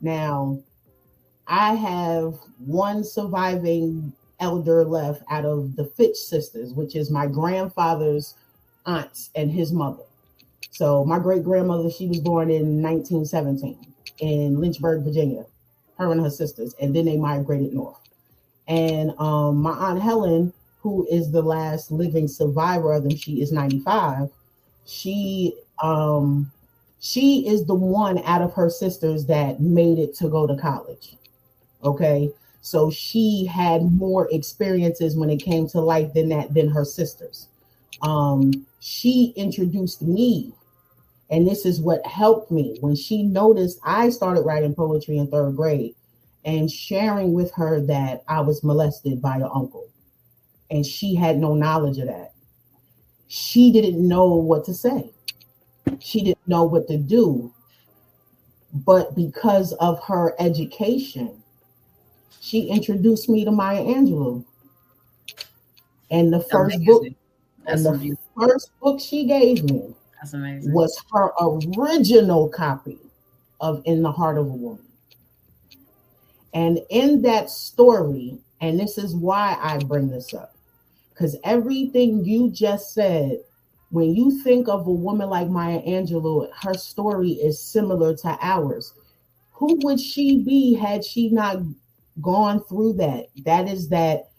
Now, 0.02 0.60
I 1.48 1.74
have 1.76 2.36
one 2.60 3.04
surviving 3.04 4.14
elder 4.40 4.86
left 4.86 5.24
out 5.30 5.46
of 5.46 5.76
the 5.76 5.86
Fitch 5.86 6.18
sisters, 6.18 6.74
which 6.74 6.96
is 6.96 7.10
my 7.10 7.28
grandfather's 7.28 8.36
aunts 8.86 9.30
and 9.36 9.52
his 9.52 9.72
mother. 9.72 10.04
So 10.72 11.06
my 11.06 11.20
great 11.20 11.44
grandmother, 11.44 11.90
she 11.90 12.08
was 12.08 12.20
born 12.20 12.50
in 12.50 12.82
1917 12.82 13.94
in 14.20 14.60
Lynchburg, 14.60 15.04
Virginia, 15.04 15.46
her 15.98 16.12
and 16.12 16.22
her 16.22 16.30
sisters, 16.30 16.76
and 16.82 16.96
then 16.96 17.06
they 17.06 17.18
migrated 17.18 17.74
north. 17.74 17.98
And 18.68 19.12
um, 19.20 19.62
my 19.62 19.72
aunt 19.72 20.02
Helen, 20.02 20.52
who 20.82 21.08
is 21.10 21.32
the 21.32 21.42
last 21.42 21.92
living 21.92 22.28
survivor 22.28 22.94
of 22.94 23.04
them, 23.04 23.16
she 23.16 23.42
is 23.42 23.52
95. 23.52 24.30
She 24.86 25.56
um, 25.82 26.52
she 27.00 27.48
is 27.48 27.66
the 27.66 27.76
one 27.76 28.20
out 28.24 28.42
of 28.42 28.54
her 28.54 28.70
sisters 28.70 29.26
that 29.28 29.60
made 29.60 30.00
it 30.00 30.16
to 30.16 30.28
go 30.28 30.48
to 30.48 30.56
college. 30.56 31.16
Okay. 31.84 32.32
So 32.66 32.89
she 32.89 33.45
had 33.45 33.91
more 33.91 34.28
experiences 34.32 35.16
when 35.16 35.30
it 35.30 35.38
came 35.38 35.68
to 35.70 35.82
life 35.82 36.13
than 36.13 36.30
that 36.30 36.53
than 36.53 36.70
her 36.70 36.84
sisters 36.84 37.47
um, 38.01 38.66
she 38.80 39.34
introduced 39.36 40.01
me, 40.01 40.53
and 41.30 41.47
this 41.47 41.66
is 41.66 41.82
what 41.82 42.05
helped 42.05 42.51
me 42.51 42.78
when 42.82 42.95
she 42.95 43.24
noticed 43.24 43.80
I 43.84 44.09
started 44.09 44.41
writing 44.41 44.76
poetry 44.76 45.18
in 45.18 45.28
third 45.28 45.55
grade 45.55 45.95
and 46.43 46.70
sharing 46.70 47.34
with 47.34 47.51
her 47.53 47.82
that 47.88 48.24
I 48.28 48.41
was 48.41 48.63
molested 48.63 49.22
by 49.22 49.38
an 49.38 49.49
uncle, 49.53 49.89
and 50.70 50.86
she 50.86 51.16
had 51.16 51.38
no 51.38 51.55
knowledge 51.55 51.97
of 51.97 52.07
that. 52.07 52.34
She 53.28 53.72
didn't 53.72 54.07
know 54.07 54.36
what 54.36 54.66
to 54.66 54.74
say. 54.74 55.11
She 55.99 56.22
didn't 56.22 56.47
know 56.47 56.63
what 56.63 56.88
to 56.89 56.97
do. 56.97 57.51
But 58.72 59.16
because 59.16 59.74
of 59.74 60.03
her 60.03 60.36
education, 60.38 61.41
she 62.46 62.68
introduced 62.68 63.28
me 63.28 63.43
to 63.43 63.50
Maya 63.50 63.82
Angelou. 63.82 64.46
And 66.12 66.32
the 66.32 66.41
first 66.41 66.76
Amazing. 66.76 66.86
book 66.86 67.04
that's 67.66 67.86
and 67.86 68.02
the 68.04 68.18
first 68.39 68.70
book 68.80 69.00
she 69.00 69.26
gave 69.26 69.64
me 69.64 69.96
was 70.66 70.96
her 71.12 71.32
original 71.41 72.48
copy 72.50 73.00
of 73.60 73.82
In 73.86 74.04
the 74.04 74.12
Heart 74.12 74.38
of 74.38 74.46
a 74.46 74.50
Woman. 74.50 74.86
And 76.54 76.80
in 76.91 77.24
that 77.24 77.50
story, 77.50 78.38
and 78.62 78.80
this 78.80 79.00
is 79.00 79.16
why 79.16 79.58
I 79.60 79.80
bring 79.80 80.10
this 80.10 80.32
up, 80.36 80.56
because 81.10 81.36
everything 81.43 82.24
you 82.24 82.52
just 82.52 82.93
said, 82.93 83.39
when 83.89 84.16
you 84.16 84.43
think 84.43 84.68
of 84.68 84.86
a 84.86 84.91
woman 84.91 85.30
like 85.30 85.50
Maya 85.50 85.82
Angelou, 85.82 86.48
her 86.62 86.76
story 86.76 87.32
is 87.32 87.60
similar 87.60 88.16
to 88.18 88.38
ours. 88.39 88.93
Who 89.54 89.80
would 89.84 90.00
she 90.00 90.43
be 90.43 90.76
had 90.76 91.04
she 91.04 91.30
not 91.30 91.58
gone 92.22 92.63
through 92.63 92.93
that? 92.93 93.28
That 93.45 93.68
is 93.68 93.89
that 93.89 94.30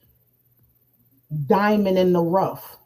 diamond 1.47 1.99
in 1.99 2.13
the 2.13 2.23
rough 2.23 2.77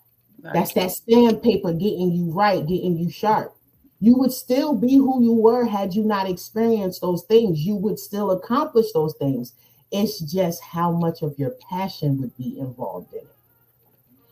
Right. 0.42 0.54
That's 0.54 0.72
that 0.74 0.90
sandpaper 0.92 1.72
getting 1.72 2.12
you 2.12 2.30
right, 2.30 2.66
getting 2.66 2.96
you 2.96 3.10
sharp. 3.10 3.54
You 4.00 4.16
would 4.16 4.32
still 4.32 4.74
be 4.74 4.94
who 4.94 5.22
you 5.22 5.34
were 5.34 5.66
had 5.66 5.94
you 5.94 6.02
not 6.02 6.28
experienced 6.28 7.02
those 7.02 7.24
things. 7.24 7.60
You 7.60 7.76
would 7.76 7.98
still 7.98 8.30
accomplish 8.30 8.92
those 8.92 9.14
things. 9.18 9.52
It's 9.90 10.20
just 10.20 10.62
how 10.62 10.92
much 10.92 11.20
of 11.22 11.38
your 11.38 11.54
passion 11.68 12.20
would 12.20 12.34
be 12.38 12.58
involved 12.58 13.12
in 13.12 13.20
it. 13.20 13.26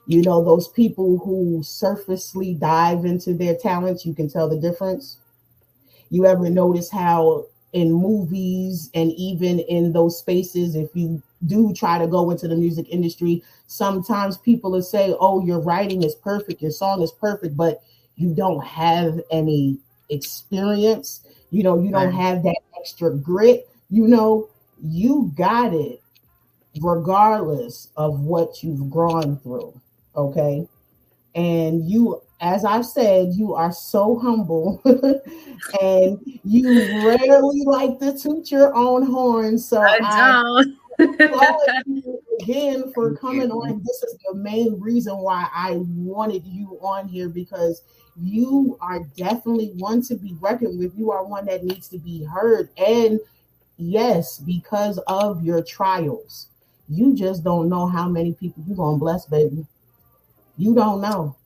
You 0.06 0.22
know, 0.22 0.42
those 0.42 0.68
people 0.68 1.18
who 1.18 1.62
surfacely 1.62 2.54
dive 2.54 3.04
into 3.04 3.34
their 3.34 3.54
talents, 3.54 4.06
you 4.06 4.14
can 4.14 4.30
tell 4.30 4.48
the 4.48 4.59
difference. 4.59 5.18
You 6.09 6.24
ever 6.24 6.48
notice 6.48 6.90
how 6.90 7.46
in 7.72 7.92
movies 7.92 8.90
and 8.94 9.12
even 9.12 9.60
in 9.60 9.92
those 9.92 10.18
spaces, 10.18 10.74
if 10.74 10.88
you 10.94 11.22
do 11.46 11.72
try 11.72 11.98
to 11.98 12.06
go 12.06 12.30
into 12.30 12.48
the 12.48 12.56
music 12.56 12.86
industry, 12.88 13.42
sometimes 13.66 14.38
people 14.38 14.70
will 14.70 14.82
say, 14.82 15.14
Oh, 15.20 15.44
your 15.44 15.60
writing 15.60 16.02
is 16.02 16.14
perfect, 16.14 16.62
your 16.62 16.70
song 16.70 17.02
is 17.02 17.12
perfect, 17.12 17.56
but 17.56 17.82
you 18.16 18.34
don't 18.34 18.64
have 18.64 19.20
any 19.30 19.78
experience. 20.10 21.26
You 21.50 21.62
know, 21.62 21.80
you 21.80 21.90
don't 21.90 22.12
have 22.12 22.42
that 22.42 22.58
extra 22.78 23.14
grit. 23.14 23.68
You 23.90 24.08
know, 24.08 24.48
you 24.82 25.32
got 25.36 25.72
it 25.72 26.02
regardless 26.80 27.88
of 27.96 28.20
what 28.20 28.62
you've 28.62 28.90
gone 28.90 29.38
through. 29.38 29.78
Okay. 30.16 30.66
And 31.34 31.88
you 31.88 32.20
as 32.41 32.64
I've 32.64 32.86
said, 32.86 33.34
you 33.34 33.55
are 33.55 33.72
so 33.72 34.18
humble 34.18 34.80
and 35.80 36.41
you 36.45 37.07
rarely 37.07 37.62
like 37.64 37.99
to 37.99 38.16
toot 38.16 38.51
your 38.51 38.74
own 38.74 39.05
horn. 39.05 39.59
So 39.59 39.80
I, 39.80 39.99
I 40.01 40.64
you 41.86 42.20
again 42.41 42.93
for 42.93 43.16
coming 43.16 43.51
on. 43.51 43.82
This 43.84 44.03
is 44.05 44.18
the 44.26 44.34
main 44.34 44.78
reason 44.80 45.16
why 45.18 45.49
I 45.53 45.76
wanted 45.76 46.45
you 46.47 46.78
on 46.80 47.09
here 47.09 47.28
because 47.28 47.82
you 48.20 48.78
are 48.80 49.01
definitely 49.16 49.72
one 49.76 50.03
to 50.03 50.16
be 50.16 50.36
reckoned 50.41 50.78
with. 50.78 50.97
You 50.97 51.11
are 51.11 51.24
one 51.24 51.47
that 51.47 51.64
needs 51.64 51.89
to 51.89 51.99
be 51.99 52.24
heard. 52.24 52.68
And 52.76 53.20
yes, 53.76 54.39
because 54.39 54.99
of 55.09 55.45
your 55.45 55.62
trials, 55.62 56.49
you 56.89 57.14
just 57.14 57.43
don't 57.43 57.68
know 57.68 57.86
how 57.86 58.09
many 58.09 58.32
people 58.32 58.64
you're 58.66 58.76
going 58.76 58.97
to 58.97 59.01
bless, 59.01 59.26
baby. 59.26 59.66
You 60.57 60.74
don't 60.74 61.01
know 61.01 61.36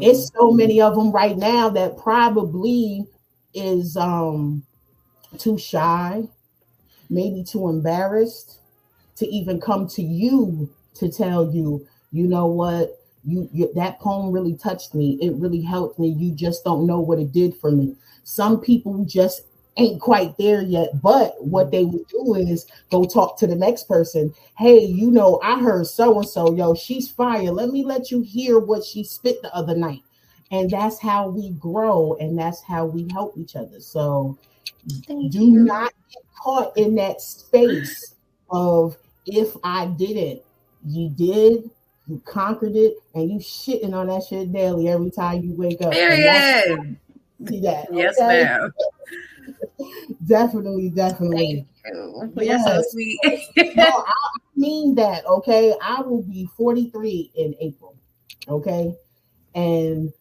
It's 0.00 0.30
so 0.36 0.50
many 0.50 0.80
of 0.80 0.94
them 0.96 1.12
right 1.12 1.36
now 1.36 1.68
that 1.70 1.96
probably 1.96 3.06
is 3.54 3.96
um 3.96 4.64
too 5.38 5.58
shy, 5.58 6.24
maybe 7.10 7.44
too 7.44 7.68
embarrassed 7.68 8.58
to 9.16 9.26
even 9.28 9.60
come 9.60 9.86
to 9.88 10.02
you 10.02 10.68
to 10.94 11.10
tell 11.10 11.52
you, 11.52 11.86
you 12.12 12.26
know 12.26 12.46
what, 12.46 13.00
you, 13.24 13.48
you 13.52 13.72
that 13.74 14.00
poem 14.00 14.32
really 14.32 14.54
touched 14.56 14.94
me. 14.94 15.18
It 15.20 15.34
really 15.34 15.60
helped 15.62 15.98
me. 15.98 16.08
You 16.08 16.32
just 16.32 16.64
don't 16.64 16.86
know 16.86 17.00
what 17.00 17.18
it 17.18 17.32
did 17.32 17.54
for 17.56 17.70
me. 17.70 17.96
Some 18.24 18.60
people 18.60 19.04
just 19.04 19.42
ain't 19.78 20.00
quite 20.00 20.36
there 20.38 20.60
yet. 20.62 21.00
But 21.02 21.34
what 21.42 21.70
they 21.70 21.84
would 21.84 22.06
do 22.08 22.34
is 22.34 22.66
go 22.90 23.04
talk 23.04 23.38
to 23.38 23.46
the 23.46 23.54
next 23.54 23.88
person. 23.88 24.34
Hey, 24.56 24.80
you 24.80 25.10
know, 25.10 25.40
I 25.42 25.60
heard 25.60 25.86
so 25.86 26.18
and 26.18 26.28
so, 26.28 26.54
yo, 26.54 26.74
she's 26.74 27.10
fire. 27.10 27.50
Let 27.50 27.70
me 27.70 27.84
let 27.84 28.10
you 28.10 28.20
hear 28.22 28.58
what 28.58 28.84
she 28.84 29.04
spit 29.04 29.40
the 29.42 29.54
other 29.54 29.76
night. 29.76 30.02
And 30.50 30.70
that's 30.70 30.98
how 30.98 31.28
we 31.28 31.50
grow 31.50 32.16
and 32.20 32.38
that's 32.38 32.62
how 32.62 32.86
we 32.86 33.08
help 33.12 33.36
each 33.36 33.54
other. 33.54 33.80
So 33.80 34.38
Thank 35.06 35.32
do 35.32 35.44
you. 35.44 35.64
not 35.64 35.92
get 36.12 36.22
caught 36.42 36.76
in 36.76 36.94
that 36.96 37.20
space 37.20 38.14
of 38.50 38.96
if 39.26 39.54
I 39.62 39.86
didn't, 39.86 40.42
you 40.86 41.10
did, 41.10 41.70
you 42.06 42.22
conquered 42.24 42.76
it, 42.76 42.94
and 43.14 43.30
you 43.30 43.38
shitting 43.38 43.92
on 43.92 44.06
that 44.06 44.24
shit 44.24 44.50
daily 44.52 44.88
every 44.88 45.10
time 45.10 45.42
you 45.42 45.52
wake 45.52 45.82
up. 45.82 45.92
Period. 45.92 46.96
See 47.46 47.60
that? 47.60 47.88
Yes, 47.92 48.18
okay? 48.18 48.44
ma'am. 48.44 48.72
Definitely, 50.26 50.90
definitely. 50.90 51.66
You. 51.86 52.32
Yes. 52.36 52.62
You're 52.66 52.82
so 52.82 52.82
sweet. 52.90 53.18
no, 53.76 53.84
I 54.06 54.12
mean 54.56 54.94
that. 54.96 55.24
Okay, 55.26 55.74
I 55.82 56.00
will 56.02 56.22
be 56.22 56.48
43 56.56 57.32
in 57.34 57.54
April. 57.60 57.96
Okay, 58.48 58.94
and 59.54 60.12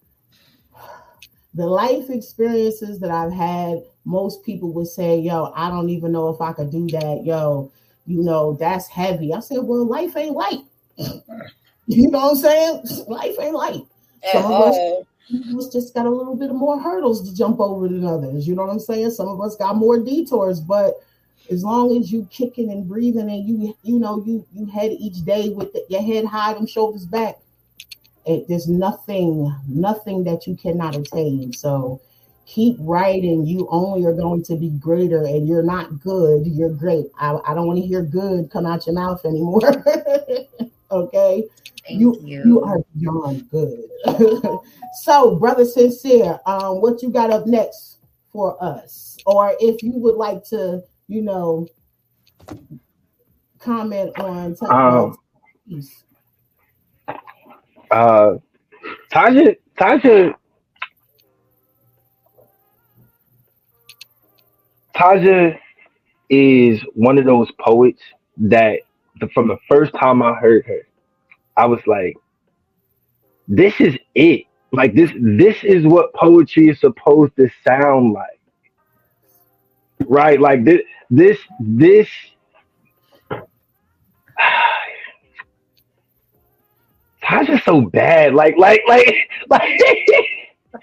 the 1.54 1.66
life 1.66 2.10
experiences 2.10 3.00
that 3.00 3.12
I've 3.12 3.34
had, 3.34 3.82
most 4.06 4.44
people 4.44 4.72
would 4.74 4.88
say, 4.88 5.20
"Yo, 5.20 5.52
I 5.56 5.70
don't 5.70 5.90
even 5.90 6.12
know 6.12 6.30
if 6.30 6.42
I 6.42 6.54
could 6.54 6.72
do 6.72 6.88
that." 6.88 7.24
Yo, 7.26 7.72
you 8.06 8.24
know, 8.24 8.54
that's 8.60 8.88
heavy. 8.88 9.34
I 9.34 9.40
said, 9.40 9.60
"Well, 9.60 9.86
life 9.86 10.16
ain't 10.16 10.36
light." 10.36 10.62
you 11.88 12.12
know 12.12 12.20
what 12.20 12.32
I'm 12.32 12.38
saying? 12.38 12.84
Life 13.08 13.36
ain't 13.40 13.56
light. 13.56 13.84
Us 15.34 15.66
us 15.66 15.74
just 15.74 15.94
got 15.94 16.06
a 16.06 16.10
little 16.10 16.36
bit 16.36 16.54
more 16.54 16.80
hurdles 16.80 17.28
to 17.28 17.36
jump 17.36 17.60
over 17.60 17.88
than 17.88 18.06
others. 18.06 18.48
You 18.48 18.56
know 18.56 18.64
what 18.64 18.72
I'm 18.72 18.80
saying? 18.80 19.12
Some 19.12 19.28
of 19.28 19.42
us 19.42 19.56
got 19.56 19.76
more 19.76 20.00
detours, 20.00 20.60
but 20.60 20.96
as 21.52 21.64
long 21.64 21.98
as 21.98 22.12
you 22.12 22.28
kicking 22.32 22.72
and 22.72 22.88
breathing 22.88 23.30
and 23.30 23.48
you 23.48 23.78
you 23.84 24.00
know 24.00 24.24
you 24.26 24.46
you 24.54 24.66
head 24.66 24.92
each 24.92 25.24
day 25.26 25.50
with 25.50 25.74
the, 25.74 25.86
your 25.90 26.02
head 26.02 26.26
high 26.26 26.54
and 26.54 26.70
shoulders 26.70 27.06
back, 27.06 27.38
it, 28.26 28.48
there's 28.48 28.68
nothing 28.68 29.54
nothing 29.68 30.24
that 30.24 30.48
you 30.48 30.56
cannot 30.56 30.96
attain. 30.96 31.54
So 31.54 32.02
keep 32.46 32.78
writing. 32.80 33.46
You 33.46 33.68
only 33.70 34.06
are 34.06 34.14
going 34.14 34.44
to 34.44 34.56
be 34.56 34.70
greater, 34.70 35.24
and 35.24 35.48
you're 35.48 35.64
not 35.64 36.00
good. 36.00 36.48
You're 36.48 36.70
great. 36.70 37.08
I, 37.20 37.38
I 37.46 37.54
don't 37.54 37.68
want 37.68 37.80
to 37.80 37.86
hear 37.86 38.02
good 38.02 38.50
come 38.50 38.66
out 38.66 38.86
your 38.86 38.96
mouth 38.96 39.26
anymore. 39.26 39.84
okay 40.92 41.44
you, 41.90 42.20
you, 42.24 42.44
you 42.46 42.62
are 42.64 42.80
beyond 42.98 43.50
good. 43.50 43.84
so, 45.02 45.36
brother 45.36 45.66
sincere, 45.66 46.40
um, 46.46 46.82
what 46.82 47.02
you 47.02 47.10
got 47.10 47.32
up 47.32 47.48
next 47.48 48.00
for 48.32 48.62
us, 48.64 49.18
or 49.26 49.56
if 49.60 49.82
you 49.84 49.94
would 49.94 50.16
like 50.16 50.44
to, 50.46 50.84
you 51.08 51.22
know, 51.22 51.68
comment 53.60 54.18
on. 54.20 54.56
Um, 54.70 55.18
uh, 57.92 58.34
Taja, 59.12 59.56
Taja, 59.80 60.34
Taja 64.96 65.58
is 66.30 66.82
one 66.96 67.18
of 67.18 67.26
those 67.26 67.50
poets 67.60 68.02
that 68.38 68.80
the, 69.20 69.28
from 69.30 69.48
the 69.48 69.58
first 69.70 69.94
time 69.94 70.22
I 70.22 70.34
heard 70.34 70.66
her, 70.66 70.88
I 71.56 71.66
was 71.66 71.80
like, 71.88 72.16
this 73.48 73.80
is 73.80 73.96
it. 74.16 74.46
Like 74.72 74.94
this, 74.96 75.12
this 75.20 75.64
is 75.64 75.86
what 75.86 76.14
poetry 76.14 76.70
is 76.70 76.80
supposed 76.80 77.36
to 77.38 77.50
sound 77.66 78.14
like. 78.14 78.40
Right? 80.08 80.40
Like 80.40 80.66
this, 80.66 80.82
this, 81.10 81.38
this. 81.60 82.08
Tasha's 87.24 87.64
so 87.66 87.82
bad. 87.82 88.34
Like, 88.34 88.58
like, 88.58 88.82
like, 88.88 89.14
like. 89.50 89.82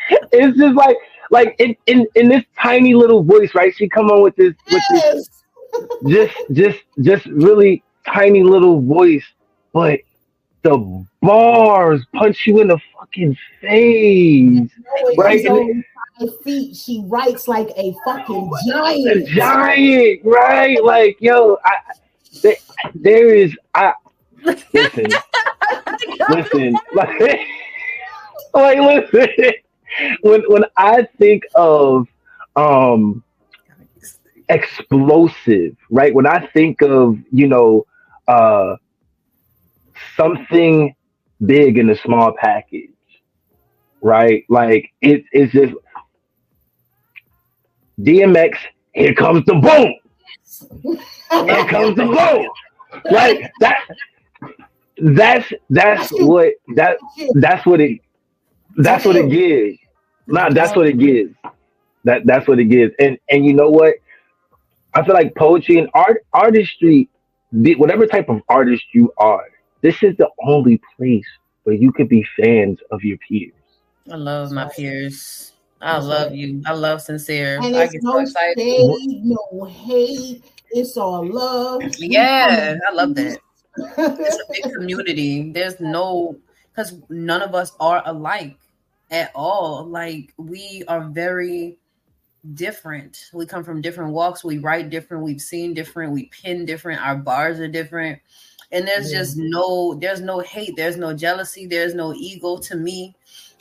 it's 0.32 0.58
just 0.58 0.74
like, 0.74 0.96
like 1.30 1.56
in, 1.58 1.76
in 1.86 2.06
in 2.14 2.28
this 2.28 2.44
tiny 2.60 2.94
little 2.94 3.22
voice, 3.22 3.54
right? 3.54 3.74
She 3.74 3.88
come 3.88 4.06
on 4.10 4.22
with 4.22 4.36
this, 4.36 4.54
with 4.70 4.82
this, 4.90 5.30
just, 6.06 6.36
just, 6.52 6.78
just 7.00 7.26
really 7.26 7.82
tiny 8.06 8.42
little 8.42 8.80
voice, 8.80 9.24
but 9.72 10.00
the 10.62 11.06
bars 11.20 12.04
punch 12.14 12.46
you 12.46 12.60
in 12.60 12.68
the 12.68 12.78
fucking 12.98 13.36
face. 13.60 14.70
right? 15.16 15.84
feet, 16.42 16.76
she 16.76 17.02
writes 17.06 17.48
like 17.48 17.68
a 17.76 17.94
fucking 18.04 18.50
giant. 18.66 19.06
A 19.06 19.34
giant, 19.34 20.20
right? 20.24 20.82
Like, 20.82 21.16
yo, 21.20 21.58
I, 21.64 21.76
there, 22.42 22.56
there 22.94 23.34
is, 23.34 23.56
I, 23.74 23.94
listen, 24.44 25.06
listen, 26.30 26.78
like, 26.94 27.20
like, 28.54 28.78
listen, 28.78 29.52
when, 30.22 30.42
when 30.42 30.64
I 30.76 31.06
think 31.18 31.44
of, 31.54 32.06
um, 32.56 33.22
explosive, 34.48 35.76
right? 35.90 36.14
When 36.14 36.26
I 36.26 36.46
think 36.48 36.82
of, 36.82 37.18
you 37.32 37.48
know, 37.48 37.86
uh, 38.28 38.76
something 40.16 40.94
big 41.44 41.78
in 41.78 41.90
a 41.90 41.96
small 41.96 42.34
package, 42.38 42.90
right? 44.02 44.44
Like 44.48 44.90
it, 45.00 45.24
it's 45.32 45.52
just 45.52 45.74
DMX. 48.00 48.56
Here 48.92 49.14
comes 49.14 49.44
the 49.46 49.54
boom. 49.54 49.94
Here 51.46 51.66
comes 51.66 51.96
the 51.96 52.04
boom. 52.06 52.48
Like 53.10 53.50
that. 53.60 53.78
That's 54.98 55.52
that's 55.70 56.08
what 56.12 56.52
that 56.76 56.98
that's 57.34 57.66
what 57.66 57.80
it 57.80 58.00
that's 58.76 59.04
what 59.04 59.16
it 59.16 59.28
gives. 59.28 59.78
Not 60.26 60.54
that's 60.54 60.76
what 60.76 60.86
it 60.86 60.98
gives. 60.98 61.34
That 62.04 62.24
that's 62.26 62.46
what 62.46 62.58
it 62.60 62.66
gives. 62.66 62.94
And 63.00 63.18
and 63.28 63.44
you 63.44 63.54
know 63.54 63.70
what? 63.70 63.94
I 64.94 65.04
feel 65.04 65.14
like 65.14 65.34
poetry 65.34 65.78
and 65.78 65.88
art 65.94 66.24
artistry, 66.32 67.08
whatever 67.54 68.06
type 68.06 68.28
of 68.28 68.40
artist 68.48 68.84
you 68.92 69.12
are, 69.18 69.46
this 69.80 70.02
is 70.02 70.16
the 70.16 70.28
only 70.46 70.80
place 70.96 71.26
where 71.64 71.74
you 71.74 71.92
could 71.92 72.08
be 72.08 72.26
fans 72.36 72.78
of 72.90 73.02
your 73.02 73.18
peers. 73.18 73.52
I 74.10 74.16
love 74.16 74.52
my 74.52 74.68
peers. 74.68 75.52
I 75.80 75.98
love 75.98 76.34
you. 76.34 76.62
I 76.66 76.72
love 76.72 77.02
sincere. 77.02 77.60
And 77.62 77.74
it's 77.76 77.94
no 78.02 78.24
so 78.24 78.32
shade, 78.56 79.24
no 79.24 79.64
hate. 79.64 80.44
It's 80.70 80.96
all 80.96 81.26
love. 81.26 81.82
Yeah, 81.98 82.76
I 82.88 82.92
love 82.92 83.14
that. 83.14 83.38
it's 83.76 84.36
a 84.36 84.52
big 84.52 84.74
community. 84.74 85.52
There's 85.52 85.78
no 85.80 86.36
because 86.74 87.00
none 87.08 87.42
of 87.42 87.54
us 87.54 87.72
are 87.80 88.02
alike 88.06 88.56
at 89.10 89.30
all. 89.34 89.84
Like 89.86 90.32
we 90.36 90.82
are 90.88 91.08
very 91.08 91.78
different. 92.52 93.30
We 93.32 93.46
come 93.46 93.64
from 93.64 93.80
different 93.80 94.12
walks. 94.12 94.44
We 94.44 94.58
write 94.58 94.90
different. 94.90 95.24
We've 95.24 95.40
seen 95.40 95.72
different. 95.72 96.12
We 96.12 96.26
pin 96.26 96.66
different. 96.66 97.00
Our 97.00 97.16
bars 97.16 97.58
are 97.60 97.68
different 97.68 98.20
and 98.74 98.86
there's 98.86 99.10
yeah. 99.10 99.18
just 99.18 99.36
no 99.36 99.94
there's 99.94 100.20
no 100.20 100.40
hate 100.40 100.74
there's 100.76 100.96
no 100.96 101.14
jealousy 101.14 101.66
there's 101.66 101.94
no 101.94 102.12
ego 102.14 102.58
to 102.58 102.76
me 102.76 103.14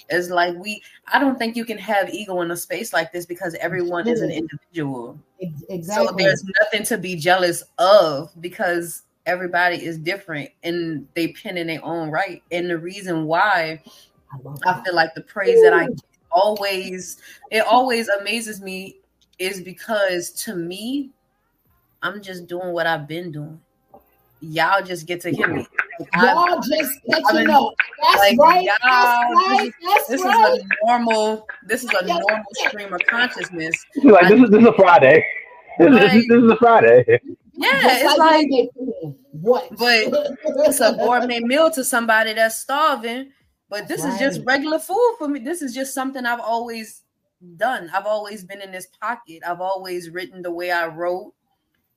it's 0.09 0.29
like 0.29 0.55
we 0.57 0.81
i 1.07 1.19
don't 1.19 1.37
think 1.37 1.55
you 1.55 1.63
can 1.63 1.77
have 1.77 2.09
ego 2.09 2.41
in 2.41 2.51
a 2.51 2.57
space 2.57 2.91
like 2.91 3.11
this 3.13 3.25
because 3.25 3.55
everyone 3.55 4.07
is 4.07 4.21
an 4.21 4.31
individual 4.31 5.17
exactly 5.69 6.07
so 6.07 6.13
there's 6.17 6.43
nothing 6.61 6.83
to 6.83 6.97
be 6.97 7.15
jealous 7.15 7.63
of 7.77 8.31
because 8.41 9.03
everybody 9.25 9.77
is 9.77 9.97
different 9.97 10.49
and 10.63 11.07
they 11.13 11.29
pin 11.29 11.57
in 11.57 11.67
their 11.67 11.83
own 11.85 12.09
right 12.09 12.43
and 12.51 12.69
the 12.69 12.77
reason 12.77 13.25
why 13.25 13.81
i, 14.33 14.69
I 14.69 14.83
feel 14.83 14.95
like 14.95 15.13
the 15.13 15.21
praise 15.21 15.59
Ooh. 15.59 15.63
that 15.63 15.73
i 15.73 15.87
always 16.33 17.17
it 17.51 17.65
always 17.65 18.09
amazes 18.09 18.61
me 18.61 18.97
is 19.39 19.61
because 19.61 20.31
to 20.31 20.55
me 20.55 21.11
i'm 22.01 22.21
just 22.21 22.47
doing 22.47 22.73
what 22.73 22.87
i've 22.87 23.07
been 23.07 23.31
doing 23.31 23.59
y'all 24.43 24.83
just 24.83 25.05
get 25.05 25.21
to 25.21 25.29
hear 25.29 25.47
me. 25.47 25.65
y'all 26.15 26.61
just 26.61 26.91
catching 27.09 27.49
up. 27.49 27.73
That's 28.01 28.17
like, 28.17 28.37
right. 28.39 28.63
Y'all, 28.63 28.75
That's 28.81 29.49
right. 29.49 29.71
That's 29.85 30.07
this 30.07 30.23
right. 30.23 30.53
is 30.53 30.63
a 30.63 30.85
normal. 30.85 31.47
This 31.65 31.83
is 31.83 31.89
a 31.89 32.05
normal 32.05 32.43
stream 32.53 32.93
of 32.93 33.01
consciousness. 33.07 33.75
Like 34.03 34.27
this 34.29 34.41
is 34.41 34.49
this 34.49 34.61
is 34.61 34.67
a 34.67 34.73
Friday. 34.73 35.25
Like, 35.79 35.91
this, 35.91 36.13
is, 36.13 36.27
this 36.27 36.43
is 36.43 36.51
a 36.51 36.55
Friday. 36.57 37.19
Yeah, 37.55 37.69
it's 37.83 38.17
like, 38.17 38.47
like 38.51 39.13
what? 39.31 39.69
But 39.77 40.35
it's 40.67 40.81
a 40.81 40.93
gourmet 40.93 41.39
meal 41.39 41.71
to 41.71 41.83
somebody 41.83 42.33
that's 42.33 42.57
starving. 42.57 43.31
But 43.69 43.87
this 43.87 44.01
right. 44.01 44.13
is 44.13 44.19
just 44.19 44.45
regular 44.45 44.79
food 44.79 45.15
for 45.17 45.27
me. 45.27 45.39
This 45.39 45.61
is 45.61 45.73
just 45.73 45.93
something 45.93 46.25
I've 46.25 46.39
always 46.39 47.03
done. 47.57 47.89
I've 47.93 48.05
always 48.05 48.43
been 48.43 48.61
in 48.61 48.71
this 48.71 48.87
pocket. 49.01 49.41
I've 49.45 49.61
always 49.61 50.09
written 50.09 50.41
the 50.41 50.51
way 50.51 50.71
I 50.71 50.87
wrote, 50.87 51.33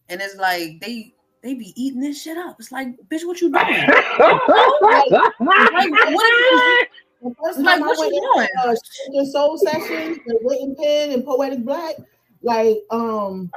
and 0.08 0.20
it's 0.20 0.36
like 0.36 0.80
they 0.80 1.14
they 1.42 1.54
be 1.54 1.72
eating 1.76 2.00
this 2.00 2.22
shit 2.22 2.38
up. 2.38 2.56
It's 2.58 2.72
like, 2.72 2.88
bitch, 3.08 3.26
what 3.26 3.40
you 3.40 3.52
doing? 3.52 3.54
like, 3.54 5.10
like, 5.10 5.30
what 5.40 6.88
the 7.22 7.34
first 7.42 7.56
time 7.58 7.80
like, 7.80 7.82
I 7.82 8.00
went 8.00 8.14
in 8.14 8.48
uh, 8.64 8.74
the 9.12 9.26
soul 9.32 9.58
session, 9.58 10.20
the 10.26 10.38
written 10.44 10.76
pen 10.76 11.12
and 11.12 11.24
poetic 11.24 11.64
black, 11.64 11.96
like 12.42 12.78
um 12.90 13.50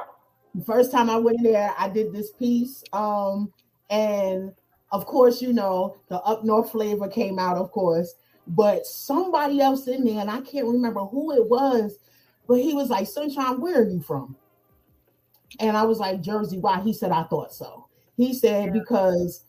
first 0.66 0.90
time 0.92 1.10
I 1.10 1.16
went 1.16 1.38
in 1.38 1.44
there, 1.44 1.74
I 1.78 1.88
did 1.88 2.12
this 2.12 2.32
piece. 2.32 2.82
Um, 2.92 3.52
and 3.88 4.52
of 4.92 5.06
course, 5.06 5.40
you 5.40 5.52
know, 5.52 5.96
the 6.08 6.20
up 6.20 6.44
north 6.44 6.72
flavor 6.72 7.08
came 7.08 7.38
out, 7.38 7.56
of 7.56 7.70
course, 7.70 8.14
but 8.46 8.86
somebody 8.86 9.60
else 9.60 9.86
in 9.86 10.04
there, 10.04 10.20
and 10.20 10.30
I 10.30 10.40
can't 10.40 10.66
remember 10.66 11.00
who 11.00 11.32
it 11.32 11.48
was, 11.48 11.96
but 12.48 12.58
he 12.58 12.74
was 12.74 12.90
like, 12.90 13.06
Sunshine, 13.06 13.60
where 13.60 13.82
are 13.82 13.88
you 13.88 14.00
from? 14.00 14.36
And 15.58 15.76
I 15.76 15.84
was 15.84 15.98
like, 15.98 16.20
Jersey, 16.20 16.58
why? 16.58 16.80
He 16.80 16.92
said, 16.92 17.12
I 17.12 17.24
thought 17.24 17.54
so. 17.54 17.86
He 18.16 18.34
said, 18.34 18.72
because 18.72 19.44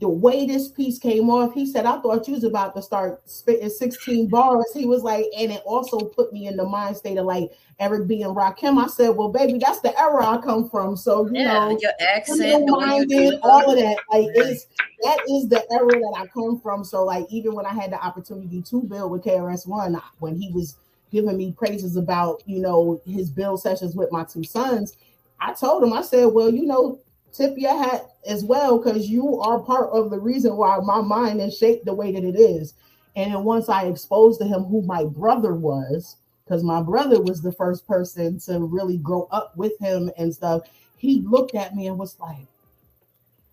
the 0.00 0.08
way 0.08 0.46
this 0.46 0.68
piece 0.68 0.98
came 0.98 1.28
off, 1.28 1.52
he 1.52 1.66
said, 1.66 1.84
I 1.84 2.00
thought 2.00 2.26
you 2.26 2.34
was 2.34 2.44
about 2.44 2.74
to 2.76 2.82
start 2.82 3.28
spitting 3.28 3.68
16 3.68 4.28
bars. 4.28 4.70
He 4.72 4.86
was 4.86 5.02
like, 5.02 5.26
and 5.36 5.52
it 5.52 5.62
also 5.66 5.98
put 5.98 6.32
me 6.32 6.46
in 6.46 6.56
the 6.56 6.64
mind 6.64 6.96
state 6.96 7.18
of 7.18 7.26
like 7.26 7.50
Eric 7.80 8.06
B. 8.06 8.22
and 8.22 8.34
Rakim. 8.34 8.82
I 8.82 8.86
said, 8.86 9.10
Well, 9.10 9.28
baby, 9.28 9.58
that's 9.58 9.80
the 9.80 9.98
era 10.00 10.24
I 10.24 10.38
come 10.38 10.70
from. 10.70 10.96
So, 10.96 11.26
you 11.26 11.40
yeah, 11.40 11.68
know, 11.68 11.78
your 11.80 11.92
accent, 12.00 12.68
minded, 12.68 13.40
all 13.42 13.70
of 13.70 13.76
that. 13.76 13.98
Like 14.10 14.28
it's 14.34 14.66
that 15.02 15.18
is 15.28 15.48
the 15.48 15.64
era 15.70 15.90
that 15.90 16.14
I 16.18 16.26
come 16.28 16.60
from. 16.60 16.84
So, 16.84 17.04
like, 17.04 17.26
even 17.28 17.54
when 17.54 17.66
I 17.66 17.74
had 17.74 17.92
the 17.92 18.02
opportunity 18.02 18.62
to 18.62 18.82
build 18.82 19.10
with 19.10 19.24
KRS-One, 19.24 20.00
when 20.20 20.36
he 20.36 20.50
was 20.52 20.76
giving 21.10 21.36
me 21.36 21.52
praises 21.52 21.96
about, 21.96 22.42
you 22.46 22.60
know, 22.60 23.00
his 23.04 23.28
build 23.28 23.60
sessions 23.60 23.94
with 23.94 24.10
my 24.10 24.24
two 24.24 24.44
sons, 24.44 24.96
I 25.40 25.52
told 25.52 25.82
him, 25.82 25.92
I 25.92 26.02
said, 26.02 26.26
Well, 26.26 26.48
you 26.48 26.64
know, 26.64 27.00
tip 27.34 27.54
your 27.56 27.76
hat 27.76 28.06
as 28.26 28.44
well 28.44 28.78
because 28.78 29.08
you 29.08 29.40
are 29.40 29.60
part 29.60 29.90
of 29.90 30.10
the 30.10 30.18
reason 30.18 30.56
why 30.56 30.78
my 30.78 31.00
mind 31.00 31.40
is 31.40 31.56
shaped 31.56 31.84
the 31.84 31.94
way 31.94 32.12
that 32.12 32.24
it 32.24 32.38
is. 32.38 32.74
And 33.16 33.32
then 33.32 33.44
once 33.44 33.68
I 33.68 33.84
exposed 33.84 34.40
to 34.40 34.46
him 34.46 34.64
who 34.64 34.82
my 34.82 35.04
brother 35.04 35.54
was, 35.54 36.16
because 36.44 36.62
my 36.62 36.82
brother 36.82 37.20
was 37.20 37.42
the 37.42 37.52
first 37.52 37.86
person 37.86 38.38
to 38.40 38.60
really 38.60 38.98
grow 38.98 39.28
up 39.30 39.56
with 39.56 39.78
him 39.80 40.10
and 40.16 40.34
stuff, 40.34 40.62
he 40.96 41.20
looked 41.20 41.54
at 41.54 41.74
me 41.74 41.86
and 41.86 41.98
was 41.98 42.18
like, 42.18 42.46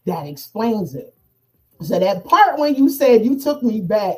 that 0.06 0.26
explains 0.26 0.96
it. 0.96 1.14
So 1.82 2.00
that 2.00 2.26
part 2.26 2.60
when 2.60 2.76
you 2.76 2.90
said 2.90 3.26
you 3.26 3.40
took 3.40 3.64
me 3.64 3.82
back, 3.82 4.16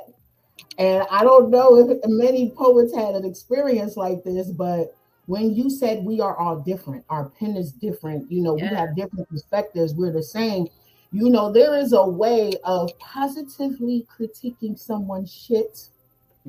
and 0.78 1.06
I 1.12 1.24
don't 1.24 1.50
know 1.50 1.78
if 1.78 2.00
many 2.06 2.50
poets 2.52 2.94
had 2.96 3.16
an 3.16 3.26
experience 3.26 3.96
like 3.96 4.24
this, 4.24 4.48
but 4.48 4.96
when 5.26 5.54
you 5.54 5.70
said 5.70 6.04
we 6.04 6.20
are 6.20 6.38
all 6.38 6.60
different, 6.60 7.06
our 7.10 7.30
pen 7.30 7.56
is 7.56 7.72
different, 7.72 8.30
you 8.32 8.42
know, 8.42 8.58
yeah. 8.58 8.70
we 8.70 8.76
have 8.76 8.96
different 8.96 9.30
perspectives, 9.30 9.94
we're 9.94 10.12
the 10.12 10.24
same. 10.24 10.68
You 11.12 11.30
know, 11.30 11.52
there 11.52 11.78
is 11.78 11.94
a 11.94 12.04
way 12.04 12.54
of 12.64 12.98
positively 12.98 14.08
critiquing 14.10 14.78
someone's 14.78 15.32
shit. 15.32 15.90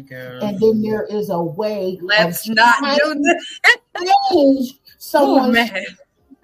Okay. 0.01 0.39
And 0.43 0.59
then 0.59 0.83
there 0.83 1.05
is 1.05 1.29
a 1.31 1.41
way. 1.41 1.99
Let's 2.01 2.49
not 2.49 2.83
do 2.83 3.15
this. 3.15 3.61
Change 4.33 4.73
oh, 4.73 4.95
someone 4.99 5.57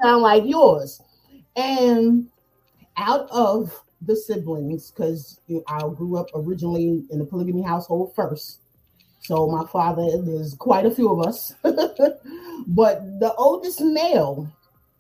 sound 0.01 0.23
like 0.23 0.45
yours. 0.45 1.03
And 1.57 2.29
out 2.97 3.29
of 3.31 3.83
the 4.03 4.15
siblings, 4.15 4.91
because 4.91 5.41
I 5.67 5.81
grew 5.81 6.17
up 6.17 6.27
originally 6.35 7.05
in 7.11 7.21
a 7.21 7.25
polygamy 7.25 7.63
household 7.63 8.15
first. 8.15 8.61
So 9.21 9.47
my 9.47 9.67
father, 9.67 10.23
there's 10.23 10.55
quite 10.55 10.87
a 10.87 10.91
few 10.91 11.11
of 11.11 11.27
us. 11.27 11.55
but 11.63 13.21
the 13.21 13.33
oldest 13.37 13.81
male, 13.81 14.51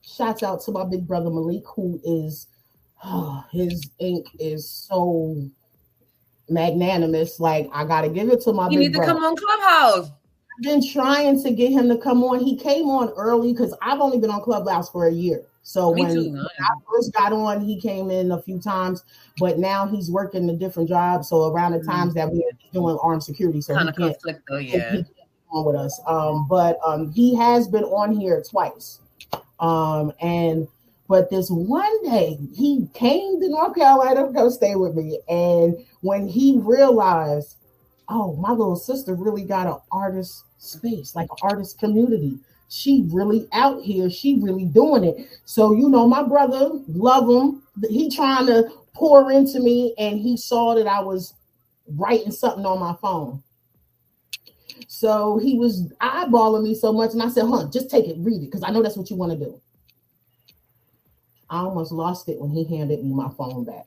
shouts 0.02 0.42
out 0.42 0.62
to 0.62 0.72
my 0.72 0.84
big 0.84 1.06
brother 1.06 1.30
Malik, 1.30 1.64
who 1.74 2.00
is 2.04 2.46
oh, 3.04 3.44
his 3.52 3.90
ink 3.98 4.26
is 4.38 4.68
so 4.68 5.36
magnanimous. 6.48 7.40
Like 7.40 7.68
I 7.72 7.84
gotta 7.84 8.08
give 8.08 8.28
it 8.30 8.42
to 8.42 8.52
my. 8.52 8.68
You 8.68 8.78
need 8.78 8.92
to 8.92 8.98
brother. 8.98 9.14
come 9.14 9.24
on 9.24 9.36
Clubhouse. 9.36 10.10
I've 10.10 10.64
been 10.64 10.86
trying 10.86 11.42
to 11.42 11.50
get 11.52 11.72
him 11.72 11.88
to 11.88 11.96
come 11.96 12.22
on. 12.24 12.40
He 12.40 12.56
came 12.56 12.86
on 12.86 13.10
early 13.10 13.52
because 13.52 13.74
I've 13.80 14.00
only 14.00 14.18
been 14.18 14.30
on 14.30 14.42
Clubhouse 14.42 14.90
for 14.90 15.06
a 15.06 15.12
year. 15.12 15.42
So 15.70 15.90
when, 15.90 16.32
when, 16.32 16.36
I 16.36 16.74
first 16.92 17.12
got 17.12 17.32
on, 17.32 17.60
he 17.60 17.80
came 17.80 18.10
in 18.10 18.32
a 18.32 18.42
few 18.42 18.58
times, 18.58 19.04
but 19.38 19.60
now 19.60 19.86
he's 19.86 20.10
working 20.10 20.50
a 20.50 20.56
different 20.56 20.88
job. 20.88 21.24
So 21.24 21.44
around 21.44 21.72
the 21.72 21.78
mm-hmm. 21.78 21.90
times 21.92 22.14
that 22.14 22.28
we're 22.28 22.42
doing 22.72 22.98
armed 23.00 23.22
security, 23.22 23.60
so 23.60 23.74
kind 23.74 23.88
of 23.88 23.94
conflict 23.94 24.42
though, 24.48 24.56
yeah. 24.56 24.96
He 24.96 25.04
on 25.52 25.64
with 25.64 25.76
us. 25.76 26.00
Um, 26.08 26.48
but 26.48 26.76
um, 26.84 27.12
he 27.12 27.36
has 27.36 27.68
been 27.68 27.84
on 27.84 28.12
here 28.12 28.42
twice. 28.42 28.98
Um, 29.60 30.12
and 30.20 30.66
but 31.08 31.30
this 31.30 31.48
one 31.50 32.02
day 32.02 32.36
he 32.52 32.88
came 32.92 33.40
to 33.40 33.48
North 33.48 33.76
Carolina 33.76 34.26
to 34.26 34.32
go 34.32 34.48
stay 34.48 34.74
with 34.74 34.96
me. 34.96 35.20
And 35.28 35.76
when 36.00 36.26
he 36.26 36.58
realized, 36.58 37.58
oh, 38.08 38.34
my 38.34 38.50
little 38.50 38.74
sister 38.74 39.14
really 39.14 39.44
got 39.44 39.68
an 39.68 39.78
artist 39.92 40.46
space, 40.58 41.14
like 41.14 41.28
an 41.30 41.48
artist 41.48 41.78
community 41.78 42.40
she 42.70 43.04
really 43.10 43.48
out 43.52 43.82
here. 43.82 44.08
She 44.08 44.38
really 44.40 44.64
doing 44.64 45.02
it. 45.02 45.28
So, 45.44 45.72
you 45.72 45.88
know, 45.88 46.06
my 46.06 46.22
brother, 46.22 46.70
love 46.86 47.28
him. 47.28 47.62
He 47.90 48.08
trying 48.08 48.46
to 48.46 48.70
pour 48.94 49.32
into 49.32 49.58
me, 49.58 49.92
and 49.98 50.18
he 50.18 50.36
saw 50.36 50.74
that 50.76 50.86
I 50.86 51.00
was 51.00 51.34
writing 51.88 52.30
something 52.30 52.64
on 52.64 52.78
my 52.78 52.94
phone. 53.02 53.42
So 54.86 55.38
he 55.38 55.58
was 55.58 55.92
eyeballing 56.00 56.62
me 56.62 56.76
so 56.76 56.92
much, 56.92 57.12
and 57.12 57.22
I 57.22 57.28
said, 57.28 57.46
huh, 57.46 57.68
just 57.72 57.90
take 57.90 58.06
it, 58.06 58.16
read 58.20 58.42
it, 58.42 58.46
because 58.46 58.62
I 58.62 58.70
know 58.70 58.82
that's 58.82 58.96
what 58.96 59.10
you 59.10 59.16
want 59.16 59.32
to 59.32 59.38
do. 59.38 59.60
I 61.50 61.58
almost 61.58 61.90
lost 61.90 62.28
it 62.28 62.40
when 62.40 62.50
he 62.50 62.64
handed 62.64 63.02
me 63.04 63.12
my 63.12 63.30
phone 63.36 63.64
back. 63.64 63.86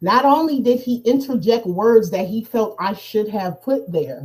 Not 0.00 0.24
only 0.24 0.60
did 0.60 0.80
he 0.80 0.96
interject 1.04 1.64
words 1.64 2.10
that 2.10 2.26
he 2.26 2.42
felt 2.42 2.76
I 2.80 2.94
should 2.94 3.28
have 3.28 3.62
put 3.62 3.90
there, 3.90 4.24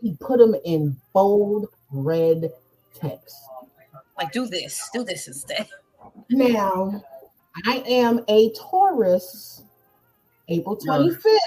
he 0.00 0.16
put 0.20 0.38
them 0.38 0.54
in 0.64 0.96
bold 1.12 1.68
red 1.90 2.50
text. 2.94 3.36
Like, 4.16 4.32
do 4.32 4.46
this, 4.46 4.88
do 4.92 5.04
this 5.04 5.28
instead. 5.28 5.68
Now, 6.30 7.02
I 7.66 7.82
am 7.86 8.24
a 8.28 8.52
Taurus, 8.52 9.62
April 10.48 10.76
25th. 10.76 11.38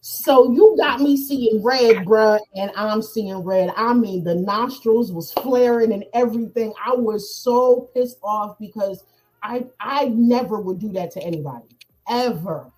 So 0.00 0.52
you 0.52 0.74
got 0.78 1.00
me 1.00 1.16
seeing 1.16 1.62
red, 1.62 1.96
bruh, 1.98 2.38
and 2.54 2.70
I'm 2.76 3.02
seeing 3.02 3.38
red. 3.38 3.70
I 3.76 3.92
mean, 3.92 4.24
the 4.24 4.34
nostrils 4.34 5.12
was 5.12 5.32
flaring 5.32 5.92
and 5.92 6.04
everything. 6.14 6.72
I 6.84 6.94
was 6.94 7.34
so 7.36 7.90
pissed 7.94 8.18
off 8.22 8.58
because 8.58 9.04
I 9.42 9.66
I 9.80 10.06
never 10.06 10.60
would 10.60 10.78
do 10.78 10.92
that 10.92 11.10
to 11.12 11.22
anybody 11.22 11.68
ever 12.08 12.72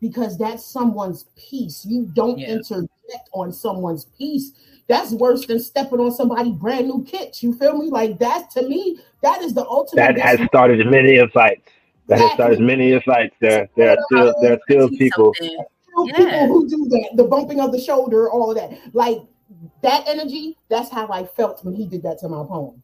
because 0.00 0.36
that's 0.36 0.64
someone's 0.64 1.26
peace. 1.36 1.86
You 1.88 2.10
don't 2.14 2.38
yeah. 2.38 2.48
Interject 3.12 3.28
on 3.32 3.52
someone's 3.52 4.04
peace. 4.04 4.52
That's 4.88 5.12
worse 5.12 5.46
than 5.46 5.60
stepping 5.60 6.00
on 6.00 6.12
somebody 6.12 6.52
brand 6.52 6.86
new 6.86 7.04
kits. 7.04 7.42
You 7.42 7.54
feel 7.54 7.78
me? 7.78 7.90
Like 7.90 8.18
that 8.18 8.50
to 8.52 8.62
me, 8.62 8.98
that 9.22 9.42
is 9.42 9.54
the 9.54 9.64
ultimate. 9.64 10.16
That 10.16 10.18
has 10.18 10.40
started 10.46 10.86
many 10.86 11.16
of 11.16 11.30
fights. 11.32 11.68
That 12.08 12.18
has 12.18 12.32
started 12.32 12.60
many 12.60 12.92
of 12.92 13.02
fights. 13.04 13.34
There, 13.40 13.68
there 13.76 13.90
are 13.90 13.96
still 14.06 14.34
there 14.40 14.52
are 14.54 14.60
still 14.68 14.88
people. 14.90 15.34
Yeah. 15.40 15.62
People 16.16 16.46
who 16.46 16.68
do 16.68 16.86
that, 16.88 17.10
the 17.16 17.24
bumping 17.24 17.60
of 17.60 17.70
the 17.70 17.80
shoulder, 17.80 18.30
all 18.30 18.50
of 18.50 18.56
that. 18.56 18.94
Like 18.94 19.18
that 19.82 20.04
energy, 20.08 20.56
that's 20.70 20.90
how 20.90 21.08
I 21.08 21.24
felt 21.24 21.64
when 21.64 21.74
he 21.74 21.86
did 21.86 22.02
that 22.04 22.18
to 22.20 22.28
my 22.28 22.44
poem. 22.46 22.82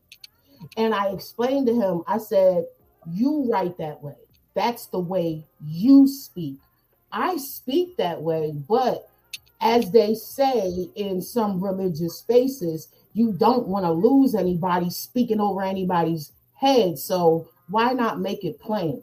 And 0.77 0.95
I 0.95 1.09
explained 1.09 1.67
to 1.69 1.75
him, 1.75 2.03
I 2.07 2.19
said, 2.19 2.67
You 3.11 3.51
write 3.51 3.79
that 3.79 4.03
way. 4.03 4.15
That's 4.55 4.87
the 4.87 4.99
way 4.99 5.47
you 5.65 6.07
speak. 6.07 6.59
I 7.13 7.37
speak 7.39 7.97
that 7.97 8.21
way, 8.21 8.53
but 8.69 9.09
as 9.61 9.91
they 9.91 10.15
say 10.15 10.89
in 10.95 11.21
some 11.21 11.63
religious 11.63 12.19
spaces, 12.19 12.89
you 13.13 13.33
don't 13.33 13.67
want 13.67 13.85
to 13.85 13.91
lose 13.91 14.35
anybody 14.35 14.91
speaking 14.91 15.41
over 15.41 15.63
anybody's 15.63 16.33
head. 16.55 16.99
So 16.99 17.49
why 17.69 17.93
not 17.93 18.21
make 18.21 18.45
it 18.45 18.61
plain? 18.61 19.03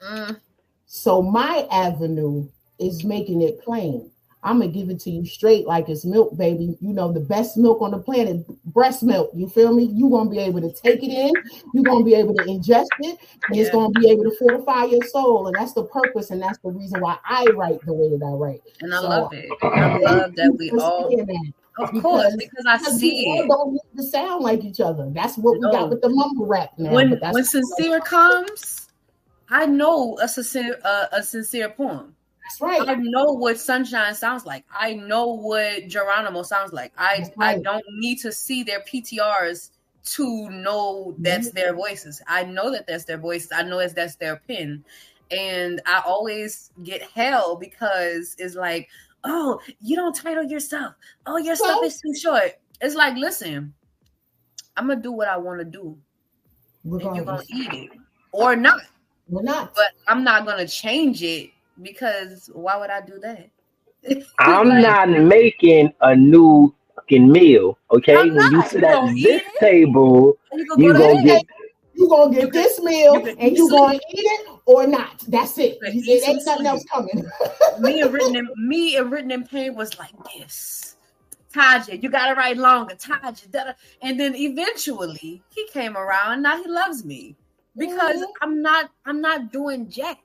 Mm. 0.00 0.40
So 0.86 1.22
my 1.22 1.66
avenue 1.70 2.48
is 2.78 3.04
making 3.04 3.42
it 3.42 3.60
plain. 3.62 4.10
I'm 4.44 4.60
gonna 4.60 4.70
give 4.70 4.90
it 4.90 5.00
to 5.00 5.10
you 5.10 5.24
straight 5.24 5.66
like 5.66 5.88
it's 5.88 6.04
milk, 6.04 6.36
baby. 6.36 6.76
You 6.80 6.92
know, 6.92 7.10
the 7.10 7.20
best 7.20 7.56
milk 7.56 7.80
on 7.80 7.92
the 7.92 7.98
planet, 7.98 8.46
breast 8.66 9.02
milk. 9.02 9.30
You 9.34 9.48
feel 9.48 9.72
me? 9.72 9.90
You're 9.92 10.10
gonna 10.10 10.28
be 10.28 10.38
able 10.38 10.60
to 10.60 10.70
take 10.70 11.02
it 11.02 11.10
in, 11.10 11.32
you're 11.72 11.82
gonna 11.82 12.04
be 12.04 12.14
able 12.14 12.34
to 12.34 12.42
ingest 12.44 12.86
it, 13.00 13.18
and 13.48 13.56
yeah. 13.56 13.62
it's 13.62 13.70
gonna 13.70 13.90
be 13.98 14.10
able 14.10 14.24
to 14.24 14.36
fortify 14.38 14.84
your 14.84 15.02
soul. 15.04 15.46
And 15.46 15.56
that's 15.56 15.72
the 15.72 15.84
purpose, 15.84 16.30
and 16.30 16.42
that's 16.42 16.58
the 16.58 16.70
reason 16.70 17.00
why 17.00 17.16
I 17.24 17.46
write 17.54 17.80
the 17.86 17.94
way 17.94 18.10
that 18.10 18.24
I 18.24 18.32
write. 18.32 18.62
And 18.82 18.94
I 18.94 19.00
so, 19.00 19.08
love 19.08 19.32
it. 19.32 19.50
I 19.62 19.98
love 19.98 20.36
that 20.36 20.54
we 20.58 20.70
all 20.72 21.10
of 21.76 21.90
because, 21.90 22.02
course, 22.02 22.36
because 22.36 22.64
I 22.68 22.78
because 22.78 23.00
see 23.00 23.38
it. 23.38 23.48
Don't 23.48 23.72
need 23.72 23.96
to 23.96 24.02
sound 24.04 24.44
like 24.44 24.62
each 24.62 24.80
other. 24.80 25.08
That's 25.10 25.36
what 25.38 25.58
we 25.58 25.70
got 25.70 25.90
with 25.90 26.02
the 26.02 26.08
mumble 26.08 26.46
rap 26.46 26.72
now. 26.78 26.92
When 26.92 27.18
when 27.18 27.44
sincere 27.44 28.00
comes, 28.00 28.88
I 29.48 29.66
know 29.66 30.18
a 30.20 30.28
sincere 30.28 30.78
uh, 30.84 31.06
a 31.12 31.22
sincere 31.22 31.70
poem. 31.70 32.14
That's 32.44 32.60
right. 32.60 32.88
I 32.88 32.94
know 32.96 33.24
what 33.32 33.58
sunshine 33.58 34.14
sounds 34.14 34.44
like. 34.44 34.64
I 34.70 34.94
know 34.94 35.28
what 35.28 35.88
Geronimo 35.88 36.42
sounds 36.42 36.72
like. 36.72 36.92
I 36.98 37.30
right. 37.36 37.56
I 37.56 37.58
don't 37.58 37.84
need 37.98 38.16
to 38.20 38.30
see 38.32 38.62
their 38.62 38.80
PTRs 38.80 39.70
to 40.04 40.50
know 40.50 41.14
that's 41.18 41.48
Mm-hmm. 41.48 41.56
their 41.56 41.74
voices. 41.74 42.20
I 42.28 42.44
know 42.44 42.70
that 42.70 42.86
that's 42.86 43.04
their 43.04 43.16
voices. 43.18 43.50
I 43.52 43.62
know 43.62 43.78
that 43.78 43.94
that's 43.94 44.16
their 44.16 44.36
pin. 44.46 44.84
And 45.30 45.80
I 45.86 46.02
always 46.04 46.70
get 46.82 47.02
hell 47.02 47.56
because 47.56 48.36
it's 48.38 48.54
like, 48.54 48.90
oh, 49.24 49.58
you 49.80 49.96
don't 49.96 50.14
title 50.14 50.44
yourself. 50.44 50.94
Oh, 51.24 51.38
your 51.38 51.56
stuff 51.56 51.82
is 51.82 51.98
too 52.00 52.14
short. 52.14 52.52
It's 52.82 52.94
like, 52.94 53.16
listen, 53.16 53.72
I'm 54.76 54.88
gonna 54.88 55.00
do 55.00 55.12
what 55.12 55.28
I 55.28 55.38
want 55.38 55.60
to 55.60 55.64
do, 55.64 55.96
and 56.84 57.16
you're 57.16 57.24
gonna 57.24 57.42
eat 57.48 57.72
it 57.72 57.90
or 58.32 58.54
not. 58.54 58.82
We're 59.28 59.42
not. 59.42 59.74
But 59.74 59.92
I'm 60.06 60.22
not 60.22 60.44
gonna 60.44 60.68
change 60.68 61.22
it 61.22 61.50
because 61.82 62.50
why 62.52 62.76
would 62.76 62.90
I 62.90 63.00
do 63.00 63.18
that? 63.20 63.48
I'm 64.38 64.68
Like, 64.68 64.82
not 64.82 65.08
making 65.10 65.92
a 66.00 66.14
new 66.14 66.74
fucking 66.94 67.30
meal. 67.30 67.78
Okay, 67.90 68.16
I'm 68.16 68.34
when 68.34 68.52
you 68.52 68.62
sit 68.62 68.82
You 68.82 68.88
at 68.88 69.06
this 69.06 69.16
eat 69.16 69.26
it? 69.26 69.42
table, 69.60 70.36
You 70.52 70.66
gonna 70.66 70.82
you 70.82 70.92
go 70.92 70.98
to 70.98 71.14
gonna 71.14 71.24
get 71.24 71.42
you 71.96 72.08
gonna 72.08 72.34
get 72.34 72.52
this 72.52 72.80
meal 72.82 73.14
you 73.14 73.36
and 73.38 73.56
you 73.56 73.64
easily- 73.64 73.70
gonna 73.70 73.94
eat 73.94 74.00
it 74.24 74.48
or 74.66 74.86
not. 74.86 75.24
That's 75.28 75.56
it. 75.58 75.78
You 75.82 75.88
It 76.14 76.28
ain't 76.28 76.38
easily 76.38 76.44
nothing 76.44 76.66
else 76.66 76.84
coming. 76.92 77.24
me 77.80 78.00
and 78.02 78.12
written 78.14 78.36
in 78.36 78.48
me 78.56 78.96
and 78.96 79.10
written 79.12 79.30
in 79.30 79.44
pain 79.46 79.74
was 79.74 79.96
like 79.98 80.12
this. 80.36 80.96
Taja, 81.54 82.02
you 82.02 82.08
gotta 82.10 82.34
write 82.34 82.56
longer. 82.56 82.96
Taja, 82.96 83.48
da-da. 83.50 83.72
and 84.02 84.18
then 84.18 84.34
eventually 84.34 85.40
he 85.54 85.68
came 85.72 85.96
around. 85.96 86.42
Now 86.42 86.60
he 86.60 86.68
loves 86.68 87.04
me 87.04 87.36
because 87.76 88.16
Mhm. 88.20 88.24
I'm 88.42 88.60
not. 88.60 88.90
I'm 89.06 89.20
not 89.20 89.52
doing 89.52 89.88
jack. 89.88 90.18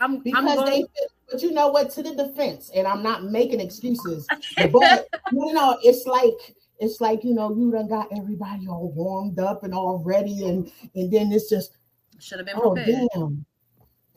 I'm. 0.00 0.14
I'm 0.16 0.22
because 0.22 0.56
going, 0.56 0.70
they 0.70 0.86
but 1.30 1.42
you 1.42 1.52
know 1.52 1.68
what 1.68 1.90
to 1.90 2.02
the 2.02 2.14
defense 2.14 2.70
and 2.74 2.86
i'm 2.86 3.02
not 3.02 3.24
making 3.24 3.60
excuses 3.60 4.26
but 4.72 5.08
you 5.32 5.52
know, 5.52 5.78
it's 5.82 6.06
like 6.06 6.56
it's 6.78 7.00
like 7.00 7.24
you 7.24 7.34
know 7.34 7.54
you 7.54 7.70
done 7.70 7.88
got 7.88 8.08
everybody 8.16 8.66
all 8.68 8.92
warmed 8.92 9.38
up 9.38 9.64
and 9.64 9.74
all 9.74 9.98
ready 10.04 10.44
and 10.44 10.70
and 10.94 11.12
then 11.12 11.32
it's 11.32 11.48
just 11.48 11.76
should 12.18 12.38
have 12.38 12.46
been 12.46 12.56
oh 12.56 12.74
prepared. 12.74 13.08
damn 13.14 13.44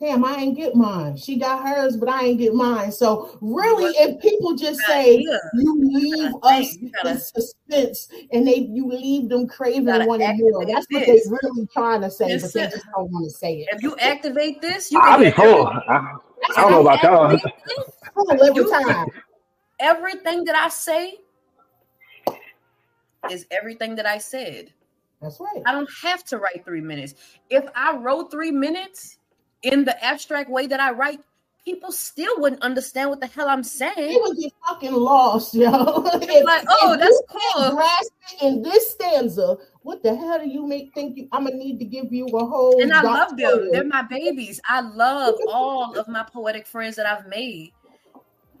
damn 0.00 0.24
i 0.24 0.34
ain't 0.36 0.56
get 0.56 0.74
mine 0.74 1.16
she 1.16 1.36
got 1.38 1.62
hers 1.66 1.96
but 1.96 2.08
i 2.08 2.24
ain't 2.24 2.38
get 2.38 2.54
mine 2.54 2.90
so 2.90 3.36
really 3.42 3.92
if 3.98 4.18
people 4.20 4.54
just 4.56 4.80
say 4.86 5.18
Yeah. 5.18 5.36
you 5.54 5.78
leave 5.78 6.32
gotta 6.42 6.60
us 6.62 6.76
gotta- 6.94 7.10
in 7.10 7.18
suspense 7.20 8.08
and 8.32 8.46
they 8.48 8.68
you 8.72 8.88
leave 8.88 9.28
them 9.28 9.46
craving 9.46 9.84
gotta 9.84 10.04
more 10.04 10.20
activate 10.20 10.66
that's 10.68 10.86
what 10.90 11.06
this. 11.06 11.28
they 11.28 11.36
really 11.42 11.66
trying 11.72 12.00
to 12.00 12.10
say 12.10 12.28
Just 12.28 12.54
but 12.54 12.60
they 12.62 12.70
just 12.70 12.86
don't 12.96 13.10
want 13.12 13.24
to 13.24 13.30
say 13.30 13.58
it 13.60 13.68
If 13.72 13.82
you 13.82 13.94
activate 13.98 14.60
this, 14.62 14.90
you 14.90 14.98
I'll 15.00 15.18
be 15.18 15.24
get 15.26 15.36
full. 15.36 15.66
I, 15.66 16.16
I 16.56 16.60
don't 16.62 16.70
know 16.72 16.80
about 16.80 17.02
y'all. 17.02 17.24
activate 17.32 17.54
this, 17.66 17.94
full 18.14 18.42
every 18.42 18.70
time 18.70 19.06
Everything 19.78 20.44
that 20.44 20.54
I 20.56 20.68
say 20.68 21.14
is 23.30 23.46
everything 23.50 23.94
that 23.96 24.06
I 24.06 24.18
said. 24.18 24.72
that's 25.22 25.38
right 25.40 25.62
I 25.66 25.72
don't 25.72 25.88
have 26.02 26.24
to 26.24 26.38
write 26.38 26.64
three 26.64 26.80
minutes. 26.80 27.14
If 27.50 27.64
I 27.74 27.96
wrote 27.96 28.30
three 28.30 28.50
minutes 28.50 29.18
in 29.62 29.84
the 29.84 30.04
abstract 30.04 30.50
way 30.50 30.66
that 30.66 30.80
I 30.80 30.92
write, 30.92 31.20
people 31.64 31.92
still 31.92 32.40
wouldn't 32.40 32.62
understand 32.62 33.10
what 33.10 33.20
the 33.20 33.26
hell 33.26 33.48
I'm 33.48 33.62
saying. 33.62 33.94
They 33.96 34.16
would 34.20 34.36
get 34.38 34.52
fucking 34.68 34.92
lost, 34.92 35.54
yo. 35.54 36.02
It's 36.14 36.44
like, 36.44 36.64
oh, 36.68 36.96
that's 36.96 37.22
cool. 37.28 38.48
in 38.48 38.62
this 38.62 38.92
stanza. 38.92 39.56
What 39.82 40.02
the 40.02 40.14
hell 40.14 40.38
do 40.38 40.48
you 40.48 40.66
make 40.66 40.92
think 40.94 41.16
you? 41.16 41.28
I'm 41.32 41.44
gonna 41.44 41.56
need 41.56 41.78
to 41.78 41.84
give 41.84 42.12
you 42.12 42.26
a 42.26 42.44
whole. 42.44 42.82
And 42.82 42.92
I 42.92 43.02
love 43.02 43.36
them. 43.36 43.70
They're 43.72 43.84
my 43.84 44.02
babies. 44.02 44.60
I 44.68 44.80
love 44.80 45.34
all 45.48 45.98
of 45.98 46.06
my 46.08 46.22
poetic 46.22 46.66
friends 46.66 46.96
that 46.96 47.06
I've 47.06 47.26
made. 47.28 47.72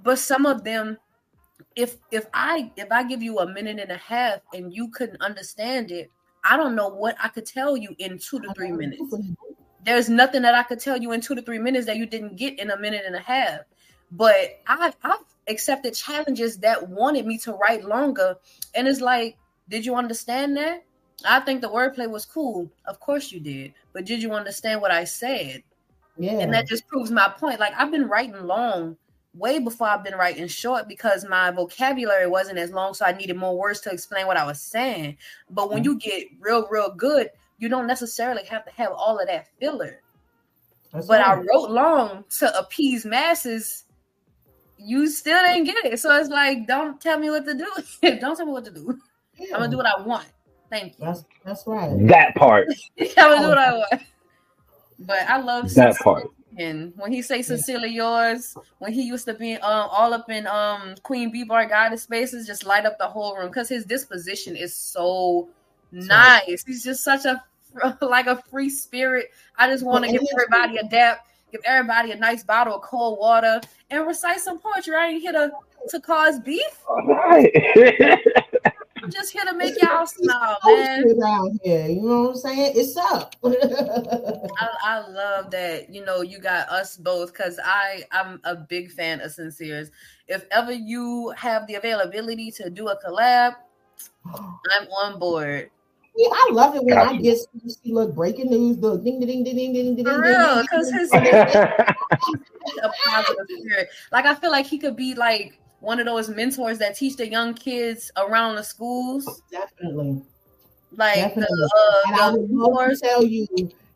But 0.02 0.18
some 0.18 0.46
of 0.46 0.64
them, 0.64 0.96
if 1.76 1.98
if 2.10 2.26
I 2.32 2.72
if 2.76 2.90
I 2.90 3.04
give 3.04 3.22
you 3.22 3.38
a 3.40 3.46
minute 3.52 3.78
and 3.78 3.92
a 3.92 3.98
half 3.98 4.40
and 4.54 4.72
you 4.72 4.88
couldn't 4.88 5.20
understand 5.20 5.90
it, 5.90 6.10
I 6.42 6.56
don't 6.56 6.74
know 6.74 6.88
what 6.88 7.16
I 7.22 7.28
could 7.28 7.44
tell 7.46 7.76
you 7.76 7.94
in 7.98 8.18
two 8.18 8.40
to 8.40 8.52
three 8.54 8.72
minutes. 8.72 9.14
There's 9.84 10.08
nothing 10.08 10.42
that 10.42 10.54
I 10.54 10.62
could 10.62 10.80
tell 10.80 10.96
you 10.96 11.12
in 11.12 11.20
two 11.20 11.34
to 11.34 11.42
three 11.42 11.58
minutes 11.58 11.86
that 11.86 11.96
you 11.96 12.06
didn't 12.06 12.36
get 12.36 12.58
in 12.58 12.70
a 12.70 12.78
minute 12.78 13.02
and 13.06 13.16
a 13.16 13.20
half. 13.20 13.60
But 14.12 14.60
I've, 14.66 14.96
I've 15.02 15.20
accepted 15.48 15.94
challenges 15.94 16.58
that 16.58 16.88
wanted 16.88 17.26
me 17.26 17.38
to 17.38 17.52
write 17.52 17.84
longer. 17.84 18.36
And 18.74 18.88
it's 18.88 19.00
like, 19.00 19.36
did 19.68 19.86
you 19.86 19.94
understand 19.94 20.56
that? 20.56 20.84
I 21.24 21.40
think 21.40 21.60
the 21.60 21.68
wordplay 21.68 22.10
was 22.10 22.24
cool. 22.24 22.70
Of 22.86 23.00
course 23.00 23.30
you 23.30 23.40
did. 23.40 23.74
But 23.92 24.06
did 24.06 24.22
you 24.22 24.32
understand 24.32 24.80
what 24.80 24.90
I 24.90 25.04
said? 25.04 25.62
Yeah, 26.18 26.40
And 26.40 26.52
that 26.52 26.66
just 26.66 26.86
proves 26.86 27.10
my 27.10 27.28
point. 27.28 27.60
Like, 27.60 27.72
I've 27.78 27.90
been 27.90 28.08
writing 28.08 28.46
long 28.46 28.96
way 29.34 29.58
before 29.58 29.86
I've 29.86 30.04
been 30.04 30.16
writing 30.16 30.48
short 30.48 30.88
because 30.88 31.24
my 31.24 31.50
vocabulary 31.50 32.26
wasn't 32.26 32.58
as 32.58 32.72
long. 32.72 32.94
So 32.94 33.04
I 33.04 33.12
needed 33.12 33.36
more 33.36 33.56
words 33.56 33.80
to 33.82 33.90
explain 33.90 34.26
what 34.26 34.36
I 34.36 34.44
was 34.44 34.60
saying. 34.60 35.18
But 35.48 35.70
when 35.70 35.82
mm. 35.82 35.86
you 35.86 35.98
get 35.98 36.26
real, 36.40 36.66
real 36.68 36.92
good, 36.92 37.30
you 37.60 37.68
don't 37.68 37.86
necessarily 37.86 38.44
have 38.44 38.64
to 38.64 38.72
have 38.72 38.90
all 38.92 39.18
of 39.18 39.28
that 39.28 39.46
filler 39.60 40.00
That's 40.92 41.06
but 41.06 41.20
I 41.20 41.34
wrote 41.34 41.70
long 41.70 42.24
to 42.40 42.58
appease 42.58 43.04
masses. 43.04 43.84
You 44.76 45.08
still 45.08 45.40
didn't 45.44 45.64
get 45.64 45.84
it. 45.84 46.00
So 46.00 46.16
it's 46.16 46.30
like, 46.30 46.66
don't 46.66 47.00
tell 47.00 47.18
me 47.18 47.30
what 47.30 47.44
to 47.44 47.54
do. 47.54 47.66
don't 48.18 48.36
tell 48.36 48.46
me 48.46 48.52
what 48.52 48.64
to 48.64 48.70
do. 48.72 48.98
Yeah, 49.38 49.54
I'm 49.54 49.60
gonna 49.60 49.70
do 49.70 49.76
what 49.76 49.86
I 49.86 50.00
want. 50.02 50.26
Thank 50.70 50.98
you. 50.98 51.04
That's 51.04 51.24
that's 51.44 51.66
right. 51.66 51.90
That 52.08 52.34
part. 52.34 52.68
I'm 52.98 53.08
gonna 53.16 53.42
do 53.42 53.48
what 53.48 53.58
I 53.58 53.72
want. 53.72 54.02
But 55.00 55.28
I 55.28 55.40
love 55.40 55.72
That 55.74 55.96
part. 55.98 56.28
and 56.58 56.92
when 56.96 57.12
he 57.12 57.22
say 57.22 57.42
sincerely 57.42 57.88
yours, 57.88 58.54
when 58.78 58.92
he 58.92 59.02
used 59.02 59.24
to 59.26 59.34
be 59.34 59.54
um 59.54 59.88
all 59.90 60.12
up 60.12 60.28
in 60.30 60.46
um 60.46 60.94
Queen 61.02 61.30
Bee 61.30 61.44
Bar 61.44 61.66
Goddess 61.66 62.02
spaces, 62.02 62.46
just 62.46 62.64
light 62.66 62.86
up 62.86 62.98
the 62.98 63.08
whole 63.08 63.36
room 63.36 63.48
because 63.48 63.68
his 63.68 63.84
disposition 63.84 64.56
is 64.56 64.74
so 64.74 65.48
nice. 65.90 66.62
He's 66.66 66.84
just 66.84 67.02
such 67.02 67.24
a 67.24 67.42
like 68.00 68.26
a 68.26 68.42
free 68.50 68.70
spirit. 68.70 69.30
I 69.56 69.68
just 69.68 69.84
want 69.84 70.04
to 70.04 70.10
Well, 70.10 70.20
give 70.20 70.28
everybody 70.32 70.78
a 70.78 70.88
dap, 70.88 71.26
give 71.52 71.60
everybody 71.64 72.12
a 72.12 72.16
nice 72.16 72.44
bottle 72.44 72.76
of 72.76 72.82
cold 72.82 73.18
water, 73.18 73.60
and 73.90 74.06
recite 74.06 74.40
some 74.40 74.58
poetry. 74.58 74.94
I 74.96 75.06
ain't 75.08 75.22
here 75.22 75.32
to 75.32 75.52
to 75.88 76.00
cause 76.00 76.38
beef. 76.40 76.62
All 76.88 77.02
right. 77.06 77.50
I'm 79.02 79.10
just 79.10 79.32
here 79.32 79.44
to 79.44 79.54
make 79.54 79.80
y'all 79.80 80.06
smile, 80.06 80.58
man. 80.64 81.04
here, 81.62 81.86
you 81.86 82.02
know 82.02 82.22
what 82.22 82.30
I'm 82.30 82.36
saying? 82.36 82.72
It's 82.76 82.96
up. 82.98 83.34
I, 83.44 84.68
I 84.84 85.08
love 85.08 85.50
that 85.52 85.88
you 85.88 86.04
know 86.04 86.20
you 86.20 86.38
got 86.38 86.68
us 86.68 86.98
both 86.98 87.32
because 87.32 87.58
I 87.64 88.04
I'm 88.12 88.40
a 88.44 88.54
big 88.54 88.90
fan 88.90 89.22
of 89.22 89.30
Sinceres. 89.30 89.90
If 90.28 90.44
ever 90.50 90.72
you 90.72 91.32
have 91.36 91.66
the 91.66 91.76
availability 91.76 92.50
to 92.52 92.68
do 92.68 92.88
a 92.88 92.96
collab, 93.02 93.56
I'm 94.26 94.86
on 95.02 95.18
board 95.18 95.70
I 96.18 96.48
love 96.52 96.74
it 96.76 96.84
when 96.84 96.98
I 96.98 97.04
Gotcha. 97.06 97.22
get 97.22 97.38
you 97.62 97.70
see 97.70 97.92
look 97.92 98.14
breaking 98.14 98.50
news, 98.50 98.76
the 98.78 98.96
ding 98.98 99.20
ding 99.20 99.42
ding 99.44 99.56
ding 99.56 99.72
ding 99.72 99.96
ding 99.96 100.04
for 100.04 100.10
ding, 100.10 100.20
real 100.20 100.54
ding, 100.56 100.62
because 100.62 100.90
his 100.90 101.12
a 102.82 102.90
positive 103.06 103.46
spirit. 103.58 103.88
Like 104.12 104.26
I 104.26 104.34
feel 104.34 104.50
like 104.50 104.66
he 104.66 104.78
could 104.78 104.96
be 104.96 105.14
like 105.14 105.58
one 105.80 105.98
of 105.98 106.06
those 106.06 106.28
mentors 106.28 106.78
that 106.78 106.96
teach 106.96 107.16
the 107.16 107.26
young 107.28 107.54
kids 107.54 108.10
around 108.16 108.56
the 108.56 108.62
schools, 108.62 109.42
Definitely. 109.50 110.22
like 110.92 111.14
Definitely. 111.16 111.46
the 111.56 112.02
And 112.08 112.16
I 112.16 112.26
uh, 112.28 112.32
the 112.32 112.38
would 112.40 112.50
love 112.50 112.66
to 112.66 112.70
mentors, 112.74 113.00
tell 113.00 113.24
you, 113.24 113.46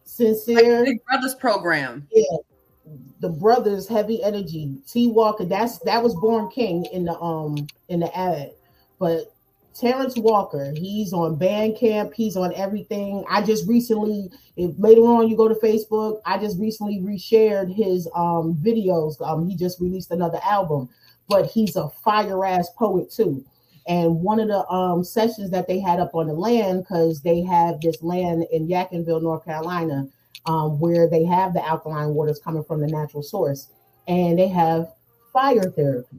sincere, 0.04 0.78
the 0.78 0.84
Big 0.92 1.04
Brothers 1.04 1.34
program. 1.34 2.08
Yeah. 2.10 2.22
the 3.20 3.28
brothers 3.28 3.86
heavy 3.88 4.22
energy 4.22 4.76
t 4.90 5.08
walker 5.08 5.44
that's 5.44 5.78
that 5.80 6.02
was 6.02 6.14
born 6.16 6.48
king 6.50 6.84
in 6.92 7.04
the 7.04 7.18
um 7.20 7.66
in 7.88 8.00
the 8.00 8.16
ad 8.18 8.52
but 8.98 9.33
terrence 9.74 10.16
walker 10.16 10.72
he's 10.76 11.12
on 11.12 11.38
bandcamp 11.38 12.14
he's 12.14 12.36
on 12.36 12.54
everything. 12.54 13.24
I 13.28 13.42
just 13.42 13.66
recently 13.68 14.30
if 14.56 14.72
later 14.78 15.02
on 15.02 15.28
you 15.28 15.36
go 15.36 15.48
to 15.48 15.54
facebook 15.54 16.20
i 16.24 16.38
just 16.38 16.58
recently 16.58 17.00
reshared 17.00 17.74
his 17.74 18.08
um 18.14 18.54
videos. 18.54 19.20
Um 19.20 19.48
he 19.48 19.56
just 19.56 19.80
released 19.80 20.10
another 20.10 20.38
album 20.44 20.88
but 21.28 21.46
he's 21.46 21.76
a 21.76 21.88
fire 21.88 22.44
ass 22.44 22.68
poet 22.76 23.10
too. 23.10 23.44
And 23.86 24.20
one 24.20 24.40
of 24.40 24.48
the 24.48 24.66
um 24.68 25.04
sessions 25.04 25.50
that 25.50 25.66
they 25.66 25.80
had 25.80 26.00
up 26.00 26.14
on 26.14 26.26
the 26.26 26.32
land 26.34 26.82
because 26.84 27.20
they 27.20 27.42
have 27.42 27.80
this 27.80 28.02
land 28.02 28.46
in 28.52 28.68
Yadkinville, 28.68 29.22
North 29.22 29.44
Carolina, 29.44 30.08
um, 30.46 30.78
where 30.80 31.08
they 31.08 31.24
have 31.24 31.52
the 31.52 31.66
alkaline 31.66 32.14
waters 32.14 32.40
coming 32.42 32.64
from 32.64 32.80
the 32.80 32.86
natural 32.86 33.22
source, 33.22 33.68
and 34.08 34.38
they 34.38 34.48
have 34.48 34.92
fire 35.32 35.70
therapy, 35.70 36.18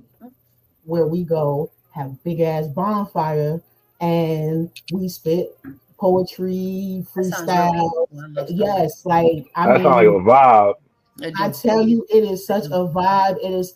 where 0.83 1.07
we 1.07 1.23
go 1.23 1.71
have 1.95 2.07
a 2.07 2.17
big 2.23 2.41
ass 2.41 2.67
bonfire 2.67 3.61
and 4.01 4.69
we 4.91 5.07
spit 5.07 5.57
poetry, 5.97 7.05
freestyle. 7.13 7.73
really 7.73 7.79
cool. 7.79 8.09
I 8.11 8.27
love 8.27 8.47
that. 8.47 8.51
Yes, 8.51 9.05
like 9.05 9.45
I 9.55 9.67
That 9.67 9.73
mean, 9.75 9.83
sounds 9.83 9.95
like 9.95 10.07
a 10.07 10.09
vibe. 10.09 10.73
I 11.21 11.45
I 11.45 11.49
tell 11.49 11.81
you, 11.81 12.05
it 12.09 12.25
is 12.25 12.45
such 12.45 12.65
a 12.65 12.69
mm. 12.69 12.93
vibe. 12.93 13.37
It 13.37 13.51
is 13.53 13.73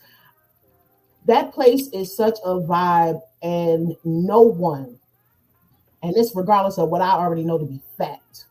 that 1.26 1.54
place 1.54 1.88
is 1.90 2.16
such 2.16 2.38
a 2.44 2.60
vibe, 2.60 3.22
and 3.42 3.96
no 4.04 4.42
one, 4.42 4.98
and 6.04 6.14
this 6.14 6.36
regardless 6.36 6.78
of 6.78 6.90
what 6.90 7.02
I 7.02 7.12
already 7.12 7.44
know 7.44 7.58
to 7.58 7.66
be 7.66 7.80
fact, 7.98 8.46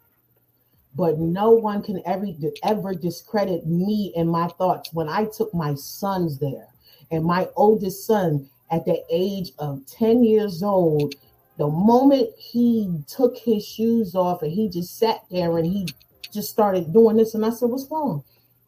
but 0.94 1.18
no 1.18 1.50
one 1.50 1.82
can 1.82 2.00
ever 2.06 2.26
ever 2.62 2.94
discredit 2.94 3.66
me 3.66 4.14
and 4.16 4.30
my 4.30 4.48
thoughts 4.48 4.92
when 4.94 5.08
I 5.08 5.26
took 5.26 5.52
my 5.52 5.74
sons 5.74 6.38
there. 6.38 6.68
And 7.10 7.24
my 7.24 7.48
oldest 7.56 8.06
son, 8.06 8.50
at 8.70 8.84
the 8.84 9.02
age 9.10 9.52
of 9.58 9.84
10 9.86 10.22
years 10.24 10.62
old, 10.62 11.14
the 11.56 11.68
moment 11.68 12.28
he 12.38 13.02
took 13.08 13.36
his 13.36 13.66
shoes 13.66 14.14
off 14.14 14.42
and 14.42 14.52
he 14.52 14.68
just 14.68 14.98
sat 14.98 15.24
there 15.30 15.58
and 15.58 15.66
he 15.66 15.88
just 16.32 16.50
started 16.50 16.92
doing 16.92 17.16
this, 17.16 17.34
and 17.34 17.44
I 17.44 17.50
said, 17.50 17.68
What's 17.68 17.88
wrong? 17.90 18.22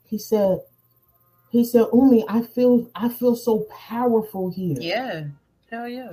He 0.04 0.18
said, 0.18 0.58
he 1.50 1.64
said, 1.64 1.86
Umi, 1.92 2.24
I 2.28 2.42
feel 2.42 2.90
I 2.94 3.08
feel 3.08 3.36
so 3.36 3.66
powerful 3.70 4.50
here. 4.50 4.76
Yeah. 4.80 5.24
Hell 5.70 5.88
yeah. 5.88 6.10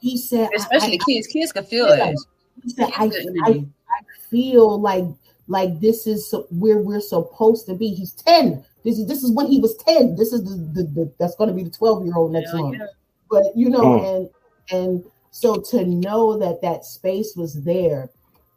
He 0.00 0.16
said, 0.16 0.50
especially 0.54 0.98
I, 1.00 1.04
kids, 1.06 1.26
kids 1.26 1.52
can 1.52 1.64
feel 1.64 1.88
yeah. 1.88 2.10
it. 2.10 2.18
He 2.62 2.70
said, 2.70 2.90
I, 2.96 3.10
I, 3.46 3.50
I 3.50 4.00
feel 4.30 4.80
like 4.80 5.04
like 5.46 5.80
this 5.80 6.06
is 6.06 6.34
where 6.50 6.78
we're 6.78 7.00
supposed 7.00 7.66
to 7.66 7.74
be. 7.74 7.88
He's 7.88 8.12
10. 8.12 8.64
This 8.84 8.98
is 8.98 9.06
this 9.06 9.22
is 9.22 9.30
when 9.32 9.46
he 9.46 9.60
was 9.60 9.76
10. 9.76 10.16
This 10.16 10.32
is 10.32 10.44
the, 10.44 10.82
the, 10.82 10.88
the 10.88 11.12
that's 11.18 11.36
going 11.36 11.48
to 11.48 11.54
be 11.54 11.64
the 11.64 11.70
12 11.70 12.04
year 12.04 12.14
old 12.16 12.32
next 12.32 12.52
Yeah, 12.54 12.60
month. 12.60 12.76
yeah. 12.78 12.86
But 13.34 13.56
you 13.56 13.68
know, 13.68 13.80
Mm. 13.80 14.06
and 14.10 14.28
and 14.70 15.04
so 15.30 15.56
to 15.70 15.84
know 15.84 16.38
that 16.38 16.62
that 16.62 16.84
space 16.84 17.34
was 17.36 17.62
there, 17.64 18.10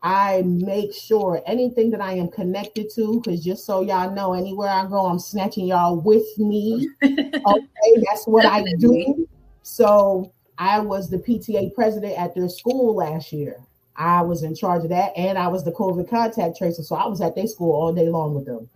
I 0.04 0.44
make 0.46 0.94
sure 0.94 1.42
anything 1.48 1.90
that 1.92 2.02
I 2.02 2.14
am 2.14 2.28
connected 2.30 2.92
to, 2.96 3.20
because 3.20 3.44
just 3.44 3.66
so 3.66 3.82
y'all 3.82 4.14
know, 4.14 4.34
anywhere 4.34 4.70
I 4.70 4.86
go, 4.86 5.08
I'm 5.08 5.18
snatching 5.18 5.66
y'all 5.66 6.00
with 6.00 6.28
me. 6.38 6.88
okay, 7.04 8.04
that's 8.06 8.26
what 8.28 8.46
I 8.46 8.64
do. 8.78 9.28
So 9.64 10.32
I 10.60 10.80
was 10.80 11.10
the 11.10 11.18
PTA 11.18 11.74
president 11.74 12.18
at 12.18 12.36
their 12.36 12.50
school 12.50 12.96
last 12.96 13.34
year. 13.34 13.58
I 13.96 14.22
was 14.22 14.44
in 14.44 14.54
charge 14.54 14.84
of 14.84 14.90
that, 14.90 15.12
and 15.18 15.40
I 15.40 15.48
was 15.48 15.64
the 15.64 15.72
COVID 15.72 16.08
contact 16.08 16.58
tracer. 16.58 16.84
So 16.84 16.96
I 16.96 17.08
was 17.08 17.20
at 17.20 17.36
their 17.36 17.48
school 17.48 17.74
all 17.74 17.92
day 17.92 18.08
long 18.08 18.36
with 18.36 18.46
them. 18.46 18.70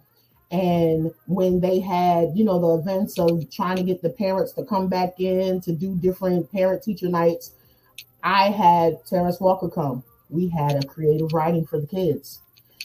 And 0.51 1.11
when 1.27 1.61
they 1.61 1.79
had, 1.79 2.31
you 2.35 2.43
know, 2.43 2.59
the 2.59 2.81
events 2.81 3.17
of 3.17 3.49
trying 3.49 3.77
to 3.77 3.83
get 3.83 4.01
the 4.01 4.09
parents 4.09 4.51
to 4.53 4.65
come 4.65 4.89
back 4.89 5.19
in 5.19 5.61
to 5.61 5.71
do 5.71 5.95
different 5.95 6.51
parent 6.51 6.83
teacher 6.83 7.07
nights, 7.07 7.51
I 8.23 8.49
had 8.49 9.05
Terrence 9.05 9.39
Walker 9.39 9.69
come. 9.69 10.03
We 10.29 10.49
had 10.49 10.83
a 10.83 10.87
creative 10.87 11.31
writing 11.31 11.65
for 11.65 11.79
the 11.79 11.87
kids. 11.87 12.39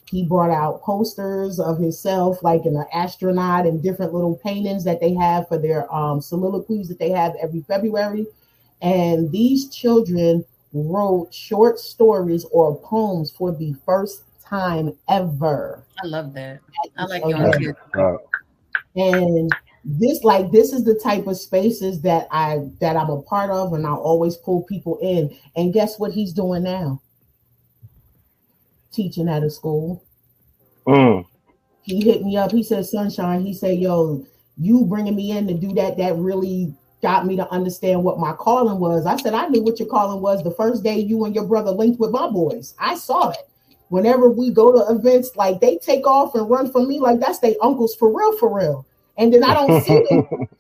He 0.09 0.25
brought 0.25 0.51
out 0.51 0.83
posters 0.83 1.59
of 1.59 1.79
himself, 1.79 2.43
like 2.43 2.64
an 2.64 2.85
astronaut, 2.93 3.67
and 3.67 3.83
different 3.83 4.14
little 4.14 4.37
paintings 4.37 4.85
that 4.85 5.01
they 5.01 5.14
have 5.14 5.49
for 5.49 5.59
their 5.59 5.93
um, 5.93 6.21
soliloquies 6.21 6.89
that 6.89 7.01
they 7.01 7.11
have 7.11 7.35
every 7.43 7.62
February. 7.62 8.27
And 8.81 9.33
these 9.33 9.69
children 9.69 10.45
wrote 10.73 11.35
short 11.35 11.81
stories 11.81 12.45
or 12.53 12.79
poems 12.81 13.33
for 13.33 13.51
the 13.53 13.75
first 13.85 14.23
time 14.49 14.97
ever. 15.09 15.84
I 16.03 16.07
love 16.07 16.34
that. 16.34 16.61
I 16.99 17.05
like 17.07 17.22
Okay. 17.24 17.38
young 17.38 17.53
kids. 17.59 17.78
Uh, 17.94 18.16
and 18.97 19.51
this 19.86 20.24
like 20.24 20.51
this 20.51 20.72
is 20.72 20.84
the 20.84 20.99
type 21.03 21.26
of 21.28 21.36
spaces 21.36 22.01
that 22.01 22.26
i 22.32 22.59
that 22.80 22.97
i'm 22.97 23.09
a 23.11 23.22
part 23.22 23.51
of 23.51 23.72
and 23.72 23.86
i 23.86 23.90
always 23.90 24.36
pull 24.36 24.64
people 24.64 24.99
in 25.01 25.30
and 25.55 25.72
guess 25.72 25.99
what 25.99 26.11
he's 26.11 26.32
doing 26.32 26.64
now 26.64 27.01
teaching 28.90 29.28
at 29.28 29.44
a 29.44 29.51
school 29.51 30.05
mm, 30.88 31.24
he 31.82 32.03
hit 32.03 32.22
me 32.22 32.36
up 32.36 32.51
he 32.51 32.64
said 32.64 32.84
sunshine 32.84 33.40
he 33.40 33.55
said 33.55 33.78
yo 33.78 34.26
you 34.59 34.84
bringing 34.86 35.14
me 35.14 35.30
in 35.30 35.47
to 35.47 35.55
do 35.55 35.72
that 35.72 35.97
that 35.97 36.16
really 36.16 36.74
got 37.01 37.26
me 37.26 37.36
to 37.36 37.49
understand 37.53 38.03
what 38.03 38.18
my 38.18 38.32
calling 38.32 38.80
was 38.80 39.07
i 39.07 39.16
said 39.16 39.34
i 39.34 39.47
knew 39.47 39.62
what 39.62 39.78
your 39.78 39.88
calling 39.88 40.20
was 40.20 40.42
the 40.42 40.51
first 40.51 40.82
day 40.82 40.99
you 40.99 41.24
and 41.26 41.34
your 41.34 41.47
brother 41.47 41.70
linked 41.70 42.01
with 42.01 42.11
my 42.11 42.28
boys 42.28 42.74
i 42.80 42.97
saw 42.97 43.30
it 43.30 43.49
whenever 43.89 44.28
we 44.28 44.51
go 44.51 44.72
to 44.72 44.95
events 44.95 45.30
like 45.37 45.61
they 45.61 45.78
take 45.78 46.07
off 46.07 46.34
and 46.34 46.51
run 46.51 46.70
from 46.70 46.89
me 46.89 46.99
like 46.99 47.20
that's 47.20 47.39
their 47.39 47.55
uncles 47.62 47.95
for 47.95 48.16
real 48.16 48.37
for 48.39 48.55
real 48.55 48.87
and 49.16 49.32
then 49.32 49.45
i 49.45 49.55
don't 49.55 49.82
see 49.82 50.03
them 50.11 50.49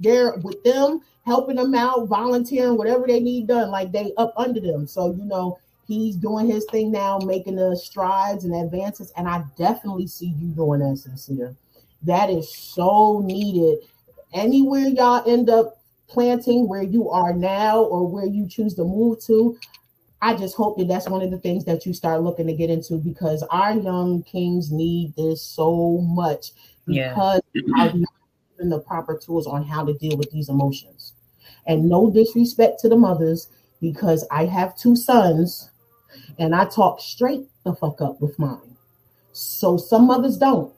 they're 0.00 0.36
with 0.38 0.62
them, 0.64 1.00
helping 1.24 1.56
them 1.56 1.74
out, 1.74 2.06
volunteering, 2.06 2.76
whatever 2.76 3.06
they 3.06 3.20
need 3.20 3.46
done, 3.46 3.70
like 3.70 3.92
they 3.92 4.12
up 4.16 4.32
under 4.36 4.60
them. 4.60 4.86
So, 4.86 5.12
you 5.12 5.24
know, 5.24 5.58
he's 5.86 6.16
doing 6.16 6.46
his 6.46 6.64
thing 6.70 6.90
now, 6.90 7.18
making 7.18 7.56
the 7.56 7.76
strides 7.76 8.44
and 8.44 8.54
advances. 8.54 9.12
And 9.16 9.28
I 9.28 9.42
definitely 9.56 10.06
see 10.06 10.34
you 10.38 10.48
doing 10.48 10.80
that, 10.80 10.96
sincere. 10.98 11.54
That 12.02 12.30
is 12.30 12.54
so 12.54 13.20
needed. 13.24 13.78
Anywhere 14.32 14.86
y'all 14.88 15.28
end 15.28 15.50
up 15.50 15.80
planting 16.06 16.68
where 16.68 16.82
you 16.82 17.10
are 17.10 17.32
now 17.32 17.80
or 17.80 18.06
where 18.06 18.26
you 18.26 18.46
choose 18.46 18.74
to 18.74 18.84
move 18.84 19.20
to, 19.24 19.58
I 20.20 20.34
just 20.34 20.56
hope 20.56 20.76
that 20.78 20.88
that's 20.88 21.08
one 21.08 21.22
of 21.22 21.30
the 21.30 21.38
things 21.38 21.64
that 21.66 21.86
you 21.86 21.94
start 21.94 22.22
looking 22.22 22.46
to 22.48 22.52
get 22.52 22.70
into 22.70 22.98
because 22.98 23.42
our 23.50 23.74
young 23.74 24.22
kings 24.24 24.72
need 24.72 25.14
this 25.16 25.42
so 25.42 25.98
much 25.98 26.50
Yeah. 26.86 27.10
because 27.10 27.40
I've 27.76 27.94
not 27.94 28.12
given 28.56 28.70
the 28.70 28.80
proper 28.80 29.16
tools 29.16 29.46
on 29.46 29.64
how 29.64 29.84
to 29.84 29.94
deal 29.94 30.16
with 30.16 30.30
these 30.32 30.48
emotions. 30.48 31.12
And 31.66 31.88
no 31.88 32.10
disrespect 32.10 32.80
to 32.80 32.88
the 32.88 32.96
mothers, 32.96 33.48
because 33.80 34.26
I 34.30 34.46
have 34.46 34.76
two 34.76 34.96
sons 34.96 35.70
and 36.38 36.54
I 36.54 36.64
talk 36.64 37.00
straight 37.00 37.46
the 37.64 37.74
fuck 37.74 38.00
up 38.00 38.20
with 38.20 38.38
mine. 38.38 38.76
So 39.32 39.76
some 39.76 40.06
mothers 40.06 40.36
don't. 40.36 40.72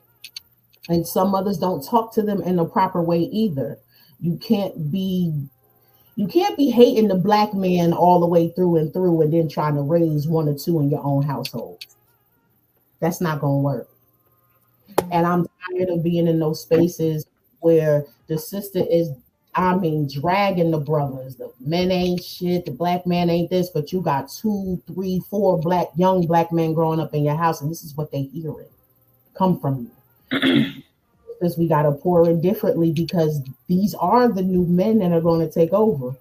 And 0.89 1.07
some 1.07 1.31
mothers 1.31 1.57
don't 1.57 1.83
talk 1.83 2.13
to 2.13 2.21
them 2.21 2.41
in 2.41 2.57
the 2.57 2.65
proper 2.65 3.01
way 3.01 3.21
either. 3.21 3.79
You 4.19 4.37
can't 4.37 4.91
be 4.91 5.33
you 6.21 6.27
can't 6.27 6.55
be 6.55 6.69
hating 6.69 7.07
the 7.07 7.15
black 7.15 7.51
man 7.55 7.93
all 7.93 8.19
the 8.19 8.27
way 8.27 8.49
through 8.49 8.75
and 8.75 8.93
through 8.93 9.21
and 9.23 9.33
then 9.33 9.49
trying 9.49 9.73
to 9.73 9.81
raise 9.81 10.27
one 10.27 10.47
or 10.47 10.53
two 10.53 10.79
in 10.79 10.87
your 10.87 11.03
own 11.03 11.23
household. 11.23 11.83
That's 12.99 13.21
not 13.21 13.41
gonna 13.41 13.57
work. 13.57 13.89
And 15.11 15.25
I'm 15.25 15.47
tired 15.67 15.89
of 15.89 16.03
being 16.03 16.27
in 16.27 16.37
those 16.37 16.61
spaces 16.61 17.25
where 17.61 18.05
the 18.27 18.37
sister 18.37 18.83
is, 18.87 19.09
I 19.55 19.75
mean, 19.75 20.07
dragging 20.07 20.69
the 20.69 20.77
brothers. 20.77 21.37
The 21.37 21.51
men 21.59 21.89
ain't 21.89 22.23
shit, 22.23 22.65
the 22.65 22.71
black 22.71 23.07
man 23.07 23.31
ain't 23.31 23.49
this, 23.49 23.71
but 23.71 23.91
you 23.91 24.01
got 24.01 24.29
two, 24.29 24.79
three, 24.85 25.23
four 25.27 25.59
black, 25.59 25.87
young 25.95 26.27
black 26.27 26.51
men 26.51 26.75
growing 26.75 26.99
up 26.99 27.15
in 27.15 27.23
your 27.23 27.35
house, 27.35 27.61
and 27.61 27.71
this 27.71 27.83
is 27.83 27.97
what 27.97 28.11
they 28.11 28.21
hearing 28.21 28.67
come 29.33 29.59
from 29.59 29.89
you. 30.31 30.83
because 31.41 31.57
we 31.57 31.67
got 31.67 31.83
to 31.83 31.91
pour 31.91 32.29
in 32.29 32.39
differently 32.39 32.91
because 32.91 33.41
these 33.67 33.95
are 33.95 34.27
the 34.27 34.43
new 34.43 34.63
men 34.65 34.99
that 34.99 35.11
are 35.11 35.21
going 35.21 35.45
to 35.45 35.51
take 35.51 35.73
over. 35.73 36.15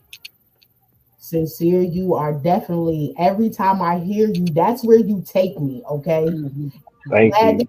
Sincere, 1.19 1.83
you 1.83 2.15
are 2.15 2.33
definitely 2.33 3.15
every 3.19 3.51
time 3.51 3.83
I 3.83 3.99
hear 3.99 4.29
you, 4.29 4.47
that's 4.47 4.83
where 4.83 4.99
you 4.99 5.23
take 5.27 5.61
me. 5.61 5.83
Okay, 5.89 6.27
thank 7.11 7.35
glad 7.35 7.53
you. 7.53 7.59
that 7.59 7.61
you 7.61 7.69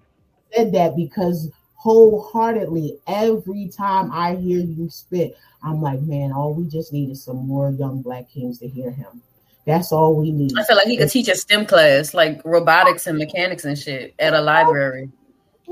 said 0.56 0.72
that 0.72 0.96
because 0.96 1.50
wholeheartedly, 1.74 2.98
every 3.06 3.68
time 3.68 4.10
I 4.10 4.34
hear 4.36 4.60
you 4.60 4.88
spit, 4.88 5.36
I'm 5.62 5.82
like, 5.82 6.00
man, 6.00 6.32
all 6.32 6.54
we 6.54 6.66
just 6.66 6.92
need 6.92 7.10
is 7.10 7.22
some 7.22 7.46
more 7.46 7.70
young 7.70 8.00
black 8.00 8.30
kings 8.30 8.58
to 8.60 8.68
hear 8.68 8.90
him. 8.90 9.20
That's 9.66 9.92
all 9.92 10.16
we 10.16 10.32
need. 10.32 10.58
I 10.58 10.64
feel 10.64 10.76
like 10.76 10.88
he 10.88 10.96
could 10.96 11.10
teach 11.10 11.28
a 11.28 11.36
STEM 11.36 11.66
class, 11.66 12.14
like 12.14 12.40
robotics 12.44 13.06
and 13.06 13.18
mechanics 13.18 13.64
and 13.64 13.78
shit, 13.78 14.14
at 14.18 14.32
a 14.32 14.40
library. 14.40 15.10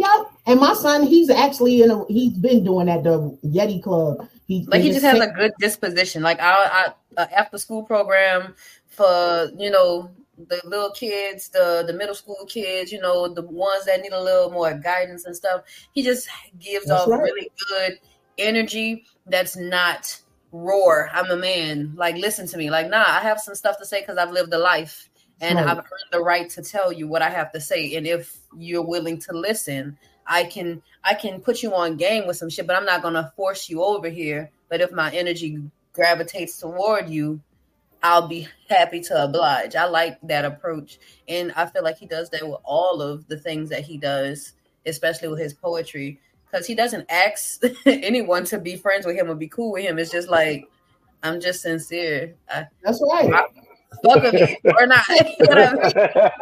Yep. 0.00 0.32
And 0.46 0.60
my 0.60 0.72
son, 0.72 1.06
he's 1.06 1.28
actually 1.28 1.82
in 1.82 1.90
a 1.90 2.06
he's 2.06 2.32
been 2.32 2.64
doing 2.64 2.88
at 2.88 3.04
the 3.04 3.36
Yeti 3.44 3.82
Club. 3.82 4.26
He 4.46 4.64
Like 4.66 4.80
he 4.80 4.88
just 4.88 5.04
has 5.04 5.20
a 5.20 5.26
good 5.26 5.52
disposition. 5.60 6.22
Like 6.22 6.40
I, 6.40 6.52
I 6.52 6.92
a 7.18 7.38
after 7.38 7.58
school 7.58 7.82
program 7.82 8.54
for 8.86 9.50
you 9.58 9.70
know 9.70 10.10
the 10.48 10.58
little 10.64 10.90
kids, 10.92 11.50
the 11.50 11.84
the 11.86 11.92
middle 11.92 12.14
school 12.14 12.46
kids, 12.48 12.90
you 12.90 12.98
know 12.98 13.28
the 13.28 13.42
ones 13.42 13.84
that 13.84 14.00
need 14.00 14.12
a 14.12 14.22
little 14.22 14.50
more 14.50 14.72
guidance 14.72 15.26
and 15.26 15.36
stuff. 15.36 15.64
He 15.92 16.02
just 16.02 16.30
gives 16.58 16.86
That's 16.86 17.02
off 17.02 17.08
right. 17.08 17.20
really 17.20 17.50
good 17.68 17.98
energy. 18.38 19.04
That's 19.26 19.54
not 19.54 20.18
roar. 20.50 21.10
I'm 21.12 21.30
a 21.30 21.36
man. 21.36 21.92
Like 21.94 22.16
listen 22.16 22.46
to 22.48 22.56
me. 22.56 22.70
Like 22.70 22.88
nah, 22.88 23.04
I 23.06 23.20
have 23.20 23.38
some 23.38 23.54
stuff 23.54 23.76
to 23.80 23.84
say 23.84 24.00
because 24.00 24.16
I've 24.16 24.32
lived 24.32 24.54
a 24.54 24.58
life 24.58 25.09
and 25.40 25.58
Right. 25.58 25.68
I've 25.68 25.78
earned 25.78 26.10
the 26.12 26.20
right 26.20 26.48
to 26.50 26.62
tell 26.62 26.92
you 26.92 27.08
what 27.08 27.22
I 27.22 27.30
have 27.30 27.52
to 27.52 27.60
say. 27.60 27.94
And 27.96 28.06
if 28.06 28.36
you're 28.56 28.84
willing 28.84 29.18
to 29.20 29.32
listen, 29.32 29.98
I 30.26 30.44
can 30.44 30.82
I 31.02 31.14
can 31.14 31.40
put 31.40 31.62
you 31.62 31.74
on 31.74 31.96
game 31.96 32.26
with 32.26 32.36
some 32.36 32.50
shit, 32.50 32.66
but 32.66 32.76
I'm 32.76 32.84
not 32.84 33.02
gonna 33.02 33.32
force 33.36 33.68
you 33.68 33.82
over 33.82 34.08
here. 34.08 34.50
But 34.68 34.80
if 34.80 34.92
my 34.92 35.10
energy 35.10 35.62
gravitates 35.92 36.58
toward 36.58 37.08
you, 37.08 37.40
I'll 38.02 38.28
be 38.28 38.48
happy 38.68 39.00
to 39.02 39.24
oblige. 39.24 39.76
I 39.76 39.84
like 39.84 40.18
that 40.22 40.44
approach, 40.44 40.98
and 41.28 41.52
I 41.52 41.66
feel 41.66 41.82
like 41.82 41.98
he 41.98 42.06
does 42.06 42.30
that 42.30 42.46
with 42.46 42.60
all 42.64 43.02
of 43.02 43.26
the 43.28 43.38
things 43.38 43.70
that 43.70 43.82
he 43.82 43.98
does, 43.98 44.54
especially 44.86 45.28
with 45.28 45.40
his 45.40 45.52
poetry, 45.52 46.20
because 46.50 46.66
he 46.66 46.74
doesn't 46.74 47.10
ask 47.10 47.62
anyone 47.86 48.44
to 48.44 48.58
be 48.58 48.76
friends 48.76 49.04
with 49.04 49.16
him 49.16 49.30
or 49.30 49.34
be 49.34 49.48
cool 49.48 49.72
with 49.72 49.84
him. 49.84 49.98
It's 49.98 50.12
just 50.12 50.28
like 50.28 50.68
I'm 51.22 51.40
just 51.40 51.62
sincere. 51.62 52.34
I, 52.48 52.66
That's 52.82 53.02
right. 53.10 53.44
Fuck 54.02 54.22
with 54.22 54.34
me 54.34 54.56
or 54.78 54.86
not, 54.86 55.04
whatever. 55.40 56.34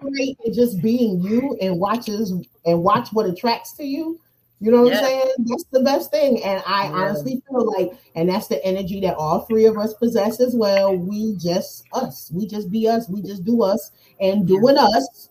Great 0.00 0.38
at 0.46 0.52
just 0.52 0.80
being 0.82 1.20
you 1.22 1.56
and 1.60 1.78
watches 1.78 2.32
and 2.64 2.82
watch 2.82 3.08
what 3.12 3.26
attracts 3.26 3.72
to 3.74 3.84
you. 3.84 4.18
You 4.60 4.70
know 4.70 4.82
what 4.82 4.92
Yeah. 4.92 4.98
I'm 4.98 5.04
saying? 5.04 5.30
That's 5.40 5.64
the 5.72 5.80
best 5.80 6.10
thing. 6.10 6.42
And 6.42 6.62
I 6.66 6.86
Yeah. 6.86 6.92
honestly 6.92 7.42
feel 7.48 7.66
like, 7.76 7.92
and 8.14 8.28
that's 8.28 8.46
the 8.46 8.64
energy 8.64 9.00
that 9.00 9.16
all 9.16 9.40
three 9.40 9.66
of 9.66 9.76
us 9.76 9.92
possess 9.94 10.40
as 10.40 10.54
well. 10.54 10.96
We 10.96 11.36
just 11.36 11.84
us. 11.92 12.30
We 12.34 12.46
just 12.46 12.70
be 12.70 12.88
us. 12.88 13.08
We 13.08 13.20
just 13.20 13.44
do 13.44 13.62
us. 13.62 13.90
And 14.20 14.46
doing 14.46 14.78
us 14.78 15.28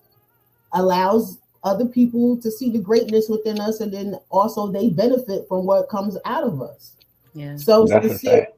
allows 0.74 1.40
other 1.64 1.86
people 1.86 2.38
to 2.38 2.52
see 2.52 2.70
the 2.70 2.80
greatness 2.80 3.30
within 3.30 3.60
us, 3.60 3.80
and 3.80 3.92
then 3.94 4.20
also 4.30 4.68
they 4.68 4.90
benefit 4.90 5.48
from 5.48 5.66
what 5.66 5.88
comes 5.90 6.18
out 6.26 6.44
of 6.44 6.62
us. 6.62 6.94
Yeah. 7.34 7.56
So 7.56 7.86
That's 7.86 8.08
sincere, 8.08 8.42
fact. 8.42 8.58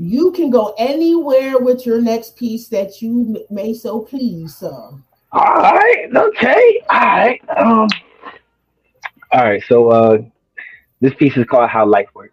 You 0.00 0.32
can 0.32 0.48
go 0.48 0.74
anywhere 0.78 1.58
with 1.58 1.84
your 1.84 2.00
next 2.00 2.34
piece 2.34 2.68
that 2.68 3.02
you 3.02 3.44
may 3.50 3.74
so 3.74 4.00
please, 4.00 4.56
sir. 4.56 4.72
All 5.30 5.74
right, 5.74 6.08
okay, 6.16 6.82
all 6.88 6.98
right. 6.98 7.38
Um, 7.58 7.86
all 9.30 9.44
right. 9.44 9.62
So 9.68 9.90
uh, 9.90 10.22
this 11.02 11.12
piece 11.14 11.36
is 11.36 11.44
called 11.44 11.68
"How 11.68 11.84
Life 11.84 12.08
Works." 12.14 12.32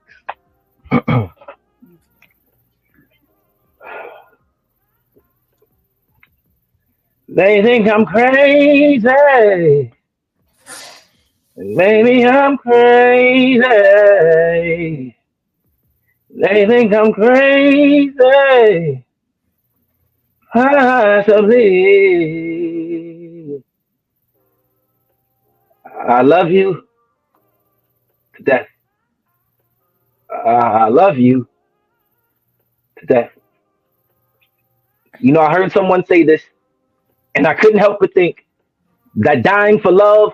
they 7.27 7.61
think 7.61 7.89
I'm 7.89 8.05
crazy. 8.05 9.91
Maybe 11.57 12.25
I'm 12.25 12.57
crazy. 12.57 13.67
They 16.39 16.67
think 16.67 16.93
I'm 16.93 17.11
crazy. 17.13 18.13
Possibly. 20.53 21.63
I 26.07 26.21
love 26.21 26.51
you 26.51 26.87
to 28.35 28.43
death. 28.43 28.67
I 30.29 30.89
love 30.89 31.17
you 31.17 31.47
to 32.99 33.05
death. 33.07 33.31
You 35.19 35.31
know, 35.33 35.41
I 35.41 35.51
heard 35.51 35.71
someone 35.71 36.05
say 36.05 36.21
this, 36.21 36.43
and 37.33 37.47
I 37.47 37.55
couldn't 37.55 37.79
help 37.79 37.97
but 37.99 38.13
think 38.13 38.45
that 39.15 39.41
dying 39.41 39.79
for 39.79 39.91
love 39.91 40.33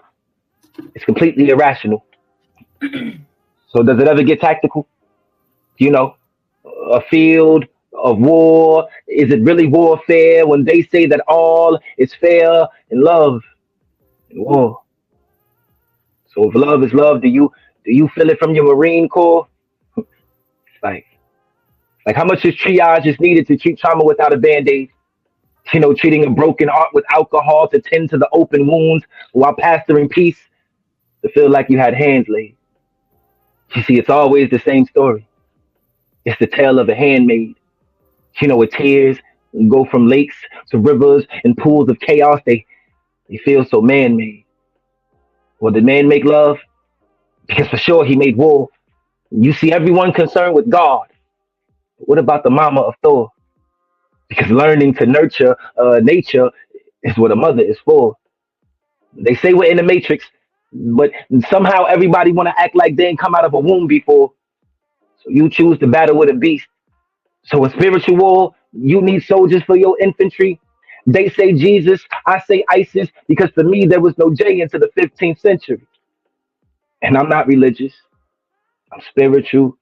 is 0.96 1.06
completely 1.06 1.48
irrational. 1.48 2.06
so, 2.82 3.84
does 3.84 3.98
it 4.00 4.08
ever 4.10 4.22
get 4.24 4.42
tactical? 4.42 4.86
You 5.78 5.92
know, 5.92 6.16
a 6.92 7.02
field 7.02 7.66
of 7.94 8.20
war? 8.20 8.88
Is 9.08 9.32
it 9.32 9.42
really 9.42 9.68
warfare 9.68 10.46
when 10.48 10.64
they 10.64 10.84
say 10.84 11.06
that 11.08 11.22
all 11.28 11.80
is 11.98 12.14
fair 12.14 12.68
in 12.90 13.02
love 13.02 13.42
and 14.30 14.44
war? 14.46 14.82
So 16.34 16.50
if 16.50 16.56
love 16.56 16.84
is 16.84 16.94
love, 16.94 17.22
do 17.22 17.28
you 17.28 17.52
do 17.86 17.94
you 17.94 18.08
feel 18.10 18.30
it 18.30 18.40
from 18.40 18.56
your 18.56 18.76
Marine 18.76 19.08
Corps? 19.10 19.48
like, 20.84 21.06
like 22.06 22.16
how 22.16 22.26
much 22.26 22.46
is 22.46 22.56
triage 22.56 23.06
is 23.06 23.20
needed 23.20 23.46
to 23.48 23.58
treat 23.58 23.78
trauma 23.78 24.04
without 24.04 24.34
a 24.34 24.38
band-aid? 24.38 24.90
You 25.74 25.80
know, 25.80 25.94
treating 25.94 26.26
a 26.26 26.30
broken 26.30 26.68
heart 26.68 26.90
with 26.94 27.06
alcohol 27.10 27.68
to 27.70 27.80
tend 27.80 28.10
to 28.10 28.18
the 28.18 28.28
open 28.34 28.68
wounds 28.68 29.06
while 29.32 29.56
pastoring 29.56 30.10
peace 30.10 30.40
to 31.22 31.30
feel 31.30 31.50
like 31.50 31.70
you 31.70 31.78
had 31.78 31.94
hands 31.94 32.28
laid. 32.28 32.58
You 33.76 33.84
see, 33.84 33.98
it's 33.98 34.10
always 34.10 34.50
the 34.50 34.60
same 34.60 34.86
story. 34.86 35.28
It's 36.26 36.40
the 36.40 36.48
tale 36.48 36.80
of 36.80 36.90
a 36.90 36.96
handmaid. 36.96 37.56
You 38.42 38.48
know, 38.48 38.58
with 38.58 38.72
tears 38.72 39.18
go 39.70 39.86
from 39.86 40.08
lakes 40.08 40.36
to 40.72 40.80
rivers 40.80 41.26
and 41.44 41.56
pools 41.58 41.90
of 41.90 42.00
chaos. 42.00 42.40
They 42.46 42.66
they 43.30 43.38
feel 43.38 43.66
so 43.66 43.82
man-made. 43.82 44.46
Well, 45.60 45.74
did 45.74 45.86
man 45.86 46.08
make 46.08 46.26
love? 46.26 46.58
Because 47.48 47.68
for 47.70 47.78
sure 47.78 48.06
he 48.06 48.16
made 48.16 48.38
war. 48.38 48.70
You 49.32 49.54
see 49.54 49.72
everyone 49.72 50.14
concerned 50.14 50.56
with 50.56 50.70
God. 50.70 51.08
But 52.00 52.10
what 52.10 52.18
about 52.18 52.44
the 52.44 52.50
mama 52.50 52.82
of 52.82 52.96
Thor? 53.04 53.32
Because 54.30 54.52
learning 54.52 54.96
to 54.96 55.06
nurture 55.06 55.56
uh, 55.78 56.00
nature 56.02 56.50
is 57.04 57.18
what 57.18 57.32
a 57.32 57.36
mother 57.36 57.62
is 57.62 57.78
for. 57.86 58.16
They 59.16 59.36
say 59.36 59.54
we're 59.54 59.72
in 59.72 59.78
the 59.78 59.84
matrix, 59.84 60.26
but 60.74 61.12
somehow 61.50 61.86
everybody 61.86 62.32
want 62.32 62.48
to 62.50 62.60
act 62.60 62.76
like 62.76 62.96
they 62.96 63.08
ain't 63.08 63.20
come 63.20 63.36
out 63.36 63.46
of 63.46 63.54
a 63.54 63.60
womb 63.60 63.88
before. 63.88 64.32
You 65.28 65.50
choose 65.50 65.80
to 65.80 65.88
battle 65.88 66.18
with 66.18 66.30
a 66.30 66.34
beast. 66.34 66.68
So 67.46 67.64
in 67.66 67.72
spiritual 67.72 68.18
war, 68.18 68.56
you 68.74 69.02
need 69.02 69.24
soldiers 69.24 69.64
for 69.64 69.78
your 69.78 70.00
infantry. 70.00 70.60
They 71.06 71.30
say 71.30 71.54
Jesus, 71.54 72.02
I 72.26 72.40
say 72.42 72.64
ISIS, 72.70 73.10
because 73.28 73.52
for 73.52 73.64
me 73.64 73.86
there 73.86 74.02
was 74.02 74.18
no 74.18 74.34
J 74.34 74.62
into 74.62 74.80
the 74.80 74.90
15th 74.98 75.40
century. 75.40 75.86
And 77.02 77.18
I'm 77.18 77.30
not 77.30 77.48
religious. 77.48 77.94
I'm 78.94 79.02
spiritual. 79.10 79.78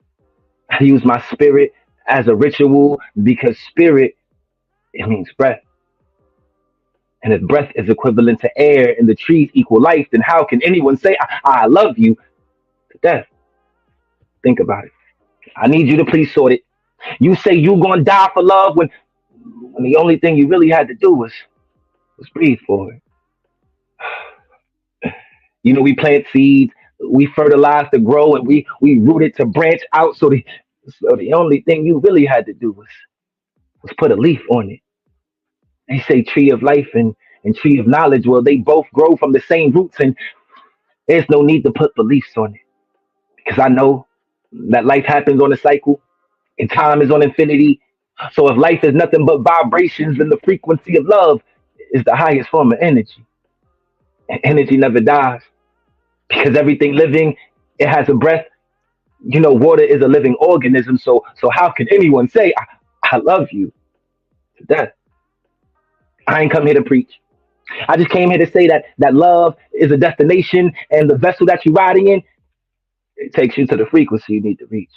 I 0.70 0.84
use 0.84 1.04
my 1.04 1.22
spirit 1.32 1.72
as 2.08 2.28
a 2.28 2.34
ritual 2.34 3.00
because 3.22 3.58
spirit, 3.68 4.14
it 4.94 5.08
means 5.08 5.30
breath. 5.38 5.60
And 7.22 7.32
if 7.32 7.42
breath 7.42 7.72
is 7.76 7.88
equivalent 7.88 8.40
to 8.42 8.58
air 8.58 8.96
and 8.98 9.08
the 9.08 9.14
trees 9.14 9.50
equal 9.54 9.80
life, 9.80 10.08
then 10.12 10.22
how 10.22 10.44
can 10.44 10.62
anyone 10.62 10.96
say, 10.96 11.16
I, 11.20 11.40
I 11.44 11.66
love 11.66 11.98
you 11.98 12.16
to 12.92 12.98
death? 13.02 13.26
Think 14.42 14.60
about 14.60 14.86
it. 14.86 14.91
I 15.56 15.68
need 15.68 15.88
you 15.88 15.96
to 15.98 16.04
please 16.04 16.32
sort 16.32 16.52
it. 16.52 16.62
You 17.20 17.34
say 17.36 17.54
you 17.54 17.76
gonna 17.80 18.02
die 18.02 18.30
for 18.32 18.42
love 18.42 18.76
when, 18.76 18.90
when 19.60 19.84
the 19.84 19.96
only 19.96 20.18
thing 20.18 20.36
you 20.36 20.48
really 20.48 20.70
had 20.70 20.88
to 20.88 20.94
do 20.94 21.12
was, 21.12 21.32
was 22.18 22.28
breathe 22.30 22.60
for 22.66 22.92
it. 22.92 23.02
You 25.64 25.74
know, 25.74 25.80
we 25.80 25.94
plant 25.94 26.26
seeds, 26.32 26.72
we 27.08 27.26
fertilize 27.26 27.86
to 27.92 28.00
grow, 28.00 28.34
and 28.34 28.44
we 28.44 28.66
we 28.80 28.98
root 28.98 29.22
it 29.22 29.36
to 29.36 29.46
branch 29.46 29.80
out. 29.92 30.16
So 30.16 30.28
the 30.28 30.44
so 30.88 31.14
the 31.16 31.32
only 31.34 31.60
thing 31.60 31.86
you 31.86 32.00
really 32.00 32.24
had 32.26 32.46
to 32.46 32.52
do 32.52 32.72
was 32.72 32.88
was 33.82 33.92
put 33.98 34.10
a 34.10 34.16
leaf 34.16 34.40
on 34.50 34.70
it. 34.70 34.80
They 35.88 36.00
say 36.00 36.22
tree 36.22 36.50
of 36.50 36.62
life 36.62 36.88
and, 36.94 37.14
and 37.44 37.54
tree 37.54 37.78
of 37.78 37.86
knowledge. 37.86 38.26
Well, 38.26 38.42
they 38.42 38.56
both 38.56 38.86
grow 38.94 39.16
from 39.16 39.32
the 39.32 39.40
same 39.40 39.72
roots, 39.72 39.98
and 40.00 40.16
there's 41.08 41.28
no 41.28 41.42
need 41.42 41.62
to 41.62 41.72
put 41.72 41.94
beliefs 41.94 42.36
on 42.36 42.54
it. 42.54 42.60
Because 43.36 43.58
I 43.58 43.68
know 43.68 44.06
that 44.52 44.84
life 44.84 45.04
happens 45.04 45.40
on 45.40 45.52
a 45.52 45.56
cycle 45.56 46.00
and 46.58 46.70
time 46.70 47.02
is 47.02 47.10
on 47.10 47.22
infinity. 47.22 47.80
So 48.32 48.48
if 48.48 48.56
life 48.56 48.84
is 48.84 48.94
nothing 48.94 49.24
but 49.26 49.40
vibrations, 49.40 50.18
then 50.18 50.28
the 50.28 50.38
frequency 50.44 50.96
of 50.96 51.06
love 51.06 51.42
is 51.92 52.04
the 52.04 52.14
highest 52.14 52.50
form 52.50 52.72
of 52.72 52.78
energy. 52.80 53.24
And 54.28 54.40
energy 54.44 54.76
never 54.76 55.00
dies. 55.00 55.42
Because 56.28 56.56
everything 56.56 56.94
living, 56.94 57.36
it 57.78 57.88
has 57.88 58.08
a 58.08 58.14
breath. 58.14 58.46
You 59.24 59.40
know, 59.40 59.52
water 59.52 59.82
is 59.82 60.02
a 60.02 60.08
living 60.08 60.34
organism. 60.36 60.98
So 60.98 61.24
so 61.40 61.50
how 61.50 61.70
can 61.70 61.88
anyone 61.92 62.28
say 62.28 62.52
I, 62.56 63.16
I 63.16 63.16
love 63.18 63.48
you 63.52 63.72
to 64.58 64.64
death? 64.64 64.90
I 66.26 66.42
ain't 66.42 66.52
come 66.52 66.66
here 66.66 66.74
to 66.74 66.82
preach. 66.82 67.12
I 67.88 67.96
just 67.96 68.10
came 68.10 68.30
here 68.30 68.38
to 68.44 68.50
say 68.50 68.66
that 68.68 68.84
that 68.98 69.14
love 69.14 69.56
is 69.72 69.90
a 69.92 69.96
destination 69.96 70.72
and 70.90 71.08
the 71.08 71.16
vessel 71.16 71.46
that 71.46 71.64
you're 71.64 71.74
riding 71.74 72.08
in, 72.08 72.22
it 73.22 73.32
takes 73.32 73.56
you 73.56 73.66
to 73.66 73.76
the 73.76 73.86
frequency 73.86 74.34
you 74.34 74.40
need 74.40 74.58
to 74.58 74.66
reach. 74.66 74.90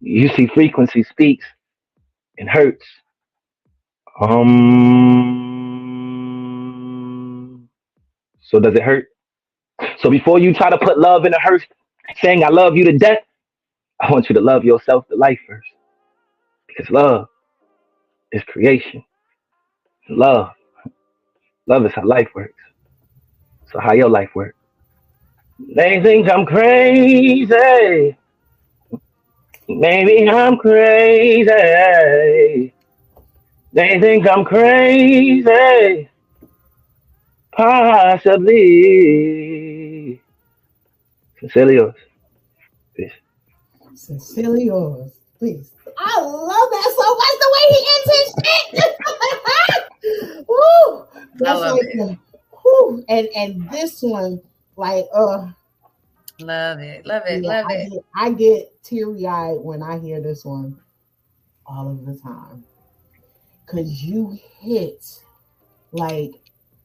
You 0.00 0.28
see, 0.36 0.46
frequency 0.46 1.02
speaks 1.02 1.46
and 2.38 2.48
hurts. 2.48 2.84
Um. 4.20 5.46
So 8.40 8.60
does 8.60 8.74
it 8.74 8.82
hurt? 8.82 9.08
So 10.00 10.10
before 10.10 10.38
you 10.38 10.54
try 10.54 10.70
to 10.70 10.78
put 10.78 10.98
love 10.98 11.24
in 11.24 11.34
a 11.34 11.40
hearse, 11.40 11.64
saying 12.20 12.44
I 12.44 12.48
love 12.48 12.76
you 12.76 12.84
to 12.84 12.96
death, 12.96 13.18
I 14.00 14.10
want 14.12 14.28
you 14.28 14.34
to 14.34 14.40
love 14.40 14.64
yourself 14.64 15.08
to 15.08 15.16
life 15.16 15.40
first. 15.48 15.66
Because 16.68 16.90
love 16.90 17.28
is 18.32 18.42
creation. 18.44 19.02
Love. 20.08 20.50
Love 21.66 21.86
is 21.86 21.92
how 21.94 22.04
life 22.04 22.28
works. 22.34 22.52
So 23.72 23.80
how 23.80 23.92
your 23.94 24.08
life 24.08 24.30
works. 24.34 24.56
They 25.58 26.00
think 26.02 26.28
I'm 26.28 26.44
crazy. 26.46 28.16
Maybe 29.68 30.28
I'm 30.28 30.56
crazy. 30.58 32.72
They 33.72 34.00
think 34.00 34.28
I'm 34.28 34.44
crazy. 34.44 36.08
Possibly. 39.26 40.20
Sincerely 41.40 41.74
yours. 41.74 41.94
Peace. 42.94 43.12
Sincerely 43.94 44.64
yours, 44.64 45.12
please. 45.38 45.70
I 45.98 46.20
love 46.20 46.70
that 46.70 46.94
so 46.96 47.14
much. 47.14 47.38
The 47.40 47.50
way 47.54 47.64
he 47.70 47.86
ends 47.94 48.10
his 48.12 48.28
shit. 48.44 48.66
Woo! 50.48 51.04
That's 51.38 51.60
love 51.60 51.72
like 51.76 51.84
it. 51.84 51.96
the- 51.96 52.18
whew. 52.62 53.04
And 53.08 53.28
and 53.34 53.70
this 53.70 54.02
one, 54.02 54.40
like, 54.76 55.06
uh, 55.14 55.48
Love 56.38 56.80
it. 56.80 57.06
Love 57.06 57.22
it. 57.26 57.42
yeah, 57.42 57.48
Love 57.48 57.66
I 57.70 57.74
it. 57.74 57.90
get, 57.90 58.04
I 58.14 58.32
get 58.32 58.82
teary 58.84 59.26
eyed 59.26 59.58
when 59.58 59.82
I 59.82 59.98
hear 59.98 60.20
this 60.20 60.44
one 60.44 60.78
all 61.66 61.90
of 61.90 62.04
the 62.04 62.18
time. 62.18 62.64
Cause 63.66 64.02
you 64.02 64.38
hit 64.60 65.04
like 65.92 66.30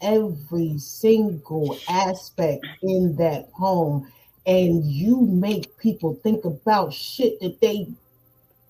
every 0.02 0.78
single 0.80 1.78
aspect 1.88 2.66
in 2.82 3.16
that 3.18 3.52
poem, 3.52 4.12
and 4.48 4.84
you 4.86 5.22
make 5.22 5.78
people 5.78 6.16
think 6.24 6.46
about 6.46 6.94
shit 6.94 7.40
that 7.42 7.62
they 7.62 7.88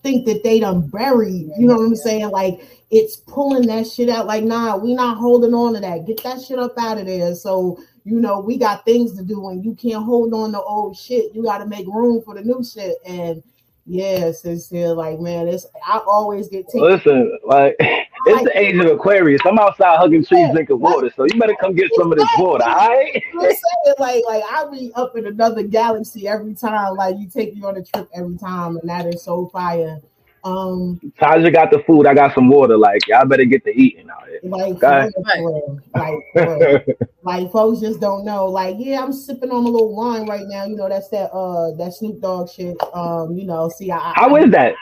think 0.02 0.26
that 0.26 0.42
they 0.42 0.60
done 0.60 0.88
buried. 0.88 1.50
You 1.56 1.66
know 1.66 1.76
what 1.76 1.86
I'm 1.86 1.96
saying? 1.96 2.28
Like 2.28 2.60
it's 2.90 3.16
pulling 3.16 3.66
that 3.68 3.86
shit 3.86 4.10
out. 4.10 4.26
Like, 4.26 4.44
nah, 4.44 4.76
we 4.76 4.94
not 4.94 5.16
holding 5.16 5.54
on 5.54 5.74
to 5.74 5.80
that. 5.80 6.06
Get 6.06 6.22
that 6.24 6.42
shit 6.42 6.58
up 6.58 6.74
out 6.78 6.98
of 6.98 7.06
there. 7.06 7.34
So 7.34 7.78
you 8.04 8.20
know, 8.20 8.40
we 8.40 8.58
got 8.58 8.84
things 8.84 9.16
to 9.16 9.24
do 9.24 9.48
and 9.48 9.64
you 9.64 9.74
can't 9.74 10.04
hold 10.04 10.34
on 10.34 10.52
to 10.52 10.60
old 10.60 10.96
shit. 10.96 11.34
You 11.34 11.42
got 11.42 11.58
to 11.58 11.66
make 11.66 11.86
room 11.86 12.22
for 12.22 12.34
the 12.34 12.42
new 12.42 12.64
shit. 12.64 12.96
And 13.06 13.42
yeah, 13.86 14.30
still 14.32 14.94
like, 14.96 15.20
man, 15.20 15.48
it's 15.48 15.66
I 15.86 15.98
always 16.06 16.48
get 16.48 16.66
taken. 16.66 16.82
Listen, 16.82 17.38
like 17.44 17.76
it's 17.80 18.44
the 18.44 18.58
age 18.58 18.76
of 18.76 18.86
Aquarius. 18.86 19.40
I'm 19.44 19.58
outside 19.58 19.98
hugging 19.98 20.24
trees, 20.24 20.40
Yeah. 20.46 20.52
drinking 20.52 20.80
water. 20.80 21.10
So 21.16 21.24
you 21.24 21.38
better 21.38 21.56
come 21.60 21.74
get 21.74 21.90
some 21.96 22.12
of 22.12 22.18
this 22.18 22.28
water, 22.38 22.64
all 22.64 22.88
right? 22.88 23.12
You 23.14 23.20
know 23.34 23.42
what 23.42 23.50
I'm 23.50 23.54
saying? 23.54 23.94
Like, 23.98 24.24
like 24.26 24.44
I 24.50 24.70
be 24.70 24.92
up 24.94 25.16
in 25.16 25.26
another 25.26 25.62
galaxy 25.62 26.28
every 26.28 26.54
time. 26.54 26.96
Like 26.96 27.18
you 27.18 27.28
take 27.28 27.54
me 27.54 27.62
on 27.62 27.76
a 27.76 27.84
trip 27.84 28.08
every 28.14 28.36
time, 28.36 28.76
and 28.76 28.88
that 28.88 29.06
is 29.06 29.22
so 29.22 29.46
fire. 29.48 30.00
Um, 30.44 31.00
Taja 31.20 31.52
got 31.52 31.70
the 31.70 31.80
food. 31.86 32.06
I 32.06 32.14
got 32.14 32.34
some 32.34 32.48
water. 32.48 32.76
Like 32.76 33.06
y'all 33.06 33.26
better 33.26 33.44
get 33.44 33.64
to 33.64 33.80
eating 33.80 34.10
out 34.10 34.26
here. 34.28 34.40
like, 34.42 34.80
for 34.80 35.00
real, 35.00 35.12
for 35.14 35.36
real. 35.36 35.80
like, 35.94 36.96
for 36.96 37.08
like 37.22 37.52
folks 37.52 37.80
just 37.80 38.00
don't 38.00 38.24
know. 38.24 38.46
Like, 38.46 38.76
yeah, 38.78 39.02
I'm 39.02 39.12
sipping 39.12 39.50
on 39.50 39.64
a 39.64 39.68
little 39.68 39.94
wine 39.94 40.26
right 40.28 40.46
now. 40.46 40.64
You 40.64 40.76
know, 40.76 40.88
that's 40.88 41.08
that 41.10 41.30
uh 41.32 41.72
that 41.76 41.94
Snoop 41.94 42.20
Dogg 42.20 42.50
shit. 42.50 42.76
Um, 42.92 43.36
you 43.36 43.44
know, 43.44 43.68
see, 43.68 43.90
I, 43.90 43.98
I 43.98 44.12
How 44.16 44.36
is 44.36 44.50
that? 44.50 44.74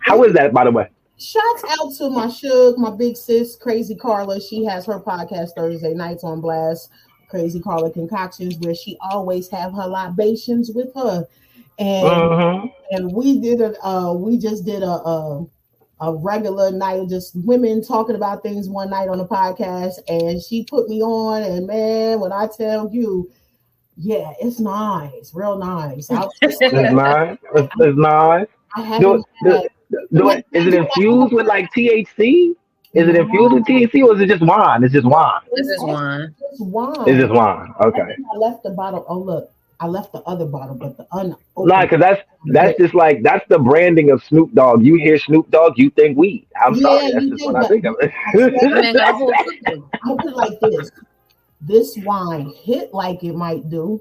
How 0.00 0.22
is 0.24 0.34
that, 0.34 0.52
by 0.52 0.64
the 0.64 0.70
way? 0.70 0.90
Shouts 1.18 1.64
out 1.70 1.94
to 1.96 2.10
my 2.10 2.28
Shug, 2.28 2.76
my 2.76 2.90
big 2.90 3.16
sis, 3.16 3.56
Crazy 3.56 3.94
Carla. 3.94 4.38
She 4.38 4.64
has 4.64 4.84
her 4.84 5.00
podcast 5.00 5.50
Thursday 5.56 5.94
nights 5.94 6.24
on 6.24 6.42
Blast, 6.42 6.90
Crazy 7.30 7.58
Carla 7.58 7.90
Concoctions, 7.90 8.58
where 8.58 8.74
she 8.74 8.98
always 9.00 9.48
have 9.48 9.72
her 9.72 9.86
libations 9.86 10.72
with 10.74 10.94
her. 10.94 11.26
And 11.78 12.06
Mhm. 12.06 12.72
and 12.92 13.12
we 13.12 13.38
did 13.40 13.60
a 13.60 13.74
uh, 13.86 14.12
we 14.12 14.38
just 14.38 14.64
did 14.64 14.82
a, 14.82 14.86
a 14.86 15.46
a 16.00 16.14
regular 16.14 16.70
night 16.72 17.08
just 17.08 17.34
women 17.44 17.82
talking 17.82 18.16
about 18.16 18.42
things 18.42 18.68
one 18.68 18.90
night 18.90 19.08
on 19.08 19.18
the 19.18 19.26
podcast, 19.26 19.94
and 20.08 20.42
she 20.42 20.64
put 20.64 20.88
me 20.88 21.02
on. 21.02 21.42
And 21.42 21.66
man, 21.66 22.20
when 22.20 22.32
I 22.32 22.46
tell 22.54 22.88
you, 22.92 23.30
yeah, 23.96 24.32
it's 24.40 24.60
nice, 24.60 25.32
real 25.34 25.58
nice. 25.58 26.10
I, 26.10 26.26
It's 26.42 26.60
nice. 26.60 27.38
It's, 27.54 27.68
it's 27.78 27.98
nice. 27.98 28.46
I 28.74 28.80
Do, 28.80 28.84
haven't 28.84 29.24
do, 29.42 30.08
do 30.12 30.30
it, 30.30 30.46
is 30.52 30.66
it 30.66 30.74
infused 30.74 31.32
with 31.32 31.46
like 31.46 31.72
THC? 31.74 32.54
Is 32.92 33.08
it 33.08 33.16
infused 33.16 33.52
with 33.54 33.64
THC 33.64 34.02
or 34.04 34.14
is 34.16 34.22
it 34.22 34.28
just 34.28 34.42
wine? 34.42 34.82
It's 34.84 34.92
just 34.92 35.06
wine. 35.06 35.40
This 35.54 35.66
is 35.66 35.82
one. 35.82 36.34
It's 36.50 36.60
wine. 36.60 37.08
It's 37.08 37.20
just 37.20 37.32
wine. 37.32 37.72
Okay. 37.82 38.04
think 38.06 38.26
I 38.34 38.36
left 38.38 38.62
the 38.62 38.70
bottle. 38.70 39.04
Oh 39.08 39.18
look, 39.18 39.50
I 39.80 39.86
left 39.86 40.12
the 40.12 40.20
other 40.20 40.46
bottle, 40.46 40.74
but 40.74 40.96
the 40.96 41.06
un. 41.12 41.36
Nah, 41.56 41.82
because 41.82 42.00
that's 42.00 42.22
that's 42.46 42.78
just 42.78 42.94
like 42.94 43.22
that's 43.22 43.46
the 43.48 43.58
branding 43.58 44.10
of 44.10 44.22
Snoop 44.24 44.52
Dogg. 44.54 44.84
You 44.84 44.96
hear 44.96 45.18
Snoop 45.18 45.50
Dogg, 45.50 45.74
you 45.76 45.90
think 45.90 46.16
weed. 46.16 46.46
I'm 46.62 46.74
Yeah, 46.74 46.82
sorry, 46.82 47.12
that's 47.12 47.24
you 47.24 47.30
just 47.30 47.42
think 47.42 47.54
what 47.54 47.64
I 47.64 47.68
think 47.68 47.84
of 47.84 47.96
Man, 48.00 48.94
got 48.94 49.10
a 49.10 49.16
whole 49.16 49.30
it. 49.30 49.82
I'm 50.02 50.08
gonna 50.08 50.22
put 50.22 50.30
it 50.30 50.36
like 50.36 50.60
this: 50.60 50.90
this 51.60 51.96
wine 51.98 52.52
hit 52.64 52.94
like 52.94 53.22
it 53.22 53.34
might 53.34 53.68
do. 53.68 54.00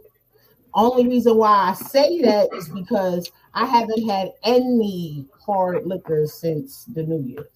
Only 0.73 1.07
reason 1.07 1.37
why 1.37 1.69
I 1.69 1.73
say 1.73 2.21
that 2.21 2.53
is 2.53 2.69
because 2.69 3.31
I 3.53 3.65
haven't 3.65 4.09
had 4.09 4.31
any 4.43 5.25
hard 5.45 5.85
liquor 5.85 6.27
since 6.27 6.85
the 6.85 7.03
New 7.03 7.21
Year. 7.21 7.47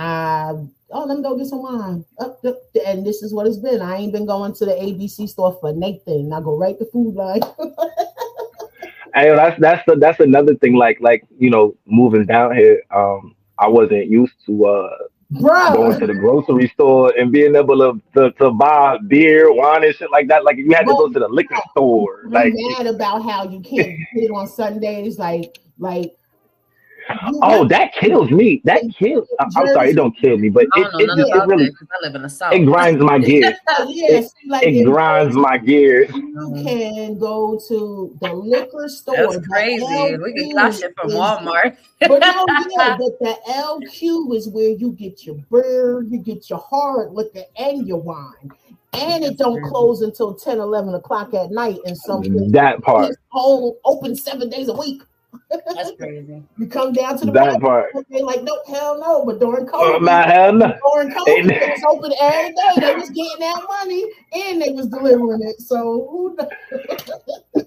I 0.00 0.54
oh, 0.92 1.04
let 1.04 1.18
me 1.18 1.22
go 1.22 1.36
get 1.36 1.46
some 1.46 1.62
wine. 1.62 2.04
Up, 2.18 2.42
up, 2.44 2.56
and 2.86 3.06
this 3.06 3.22
is 3.22 3.34
what 3.34 3.46
it's 3.46 3.58
been. 3.58 3.82
I 3.82 3.96
ain't 3.96 4.12
been 4.12 4.26
going 4.26 4.54
to 4.54 4.64
the 4.64 4.72
ABC 4.72 5.28
store 5.28 5.58
for 5.60 5.72
Nathan. 5.72 6.32
I 6.32 6.40
go 6.40 6.56
right 6.56 6.78
to 6.78 6.86
Food 6.86 7.14
Lion. 7.14 7.42
Hey, 9.12 9.34
that's 9.34 9.60
that's 9.60 9.82
the, 9.88 9.96
that's 9.96 10.20
another 10.20 10.54
thing. 10.54 10.74
Like 10.76 11.00
like 11.00 11.24
you 11.36 11.50
know, 11.50 11.74
moving 11.84 12.26
down 12.26 12.56
here, 12.56 12.80
um, 12.94 13.34
I 13.58 13.66
wasn't 13.66 14.06
used 14.06 14.34
to 14.46 14.66
uh 14.66 14.96
going 15.40 15.98
to 15.98 16.06
the 16.06 16.14
grocery 16.14 16.68
store 16.68 17.12
and 17.18 17.32
being 17.32 17.56
able 17.56 17.78
to, 17.78 18.00
to, 18.14 18.30
to 18.38 18.50
buy 18.50 18.98
beer, 19.08 19.52
wine, 19.52 19.84
and 19.84 19.94
shit 19.96 20.12
like 20.12 20.28
that. 20.28 20.44
Like 20.44 20.58
you 20.58 20.72
had 20.74 20.82
to 20.86 20.92
go 20.92 21.08
to 21.08 21.18
the 21.18 21.28
liquor 21.28 21.56
store. 21.70 22.22
I'm 22.26 22.30
Like, 22.30 22.52
mad 22.54 22.86
about 22.86 23.24
how 23.24 23.44
you 23.44 23.60
can't 23.60 23.98
get 24.14 24.24
it 24.24 24.30
on 24.30 24.46
Sundays. 24.46 25.18
Like, 25.18 25.58
like. 25.78 26.12
You 27.26 27.40
oh, 27.42 27.64
that 27.68 27.94
kills 27.94 28.30
me. 28.30 28.60
That 28.64 28.82
kills. 28.96 29.28
I- 29.38 29.44
I'm 29.44 29.50
sorry, 29.50 29.90
it 29.90 29.94
don't 29.96 30.16
kill 30.16 30.36
me, 30.38 30.48
but 30.48 30.64
it 30.64 30.68
know 30.74 30.98
it, 30.98 31.06
just, 31.06 31.34
it 31.34 31.46
really 31.46 31.64
that 31.70 31.88
I 31.92 32.06
live 32.06 32.14
in 32.14 32.22
the 32.22 32.50
it 32.52 32.64
grinds 32.64 33.02
my 33.02 33.18
gears. 33.18 33.54
yeah, 33.88 34.20
see, 34.20 34.28
like 34.48 34.66
It 34.66 34.76
if 34.76 34.86
grinds 34.86 35.36
my 35.36 35.58
gears. 35.58 36.10
You 36.14 36.62
can 36.64 37.18
go 37.18 37.60
to 37.68 38.16
the 38.20 38.32
liquor 38.32 38.88
store. 38.88 39.16
That's 39.16 39.36
the 39.36 39.42
crazy. 39.42 39.84
We 39.84 40.32
can 40.34 40.50
LQ 40.50 40.54
buy 40.54 40.70
shit 40.70 40.94
from 40.96 41.10
Walmart. 41.10 41.76
But 42.00 42.20
no, 42.20 42.46
yeah, 42.70 42.96
but 42.96 43.18
the 43.20 43.36
LQ 43.48 44.34
is 44.36 44.48
where 44.48 44.70
you 44.70 44.92
get 44.92 45.26
your 45.26 45.36
beer, 45.50 46.02
you 46.02 46.18
get 46.18 46.48
your 46.48 46.58
hard 46.58 47.12
liquor, 47.12 47.44
and 47.56 47.86
your 47.86 48.00
wine. 48.00 48.50
And 48.92 49.22
it 49.24 49.38
don't 49.38 49.62
close 49.62 50.02
until 50.02 50.34
10, 50.34 50.58
11 50.58 50.94
o'clock 50.94 51.32
at 51.34 51.50
night. 51.50 51.78
And 51.84 51.96
some 51.96 52.22
places 52.22 52.50
That 52.52 52.82
part. 52.82 53.10
it's 53.10 53.18
home 53.28 53.74
open 53.84 54.16
seven 54.16 54.48
days 54.48 54.68
a 54.68 54.74
week. 54.74 55.02
That's 55.50 55.92
crazy. 55.98 56.42
You 56.58 56.66
come 56.66 56.92
down 56.92 57.18
to 57.18 57.26
the 57.26 57.32
That 57.32 57.60
bar, 57.60 57.90
part. 57.92 58.06
they 58.10 58.22
like, 58.22 58.42
no, 58.42 58.58
hell 58.66 58.98
no. 59.00 59.24
But 59.24 59.38
during 59.40 59.68
Oh, 59.72 59.98
COVID, 59.98 60.00
my 60.02 60.22
hell 60.26 60.52
no. 60.52 60.72
during 60.94 61.10
COVID, 61.10 61.28
Ain't- 61.28 61.50
it 61.50 61.70
was 61.70 61.82
open 61.88 62.12
every 62.20 62.52
day. 62.54 62.80
They 62.80 62.94
was 62.94 63.10
getting 63.10 63.38
that 63.40 63.62
money 63.68 64.04
and 64.32 64.62
they 64.62 64.70
was 64.70 64.86
delivering 64.88 65.42
it. 65.42 65.60
So 65.60 66.08
who 66.10 66.36
knows? 66.36 67.66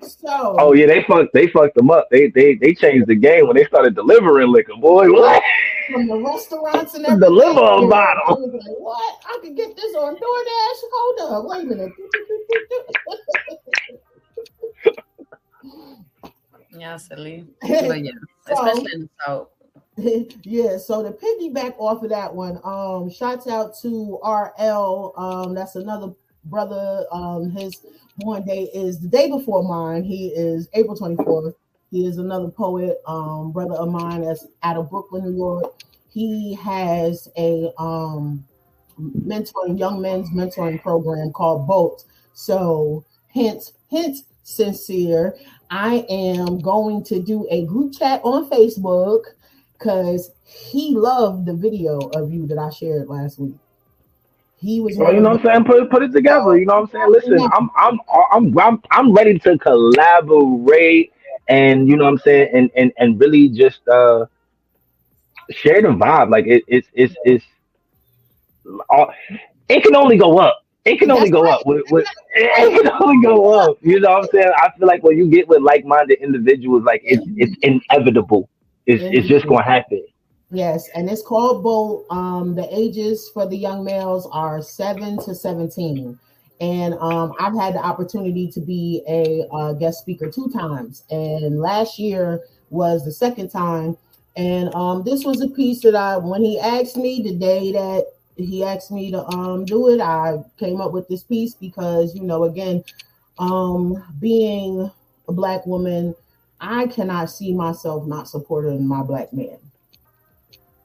so 0.20 0.56
Oh 0.58 0.72
yeah, 0.72 0.86
they 0.86 1.04
fucked. 1.04 1.32
They 1.34 1.48
fucked 1.48 1.74
them 1.76 1.90
up. 1.90 2.08
They 2.10 2.28
they 2.28 2.54
they 2.54 2.74
changed 2.74 3.06
the 3.08 3.14
game 3.16 3.46
when 3.46 3.56
they 3.56 3.64
started 3.64 3.94
delivering 3.94 4.48
liquor. 4.52 4.74
Boy, 4.80 5.10
what? 5.10 5.42
from 5.90 6.06
the 6.06 6.16
restaurants 6.20 6.92
and 6.94 7.04
The 7.06 7.10
everything. 7.12 7.34
liver 7.34 7.60
I 7.60 7.88
bottle. 7.88 8.52
like, 8.52 8.62
what? 8.78 9.14
I 9.26 9.38
could 9.42 9.56
get 9.56 9.74
this 9.74 9.94
on 9.94 10.16
DoorDash. 10.16 10.80
Hold 10.92 11.20
up, 11.32 11.50
wait 11.50 11.64
a 11.64 11.66
minute. 11.66 11.92
Yeah, 16.78 16.96
silly. 16.96 17.46
But 17.62 18.04
yeah, 18.04 18.12
especially 18.46 18.92
in 18.92 19.00
the 19.02 19.08
south. 19.26 19.48
yeah, 20.44 20.78
so 20.78 21.02
to 21.02 21.10
piggyback 21.10 21.74
off 21.78 22.02
of 22.02 22.10
that 22.10 22.32
one, 22.32 22.60
um, 22.62 23.10
shouts 23.10 23.48
out 23.48 23.74
to 23.82 24.20
RL. 24.24 25.12
Um, 25.16 25.54
that's 25.54 25.74
another 25.74 26.12
brother. 26.44 27.04
Um, 27.10 27.50
his 27.50 27.84
born 28.16 28.44
day 28.44 28.68
is 28.72 29.00
the 29.00 29.08
day 29.08 29.28
before 29.28 29.62
mine. 29.64 30.04
He 30.04 30.28
is 30.28 30.68
April 30.74 30.96
24th. 30.96 31.54
He 31.90 32.06
is 32.06 32.18
another 32.18 32.48
poet, 32.48 32.98
um, 33.06 33.50
brother 33.50 33.74
of 33.74 33.88
mine 33.88 34.22
that's 34.22 34.46
out 34.62 34.76
of 34.76 34.90
Brooklyn, 34.90 35.24
New 35.24 35.36
York. 35.36 35.82
He 36.10 36.54
has 36.54 37.28
a 37.36 37.70
um 37.78 38.44
mentoring 39.00 39.78
young 39.78 40.00
men's 40.00 40.30
mentoring 40.30 40.82
program 40.82 41.32
called 41.32 41.66
Bolt. 41.66 42.04
So 42.34 43.04
hence, 43.28 43.72
hence 43.90 44.24
sincere. 44.42 45.36
I 45.70 46.06
am 46.08 46.60
going 46.60 47.04
to 47.04 47.22
do 47.22 47.46
a 47.50 47.66
group 47.66 47.94
chat 47.98 48.20
on 48.24 48.48
Facebook 48.50 49.24
because 49.74 50.30
he 50.44 50.94
loved 50.96 51.46
the 51.46 51.54
video 51.54 52.08
of 52.08 52.32
you 52.32 52.46
that 52.48 52.58
I 52.58 52.70
shared 52.70 53.08
last 53.08 53.38
week. 53.38 53.56
He 54.56 54.80
was 54.80 54.96
Well, 54.96 55.14
you 55.14 55.20
know 55.20 55.30
what 55.30 55.40
I'm 55.40 55.46
saying? 55.46 55.64
Put 55.64 55.90
put 55.90 56.02
it 56.02 56.12
together. 56.12 56.58
You 56.58 56.66
know 56.66 56.80
what 56.80 56.82
I'm 56.84 56.90
saying? 56.90 57.12
Listen, 57.12 57.38
I'm 57.52 57.70
I'm 57.76 58.00
I'm 58.32 58.58
I'm 58.58 58.82
I'm 58.90 59.12
ready 59.12 59.38
to 59.40 59.58
collaborate 59.58 61.12
and 61.48 61.88
you 61.88 61.96
know 61.96 62.04
what 62.04 62.12
I'm 62.12 62.18
saying 62.18 62.50
and 62.54 62.70
and 62.76 62.92
and 62.98 63.20
really 63.20 63.48
just 63.48 63.86
uh 63.88 64.26
share 65.50 65.82
the 65.82 65.88
vibe. 65.88 66.30
Like 66.30 66.46
it 66.46 66.64
it's 66.68 66.88
it's 66.94 67.14
it's 67.24 67.44
uh, 68.90 69.06
it 69.68 69.82
can 69.84 69.96
only 69.96 70.18
go 70.18 70.38
up. 70.38 70.64
It 70.88 70.98
can 70.98 71.10
only 71.10 71.30
That's 71.30 71.32
go 71.32 71.42
right. 71.42 71.52
up. 71.52 71.66
With, 71.66 71.82
with, 71.90 72.06
it 72.34 72.82
can 72.82 72.92
only 73.02 73.22
go 73.22 73.52
up. 73.52 73.76
You 73.82 74.00
know 74.00 74.10
what 74.10 74.24
I'm 74.24 74.30
saying? 74.30 74.52
I 74.56 74.70
feel 74.78 74.86
like 74.86 75.02
when 75.02 75.18
you 75.18 75.28
get 75.28 75.46
with 75.46 75.60
like-minded 75.60 76.18
individuals, 76.20 76.84
like 76.84 77.02
it's 77.04 77.24
it's 77.36 77.54
inevitable. 77.62 78.48
It's 78.86 79.02
it's 79.04 79.28
just 79.28 79.46
gonna 79.46 79.62
happen. 79.62 80.04
Yes, 80.50 80.88
and 80.94 81.10
it's 81.10 81.22
called 81.22 81.62
Bolt. 81.62 82.06
Um, 82.10 82.54
the 82.54 82.66
ages 82.74 83.30
for 83.34 83.46
the 83.46 83.56
young 83.56 83.84
males 83.84 84.26
are 84.32 84.62
seven 84.62 85.22
to 85.24 85.34
seventeen, 85.34 86.18
and 86.60 86.94
um, 86.94 87.34
I've 87.38 87.54
had 87.54 87.74
the 87.74 87.84
opportunity 87.84 88.50
to 88.52 88.60
be 88.60 89.02
a 89.06 89.46
uh, 89.54 89.74
guest 89.74 89.98
speaker 90.00 90.30
two 90.30 90.48
times, 90.48 91.04
and 91.10 91.60
last 91.60 91.98
year 91.98 92.40
was 92.70 93.04
the 93.04 93.12
second 93.12 93.50
time. 93.50 93.96
And 94.36 94.72
um, 94.74 95.02
this 95.02 95.24
was 95.24 95.40
a 95.42 95.48
piece 95.48 95.82
that 95.82 95.96
I, 95.96 96.16
when 96.16 96.44
he 96.44 96.60
asked 96.60 96.96
me 96.96 97.20
the 97.22 97.34
day 97.34 97.72
that 97.72 98.06
he 98.38 98.64
asked 98.64 98.90
me 98.90 99.10
to 99.10 99.24
um 99.26 99.64
do 99.64 99.88
it, 99.90 100.00
I 100.00 100.38
came 100.58 100.80
up 100.80 100.92
with 100.92 101.08
this 101.08 101.24
piece 101.24 101.54
because 101.54 102.14
you 102.14 102.22
know, 102.22 102.44
again, 102.44 102.84
um, 103.38 104.02
being 104.20 104.90
a 105.28 105.32
black 105.32 105.66
woman, 105.66 106.14
I 106.60 106.86
cannot 106.86 107.30
see 107.30 107.52
myself 107.52 108.06
not 108.06 108.28
supporting 108.28 108.86
my 108.86 109.02
black 109.02 109.32
man. 109.32 109.58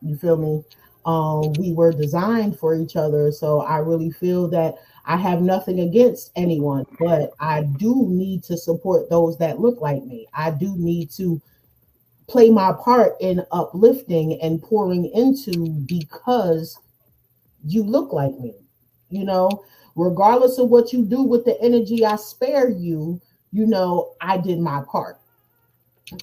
You 0.01 0.17
feel 0.17 0.37
me? 0.37 0.63
Um, 1.05 1.53
we 1.53 1.73
were 1.73 1.91
designed 1.91 2.57
for 2.57 2.75
each 2.75 2.95
other, 2.95 3.31
so 3.31 3.61
I 3.61 3.77
really 3.77 4.11
feel 4.11 4.47
that 4.49 4.75
I 5.05 5.17
have 5.17 5.41
nothing 5.41 5.81
against 5.81 6.31
anyone, 6.35 6.85
but 6.97 7.33
I 7.39 7.63
do 7.63 8.05
need 8.07 8.43
to 8.45 8.57
support 8.57 9.09
those 9.09 9.37
that 9.39 9.59
look 9.59 9.81
like 9.81 10.03
me. 10.05 10.27
I 10.33 10.51
do 10.51 10.77
need 10.77 11.11
to 11.11 11.41
play 12.27 12.49
my 12.49 12.71
part 12.71 13.15
in 13.19 13.43
uplifting 13.51 14.41
and 14.41 14.61
pouring 14.61 15.07
into 15.13 15.67
because 15.85 16.79
you 17.65 17.83
look 17.83 18.13
like 18.13 18.37
me. 18.39 18.53
You 19.09 19.25
know, 19.25 19.63
regardless 19.95 20.57
of 20.57 20.69
what 20.69 20.91
you 20.91 21.05
do 21.05 21.21
with 21.21 21.45
the 21.45 21.59
energy 21.61 22.05
I 22.05 22.15
spare 22.15 22.69
you, 22.69 23.21
you 23.51 23.67
know, 23.67 24.13
I 24.21 24.37
did 24.37 24.59
my 24.59 24.83
part. 24.89 25.19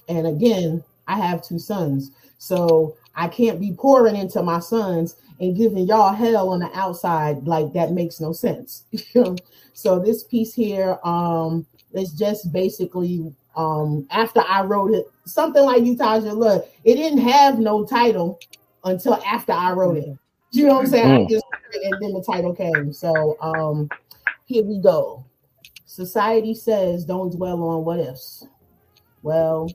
And 0.09 0.27
again, 0.27 0.83
I 1.07 1.17
have 1.17 1.43
two 1.43 1.59
sons. 1.59 2.11
So 2.37 2.97
I 3.15 3.27
can't 3.27 3.59
be 3.59 3.73
pouring 3.73 4.15
into 4.15 4.41
my 4.43 4.59
sons 4.59 5.15
and 5.39 5.55
giving 5.55 5.87
y'all 5.87 6.13
hell 6.13 6.49
on 6.49 6.59
the 6.59 6.69
outside. 6.77 7.47
Like 7.47 7.73
that 7.73 7.91
makes 7.91 8.19
no 8.19 8.33
sense. 8.33 8.85
so 9.73 9.99
this 9.99 10.23
piece 10.23 10.53
here 10.53 10.97
um 11.03 11.65
is 11.93 12.13
just 12.13 12.51
basically 12.53 13.33
um 13.55 14.07
after 14.11 14.41
I 14.47 14.63
wrote 14.63 14.91
it, 14.91 15.05
something 15.25 15.63
like 15.63 15.83
you, 15.83 15.95
Taja. 15.95 16.35
Look, 16.35 16.69
it 16.83 16.95
didn't 16.95 17.19
have 17.19 17.59
no 17.59 17.85
title 17.85 18.39
until 18.83 19.15
after 19.25 19.51
I 19.51 19.71
wrote 19.71 19.97
it. 19.97 20.17
You 20.51 20.67
know 20.67 20.75
what 20.75 20.81
I'm 20.81 20.87
saying? 20.87 21.05
Mm. 21.05 21.25
I 21.25 21.29
just 21.29 21.45
and 21.73 22.01
then 22.01 22.13
the 22.13 22.23
title 22.23 22.53
came. 22.53 22.91
So 22.91 23.37
um 23.41 23.89
here 24.45 24.63
we 24.63 24.79
go. 24.79 25.25
Society 25.85 26.53
says 26.53 27.05
don't 27.05 27.35
dwell 27.35 27.63
on 27.63 27.85
what 27.85 27.99
ifs. 27.99 28.45
Well, 29.23 29.69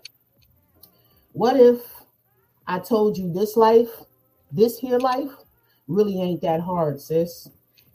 what 1.32 1.58
if 1.58 1.80
I 2.66 2.78
told 2.78 3.16
you 3.16 3.32
this 3.32 3.56
life, 3.56 3.90
this 4.50 4.78
here 4.78 4.98
life, 4.98 5.30
really 5.88 6.20
ain't 6.20 6.42
that 6.42 6.60
hard, 6.60 7.00
sis? 7.00 7.48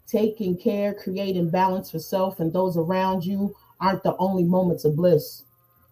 Taking 0.07 0.57
care, 0.57 0.93
creating 0.93 1.49
balance 1.49 1.91
for 1.91 1.99
self 1.99 2.39
and 2.39 2.51
those 2.51 2.77
around 2.77 3.25
you 3.25 3.55
aren't 3.79 4.03
the 4.03 4.15
only 4.17 4.43
moments 4.43 4.85
of 4.85 4.95
bliss. 4.95 5.43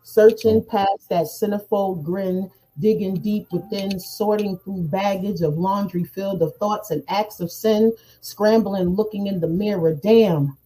Searching 0.03 0.63
past 0.63 1.09
that 1.09 1.25
centerfold 1.25 2.03
grin, 2.03 2.49
digging 2.79 3.15
deep 3.15 3.47
within, 3.51 3.99
sorting 3.99 4.57
through 4.59 4.83
baggage 4.83 5.41
of 5.41 5.57
laundry 5.57 6.03
filled 6.03 6.41
of 6.41 6.55
thoughts 6.57 6.91
and 6.91 7.03
acts 7.07 7.39
of 7.39 7.51
sin, 7.51 7.93
scrambling, 8.21 8.89
looking 8.89 9.27
in 9.27 9.39
the 9.39 9.47
mirror. 9.47 9.93
Damn, 9.93 10.57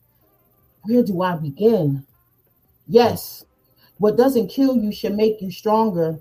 where 0.84 1.04
do 1.04 1.22
I 1.22 1.36
begin? 1.36 2.06
Yes, 2.88 3.46
what 3.98 4.18
doesn't 4.18 4.50
kill 4.50 4.76
you 4.76 4.92
should 4.92 5.16
make 5.16 5.42
you 5.42 5.52
stronger 5.52 6.20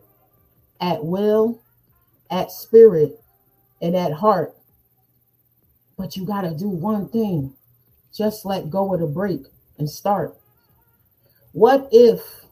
at 0.81 1.05
will, 1.05 1.61
at 2.31 2.51
spirit, 2.51 3.21
and 3.81 3.97
at 3.97 4.13
heart. 4.13 4.57
But 5.97 6.17
you 6.17 6.25
got 6.25 6.43
to 6.43 6.55
do 6.55 6.69
one 6.69 7.09
thing 7.09 7.55
just 8.15 8.45
let 8.45 8.71
go 8.71 8.93
of 8.93 9.01
the 9.01 9.07
break 9.07 9.47
and 9.79 9.89
start. 9.89 10.37
What 11.53 11.89
if, 11.93 12.45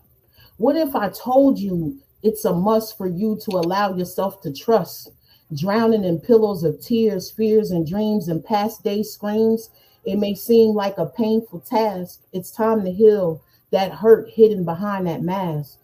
what 0.56 0.76
if 0.76 0.94
I 0.94 1.10
told 1.10 1.58
you 1.58 2.00
it's 2.22 2.44
a 2.44 2.52
must 2.52 2.96
for 2.96 3.06
you 3.06 3.38
to 3.44 3.52
allow 3.52 3.94
yourself 3.94 4.40
to 4.42 4.52
trust, 4.52 5.12
drowning 5.54 6.04
in 6.04 6.20
pillows 6.20 6.64
of 6.64 6.80
tears, 6.80 7.30
fears, 7.30 7.70
and 7.70 7.86
dreams 7.86 8.28
and 8.28 8.44
past 8.44 8.84
day 8.84 9.02
screams? 9.02 9.70
It 10.04 10.16
may 10.16 10.34
seem 10.34 10.74
like 10.74 10.98
a 10.98 11.06
painful 11.06 11.60
task. 11.60 12.22
It's 12.32 12.50
time 12.50 12.84
to 12.84 12.92
heal 12.92 13.42
that 13.70 13.92
hurt 13.92 14.30
hidden 14.30 14.64
behind 14.64 15.06
that 15.06 15.22
mask 15.22 15.78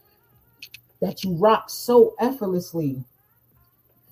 that 1.00 1.22
you 1.22 1.34
rock 1.34 1.70
so 1.70 2.14
effortlessly. 2.18 3.04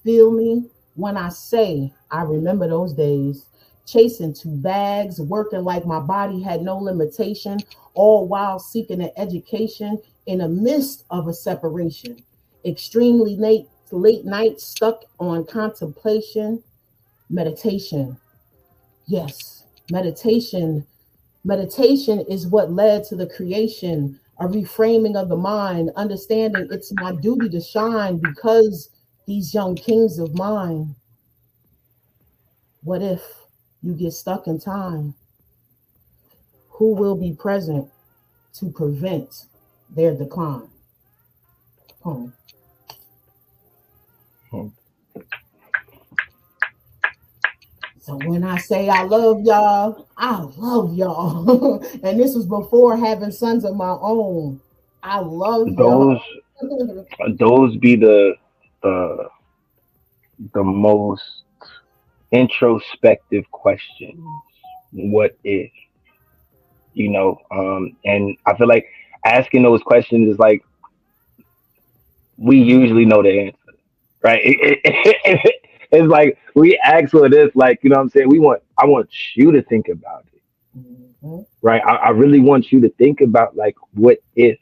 Feel 0.03 0.31
me 0.31 0.69
when 0.95 1.17
I 1.17 1.31
say 1.31 1.93
I 2.11 2.23
remember 2.23 2.69
those 2.69 2.93
days, 2.93 3.47
chasing 3.87 4.33
two 4.33 4.57
bags, 4.57 5.21
working 5.21 5.65
like 5.65 5.87
my 5.87 5.99
body 5.99 6.43
had 6.43 6.63
no 6.63 6.77
limitation, 6.77 7.59
all 7.95 8.29
while 8.29 8.59
seeking 8.59 9.03
an 9.03 9.11
education 9.17 10.01
in 10.27 10.39
the 10.39 10.49
midst 10.49 11.05
of 11.11 11.29
a 11.29 11.35
separation. 11.35 12.23
Extremely 12.65 13.37
late, 13.37 13.67
late 13.91 14.25
nights 14.25 14.65
stuck 14.67 15.05
on 15.21 15.45
contemplation, 15.47 16.63
meditation. 17.29 18.17
Yes, 19.07 19.65
meditation. 19.91 20.87
Meditation 21.45 22.21
is 22.29 22.47
what 22.47 22.73
led 22.73 23.05
to 23.05 23.17
the 23.17 23.27
creation 23.27 24.19
a 24.39 24.47
reframing 24.47 25.17
of 25.17 25.29
the 25.29 25.37
mind, 25.37 25.91
understanding 25.97 26.67
it's 26.71 26.93
my 26.95 27.13
duty 27.15 27.49
to 27.49 27.61
shine 27.61 28.19
because 28.19 28.91
these 29.27 29.55
young 29.55 29.77
kings 29.77 30.19
of 30.19 30.35
mine. 30.35 30.95
What 32.83 33.01
if 33.03 33.23
you 33.83 33.95
get 33.95 34.13
stuck 34.13 34.47
in 34.47 34.59
time? 34.59 35.15
Who 36.71 36.95
will 36.95 37.15
be 37.15 37.33
present 37.33 37.89
to 38.55 38.71
prevent 38.71 39.47
their 39.95 40.15
decline? 40.15 40.69
Home. 42.03 42.33
Home. 44.51 44.75
So 48.01 48.16
when 48.27 48.45
I 48.45 48.59
say 48.59 48.91
I 48.91 49.03
love 49.05 49.41
y'all, 49.45 50.07
I 50.16 50.39
love 50.59 50.95
y'all. 50.95 51.83
and 52.03 52.21
this 52.21 52.35
was 52.35 52.45
before 52.45 52.99
having 52.99 53.31
sons 53.31 53.65
of 53.65 53.77
my 53.77 53.97
own. 54.01 54.61
I 55.03 55.21
love 55.21 55.75
those. 55.75 56.19
those 57.39 57.77
be 57.79 57.97
the 57.97 58.35
the 58.83 59.29
the 60.53 60.62
most 60.62 61.23
introspective 62.31 63.51
questions. 63.51 64.21
What 64.93 65.39
if? 65.45 65.71
You 66.93 67.09
know, 67.09 67.39
um, 67.51 67.97
and 68.05 68.37
I 68.45 68.55
feel 68.57 68.69
like 68.69 68.87
asking 69.25 69.63
those 69.63 69.83
questions 69.83 70.33
is 70.33 70.39
like 70.39 70.65
we 72.37 72.59
usually 72.59 73.05
know 73.05 73.23
the 73.23 73.41
answer, 73.41 73.79
right? 74.23 74.41
It, 74.43 74.81
it, 74.85 75.21
it, 75.25 75.55
it's 75.93 76.09
like 76.09 76.39
we 76.55 76.79
ask 76.79 77.11
for 77.11 77.29
this, 77.29 77.51
like 77.55 77.81
you 77.83 77.91
know 77.91 77.97
what 77.97 78.03
I'm 78.03 78.09
saying. 78.11 78.29
We 78.29 78.39
want 78.39 78.63
I 78.79 78.87
want 78.87 79.09
you 79.35 79.53
to 79.53 79.63
think 79.63 79.89
about 79.89 80.25
it, 80.33 80.43
mm-hmm. 80.79 81.43
right? 81.63 81.83
I, 81.85 81.95
I, 81.97 82.09
really 82.11 82.41
want 82.41 82.73
you 82.73 82.81
to 82.81 82.89
think 82.91 83.21
about 83.21 83.57
like 83.57 83.77
what 83.93 84.19
if, 84.35 84.59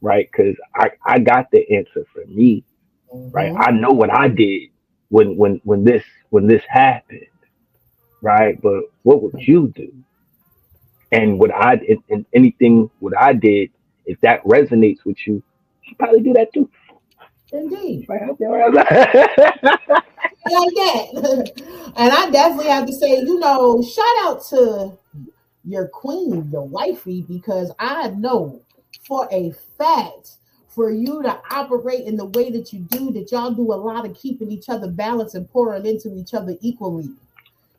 right? 0.00 0.28
Because 0.30 0.56
I 0.74 0.90
I 1.04 1.18
got 1.18 1.50
the 1.50 1.68
answer 1.74 2.04
for 2.12 2.24
me, 2.26 2.64
mm-hmm. 3.12 3.30
right? 3.30 3.54
I 3.56 3.70
know 3.70 3.90
what 3.90 4.10
I 4.10 4.28
did 4.28 4.70
when 5.08 5.36
when 5.36 5.60
when 5.64 5.84
this 5.84 6.04
when 6.30 6.46
this 6.46 6.62
happened, 6.68 7.26
right? 8.20 8.60
But 8.60 8.84
what 9.02 9.22
would 9.22 9.40
you 9.40 9.72
do? 9.74 9.92
And 11.12 11.38
what 11.38 11.54
I 11.54 11.80
and 12.10 12.26
anything 12.34 12.90
what 12.98 13.16
I 13.16 13.32
did, 13.32 13.70
if 14.06 14.20
that 14.20 14.44
resonates 14.44 15.04
with 15.04 15.26
you, 15.26 15.42
you 15.84 15.96
probably 15.98 16.20
do 16.20 16.32
that 16.34 16.52
too. 16.52 16.70
Indeed. 17.52 18.06
like 18.08 18.20
that. 20.74 21.52
and 21.96 22.12
I 22.12 22.30
definitely 22.30 22.68
have 22.70 22.86
to 22.86 22.92
say, 22.92 23.20
you 23.20 23.38
know, 23.38 23.82
shout 23.82 24.16
out 24.22 24.44
to 24.50 24.98
your 25.64 25.88
queen, 25.88 26.50
your 26.52 26.66
wifey, 26.66 27.22
because 27.22 27.72
I 27.78 28.08
know 28.10 28.60
for 29.06 29.28
a 29.30 29.52
fact 29.78 30.32
for 30.68 30.90
you 30.90 31.22
to 31.22 31.40
operate 31.50 32.04
in 32.04 32.16
the 32.16 32.24
way 32.24 32.50
that 32.50 32.72
you 32.72 32.80
do, 32.80 33.12
that 33.12 33.30
y'all 33.30 33.52
do 33.52 33.72
a 33.72 33.76
lot 33.76 34.04
of 34.04 34.16
keeping 34.16 34.50
each 34.50 34.68
other 34.68 34.90
balanced 34.90 35.36
and 35.36 35.48
pouring 35.50 35.86
into 35.86 36.14
each 36.16 36.34
other 36.34 36.56
equally. 36.60 37.08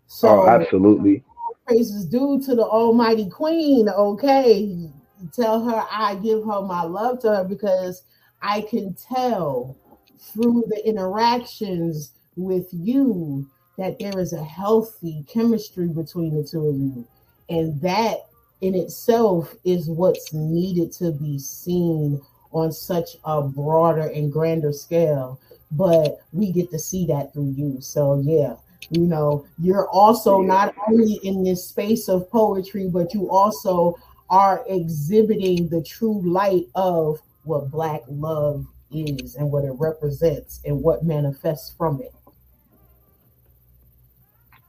So 0.08 0.30
oh, 0.30 0.48
absolutely. 0.48 1.24
Praises 1.68 2.06
due 2.06 2.42
to 2.46 2.56
the 2.56 2.64
Almighty 2.64 3.30
Queen. 3.30 3.90
Okay. 3.90 4.90
Tell 5.34 5.64
her 5.64 5.84
I 5.90 6.16
give 6.16 6.44
her 6.46 6.62
my 6.62 6.84
love 6.84 7.20
to 7.22 7.30
her 7.30 7.44
because 7.44 8.04
I 8.42 8.62
can 8.62 8.94
tell 8.94 9.78
through 10.20 10.66
the 10.68 10.88
interactions 10.88 12.12
with 12.36 12.68
you 12.72 13.50
that 13.78 14.00
there 14.00 14.18
is 14.20 14.34
a 14.34 14.44
healthy 14.44 15.26
chemistry 15.28 15.88
between 15.88 16.36
the 16.36 16.44
two 16.44 16.68
of 16.68 16.76
you. 16.76 17.08
And 17.50 17.80
that 17.82 18.28
in 18.62 18.76
itself 18.76 19.54
is 19.64 19.90
what's 19.90 20.34
needed 20.34 20.92
to 20.94 21.12
be 21.12 21.38
seen 21.40 22.22
on 22.52 22.72
such 22.72 23.18
a 23.26 23.42
broader 23.42 24.08
and 24.08 24.32
grander 24.32 24.74
scale. 24.74 25.40
But 25.72 26.20
we 26.32 26.52
get 26.52 26.72
to 26.72 26.80
see 26.80 27.06
that 27.08 27.34
through 27.34 27.54
you. 27.58 27.82
So, 27.82 28.22
yeah, 28.24 28.56
you 28.90 29.02
know, 29.02 29.46
you're 29.60 29.90
also 29.90 30.42
not 30.42 30.74
only 30.88 31.20
in 31.24 31.44
this 31.44 31.68
space 31.68 32.08
of 32.08 32.30
poetry, 32.30 32.88
but 32.88 33.14
you 33.14 33.30
also 33.30 33.98
are 34.30 34.64
exhibiting 34.68 35.70
the 35.70 35.84
true 35.84 36.22
light 36.26 36.66
of 36.76 37.22
what 37.44 37.70
Black 37.70 38.02
love 38.08 38.66
is 38.92 39.36
and 39.36 39.52
what 39.52 39.66
it 39.66 39.74
represents 39.78 40.62
and 40.66 40.82
what 40.82 41.04
manifests 41.04 41.74
from 41.78 42.02
it. 42.02 42.14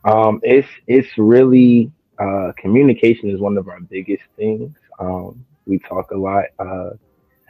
Um, 0.05 0.41
it's 0.43 0.69
it's 0.87 1.09
really 1.19 1.91
uh, 2.19 2.53
communication 2.57 3.31
is 3.31 3.41
one 3.41 3.59
of 3.59 3.69
our 3.69 3.81
biggest 3.81 4.23
things. 4.37 4.75
Um, 4.99 5.45
we 5.67 5.79
talk 5.81 6.13
a 6.13 6.17
lot, 6.17 6.45
uh, 6.59 6.91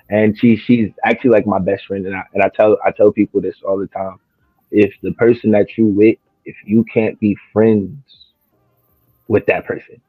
and 0.09 0.39
she 0.39 0.57
she's 0.57 0.91
actually 1.05 1.31
like 1.31 1.47
my 1.47 1.59
best 1.59 1.87
friend, 1.87 2.07
and 2.07 2.17
I 2.17 2.23
and 2.33 2.43
I 2.43 2.49
tell 2.49 2.79
I 2.85 2.93
tell 2.93 3.13
people 3.13 3.41
this 3.41 3.57
all 3.67 3.79
the 3.79 3.89
time. 3.89 4.19
If 4.71 4.93
the 5.03 5.13
person 5.13 5.51
that 5.53 5.77
you 5.77 5.87
with, 5.87 6.17
if 6.45 6.57
you 6.65 6.85
can't 6.93 7.19
be 7.21 7.37
friends 7.53 7.99
with 9.29 9.45
that 9.47 9.67
person, 9.67 10.01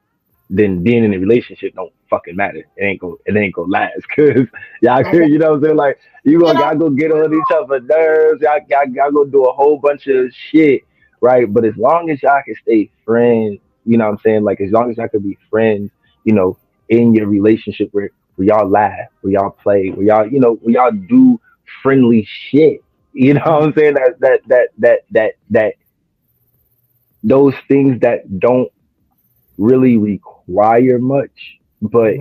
then 0.49 0.81
being 0.81 1.03
in 1.03 1.13
a 1.13 1.19
relationship 1.19 1.75
don't 1.75 1.91
fucking 2.09 2.35
matter. 2.35 2.65
It 2.77 2.83
ain't 2.83 2.99
go 2.99 3.17
it 3.25 3.35
ain't 3.35 3.53
gonna 3.53 3.69
last 3.69 4.01
because 4.07 4.47
y'all 4.81 5.03
you 5.13 5.37
know 5.37 5.51
what 5.51 5.57
I'm 5.57 5.63
saying? 5.63 5.75
Like 5.75 5.99
you 6.23 6.39
gonna 6.39 6.59
y'all 6.59 6.75
go 6.75 6.89
get 6.89 7.11
on 7.11 7.33
each 7.33 7.55
other 7.55 7.79
nerves, 7.81 8.41
y'all, 8.41 8.59
y'all, 8.69 8.89
y'all 8.89 9.11
go 9.11 9.25
do 9.25 9.45
a 9.45 9.53
whole 9.53 9.77
bunch 9.77 10.07
of 10.07 10.31
shit, 10.33 10.83
right? 11.21 11.51
But 11.51 11.65
as 11.65 11.75
long 11.77 12.09
as 12.09 12.21
y'all 12.23 12.41
can 12.45 12.55
stay 12.61 12.89
friends, 13.05 13.59
you 13.85 13.97
know 13.97 14.05
what 14.05 14.11
I'm 14.11 14.19
saying? 14.19 14.43
Like 14.43 14.61
as 14.61 14.71
long 14.71 14.89
as 14.89 14.97
y'all 14.97 15.07
can 15.09 15.21
be 15.21 15.37
friends, 15.49 15.91
you 16.23 16.33
know, 16.33 16.57
in 16.89 17.13
your 17.13 17.27
relationship 17.27 17.89
where, 17.91 18.11
where 18.35 18.47
y'all 18.47 18.69
laugh, 18.69 19.07
where 19.21 19.33
y'all 19.33 19.51
play, 19.51 19.89
where 19.89 20.05
y'all, 20.05 20.27
you 20.27 20.39
know, 20.39 20.55
where 20.55 20.75
y'all 20.75 20.91
do 20.91 21.39
friendly 21.81 22.27
shit. 22.29 22.81
You 23.13 23.33
know 23.33 23.41
what 23.45 23.63
I'm 23.63 23.73
saying? 23.73 23.95
That 23.95 24.19
that 24.19 24.39
that 24.47 24.69
that 24.79 24.99
that 25.11 25.31
that 25.49 25.73
those 27.23 27.55
things 27.67 27.99
that 28.01 28.39
don't 28.39 28.71
really 29.57 29.97
require 29.97 30.99
much, 30.99 31.59
but 31.81 32.15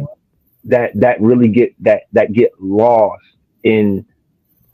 that 0.65 0.91
that 0.95 1.21
really 1.21 1.49
get 1.49 1.73
that 1.81 2.03
that 2.13 2.33
get 2.33 2.51
lost 2.61 3.23
in 3.65 4.05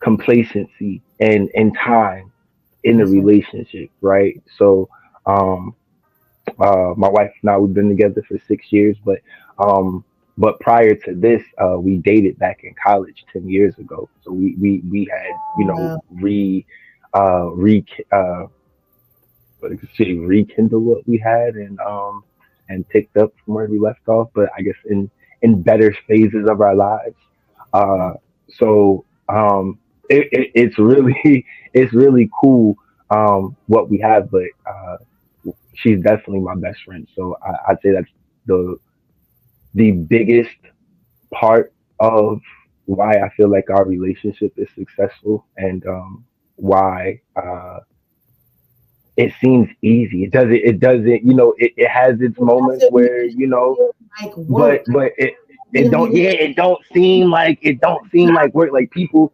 complacency 0.03 1.03
and 1.21 1.51
and 1.55 1.77
time 1.77 2.33
in 2.85 2.99
the 2.99 3.07
relationship, 3.07 3.91
right? 4.01 4.35
So 4.59 4.89
um 5.27 5.75
uh 6.59 6.95
my 6.97 7.09
wife 7.09 7.33
and 7.43 7.51
I 7.51 7.57
we've 7.59 7.75
been 7.75 7.89
together 7.89 8.23
for 8.27 8.39
six 8.47 8.73
years, 8.73 8.97
but 9.05 9.19
um 9.59 10.05
but 10.37 10.59
prior 10.61 10.95
to 10.95 11.15
this, 11.15 11.43
uh 11.63 11.79
we 11.79 11.99
dated 11.99 12.39
back 12.39 12.61
in 12.63 12.75
college 12.85 13.25
ten 13.33 13.49
years 13.49 13.77
ago. 13.79 14.09
So 14.25 14.33
we 14.33 14.57
we 14.61 14.83
we 14.91 15.09
had, 15.11 15.41
you 15.55 15.65
know, 15.65 15.93
Wow. 15.93 16.03
re 16.11 16.67
uh 17.15 17.51
re 17.55 17.85
uh 18.13 18.45
what 19.59 19.73
I 19.73 19.77
could 19.77 19.91
say 19.97 20.15
rekindle 20.15 20.81
what 20.81 21.07
we 21.07 21.19
had 21.19 21.55
and 21.55 21.79
um 21.81 22.25
and 22.73 22.89
picked 22.89 23.17
up 23.17 23.33
from 23.45 23.55
where 23.55 23.67
we 23.67 23.79
left 23.79 24.09
off, 24.09 24.31
but 24.35 24.49
I 24.57 24.63
guess 24.63 24.77
in 24.87 25.11
in 25.43 25.63
better 25.63 25.95
phases 26.09 26.49
of 26.49 26.61
our 26.61 26.75
lives. 26.75 27.17
Uh, 27.73 28.15
so 28.49 29.05
um, 29.29 29.79
it, 30.09 30.29
it, 30.33 30.51
it's 30.55 30.79
really 30.79 31.47
it's 31.75 31.93
really 31.93 32.31
cool 32.41 32.77
um, 33.11 33.57
what 33.67 33.91
we 33.91 33.99
have, 33.99 34.31
but 34.31 34.49
uh, 34.67 34.97
she's 35.75 36.01
definitely 36.01 36.41
my 36.41 36.55
best 36.55 36.81
friend. 36.85 37.07
So 37.15 37.37
I, 37.43 37.73
I'd 37.73 37.81
say 37.83 37.93
that's 37.93 38.11
the 38.47 38.79
the 39.75 39.93
biggest 39.93 40.57
part 41.33 41.73
of 42.01 42.41
why 42.87 43.13
I 43.15 43.31
feel 43.37 43.49
like 43.49 43.71
our 43.71 43.85
relationship 43.85 44.53
is 44.57 44.69
successful 44.75 45.47
and 45.57 45.87
um, 45.87 46.25
why 46.57 47.21
uh, 47.37 47.81
it 49.17 49.33
seems 49.41 49.69
easy. 49.83 50.25
It 50.25 50.31
doesn't. 50.31 50.53
It 50.53 50.81
doesn't. 50.81 51.25
You 51.25 51.35
know, 51.35 51.55
it, 51.59 51.73
it 51.77 51.89
has 51.89 52.21
its 52.21 52.39
moments 52.41 52.87
where 52.91 53.25
you 53.25 53.47
know 53.47 53.77
like 54.21 54.33
but 54.49 54.83
but 54.93 55.13
it 55.19 55.35
it 55.73 55.91
don't 55.91 56.15
yeah 56.15 56.31
it 56.31 56.57
don't 56.57 56.81
seem 56.93 57.31
like 57.31 57.59
it 57.63 57.81
don't 57.81 58.11
seem 58.11 58.35
like 58.35 58.55
work 58.55 58.73
like 58.73 58.91
people 58.91 59.33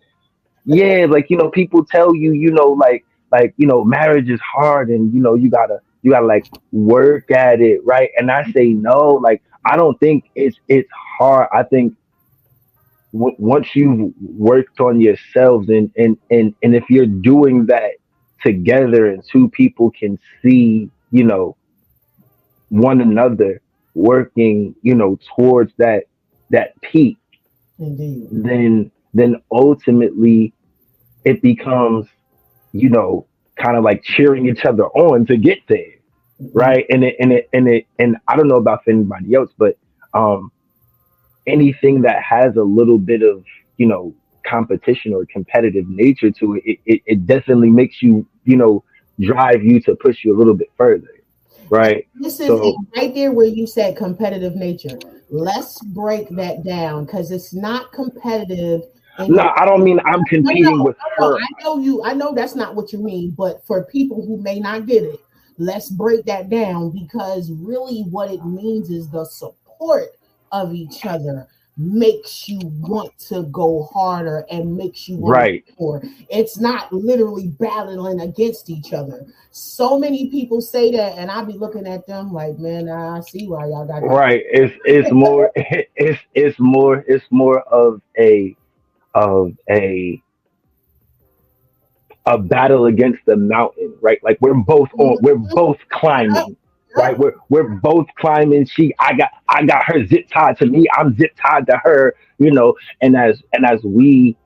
yeah 0.64 1.06
like 1.08 1.30
you 1.30 1.36
know 1.36 1.50
people 1.50 1.84
tell 1.84 2.14
you 2.14 2.32
you 2.32 2.50
know 2.50 2.68
like 2.70 3.04
like 3.32 3.54
you 3.56 3.66
know 3.66 3.84
marriage 3.84 4.28
is 4.28 4.40
hard 4.40 4.88
and 4.90 5.12
you 5.12 5.20
know 5.20 5.34
you 5.34 5.50
gotta 5.50 5.78
you 6.02 6.10
gotta 6.12 6.26
like 6.26 6.46
work 6.72 7.30
at 7.30 7.60
it 7.60 7.80
right 7.84 8.10
and 8.16 8.30
i 8.30 8.44
say 8.52 8.68
no 8.68 9.14
like 9.22 9.42
i 9.64 9.76
don't 9.76 9.98
think 10.00 10.24
it's 10.34 10.56
it's 10.68 10.88
hard 11.18 11.48
i 11.52 11.62
think 11.62 11.94
w- 13.12 13.36
once 13.38 13.74
you've 13.74 14.12
worked 14.20 14.80
on 14.80 15.00
yourselves 15.00 15.68
and 15.68 15.90
and 15.96 16.16
and 16.30 16.54
and 16.62 16.74
if 16.74 16.84
you're 16.90 17.06
doing 17.06 17.66
that 17.66 17.92
together 18.42 19.06
and 19.10 19.22
two 19.30 19.48
people 19.50 19.90
can 19.90 20.18
see 20.42 20.90
you 21.10 21.24
know 21.24 21.56
one 22.68 23.00
another 23.00 23.60
working 23.94 24.74
you 24.82 24.94
know 24.94 25.18
towards 25.36 25.72
that 25.78 26.04
that 26.50 26.80
peak. 26.80 27.18
Indeed. 27.78 28.28
then 28.30 28.90
then 29.14 29.36
ultimately 29.52 30.52
it 31.24 31.42
becomes 31.42 32.06
you 32.72 32.90
know 32.90 33.26
kind 33.56 33.76
of 33.76 33.84
like 33.84 34.02
cheering 34.02 34.48
each 34.48 34.64
other 34.64 34.86
on 34.86 35.26
to 35.26 35.36
get 35.36 35.58
there 35.68 35.98
right? 36.52 36.86
And 36.90 37.04
it 37.04 37.16
and 37.18 37.32
it 37.32 37.48
and 37.52 37.68
it 37.68 37.86
and 37.98 38.16
i 38.28 38.36
don't 38.36 38.48
know 38.48 38.56
about 38.56 38.84
for 38.84 38.90
anybody 38.90 39.34
else 39.34 39.50
but 39.58 39.76
um 40.14 40.52
anything 41.46 42.02
that 42.02 42.22
has 42.22 42.56
a 42.56 42.62
little 42.62 42.98
bit 42.98 43.22
of 43.22 43.44
you 43.76 43.86
know 43.86 44.14
competition 44.48 45.12
or 45.14 45.24
competitive 45.26 45.88
nature 45.88 46.30
to 46.30 46.54
it 46.56 46.62
it, 46.64 46.78
it, 46.86 47.02
it 47.06 47.26
definitely 47.26 47.70
makes 47.70 48.02
you 48.02 48.26
you 48.44 48.56
know 48.56 48.82
drive 49.20 49.62
you 49.64 49.80
to 49.80 49.94
push 49.96 50.24
you 50.24 50.34
a 50.34 50.36
little 50.36 50.54
bit 50.54 50.70
further 50.76 51.08
right 51.70 52.06
This 52.14 52.40
is 52.40 52.46
So- 52.48 52.76
right 52.96 53.14
there 53.14 53.32
where 53.32 53.46
you 53.46 53.66
said 53.66 53.96
competitive 53.96 54.54
nature. 54.56 54.98
Let's 55.30 55.82
break 55.82 56.30
that 56.30 56.64
down 56.64 57.04
because 57.04 57.30
it's 57.30 57.52
not 57.52 57.92
competitive. 57.92 58.82
no 59.28 59.52
i 59.56 59.64
don't 59.66 59.84
mean 59.84 60.00
i'm 60.06 60.24
competing 60.24 60.78
no, 60.78 60.84
with 60.84 60.96
No, 61.18 61.26
her 61.32 61.36
I 61.36 61.62
know 61.62 61.78
you. 61.78 62.02
I 62.04 62.14
know 62.14 62.32
that's 62.34 62.54
not 62.54 62.74
what 62.76 62.92
you 62.92 63.00
mean, 63.00 63.32
but 63.36 63.66
for 63.66 63.84
people 63.84 64.24
who 64.24 64.40
may 64.40 64.58
not 64.60 64.86
get 64.86 65.02
it, 65.02 65.20
let's 65.58 65.90
break 65.90 66.24
that 66.26 66.48
down 66.48 66.90
because 66.90 67.50
really 67.52 68.02
what 68.10 68.30
it 68.30 68.42
means 68.46 68.88
is 68.90 69.10
the 69.10 69.24
support 69.24 70.10
of 70.52 70.72
each 70.72 71.04
other 71.04 71.46
makes 71.78 72.48
you 72.48 72.58
want 72.62 73.16
to 73.18 73.44
go 73.44 73.84
harder 73.94 74.44
and 74.50 74.76
makes 74.76 75.08
you 75.08 75.16
want 75.16 75.36
right 75.36 75.64
more. 75.78 76.02
It's 76.28 76.58
not 76.58 76.92
literally 76.92 77.48
battling 77.48 78.20
against 78.20 78.68
each 78.68 78.92
other. 78.92 79.24
So 79.52 79.96
many 79.98 80.28
people 80.28 80.60
say 80.60 80.90
that, 80.92 81.16
and 81.18 81.30
I'll 81.30 81.46
be 81.46 81.52
looking 81.52 81.86
at 81.86 82.06
them 82.06 82.32
like, 82.32 82.58
man, 82.58 82.88
I 82.88 83.20
see 83.20 83.46
why 83.46 83.66
y'all 83.66 83.86
got 83.86 84.00
that." 84.00 84.08
right 84.08 84.42
it's 84.50 84.74
it's 84.84 85.10
more 85.12 85.52
it's 85.56 86.20
it's 86.34 86.58
more 86.58 87.04
it's 87.06 87.24
more 87.30 87.60
of 87.62 88.02
a 88.18 88.56
of 89.14 89.52
a 89.70 90.20
a 92.26 92.36
battle 92.36 92.86
against 92.86 93.24
the 93.24 93.36
mountain 93.36 93.94
right 94.00 94.18
like 94.22 94.36
we're 94.40 94.52
both 94.52 94.88
on 94.98 95.16
we're 95.22 95.36
both 95.36 95.78
climbing 95.90 96.56
right? 96.96 97.18
We're 97.18 97.34
we're 97.48 97.68
both 97.68 98.06
climbing. 98.16 98.66
She 98.66 98.94
i 98.98 99.14
got 99.16 99.30
i 99.48 99.64
got 99.64 99.84
her 99.84 100.06
zip 100.06 100.28
tied 100.32 100.58
to 100.58 100.66
me. 100.66 100.86
I'm 100.96 101.16
zip 101.16 101.32
tied 101.40 101.66
to 101.66 101.78
her 101.84 102.14
you 102.38 102.50
know? 102.52 102.74
And 103.02 103.16
as 103.16 103.42
and 103.52 103.66
as 103.66 103.82
we 103.82 104.36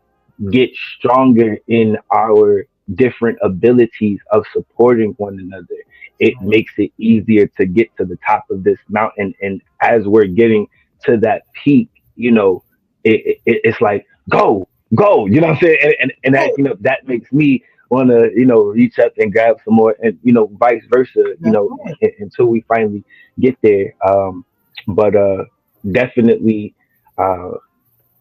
get 0.50 0.70
stronger 0.98 1.56
in 1.68 1.96
our 2.12 2.66
different 2.94 3.38
abilities 3.42 4.18
of 4.32 4.44
supporting 4.52 5.12
one 5.12 5.38
another 5.38 5.76
it 6.18 6.34
makes 6.40 6.72
it 6.78 6.90
easier 6.98 7.46
to 7.46 7.64
get 7.64 7.88
to 7.96 8.04
the 8.04 8.16
top 8.26 8.44
of 8.50 8.62
this 8.62 8.78
mountain. 8.88 9.34
And 9.40 9.60
as 9.80 10.04
we're 10.04 10.26
getting 10.26 10.66
to 11.04 11.16
that 11.18 11.42
peak 11.52 11.88
you 12.16 12.30
know 12.30 12.62
it, 13.04 13.40
it 13.46 13.60
it's 13.64 13.80
like 13.80 14.06
go 14.28 14.68
go 14.94 15.26
you 15.26 15.40
know 15.40 15.48
what 15.48 15.56
i'm 15.56 15.60
saying? 15.62 15.78
And, 15.82 15.94
and, 16.00 16.12
and 16.24 16.34
that 16.34 16.52
you 16.56 16.64
know 16.64 16.76
that 16.80 17.06
makes 17.08 17.32
me 17.32 17.64
want 17.92 18.10
to 18.10 18.30
you 18.36 18.46
know 18.46 18.62
reach 18.80 18.98
up 18.98 19.12
and 19.18 19.32
grab 19.32 19.56
some 19.64 19.74
more 19.74 19.94
and 20.02 20.18
you 20.22 20.32
know 20.32 20.46
vice 20.58 20.82
versa 20.92 21.24
you 21.40 21.50
know 21.52 21.70
That's 21.84 21.98
u- 22.02 22.12
until 22.20 22.46
we 22.46 22.62
finally 22.68 23.04
get 23.40 23.56
there 23.62 23.94
um 24.08 24.44
but 24.88 25.14
uh 25.16 25.44
definitely 25.92 26.74
uh 27.18 27.52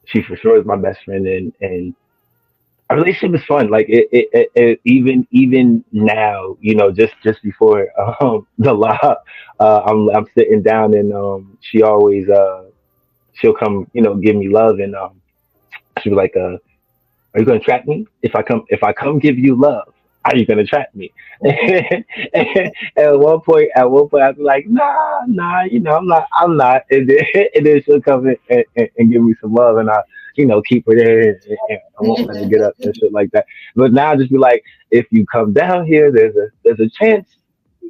she 0.06 0.22
for 0.24 0.36
sure 0.38 0.60
is 0.60 0.66
my 0.66 0.78
best 0.78 1.00
friend 1.06 1.28
and 1.28 1.54
and 1.62 1.96
our 2.90 2.98
relationship 2.98 3.40
is 3.42 3.46
fun. 3.46 3.70
Like 3.70 3.88
it, 3.90 4.08
it, 4.12 4.28
it, 4.34 4.50
it 4.56 4.82
even 4.86 5.28
even 5.32 5.84
now 5.92 6.58
you 6.62 6.76
know 6.76 6.92
just 6.92 7.14
just 7.24 7.42
before 7.44 7.88
um 8.22 8.48
the 8.58 8.74
law 8.74 8.98
uh 9.60 9.82
i'm 9.86 10.10
i'm 10.10 10.28
sitting 10.38 10.62
down 10.62 10.94
and 10.94 11.14
um 11.14 11.58
she 11.62 11.82
always 11.84 12.30
uh 12.30 12.66
she'll 13.34 13.54
come 13.56 13.88
you 13.94 14.02
know 14.02 14.16
give 14.16 14.36
me 14.36 14.50
love 14.50 14.80
and 14.80 14.96
um 14.96 15.22
she'll 16.00 16.12
be 16.14 16.18
like 16.18 16.36
uh 16.38 16.58
are 17.34 17.40
you 17.40 17.46
gonna 17.46 17.60
trap 17.60 17.86
me? 17.88 18.08
If 18.22 18.36
i 18.36 18.42
come 18.42 18.66
if 18.70 18.84
i 18.84 18.94
come 18.94 19.20
give 19.20 19.38
you 19.38 19.56
love 19.56 19.94
are 20.26 20.36
you 20.36 20.46
gonna 20.46 20.64
trap 20.64 20.94
me? 20.94 21.12
At 22.96 23.20
one 23.20 23.42
point 23.42 23.72
at 23.76 23.90
one 23.90 24.08
point 24.08 24.24
i'll 24.24 24.34
be 24.34 24.44
like 24.44 24.68
nah 24.68 25.22
nah 25.28 25.64
you 25.64 25.80
know 25.80 25.96
i'm 25.96 26.08
not 26.08 26.28
i'm 26.38 26.58
not. 26.58 26.84
And 26.92 27.10
then, 27.10 27.26
and 27.56 27.66
then 27.66 27.82
she'll 27.84 28.02
come 28.02 28.28
in 28.28 28.38
and, 28.50 28.64
and, 28.76 28.90
and 28.98 29.12
give 29.12 29.24
me 29.24 29.34
some 29.42 29.54
love 29.54 29.78
and 29.78 29.90
i 29.90 30.02
you 30.36 30.46
know 30.46 30.62
keep 30.62 30.86
her 30.86 30.96
there 30.96 31.22
and, 31.22 31.42
and 31.44 31.58
and 31.70 31.80
i 32.00 32.04
won't 32.04 32.28
let 32.28 32.38
her 32.38 32.50
get 32.50 32.62
up 32.62 32.76
and 32.80 32.96
shit 32.96 33.12
like 33.12 33.32
that. 33.32 33.46
But 33.76 33.94
now 33.94 34.16
just 34.16 34.32
be 34.32 34.38
like 34.38 34.64
if 34.92 35.08
you 35.12 35.26
come 35.26 35.54
down 35.54 35.88
here 35.88 36.12
there's 36.12 36.36
a 36.36 36.50
there's 36.64 36.80
a 36.80 36.90
chance 36.90 37.28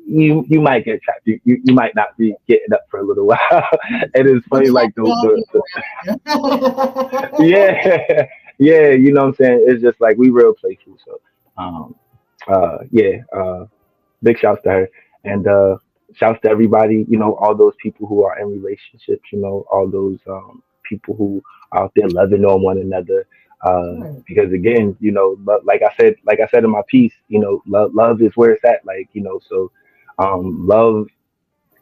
you 0.05 0.45
you 0.47 0.61
might 0.61 0.85
get 0.85 1.01
trapped. 1.01 1.21
You, 1.25 1.39
you, 1.43 1.61
you 1.63 1.73
might 1.73 1.95
not 1.95 2.17
be 2.17 2.35
getting 2.47 2.73
up 2.73 2.81
for 2.89 2.99
a 2.99 3.03
little 3.03 3.25
while. 3.31 3.67
And 4.13 4.27
it's 4.27 4.45
funny 4.47 4.69
like 4.69 4.93
the, 4.95 5.03
the, 5.03 5.61
the 6.25 7.45
yeah, 7.45 8.27
yeah, 8.61 8.91
you 8.91 9.13
know 9.13 9.23
what 9.23 9.29
I'm 9.29 9.35
saying? 9.35 9.65
It's 9.67 9.83
just 9.83 10.01
like 10.01 10.17
we 10.17 10.31
real 10.31 10.55
playful. 10.55 10.97
So 11.05 11.21
um 11.57 11.95
uh 12.49 12.79
yeah, 12.91 13.19
uh 13.37 13.65
big 14.23 14.39
shouts 14.39 14.63
to 14.63 14.71
her. 14.71 14.89
And 15.25 15.47
uh 15.47 15.77
shouts 16.15 16.41
to 16.43 16.49
everybody, 16.49 17.05
you 17.09 17.19
know, 17.19 17.35
all 17.37 17.55
those 17.55 17.75
people 17.81 18.07
who 18.07 18.25
are 18.25 18.39
in 18.39 18.49
relationships, 18.49 19.23
you 19.33 19.41
know, 19.41 19.65
all 19.71 19.89
those 19.89 20.19
um 20.27 20.63
people 20.83 21.15
who 21.15 21.43
are 21.73 21.85
out 21.85 21.93
there 21.95 22.09
loving 22.09 22.45
on 22.45 22.63
one 22.63 22.79
another. 22.79 23.27
Uh 23.63 24.05
because 24.27 24.53
again, 24.53 24.97
you 25.01 25.11
know, 25.13 25.37
like 25.65 25.83
I 25.83 25.93
said, 25.99 26.17
like 26.25 26.39
I 26.41 26.47
said 26.49 26.65
in 26.65 26.71
my 26.71 26.83
piece, 26.89 27.15
you 27.29 27.39
know, 27.39 27.63
love 27.67 27.95
love 27.95 28.21
is 28.23 28.33
where 28.37 28.51
it's 28.53 28.65
at. 28.65 28.85
Like, 28.85 29.09
you 29.13 29.23
know, 29.23 29.41
so 29.49 29.71
um 30.19 30.67
love 30.67 31.07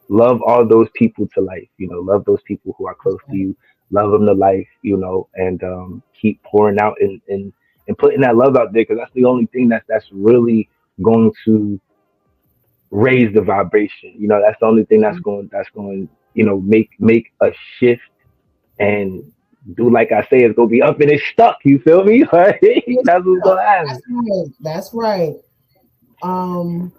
love 0.09 0.41
all 0.43 0.67
those 0.67 0.89
people 0.95 1.27
to 1.35 1.41
life. 1.41 1.69
You 1.77 1.89
know, 1.89 1.99
love 2.01 2.25
those 2.25 2.43
people 2.43 2.75
who 2.77 2.87
are 2.87 2.95
close 2.95 3.19
to 3.31 3.37
you. 3.37 3.55
Love 3.91 4.11
them 4.11 4.25
to 4.25 4.33
life. 4.33 4.67
You 4.81 4.97
know, 4.97 5.29
and 5.35 5.61
um, 5.63 6.03
keep 6.19 6.41
pouring 6.43 6.79
out 6.79 6.95
and 6.99 7.21
and 7.27 7.53
and 7.87 7.97
putting 7.97 8.21
that 8.21 8.35
love 8.35 8.55
out 8.55 8.73
there 8.73 8.83
because 8.83 8.97
that's 8.97 9.13
the 9.13 9.25
only 9.25 9.45
thing 9.47 9.69
that's 9.69 9.85
that's 9.87 10.07
really 10.11 10.69
going 11.01 11.31
to 11.45 11.79
raise 12.91 13.33
the 13.33 13.41
vibration. 13.41 14.13
You 14.17 14.27
know, 14.27 14.41
that's 14.43 14.59
the 14.59 14.65
only 14.67 14.85
thing 14.85 15.01
that's 15.01 15.19
Mm-hmm. 15.19 15.19
going 15.19 15.49
that's 15.51 15.69
going 15.71 16.09
you 16.33 16.45
know 16.45 16.59
make 16.61 16.89
make 16.99 17.27
a 17.41 17.51
shift 17.77 18.01
and 18.79 19.23
do 19.75 19.89
like 19.91 20.11
I 20.11 20.21
say, 20.23 20.39
it's 20.43 20.55
gonna 20.55 20.69
be 20.69 20.81
up 20.81 20.99
and 21.01 21.11
it's 21.11 21.25
stuck. 21.27 21.57
You 21.63 21.79
feel 21.79 22.03
me? 22.03 22.23
Like, 22.33 22.59
that's 23.03 23.25
what's 23.25 23.43
gonna 23.43 23.61
happen. 23.63 23.87
That's 23.87 24.03
right. 24.09 24.47
That's 24.59 24.93
right. 24.93 25.35
Um, 26.21 26.93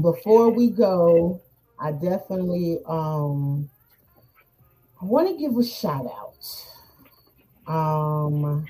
before 0.00 0.50
we 0.50 0.70
go, 0.70 1.40
I 1.78 1.92
definitely 1.92 2.78
um 2.86 3.68
I 5.00 5.04
want 5.04 5.28
to 5.28 5.36
give 5.36 5.56
a 5.56 5.64
shout 5.64 6.06
out. 6.06 7.72
Um, 7.72 8.66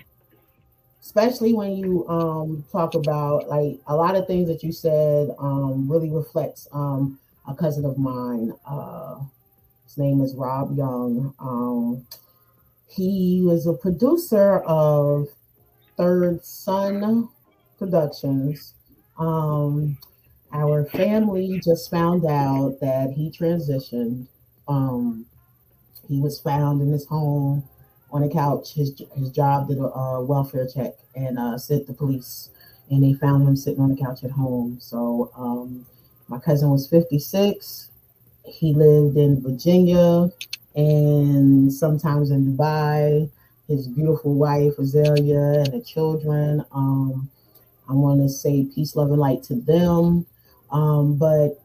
especially 1.00 1.54
when 1.54 1.76
you 1.76 2.06
um 2.08 2.64
talk 2.72 2.94
about 2.94 3.48
like 3.48 3.78
a 3.86 3.94
lot 3.94 4.16
of 4.16 4.26
things 4.26 4.48
that 4.48 4.62
you 4.62 4.72
said 4.72 5.30
um 5.38 5.90
really 5.90 6.10
reflects 6.10 6.66
um 6.72 7.18
a 7.48 7.54
cousin 7.54 7.84
of 7.84 7.96
mine. 7.96 8.52
Uh, 8.66 9.20
his 9.84 9.96
name 9.98 10.20
is 10.20 10.34
Rob 10.34 10.76
Young. 10.76 11.32
Um, 11.38 12.06
he 12.88 13.42
was 13.44 13.66
a 13.66 13.72
producer 13.72 14.58
of 14.60 15.28
Third 15.96 16.44
Son 16.44 17.28
Productions. 17.78 18.74
Um, 19.18 19.96
our 20.52 20.86
family 20.86 21.60
just 21.62 21.90
found 21.90 22.24
out 22.24 22.78
that 22.80 23.12
he 23.12 23.30
transitioned. 23.30 24.26
He 26.08 26.20
was 26.20 26.40
found 26.40 26.80
in 26.80 26.90
his 26.92 27.06
home 27.06 27.64
on 28.10 28.22
a 28.22 28.28
couch. 28.28 28.74
His 28.74 29.02
his 29.16 29.30
job 29.30 29.68
did 29.68 29.78
a, 29.78 30.22
welfare 30.22 30.66
check 30.72 30.94
and 31.14 31.38
uh, 31.38 31.58
sent 31.58 31.86
the 31.86 31.92
police, 31.92 32.50
and 32.90 33.02
they 33.02 33.14
found 33.14 33.46
him 33.46 33.56
sitting 33.56 33.80
on 33.80 33.94
the 33.94 34.00
couch 34.00 34.24
at 34.24 34.30
home. 34.30 34.78
So 34.80 35.30
um, 35.36 35.86
my 36.28 36.38
cousin 36.38 36.70
was 36.70 36.88
56. 36.88 37.90
He 38.44 38.74
lived 38.74 39.16
in 39.16 39.42
Virginia 39.42 40.30
and 40.74 41.72
sometimes 41.72 42.30
in 42.30 42.56
Dubai. 42.56 43.30
His 43.68 43.88
beautiful 43.88 44.34
wife 44.34 44.78
Azalea 44.78 45.64
and 45.64 45.72
the 45.72 45.80
children. 45.80 46.64
Um, 46.70 47.28
I 47.88 47.94
want 47.94 48.20
to 48.20 48.28
say 48.28 48.64
peace, 48.64 48.94
love, 48.94 49.10
and 49.10 49.18
light 49.18 49.42
to 49.44 49.54
them. 49.54 50.26
Um, 50.70 51.16
but 51.16 51.60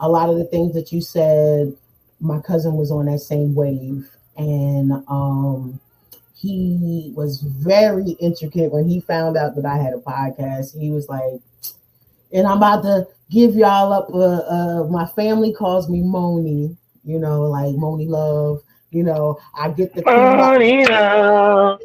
a 0.00 0.08
lot 0.08 0.28
of 0.28 0.36
the 0.36 0.44
things 0.44 0.74
that 0.74 0.92
you 0.92 1.00
said, 1.00 1.76
my 2.24 2.40
cousin 2.40 2.74
was 2.74 2.90
on 2.90 3.06
that 3.06 3.20
same 3.20 3.54
wave, 3.54 4.08
and 4.36 4.92
um, 5.08 5.78
he 6.34 7.12
was 7.14 7.40
very 7.42 8.16
intricate 8.20 8.72
when 8.72 8.88
he 8.88 9.00
found 9.00 9.36
out 9.36 9.54
that 9.56 9.66
I 9.66 9.76
had 9.76 9.92
a 9.94 9.98
podcast. 9.98 10.78
He 10.78 10.90
was 10.90 11.08
like, 11.08 11.40
and 12.32 12.46
I'm 12.46 12.56
about 12.56 12.82
to 12.82 13.06
give 13.30 13.54
y'all 13.54 13.92
up. 13.92 14.08
Uh, 14.12 14.42
uh, 14.48 14.86
my 14.90 15.06
family 15.06 15.52
calls 15.52 15.88
me 15.88 16.02
Moni, 16.02 16.76
you 17.04 17.18
know, 17.18 17.42
like 17.42 17.74
Monie 17.74 18.08
Love. 18.08 18.62
You 18.90 19.02
know, 19.02 19.38
I 19.58 19.70
get 19.70 19.92
the 19.94 20.02
Money 20.04 20.84
now, 20.84 21.78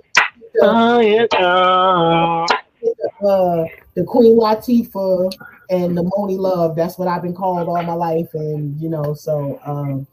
money 0.62 1.28
now. 1.34 2.46
uh, 2.46 3.66
the 3.96 4.04
Queen 4.06 4.38
Latifah 4.38 5.34
and 5.70 5.98
the 5.98 6.04
Monie 6.04 6.38
Love. 6.38 6.76
That's 6.76 6.98
what 6.98 7.08
I've 7.08 7.24
been 7.24 7.36
called 7.36 7.68
all 7.68 7.82
my 7.84 7.94
life, 7.94 8.30
and 8.34 8.80
you 8.80 8.90
know, 8.90 9.14
so 9.14 9.60
um, 9.66 10.08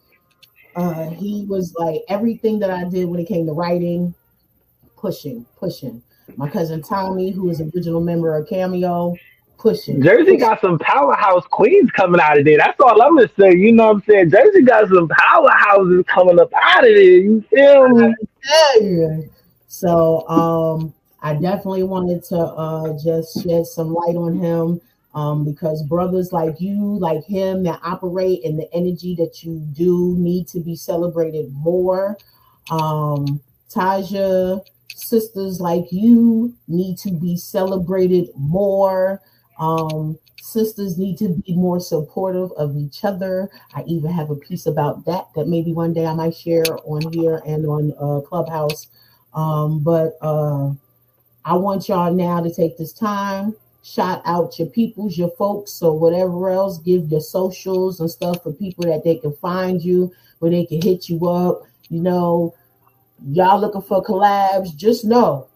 uh, 0.76 1.08
he 1.08 1.46
was 1.48 1.74
like 1.78 2.02
everything 2.08 2.58
that 2.58 2.70
I 2.70 2.84
did 2.84 3.06
when 3.06 3.18
it 3.18 3.26
came 3.26 3.46
to 3.46 3.52
writing, 3.52 4.14
pushing, 4.96 5.46
pushing. 5.56 6.02
My 6.36 6.50
cousin 6.50 6.82
Tommy, 6.82 7.30
who 7.30 7.48
is 7.48 7.60
original 7.60 8.00
member 8.00 8.36
of 8.36 8.46
Cameo, 8.48 9.16
pushing. 9.58 10.02
Jersey 10.02 10.24
pushing. 10.24 10.38
got 10.38 10.60
some 10.60 10.78
powerhouse 10.78 11.44
queens 11.50 11.90
coming 11.92 12.20
out 12.20 12.38
of 12.38 12.44
there. 12.44 12.58
That's 12.58 12.78
all 12.80 13.00
I'm 13.00 13.16
gonna 13.16 13.30
say. 13.38 13.54
You 13.54 13.72
know 13.72 13.86
what 13.86 13.96
I'm 13.96 14.02
saying? 14.02 14.30
Jersey 14.30 14.62
got 14.62 14.88
some 14.88 15.08
powerhouses 15.08 16.06
coming 16.06 16.38
up 16.38 16.52
out 16.54 16.86
of 16.86 16.94
there. 16.94 17.00
You 17.00 17.42
feel 17.48 17.88
me? 17.88 18.14
Yeah. 18.80 19.20
So 19.68 20.28
um 20.28 20.92
I 21.22 21.34
definitely 21.34 21.84
wanted 21.84 22.22
to 22.24 22.38
uh 22.38 22.98
just 23.02 23.42
shed 23.42 23.66
some 23.66 23.94
light 23.94 24.16
on 24.16 24.38
him 24.38 24.80
um 25.16 25.44
because 25.46 25.84
brothers 25.84 26.32
like 26.32 26.60
you, 26.60 26.98
like 27.00 27.24
him 27.26 27.64
that 27.64 27.80
operate 27.84 28.42
in 28.44 28.58
the 28.58 28.68
energy 28.74 29.16
that 29.16 29.44
you 29.44 29.60
do 29.74 30.16
need 30.18 30.48
to 30.50 30.60
be 30.60 30.76
celebrated 30.76 31.52
more. 31.54 32.18
Um 32.70 33.42
Taja, 33.74 34.62
sisters 34.94 35.60
like 35.60 35.86
you 35.92 36.54
need 36.68 36.98
to 37.00 37.12
be 37.12 37.36
celebrated 37.38 38.30
more. 38.36 39.22
Um 39.60 40.18
sisters 40.40 40.98
need 40.98 41.18
to 41.18 41.30
be 41.46 41.56
more 41.56 41.80
supportive 41.80 42.52
of 42.58 42.76
each 42.78 43.04
other. 43.04 43.50
I 43.74 43.84
even 43.88 44.12
have 44.12 44.30
a 44.30 44.36
piece 44.36 44.66
about 44.66 45.06
that 45.06 45.28
that 45.36 45.48
maybe 45.48 45.74
one 45.74 45.94
day 45.94 46.06
I 46.06 46.14
might 46.14 46.36
share 46.36 46.80
on 46.86 47.12
here 47.12 47.42
and 47.46 47.66
on 47.66 47.94
uh, 48.00 48.22
Clubhouse. 48.22 48.88
Um, 49.34 49.84
but 49.84 50.18
uh, 50.22 50.70
I 51.44 51.56
want 51.56 51.88
y'all 51.90 52.14
now 52.14 52.40
to 52.42 52.54
take 52.54 52.78
this 52.78 52.94
time, 52.94 53.56
shout 53.86 54.20
out 54.24 54.58
your 54.58 54.68
peoples, 54.68 55.16
your 55.16 55.30
folks, 55.30 55.80
or 55.82 55.98
whatever 55.98 56.50
else. 56.50 56.78
Give 56.78 57.10
your 57.10 57.20
socials 57.20 58.00
and 58.00 58.10
stuff 58.10 58.42
for 58.42 58.52
people 58.52 58.84
that 58.84 59.04
they 59.04 59.16
can 59.16 59.32
find 59.34 59.82
you, 59.82 60.12
where 60.40 60.50
they 60.50 60.66
can 60.66 60.82
hit 60.82 61.08
you 61.08 61.28
up. 61.28 61.62
You 61.88 62.02
know, 62.02 62.54
y'all 63.28 63.60
looking 63.60 63.82
for 63.82 64.02
collabs, 64.02 64.74
just 64.76 65.04
know 65.04 65.48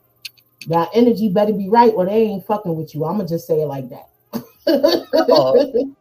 y'all 0.67 0.89
energy 0.95 1.29
better 1.29 1.53
be 1.53 1.69
right 1.69 1.93
or 1.95 2.07
they 2.07 2.23
ain't 2.23 2.47
fucking 2.47 2.75
with 2.77 2.95
you. 2.95 3.05
I'm 3.05 3.17
gonna 3.17 3.29
just 3.29 3.47
say 3.47 3.61
it 3.63 3.67
like 3.67 3.89
that. 3.89 4.09
Oh. 5.13 5.95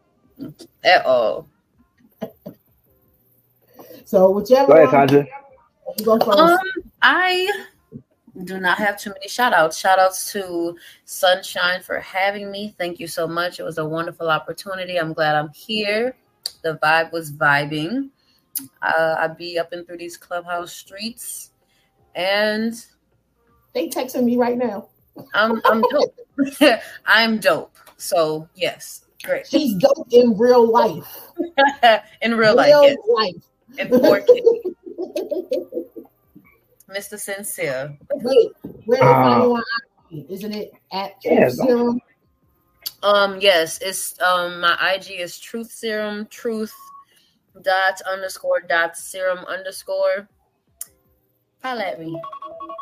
At 0.84 1.04
all. 1.04 1.48
so 4.04 4.30
whichever 4.30 4.68
Go 4.68 4.82
ahead, 4.82 5.08
Tanja. 5.10 5.26
you 5.98 6.04
go. 6.04 6.18
Um, 6.18 6.58
I 7.02 7.64
do 8.44 8.60
not 8.60 8.78
have 8.78 8.98
too 8.98 9.10
many 9.10 9.28
shout 9.28 9.52
outs. 9.52 9.78
Shout 9.78 9.98
outs 9.98 10.32
to 10.32 10.76
Sunshine 11.04 11.82
for 11.82 11.98
having 11.98 12.50
me. 12.50 12.74
Thank 12.78 13.00
you 13.00 13.06
so 13.06 13.26
much. 13.26 13.60
It 13.60 13.64
was 13.64 13.78
a 13.78 13.84
wonderful 13.84 14.30
opportunity. 14.30 14.98
I'm 14.98 15.12
glad 15.12 15.34
I'm 15.36 15.50
here. 15.52 16.16
The 16.62 16.78
vibe 16.82 17.12
was 17.12 17.32
vibing. 17.32 18.10
Uh, 18.82 19.16
I'd 19.18 19.36
be 19.36 19.58
up 19.58 19.72
and 19.72 19.86
through 19.86 19.98
these 19.98 20.16
clubhouse 20.16 20.72
streets, 20.72 21.50
and 22.14 22.74
they 23.72 23.88
texting 23.88 24.24
me 24.24 24.36
right 24.36 24.58
now. 24.58 24.88
I'm 25.34 25.60
I'm 25.64 25.82
dope. 25.82 26.16
I'm 27.06 27.38
dope. 27.38 27.76
So 27.96 28.48
yes, 28.54 29.06
great. 29.22 29.46
She's 29.46 29.74
dope 29.74 30.08
in 30.10 30.36
real 30.36 30.70
life. 30.70 31.06
In 32.22 32.36
real 32.36 32.54
life, 32.54 32.68
yes. 32.68 32.98
life. 33.08 33.34
in 33.78 33.88
4K. 33.88 34.26
Mr. 36.90 37.18
Sincere. 37.18 37.96
Wait, 38.14 38.50
where 38.84 38.98
they 38.98 39.04
Uh, 39.04 39.22
find 39.22 39.42
you 39.44 39.54
on 39.56 39.62
Isn't 40.28 40.52
it 40.52 40.72
at 40.92 41.12
Yeah, 41.24 41.48
Serum? 41.48 42.00
Um, 43.02 43.38
yes, 43.40 43.78
it's 43.80 44.20
um 44.20 44.60
my 44.60 44.76
IG 44.94 45.20
is 45.20 45.38
truth 45.38 45.70
serum, 45.70 46.26
truth 46.26 46.74
dot 47.62 48.00
underscore 48.10 48.60
dot 48.60 48.96
serum 48.96 49.38
underscore. 49.46 50.28
Holla 51.62 51.82
at 51.84 52.00
me. 52.00 52.20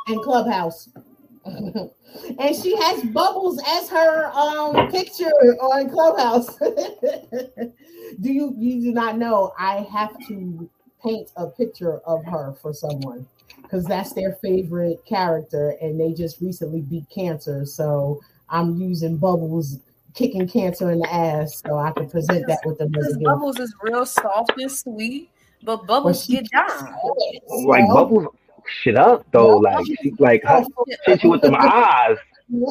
and 0.08 0.22
Clubhouse. 0.22 0.88
and 1.44 2.56
she 2.56 2.76
has 2.76 3.02
bubbles 3.04 3.60
as 3.66 3.88
her 3.88 4.26
um 4.32 4.90
picture 4.90 5.30
on 5.60 5.90
Clubhouse. 5.90 6.56
do 8.20 8.32
you 8.32 8.54
you 8.58 8.80
do 8.80 8.92
not 8.92 9.18
know 9.18 9.52
I 9.58 9.86
have 9.90 10.16
to 10.28 10.68
paint 11.02 11.30
a 11.36 11.46
picture 11.46 11.98
of 12.00 12.24
her 12.24 12.54
for 12.60 12.72
someone 12.72 13.26
because 13.68 13.84
that's 13.84 14.12
their 14.14 14.32
favorite 14.42 15.04
character 15.04 15.74
and 15.82 16.00
they 16.00 16.14
just 16.14 16.40
recently 16.40 16.80
beat 16.80 17.08
cancer. 17.10 17.66
So 17.66 18.20
I'm 18.48 18.80
using 18.80 19.18
bubbles 19.18 19.78
kicking 20.14 20.48
cancer 20.48 20.90
in 20.90 21.00
the 21.00 21.12
ass 21.12 21.62
so 21.66 21.76
I 21.76 21.90
can 21.90 22.08
present 22.08 22.46
that 22.48 22.60
with 22.64 22.78
them 22.78 22.90
Because. 22.90 23.18
Bubbles 23.18 23.58
is 23.58 23.74
real 23.82 24.06
soft 24.06 24.52
and 24.58 24.72
sweet, 24.72 25.30
but 25.62 25.86
Bubbles 25.86 26.24
she- 26.24 26.34
get 26.34 26.50
down. 26.50 26.94
Oh, 27.04 27.58
like 27.66 27.86
bubbles 27.88 28.34
shit 28.66 28.96
up 28.96 29.26
though. 29.32 29.58
Like 29.58 29.84
she 30.00 30.14
like 30.18 30.42
her, 30.44 30.64
hit 31.04 31.22
you 31.22 31.30
with 31.30 31.42
them 31.42 31.54
eyes. 31.56 32.16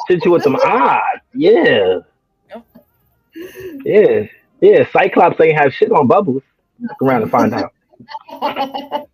Hit 0.07 0.25
you 0.25 0.31
with 0.31 0.43
them 0.43 0.57
eyes. 0.65 1.19
Yeah. 1.35 1.99
Yeah. 3.85 4.23
Yeah. 4.61 4.87
Cyclops 4.91 5.39
ain't 5.39 5.59
have 5.59 5.71
shit 5.73 5.91
on 5.91 6.07
bubbles. 6.07 6.41
Look 6.79 7.01
around 7.03 7.21
and 7.21 7.31
find 7.31 7.53
out. 7.53 7.71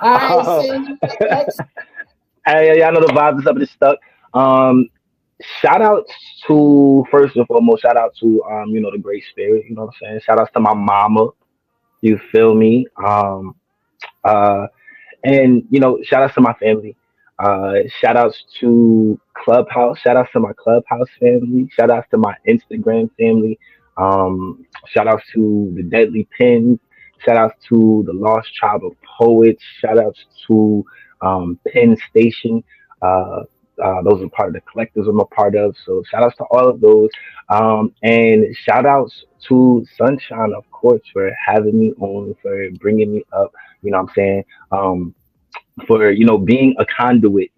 All 0.00 0.18
right, 0.18 0.88
next. 1.30 1.60
Hey, 2.46 2.80
y'all 2.80 2.92
know 2.92 3.00
the 3.00 3.12
vibes 3.12 3.40
is 3.40 3.46
up 3.46 3.56
and 3.56 3.68
stuck. 3.68 3.98
Um, 4.34 4.88
shout 5.60 5.82
out 5.82 6.06
to 6.46 7.04
first 7.10 7.36
and 7.36 7.46
foremost, 7.46 7.82
shout 7.82 7.96
out 7.96 8.14
to 8.20 8.42
um, 8.44 8.68
you 8.68 8.80
know, 8.80 8.90
the 8.90 8.98
great 8.98 9.24
spirit, 9.30 9.64
you 9.68 9.74
know 9.74 9.84
what 9.86 9.94
I'm 10.02 10.08
saying? 10.08 10.20
Shout 10.24 10.40
outs 10.40 10.52
to 10.54 10.60
my 10.60 10.74
mama. 10.74 11.28
You 12.00 12.18
feel 12.32 12.54
me? 12.54 12.86
Um, 13.04 13.54
uh, 14.24 14.66
and 15.24 15.64
you 15.70 15.80
know, 15.80 16.00
shout 16.02 16.22
outs 16.22 16.34
to 16.34 16.40
my 16.40 16.54
family. 16.54 16.96
Uh, 17.38 17.74
shout 18.00 18.16
outs 18.16 18.44
to 18.60 19.18
Clubhouse. 19.34 19.98
Shout 20.00 20.16
outs 20.16 20.30
to 20.32 20.40
my 20.40 20.52
Clubhouse 20.58 21.08
family. 21.18 21.68
Shout 21.72 21.90
outs 21.90 22.08
to 22.10 22.18
my 22.18 22.34
Instagram 22.48 23.10
family. 23.18 23.58
Um, 23.96 24.66
shout 24.86 25.08
outs 25.08 25.24
to 25.34 25.72
the 25.76 25.82
Deadly 25.82 26.28
Pins. 26.36 26.78
Shout 27.24 27.36
outs 27.36 27.54
to 27.68 28.02
the 28.06 28.12
Lost 28.12 28.54
Tribe 28.54 28.84
of 28.84 28.92
Poets. 29.18 29.62
Shout 29.80 29.98
outs 29.98 30.24
to 30.46 30.84
um, 31.20 31.58
Penn 31.66 31.96
Station. 32.10 32.64
Uh, 33.02 33.42
uh, 33.82 34.02
those 34.02 34.22
are 34.22 34.28
part 34.30 34.48
of 34.48 34.54
the 34.54 34.60
collectives 34.62 35.08
I'm 35.08 35.20
a 35.20 35.24
part 35.26 35.54
of. 35.56 35.74
So 35.86 36.02
shout 36.10 36.22
outs 36.22 36.36
to 36.38 36.44
all 36.44 36.68
of 36.68 36.80
those. 36.80 37.08
Um, 37.48 37.94
and 38.02 38.54
shout 38.64 38.86
outs 38.86 39.24
to 39.48 39.84
Sunshine, 39.96 40.52
of 40.54 40.70
course, 40.70 41.02
for 41.12 41.30
having 41.46 41.78
me 41.78 41.92
on, 41.98 42.34
for 42.42 42.70
bringing 42.80 43.12
me 43.12 43.24
up. 43.32 43.52
You 43.82 43.90
know 43.90 44.02
what 44.02 44.10
I'm 44.10 44.14
saying? 44.14 44.44
Um, 44.72 45.14
for, 45.86 46.10
you 46.10 46.26
know, 46.26 46.38
being 46.38 46.74
a 46.78 46.84
conduit 46.84 47.50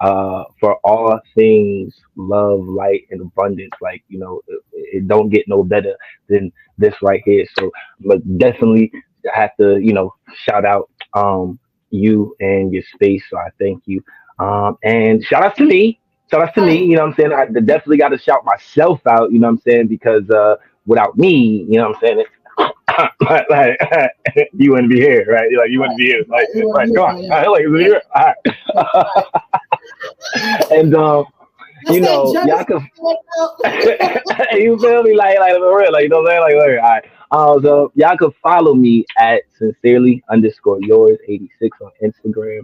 uh, 0.00 0.44
for 0.60 0.76
all 0.84 1.18
things 1.34 1.94
love, 2.16 2.60
light, 2.66 3.02
and 3.10 3.20
abundance. 3.20 3.72
Like, 3.80 4.04
you 4.08 4.18
know, 4.18 4.40
it, 4.48 4.60
it 4.72 5.08
don't 5.08 5.30
get 5.30 5.48
no 5.48 5.62
better 5.62 5.96
than 6.28 6.52
this 6.78 6.94
right 7.02 7.22
here. 7.24 7.46
So, 7.58 7.70
but 8.00 8.38
definitely 8.38 8.92
have 9.32 9.56
to, 9.60 9.78
you 9.78 9.92
know, 9.92 10.14
shout 10.34 10.64
out 10.64 10.90
um, 11.14 11.58
you 11.90 12.36
and 12.40 12.72
your 12.72 12.82
space. 12.94 13.22
So 13.30 13.38
I 13.38 13.48
thank 13.58 13.82
you. 13.86 14.02
Um, 14.38 14.76
and 14.84 15.24
shout 15.24 15.44
out 15.44 15.56
to 15.56 15.64
me. 15.64 16.00
Shout 16.30 16.42
out 16.42 16.54
to 16.54 16.62
me. 16.62 16.84
You 16.84 16.96
know 16.96 17.02
what 17.02 17.10
I'm 17.10 17.16
saying? 17.16 17.32
I 17.32 17.46
definitely 17.46 17.98
got 17.98 18.08
to 18.08 18.18
shout 18.18 18.44
myself 18.44 19.00
out. 19.06 19.32
You 19.32 19.38
know 19.38 19.46
what 19.48 19.54
I'm 19.54 19.60
saying? 19.60 19.88
Because 19.88 20.28
uh, 20.30 20.56
without 20.86 21.16
me, 21.16 21.66
you 21.68 21.78
know 21.78 21.88
what 21.88 21.96
I'm 21.96 22.00
saying? 22.00 22.24
you 24.52 24.70
wouldn't 24.72 24.90
be 24.90 25.00
here, 25.00 25.26
right? 25.28 25.50
Like 25.56 25.70
you 25.70 25.80
wouldn't 25.80 25.98
be 25.98 26.06
here. 26.06 26.24
Like, 26.28 26.48
right, 26.54 26.88
come 26.94 27.04
on, 27.04 27.22
yeah. 27.22 27.48
like, 27.48 27.62
here. 27.62 28.02
All 28.14 28.34
right. 28.76 29.22
and 30.70 30.94
um, 30.94 31.26
you 31.88 32.00
know, 32.00 32.32
y'all 32.44 32.64
can, 32.64 32.88
you 34.52 34.78
feel 34.78 35.02
me? 35.02 35.14
Like, 35.16 35.38
like 35.38 35.54
for 35.56 35.78
real, 35.78 35.92
like 35.92 36.04
you 36.04 36.08
know 36.08 36.22
what 36.22 36.32
I'm 36.32 36.40
saying? 36.40 36.40
Like, 36.40 36.54
like 36.54 36.82
all 36.82 36.90
right. 36.90 37.04
Uh, 37.30 37.60
so 37.62 37.92
y'all 37.94 38.16
can 38.16 38.30
follow 38.42 38.74
me 38.74 39.04
at 39.18 39.42
sincerely 39.58 40.22
underscore 40.30 40.78
yours 40.82 41.18
86 41.26 41.78
on 41.80 41.90
Instagram. 42.02 42.60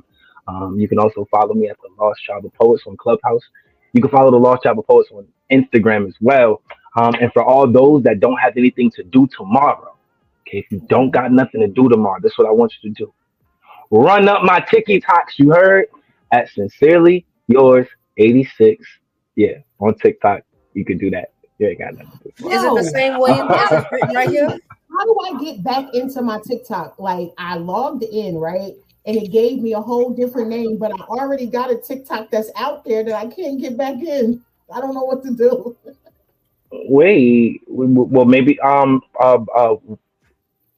Um, 0.47 0.79
you 0.79 0.89
can 0.89 0.99
also 0.99 1.27
follow 1.31 1.55
me 1.55 1.69
at 1.69 1.77
the 1.83 1.89
Lost 2.03 2.21
of 2.31 2.45
Poets 2.55 2.85
on 2.87 2.97
Clubhouse. 2.97 3.43
You 3.93 4.01
can 4.01 4.11
follow 4.11 4.31
the 4.31 4.37
Lost 4.37 4.67
of 4.67 4.77
Poets 4.87 5.11
on 5.13 5.27
Instagram 5.51 6.07
as 6.07 6.15
well. 6.21 6.63
Um, 6.97 7.15
and 7.21 7.33
for 7.33 7.45
all 7.45 7.71
those 7.71 8.03
that 8.03 8.21
don't 8.21 8.37
have 8.37 8.57
anything 8.57 8.91
to 8.93 9.03
do 9.05 9.29
tomorrow, 9.37 9.97
okay, 10.47 10.59
if 10.59 10.67
you 10.71 10.81
don't 10.89 11.11
got 11.11 11.33
nothing 11.33 11.61
to 11.61 11.69
do 11.69 11.89
tomorrow, 11.89 12.19
this 12.21 12.33
is 12.33 12.39
what 12.39 12.49
I 12.49 12.51
want 12.51 12.73
you 12.83 12.93
to 12.93 13.05
do. 13.05 13.15
Run 13.91 14.29
up 14.29 14.43
my 14.43 14.61
TikToks, 14.61 15.39
you 15.39 15.51
heard, 15.51 15.87
at 16.33 16.49
sincerely 16.51 17.27
yours 17.49 17.87
86. 18.17 18.85
Yeah, 19.37 19.59
on 19.79 19.95
TikTok, 19.97 20.43
you 20.75 20.85
can 20.85 20.99
do 20.99 21.11
that. 21.11 21.33
You 21.59 21.69
ain't 21.69 21.79
got 21.79 21.95
nothing 21.95 22.11
to 22.23 22.33
do. 22.39 22.51
Is 22.51 22.63
it 22.63 22.75
the 22.75 22.85
same 22.85 23.19
way 23.19 23.33
it's 23.33 23.87
written 23.93 24.15
right 24.15 24.31
here? 24.31 24.49
How 24.49 25.05
do 25.05 25.17
I 25.25 25.43
get 25.43 25.63
back 25.63 25.95
into 25.95 26.23
my 26.23 26.41
TikTok? 26.41 26.99
Like 26.99 27.31
I 27.39 27.57
logged 27.57 28.03
in, 28.03 28.37
right? 28.37 28.73
And 29.07 29.17
it 29.17 29.31
gave 29.31 29.61
me 29.61 29.73
a 29.73 29.81
whole 29.81 30.11
different 30.11 30.49
name, 30.49 30.79
but 30.79 30.93
I 30.93 31.03
already 31.05 31.47
got 31.47 31.71
a 31.71 31.77
TikTok 31.77 32.31
that's 32.31 32.51
out 32.57 32.85
there 32.85 33.03
that 33.05 33.15
I 33.15 33.27
can't 33.27 33.61
get 33.61 33.77
back 33.77 34.03
in. 34.03 34.43
I 34.73 34.81
don't 34.81 34.95
know 34.95 35.05
what 35.05 35.23
to 35.25 35.35
do. 35.35 35.77
Wait, 36.73 37.63
well, 37.67 38.25
maybe 38.25 38.59
um 38.61 39.01
uh, 39.21 39.39
uh 39.55 39.77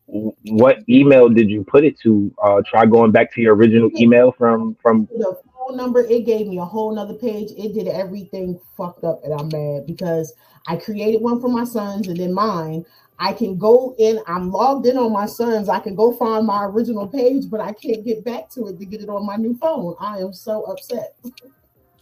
what 0.06 0.78
email 0.89 1.28
did 1.28 1.51
you 1.51 1.64
put 1.64 1.85
it 1.85 1.98
to? 2.01 2.35
Uh, 2.43 2.60
try 2.66 2.85
going 2.85 3.12
back 3.12 3.32
to 3.35 3.40
your 3.40 3.55
original 3.55 3.90
email 3.98 4.32
from 4.32 4.77
from 4.82 5.09
the 5.16 5.39
phone 5.55 5.77
number. 5.77 6.01
It 6.01 6.27
gave 6.27 6.47
me 6.47 6.59
a 6.59 6.64
whole 6.64 6.94
nother 6.94 7.14
page. 7.14 7.51
It 7.56 7.74
did 7.74 7.89
everything 7.89 8.60
fucked 8.77 9.05
up, 9.05 9.23
and 9.24 9.32
I'm 9.32 9.48
mad 9.48 9.86
because 9.86 10.35
I 10.66 10.77
created 10.77 11.23
one 11.23 11.40
for 11.40 11.48
my 11.48 11.64
sons 11.64 12.09
and 12.09 12.19
then 12.19 12.32
mine. 12.32 12.85
I 13.19 13.32
can 13.32 13.56
go 13.56 13.94
in. 13.98 14.20
I'm 14.27 14.51
logged 14.51 14.86
in 14.86 14.97
on 14.97 15.12
my 15.12 15.27
sons. 15.27 15.69
I 15.69 15.78
can 15.78 15.94
go 15.94 16.12
find 16.12 16.47
my 16.47 16.64
original 16.64 17.06
page, 17.06 17.48
but 17.48 17.60
I 17.60 17.73
can't 17.73 18.05
get 18.05 18.24
back 18.24 18.51
to 18.51 18.66
it 18.66 18.78
to 18.78 18.85
get 18.85 19.01
it 19.01 19.09
on 19.09 19.24
my 19.24 19.36
new 19.36 19.56
phone. 19.59 19.94
I 20.01 20.19
am 20.19 20.32
so 20.32 20.64
upset. 20.64 21.14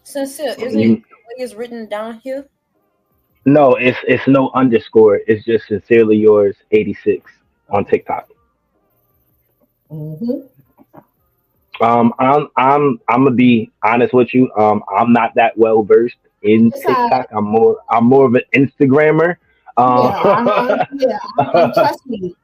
Sincere, 0.02 0.54
isn't 0.58 0.80
you, 0.80 1.02
it 1.36 1.42
is 1.42 1.54
written 1.54 1.88
down 1.88 2.20
here? 2.24 2.48
No, 3.44 3.74
it's 3.74 3.98
it's 4.06 4.26
no 4.28 4.50
underscore. 4.54 5.20
It's 5.26 5.44
just 5.44 5.66
sincerely 5.66 6.16
yours, 6.16 6.56
eighty 6.72 6.94
six 7.02 7.30
on 7.70 7.84
TikTok. 7.84 8.28
Mm-hmm. 9.90 10.46
Um, 11.82 12.12
I'm 12.18 12.48
I'm 12.56 13.00
I'm 13.08 13.24
gonna 13.24 13.30
be 13.30 13.70
honest 13.82 14.12
with 14.12 14.34
you. 14.34 14.52
Um, 14.54 14.82
I'm 14.94 15.12
not 15.12 15.34
that 15.36 15.56
well 15.56 15.82
versed 15.82 16.16
in 16.42 16.70
TikTok. 16.70 17.28
I'm 17.32 17.44
more 17.44 17.78
I'm 17.88 18.04
more 18.04 18.26
of 18.26 18.34
an 18.34 18.42
Instagrammer. 18.54 19.36
Um, 19.76 20.02
yeah, 20.04 20.84
yeah 20.94 21.18
I'm, 21.38 21.72
trust 21.72 22.06
me. 22.06 22.34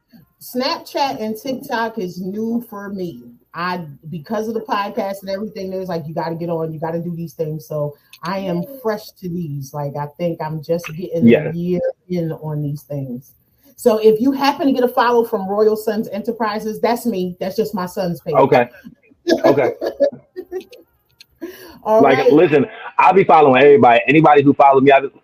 Snapchat 0.40 1.20
and 1.20 1.36
TikTok 1.36 1.98
is 1.98 2.20
new 2.20 2.64
for 2.70 2.88
me. 2.88 3.22
I 3.56 3.86
because 4.10 4.48
of 4.48 4.54
the 4.54 4.60
podcast 4.60 5.22
and 5.22 5.30
everything, 5.30 5.70
there's 5.70 5.88
like 5.88 6.06
you 6.06 6.14
got 6.14 6.28
to 6.28 6.34
get 6.34 6.50
on, 6.50 6.74
you 6.74 6.78
got 6.78 6.90
to 6.90 7.02
do 7.02 7.16
these 7.16 7.32
things. 7.32 7.66
So 7.66 7.96
I 8.22 8.38
am 8.40 8.62
fresh 8.82 9.08
to 9.12 9.30
these. 9.30 9.72
Like 9.72 9.96
I 9.96 10.06
think 10.18 10.42
I'm 10.42 10.62
just 10.62 10.86
getting 10.94 11.26
yeah. 11.26 11.48
a 11.48 11.52
year 11.54 11.80
in 12.08 12.32
on 12.32 12.62
these 12.62 12.82
things. 12.82 13.32
So 13.74 13.96
if 13.98 14.20
you 14.20 14.30
happen 14.32 14.66
to 14.66 14.72
get 14.74 14.84
a 14.84 14.88
follow 14.88 15.24
from 15.24 15.48
Royal 15.48 15.76
Sons 15.76 16.06
Enterprises, 16.08 16.80
that's 16.80 17.06
me. 17.06 17.34
That's 17.40 17.56
just 17.56 17.74
my 17.74 17.86
son's 17.86 18.20
page. 18.20 18.34
Okay. 18.34 18.68
Okay. 19.44 19.72
All 21.82 22.02
like, 22.02 22.18
right. 22.18 22.32
listen, 22.32 22.66
I'll 22.98 23.14
be 23.14 23.24
following 23.24 23.62
everybody. 23.62 24.00
Anybody 24.06 24.42
who 24.42 24.52
follows 24.52 24.82
me, 24.82 24.92
I 24.92 25.00
just 25.00 25.14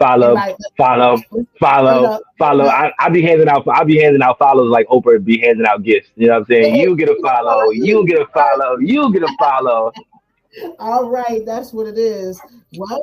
Uh, 0.00 0.04
follow, 0.04 0.36
follow, 0.76 1.22
follow, 1.60 2.20
follow. 2.38 2.64
I, 2.66 2.92
will 3.04 3.14
be 3.14 3.22
handing 3.22 3.48
out. 3.48 3.66
I'll 3.68 3.84
be 3.84 4.00
handing 4.00 4.22
out 4.22 4.38
follows 4.38 4.68
like 4.68 4.86
Oprah 4.88 5.22
be 5.24 5.38
handing 5.38 5.66
out 5.66 5.82
gifts. 5.82 6.08
You 6.16 6.26
know 6.26 6.34
what 6.34 6.38
I'm 6.40 6.46
saying? 6.46 6.74
You 6.76 6.96
get 6.96 7.08
a 7.08 7.16
follow. 7.22 7.70
You 7.70 8.06
get 8.06 8.20
a 8.20 8.26
follow. 8.26 8.78
You 8.78 9.12
get 9.12 9.22
a 9.22 9.32
follow. 9.38 9.92
All 10.78 11.08
right, 11.08 11.44
that's 11.46 11.72
what 11.72 11.86
it 11.86 11.98
is. 11.98 12.40
Well, 12.76 13.00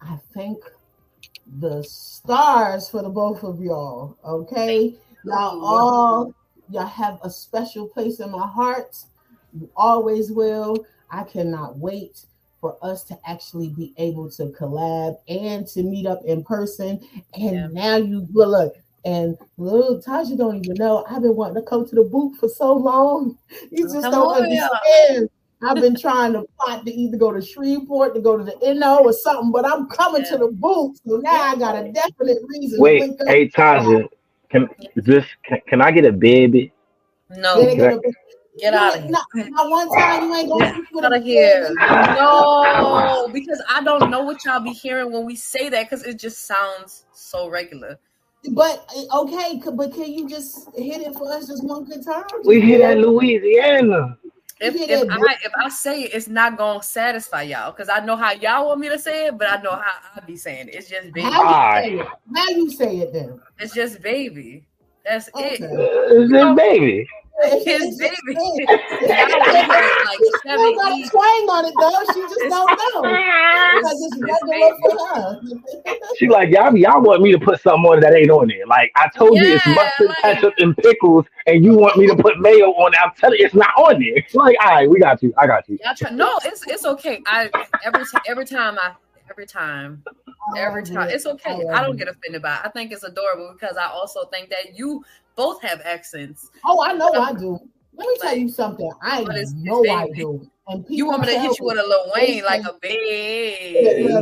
I 0.00 0.18
thank 0.34 0.58
the 1.60 1.82
stars 1.82 2.88
for 2.88 3.02
the 3.02 3.08
both 3.08 3.42
of 3.42 3.60
y'all. 3.60 4.16
Okay, 4.24 4.94
y'all 5.24 5.64
all 5.64 6.34
y'all 6.70 6.86
have 6.86 7.18
a 7.22 7.30
special 7.30 7.88
place 7.88 8.20
in 8.20 8.30
my 8.30 8.46
heart. 8.46 8.96
You 9.52 9.68
always 9.76 10.30
will. 10.30 10.86
I 11.10 11.24
cannot 11.24 11.78
wait 11.78 12.26
for 12.60 12.76
us 12.82 13.04
to 13.04 13.18
actually 13.26 13.68
be 13.70 13.92
able 13.96 14.30
to 14.30 14.46
collab 14.58 15.16
and 15.28 15.66
to 15.68 15.82
meet 15.82 16.06
up 16.06 16.20
in 16.24 16.42
person. 16.44 17.00
And 17.34 17.54
yeah. 17.54 17.68
now 17.70 17.96
you 17.96 18.26
well, 18.32 18.50
look, 18.50 18.74
and 19.04 19.38
little 19.56 20.00
Tasha 20.00 20.36
don't 20.36 20.64
even 20.64 20.76
know 20.76 21.04
I've 21.08 21.22
been 21.22 21.36
wanting 21.36 21.62
to 21.62 21.68
come 21.68 21.86
to 21.88 21.94
the 21.94 22.04
booth 22.04 22.38
for 22.38 22.48
so 22.48 22.74
long. 22.74 23.38
You 23.70 23.84
just 23.84 24.02
come 24.02 24.12
don't 24.12 24.42
understand. 24.42 25.30
I've 25.60 25.80
been 25.80 25.96
trying 25.96 26.34
to 26.34 26.44
plot 26.60 26.86
to 26.86 26.92
either 26.92 27.16
go 27.16 27.32
to 27.32 27.42
Shreveport, 27.42 28.14
to 28.14 28.20
go 28.20 28.36
to 28.36 28.44
the 28.44 28.74
NO 28.74 28.98
or 28.98 29.12
something, 29.12 29.50
but 29.50 29.66
I'm 29.66 29.88
coming 29.88 30.22
yeah. 30.22 30.30
to 30.30 30.38
the 30.38 30.48
booth. 30.52 31.00
So 31.04 31.16
now 31.16 31.32
I 31.32 31.56
got 31.56 31.74
a 31.84 31.90
definite 31.90 32.38
reason. 32.46 32.80
Wait, 32.80 33.10
hey 33.26 33.48
Tasha, 33.48 34.08
can 34.50 34.68
this 34.94 35.24
can, 35.44 35.60
can 35.66 35.82
I 35.82 35.90
get 35.90 36.04
a 36.04 36.12
baby? 36.12 36.72
No. 37.30 37.60
Get 38.58 38.74
out 38.74 38.96
of 38.96 39.02
here. 39.02 39.10
Not, 39.10 39.26
not 39.34 39.70
one 39.70 39.88
time 39.90 40.24
you 40.24 40.34
ain't 40.34 40.48
going 40.48 40.86
to 40.86 41.04
out 41.06 41.16
of 41.16 41.22
here. 41.22 41.74
No, 41.78 43.28
because 43.32 43.62
I 43.68 43.82
don't 43.82 44.10
know 44.10 44.22
what 44.22 44.44
y'all 44.44 44.60
be 44.60 44.72
hearing 44.72 45.12
when 45.12 45.24
we 45.24 45.36
say 45.36 45.68
that 45.68 45.88
because 45.88 46.04
it 46.04 46.18
just 46.18 46.46
sounds 46.46 47.04
so 47.12 47.48
regular. 47.48 47.98
But 48.52 48.88
eh, 48.96 49.04
okay, 49.12 49.60
but 49.72 49.92
can 49.92 50.12
you 50.12 50.28
just 50.28 50.68
hit 50.76 51.02
it 51.02 51.14
for 51.14 51.32
us 51.32 51.48
just 51.48 51.64
one 51.64 51.84
good 51.84 52.04
time? 52.04 52.24
We 52.44 52.60
hit 52.60 52.80
at 52.80 52.98
Louisiana. 52.98 54.16
If, 54.60 54.74
if 54.74 55.08
I 55.08 55.36
if 55.44 55.52
I 55.56 55.68
say 55.68 56.02
it, 56.02 56.14
it's 56.14 56.26
not 56.26 56.56
gonna 56.56 56.82
satisfy 56.82 57.42
y'all 57.42 57.70
because 57.70 57.88
I 57.88 58.00
know 58.00 58.16
how 58.16 58.32
y'all 58.32 58.66
want 58.66 58.80
me 58.80 58.88
to 58.88 58.98
say 58.98 59.26
it, 59.26 59.38
but 59.38 59.48
I 59.48 59.62
know 59.62 59.72
how 59.72 59.92
I 60.16 60.20
be 60.20 60.36
saying 60.36 60.68
it. 60.68 60.74
It's 60.74 60.88
just 60.88 61.12
baby. 61.12 61.28
How 61.28 61.78
you 61.78 61.98
say 61.98 61.98
it, 62.00 62.08
how 62.34 62.48
you 62.48 62.70
say 62.70 62.96
it 62.98 63.12
then? 63.12 63.40
It's 63.58 63.74
just 63.74 64.02
baby. 64.02 64.64
That's 65.04 65.28
okay. 65.34 65.56
it. 65.60 65.60
it's 65.62 66.32
just 66.32 66.56
baby 66.56 67.06
his 67.42 67.96
baby. 67.96 68.16
like 68.68 70.18
seven 70.42 70.74
got 70.76 70.92
a 70.92 71.08
twang 71.08 71.46
on 71.48 71.64
it 71.66 71.74
though. 71.78 72.02
She 72.12 72.20
just 72.22 72.40
don't 72.48 72.68
know 72.68 73.02
because 73.02 73.98
it's 74.02 74.18
regular 74.22 74.74
for 74.82 74.94
her. 75.14 75.40
she 76.16 76.28
like 76.28 76.50
y'all, 76.50 76.76
y'all 76.76 77.00
want 77.00 77.22
me 77.22 77.32
to 77.32 77.38
put 77.38 77.60
something 77.60 77.84
on 77.84 78.00
that 78.00 78.14
ain't 78.14 78.30
on 78.30 78.48
there. 78.48 78.66
Like 78.66 78.90
I 78.96 79.08
told 79.16 79.36
yeah, 79.36 79.42
you, 79.42 79.54
it's 79.54 79.66
mustard, 79.66 80.08
like, 80.08 80.18
ketchup, 80.18 80.54
and 80.58 80.76
pickles, 80.76 81.26
and 81.46 81.64
you 81.64 81.74
want 81.74 81.96
me 81.96 82.06
to 82.08 82.16
put 82.16 82.40
mayo 82.40 82.72
on 82.72 82.92
it. 82.92 82.98
I'm 83.02 83.12
telling 83.16 83.38
you, 83.38 83.46
it's 83.46 83.54
not 83.54 83.70
on 83.76 84.00
there. 84.00 84.24
Like, 84.34 84.56
all 84.62 84.70
right, 84.70 84.90
we 84.90 84.98
got 84.98 85.22
you. 85.22 85.32
I 85.38 85.46
got 85.46 85.68
you. 85.68 85.78
Try, 85.96 86.10
no, 86.10 86.38
it's 86.44 86.66
it's 86.66 86.84
okay. 86.84 87.20
I 87.26 87.50
every 87.84 88.04
t- 88.04 88.18
every 88.26 88.44
time 88.46 88.78
I 88.78 88.92
every 89.38 89.46
time. 89.46 90.02
Oh, 90.26 90.56
every 90.56 90.82
time. 90.82 91.08
It's 91.10 91.24
okay. 91.24 91.62
I 91.72 91.80
don't 91.80 91.96
get 91.96 92.08
offended 92.08 92.42
by 92.42 92.54
it. 92.56 92.60
I 92.64 92.68
think 92.70 92.90
it's 92.90 93.04
adorable 93.04 93.52
because 93.58 93.76
I 93.76 93.86
also 93.86 94.24
think 94.26 94.50
that 94.50 94.76
you 94.76 95.04
both 95.36 95.62
have 95.62 95.80
accents. 95.84 96.50
Oh, 96.64 96.84
I 96.84 96.92
know 96.94 97.12
I 97.12 97.32
do. 97.34 97.56
Let 97.94 98.08
me 98.08 98.16
tell 98.20 98.36
you 98.36 98.48
something. 98.48 98.90
I 99.00 99.20
it's- 99.22 99.52
know 99.52 99.82
it's 99.84 99.92
I 99.92 100.08
do. 100.10 100.50
And 100.66 100.84
You 100.88 101.06
want 101.06 101.22
me 101.22 101.28
to 101.28 101.38
hit 101.40 101.58
you 101.58 101.64
with 101.64 101.78
a 101.78 101.82
Lil 101.82 102.12
Wayne 102.14 102.44
like 102.44 102.60
a 102.62 102.64
Yeah, 102.64 102.78
babe? 102.82 104.10
yeah. 104.10 104.20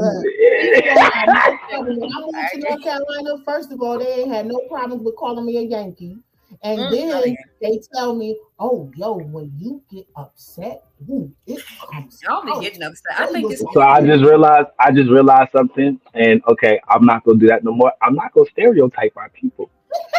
When 1.80 2.02
I 2.02 2.20
moved 2.20 2.38
to 2.52 2.58
North 2.60 2.82
Carolina, 2.82 3.42
first 3.44 3.72
of 3.72 3.80
all, 3.82 3.98
they 3.98 4.12
ain't 4.20 4.30
had 4.30 4.46
no 4.46 4.60
problems 4.68 5.02
with 5.02 5.16
calling 5.16 5.44
me 5.44 5.56
a 5.58 5.62
Yankee. 5.62 6.18
And 6.62 6.80
Mm, 6.80 6.92
then 6.92 7.12
oh, 7.14 7.24
yeah. 7.24 7.34
they 7.60 7.80
tell 7.94 8.14
me, 8.14 8.38
oh, 8.58 8.90
yo, 8.96 9.18
when 9.18 9.52
you 9.58 9.82
get 9.90 10.06
upset, 10.16 10.82
ooh, 11.08 11.32
it 11.46 11.62
comes 11.92 12.20
Y'all 12.22 12.44
be 12.44 12.52
out. 12.52 12.60
getting 12.60 12.82
upset. 12.82 13.18
I 13.18 13.26
think 13.26 13.50
it's 13.50 13.62
So 13.72 13.80
I 13.80 14.00
just 14.00 14.24
realized 14.24 14.68
I 14.80 14.92
just 14.92 15.10
realized 15.10 15.52
something, 15.52 16.00
and 16.14 16.42
okay, 16.48 16.80
I'm 16.88 17.04
not 17.04 17.24
gonna 17.24 17.38
do 17.38 17.46
that 17.48 17.64
no 17.64 17.72
more. 17.72 17.92
I'm 18.02 18.14
not 18.14 18.32
gonna 18.32 18.46
stereotype 18.50 19.16
our 19.16 19.28
people. 19.30 19.70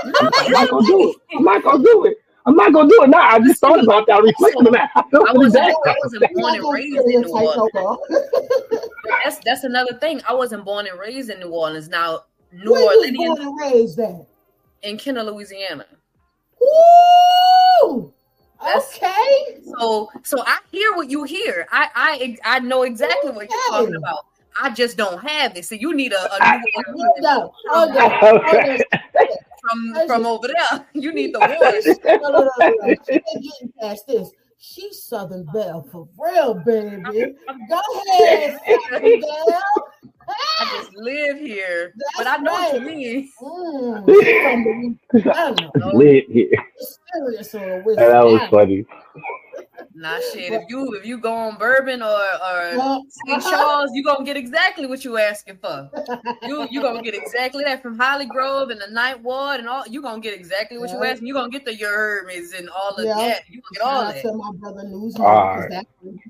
I'm 0.19 0.51
not 0.51 0.69
gonna 0.69 0.87
do 0.87 1.09
it. 1.09 1.17
I'm 1.37 1.43
not 1.43 1.63
gonna 1.63 1.83
do 1.83 2.05
it. 2.05 2.17
I'm 2.45 2.55
not 2.55 2.73
gonna 2.73 2.89
do 2.89 3.03
it 3.03 3.09
now. 3.09 3.21
I 3.21 3.39
just 3.39 3.59
thought 3.59 3.79
about 3.83 4.07
that, 4.07 4.23
reflecting 4.23 4.67
on 4.67 4.73
that. 4.73 4.89
I 4.95 5.03
I 5.25 5.33
wasn't, 5.33 5.65
I 5.85 5.93
wasn't 6.03 6.31
born 6.33 6.55
and 6.55 6.69
raised 6.71 7.07
in 7.07 7.21
New 7.21 7.29
Orleans. 7.29 7.57
no 7.57 7.69
more. 7.73 7.97
But 9.03 9.11
That's 9.23 9.39
that's 9.45 9.63
another 9.65 9.97
thing. 9.99 10.21
I 10.27 10.33
wasn't 10.33 10.65
born 10.65 10.87
and 10.87 10.99
raised 10.99 11.29
in 11.29 11.39
New 11.39 11.49
Orleans. 11.49 11.89
Now, 11.89 12.21
New 12.51 12.71
Where 12.71 12.81
you 12.81 12.87
was 12.87 13.09
Orleans 13.09 13.17
born 13.17 13.41
and 13.41 13.59
raised 13.59 13.99
at? 13.99 14.27
in 14.83 14.97
Kenner, 14.97 15.23
Louisiana. 15.23 15.85
Ooh, 16.67 18.11
That's- 18.61 18.95
okay. 18.97 19.57
So 19.77 20.09
so 20.23 20.43
I 20.45 20.59
hear 20.71 20.93
what 20.93 21.09
you 21.09 21.23
hear. 21.23 21.67
I 21.71 21.89
I 21.95 22.37
I 22.57 22.59
know 22.59 22.83
exactly 22.83 23.31
what 23.31 23.49
you're 23.49 23.59
talking 23.69 23.95
about. 23.95 24.25
I 24.61 24.71
just 24.71 24.97
don't 24.97 25.19
have 25.19 25.55
it. 25.55 25.65
So 25.65 25.75
you 25.75 25.93
need 25.93 26.13
a, 26.13 26.19
a 26.33 26.37
I- 26.41 26.57
New 26.57 26.63
Hold 26.75 26.97
Orleans 26.97 27.25
up, 27.25 27.53
hold 27.69 27.97
up, 27.97 28.11
hold 28.13 28.41
Okay. 28.41 28.81
from 29.61 29.95
from 30.07 30.25
over 30.25 30.47
there. 30.47 30.85
You 30.93 31.13
need 31.13 31.33
the 31.35 31.39
one. 31.39 31.51
No, 31.51 32.29
no, 32.29 32.39
no, 32.39 32.49
no, 32.59 32.69
no. 32.87 32.95
She 33.07 33.13
ain't 33.13 33.23
getting 33.43 33.73
past 33.79 34.07
this. 34.07 34.31
She's 34.59 35.03
Southern 35.03 35.45
Belle 35.53 35.87
for 35.91 36.07
real, 36.17 36.55
baby. 36.55 37.35
Go 37.69 37.81
ahead, 38.09 38.59
Southern 38.91 39.21
Belle. 39.21 39.61
I 40.59 40.65
just 40.71 40.95
live 40.95 41.39
here, 41.39 41.93
That's 41.95 42.17
but 42.17 42.27
I 42.27 42.37
know 42.37 42.51
what 42.51 42.73
you 42.73 42.81
mean. 42.81 43.29
Mm, 43.41 44.23
she 44.23 44.41
from 44.41 44.63
Louisiana. 45.13 45.71
Just 45.77 45.93
live 45.95 46.23
here. 46.27 46.65
Serious 47.13 47.55
or 47.55 47.83
That 47.95 48.23
was 48.23 48.49
funny. 48.49 48.85
Nah, 49.99 50.19
shit. 50.31 50.53
If 50.53 50.61
you 50.69 50.93
if 50.93 51.07
you 51.07 51.17
go 51.17 51.33
on 51.33 51.57
Bourbon 51.57 52.03
or 52.03 52.05
or 52.07 52.61
uh-huh. 52.77 52.99
St. 53.09 53.41
Charles, 53.41 53.89
you 53.95 54.03
gonna 54.03 54.23
get 54.23 54.37
exactly 54.37 54.85
what 54.85 55.03
you 55.03 55.17
asking 55.17 55.57
for. 55.57 55.89
You 56.43 56.67
you 56.69 56.83
gonna 56.83 57.01
get 57.01 57.15
exactly 57.15 57.63
that 57.63 57.81
from 57.81 57.97
Hollygrove 57.97 58.71
and 58.71 58.79
the 58.79 58.91
Ninth 58.91 59.21
Ward 59.21 59.59
and 59.59 59.67
all. 59.67 59.87
You 59.87 60.03
gonna 60.03 60.21
get 60.21 60.35
exactly 60.35 60.77
what 60.77 60.91
you 60.91 61.03
Yeah. 61.03 61.09
asking. 61.09 61.25
You 61.25 61.33
gonna 61.33 61.49
get 61.49 61.65
the 61.65 61.71
Yerms 61.71 62.55
and 62.55 62.69
all 62.69 62.95
of 62.95 63.05
Yeah. 63.05 63.15
that. 63.15 63.41
You 63.49 63.59
gonna 63.59 63.73
get 63.73 63.81
all 63.81 64.01
Shout 64.01 64.05
out 64.05 64.13
that. 64.13 64.21
to 64.21 64.33
my 64.33 64.51
brother 64.59 64.83
News 64.83 65.15
All 65.15 65.23
because 65.23 65.61
right. 65.61 65.69
that's 65.71 65.87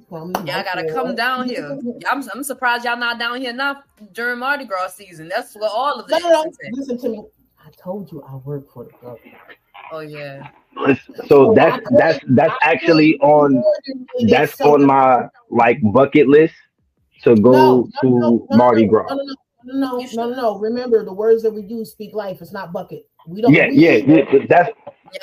from. 0.07 0.34
Y'all 0.48 0.64
gotta 0.64 0.94
come 0.94 1.14
down 1.14 1.49
here. 1.49 1.77
I'm, 2.10 2.23
I'm 2.34 2.44
surprised 2.44 2.85
y'all 2.85 2.95
not 2.95 3.19
down 3.19 3.41
here 3.41 3.52
now 3.52 3.84
during 4.14 4.39
Mardi 4.39 4.64
Gras 4.64 4.94
season. 4.95 5.27
That's 5.27 5.53
what 5.56 5.69
all 5.73 5.99
of 5.99 6.10
No, 6.10 6.15
it 6.15 6.23
no, 6.23 6.30
no. 6.30 6.52
Listen 6.72 6.98
to 6.99 7.10
me. 7.10 7.23
I 7.60 7.69
told 7.72 8.14
you 8.14 8.23
I 8.23 8.35
work 8.35 8.72
for 8.72 8.85
the 8.85 8.91
government. 8.91 9.34
Oh 9.91 9.99
yeah. 9.99 10.48
Listen, 10.80 11.28
So 11.28 11.54
that's 11.54 11.78
that's 11.91 12.20
that's 12.30 12.54
actually 12.62 13.18
on 13.20 13.64
that's 14.28 14.60
on 14.62 14.86
my 14.86 15.28
like 15.49 15.80
bucket 15.91 16.28
list 16.28 16.54
to 17.24 17.36
go 17.36 17.90
to 18.02 18.48
Mardi 18.52 18.86
Gras. 18.86 19.08
No, 19.10 19.16
no, 19.16 19.36
no, 19.66 19.99
no, 19.99 20.06
no, 20.14 20.30
no. 20.30 20.60
Remember 20.60 21.04
the 21.04 21.14
words 21.14 21.44
that 21.44 21.52
we 21.52 21.62
use 21.64 21.91
speak 21.91 22.14
life. 22.14 22.41
It's 22.41 22.54
not 22.54 22.72
bucket. 22.72 23.08
We 23.28 23.41
don't. 23.41 23.54
Yeah, 23.54 23.68
we- 23.70 23.76
yeah, 23.76 23.95
yeah. 23.95 24.45
That's 24.48 24.72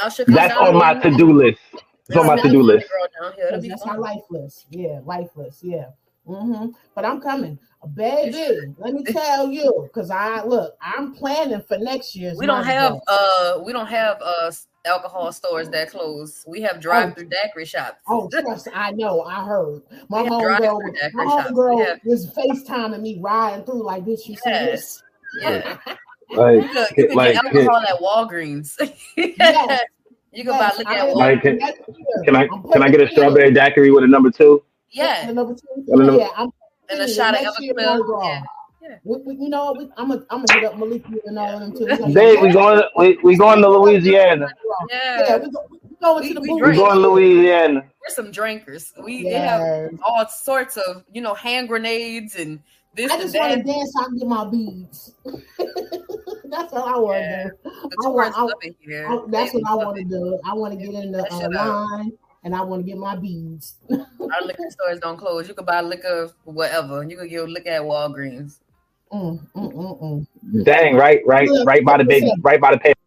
Y'all 0.00 0.10
should 0.10 0.26
come 0.26 0.34
that's 0.36 0.56
on 0.56 0.74
my 0.76 0.94
to 0.94 1.16
do 1.16 1.32
list. 1.32 1.60
It's 2.08 2.16
on 2.16 2.26
my 2.26 2.36
to 2.36 2.50
do 2.50 2.62
list. 2.62 2.88
Mardi 2.90 3.08
Gras 3.20 3.28
down 3.28 3.32
here. 3.36 3.46
It'll 3.48 3.60
be 3.60 3.68
That's 3.68 3.84
fun. 3.84 4.00
my 4.00 4.14
lifeless. 4.14 4.66
Yeah, 4.70 5.00
lifeless. 5.04 5.60
Yeah. 5.62 5.86
hmm 6.26 6.68
But 6.94 7.04
I'm 7.04 7.20
coming, 7.20 7.58
baby. 7.94 8.74
Let 8.78 8.94
me 8.94 9.04
tell 9.04 9.50
you, 9.50 9.88
because 9.92 10.10
I 10.10 10.42
look, 10.42 10.76
I'm 10.80 11.14
planning 11.14 11.62
for 11.62 11.78
next 11.78 12.16
year's. 12.16 12.38
We 12.38 12.46
don't 12.46 12.64
have 12.64 12.92
Gras. 12.92 13.00
uh 13.08 13.62
we 13.64 13.72
don't 13.72 13.86
have 13.86 14.20
uh 14.22 14.50
alcohol 14.84 15.32
stores 15.32 15.68
that 15.70 15.88
mm-hmm. 15.88 15.98
close. 15.98 16.44
We 16.46 16.60
have 16.62 16.76
oh, 16.76 16.80
drive 16.80 17.14
through 17.14 17.28
daiquiri 17.28 17.64
shops. 17.64 17.96
Oh, 18.08 18.28
trust, 18.28 18.68
I 18.74 18.92
know. 18.92 19.22
I 19.22 19.44
heard 19.44 19.82
my 20.08 20.22
We 20.22 20.28
have 20.28 20.40
drive-through 20.40 20.68
homegirl. 20.68 20.92
daiquiri 20.94 21.10
My 21.14 21.24
shops. 21.24 21.50
We 21.50 21.56
homegirl 21.56 21.86
have- 21.86 22.00
was 22.04 22.26
FaceTiming 22.30 23.00
me 23.00 23.18
riding 23.20 23.64
through 23.64 23.84
like 23.84 24.04
this. 24.04 24.28
You 24.28 24.36
see 24.36 24.50
this? 24.50 25.02
Yeah. 25.40 25.78
Like, 26.30 26.62
You 26.62 26.68
could, 26.68 26.88
you 26.96 27.06
could 27.08 27.16
like, 27.16 27.34
get 27.34 27.44
alcohol 27.44 27.78
at 27.80 28.00
Walgreens. 28.00 28.74
Yes. 29.16 29.80
You 30.32 30.42
can 30.42 30.52
buy 30.54 30.58
Yes, 30.58 30.78
liquor 30.78 30.90
I- 30.90 31.08
at 31.08 31.16
Like, 31.16 31.42
can- 31.42 31.58
Can 32.24 32.34
I 32.34 32.48
can 32.48 32.82
I 32.82 32.88
get 32.88 33.02
a 33.02 33.08
strawberry 33.08 33.52
daiquiri 33.52 33.92
with 33.92 34.02
a 34.02 34.08
number 34.08 34.30
two? 34.32 34.64
Yeah. 34.90 35.26
The 35.26 35.34
number 35.34 35.54
two. 35.54 35.84
And 35.86 36.10
a 36.10 36.16
Yeah, 36.16 36.46
And 36.88 37.00
a 37.02 37.08
shot 37.08 37.36
of 37.36 37.42
next 37.42 37.60
Everclear. 37.60 38.24
Yeah. 38.24 38.42
Yeah. 38.86 38.96
We, 39.04 39.16
we, 39.24 39.34
you 39.36 39.48
know, 39.48 39.74
we, 39.78 39.88
I'm 39.96 40.08
gonna 40.08 40.26
I'm 40.28 40.44
gonna 40.44 40.60
hit 40.60 40.64
up 40.64 40.74
Maliki 40.74 41.18
and 41.24 41.38
all 41.38 41.54
of 41.54 41.60
them 41.60 41.72
too. 41.72 42.12
Dave, 42.12 42.42
we 42.42 42.52
going 42.52 42.82
we, 42.98 43.16
we 43.22 43.34
going 43.36 43.62
to 43.62 43.68
Louisiana. 43.68 44.48
Yeah, 44.90 45.20
Yeah. 45.26 45.36
we, 45.38 45.50
go, 45.50 45.66
we 45.70 45.78
going 46.02 46.20
We- 46.22 46.28
to 46.28 46.34
the 46.34 46.40
we 46.42 46.48
booth. 46.48 46.54
We 46.56 46.60
drink. 46.60 46.76
going 46.78 46.94
to 46.96 47.08
Louisiana. 47.08 47.80
We're 47.80 48.14
some 48.14 48.30
drinkers. 48.30 48.92
We 49.02 49.22
they 49.22 49.30
have 49.30 49.90
all 50.04 50.26
sorts 50.28 50.76
of, 50.76 51.04
you 51.10 51.22
know, 51.22 51.32
hand 51.32 51.68
grenades 51.68 52.36
and 52.36 52.60
this 52.94 53.10
I 53.10 53.18
just 53.18 53.34
want 53.36 53.54
to 53.54 53.62
dance 53.62 53.92
so 53.94 54.02
I 54.04 54.18
get 54.18 54.28
my 54.28 54.44
beads. 54.50 55.14
that's 55.24 56.72
what 56.72 56.86
I 56.86 56.98
want 56.98 57.20
Yeah. 57.20 57.44
to 57.44 57.50
do. 57.50 57.70
I 58.04 58.08
want- 58.08 58.34
I- 58.36 58.74
here. 58.80 59.08
I, 59.08 59.18
that's 59.28 59.52
They 59.52 59.58
what 59.60 59.70
I 59.70 59.74
want 59.84 59.96
to 59.96 60.04
do. 60.04 60.40
I 60.44 60.52
want 60.54 60.78
to 60.78 60.86
get 60.86 60.94
in 61.02 61.10
the 61.10 61.22
uh, 61.24 61.38
shit 61.40 61.56
up. 61.56 61.90
line 61.90 62.12
and 62.44 62.54
I 62.54 62.60
want 62.60 62.84
to 62.84 62.86
get 62.86 62.98
my 62.98 63.16
beads. 63.16 63.76
Our 63.90 64.42
liquor 64.44 64.68
stores 64.68 65.00
don't 65.00 65.16
close. 65.16 65.48
You 65.48 65.54
can 65.54 65.64
buy 65.64 65.80
liquor 65.80 66.30
whatever. 66.44 67.02
You 67.02 67.16
can 67.16 67.28
get 67.28 67.48
liquor 67.48 67.70
at 67.70 67.80
Walgreens. 67.82 68.58
Mm, 69.14 69.38
mm, 69.54 70.02
mm. 70.02 70.64
Dang, 70.64 70.96
right, 70.96 71.20
right, 71.24 71.48
right 71.64 71.84
by 71.84 71.98
the 71.98 72.04
big, 72.04 72.24
right 72.40 72.60
by 72.60 72.72
the 72.72 72.78
paper. 72.78 72.98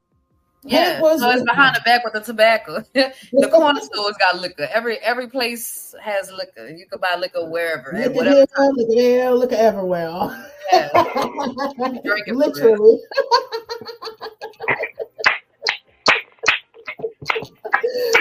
Yeah, 0.64 1.02
was 1.02 1.20
so 1.20 1.30
it's 1.30 1.44
behind 1.44 1.76
the 1.76 1.82
back 1.82 2.04
with 2.04 2.14
the 2.14 2.22
tobacco. 2.22 2.82
the 2.94 3.50
corner 3.52 3.82
stores 3.82 4.16
got 4.18 4.40
liquor. 4.40 4.68
Every 4.74 4.98
every 5.00 5.28
place 5.28 5.94
has 6.02 6.32
liquor. 6.32 6.70
You 6.70 6.86
can 6.88 7.00
buy 7.00 7.16
liquor 7.18 7.50
wherever 7.50 7.94
at 7.94 7.96
Look 7.96 8.06
at 8.06 8.16
whatever. 8.16 8.36
here, 8.36 8.72
look 8.72 8.90
at 8.90 8.96
there, 8.96 9.32
look 9.32 9.52
at 9.54 9.60
everywhere. 9.60 10.50
Yeah. 10.72 10.90
Drink 12.06 12.28
it. 12.28 12.36
Literally. 12.36 13.00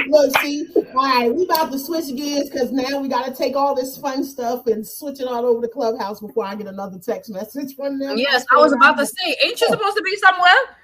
Look, 0.09 0.39
see, 0.40 0.69
all 0.74 0.94
right, 0.94 1.35
we 1.35 1.44
about 1.44 1.73
to 1.73 1.78
switch 1.78 2.15
gears 2.15 2.51
because 2.51 2.73
now 2.73 3.01
we 3.01 3.09
got 3.09 3.27
to 3.27 3.35
take 3.35 3.57
all 3.57 3.74
this 3.74 3.97
fun 3.97 4.23
stuff 4.23 4.66
and 4.66 4.86
switch 4.86 5.20
it 5.20 5.27
all 5.27 5.47
over 5.47 5.61
the 5.61 5.69
clubhouse 5.69 6.20
before 6.20 6.44
I 6.44 6.55
get 6.55 6.66
another 6.66 6.98
text 6.98 7.31
message 7.31 7.74
from 7.74 7.98
them. 7.98 8.19
Yes, 8.19 8.44
I 8.51 8.57
was 8.57 8.73
about 8.73 8.98
to 8.98 9.07
say, 9.07 9.36
ain't 9.44 9.61
you 9.61 9.66
supposed 9.69 9.97
to 9.97 10.03
be 10.03 10.16
somewhere? 10.16 10.77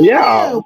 Yeah. 0.00 0.60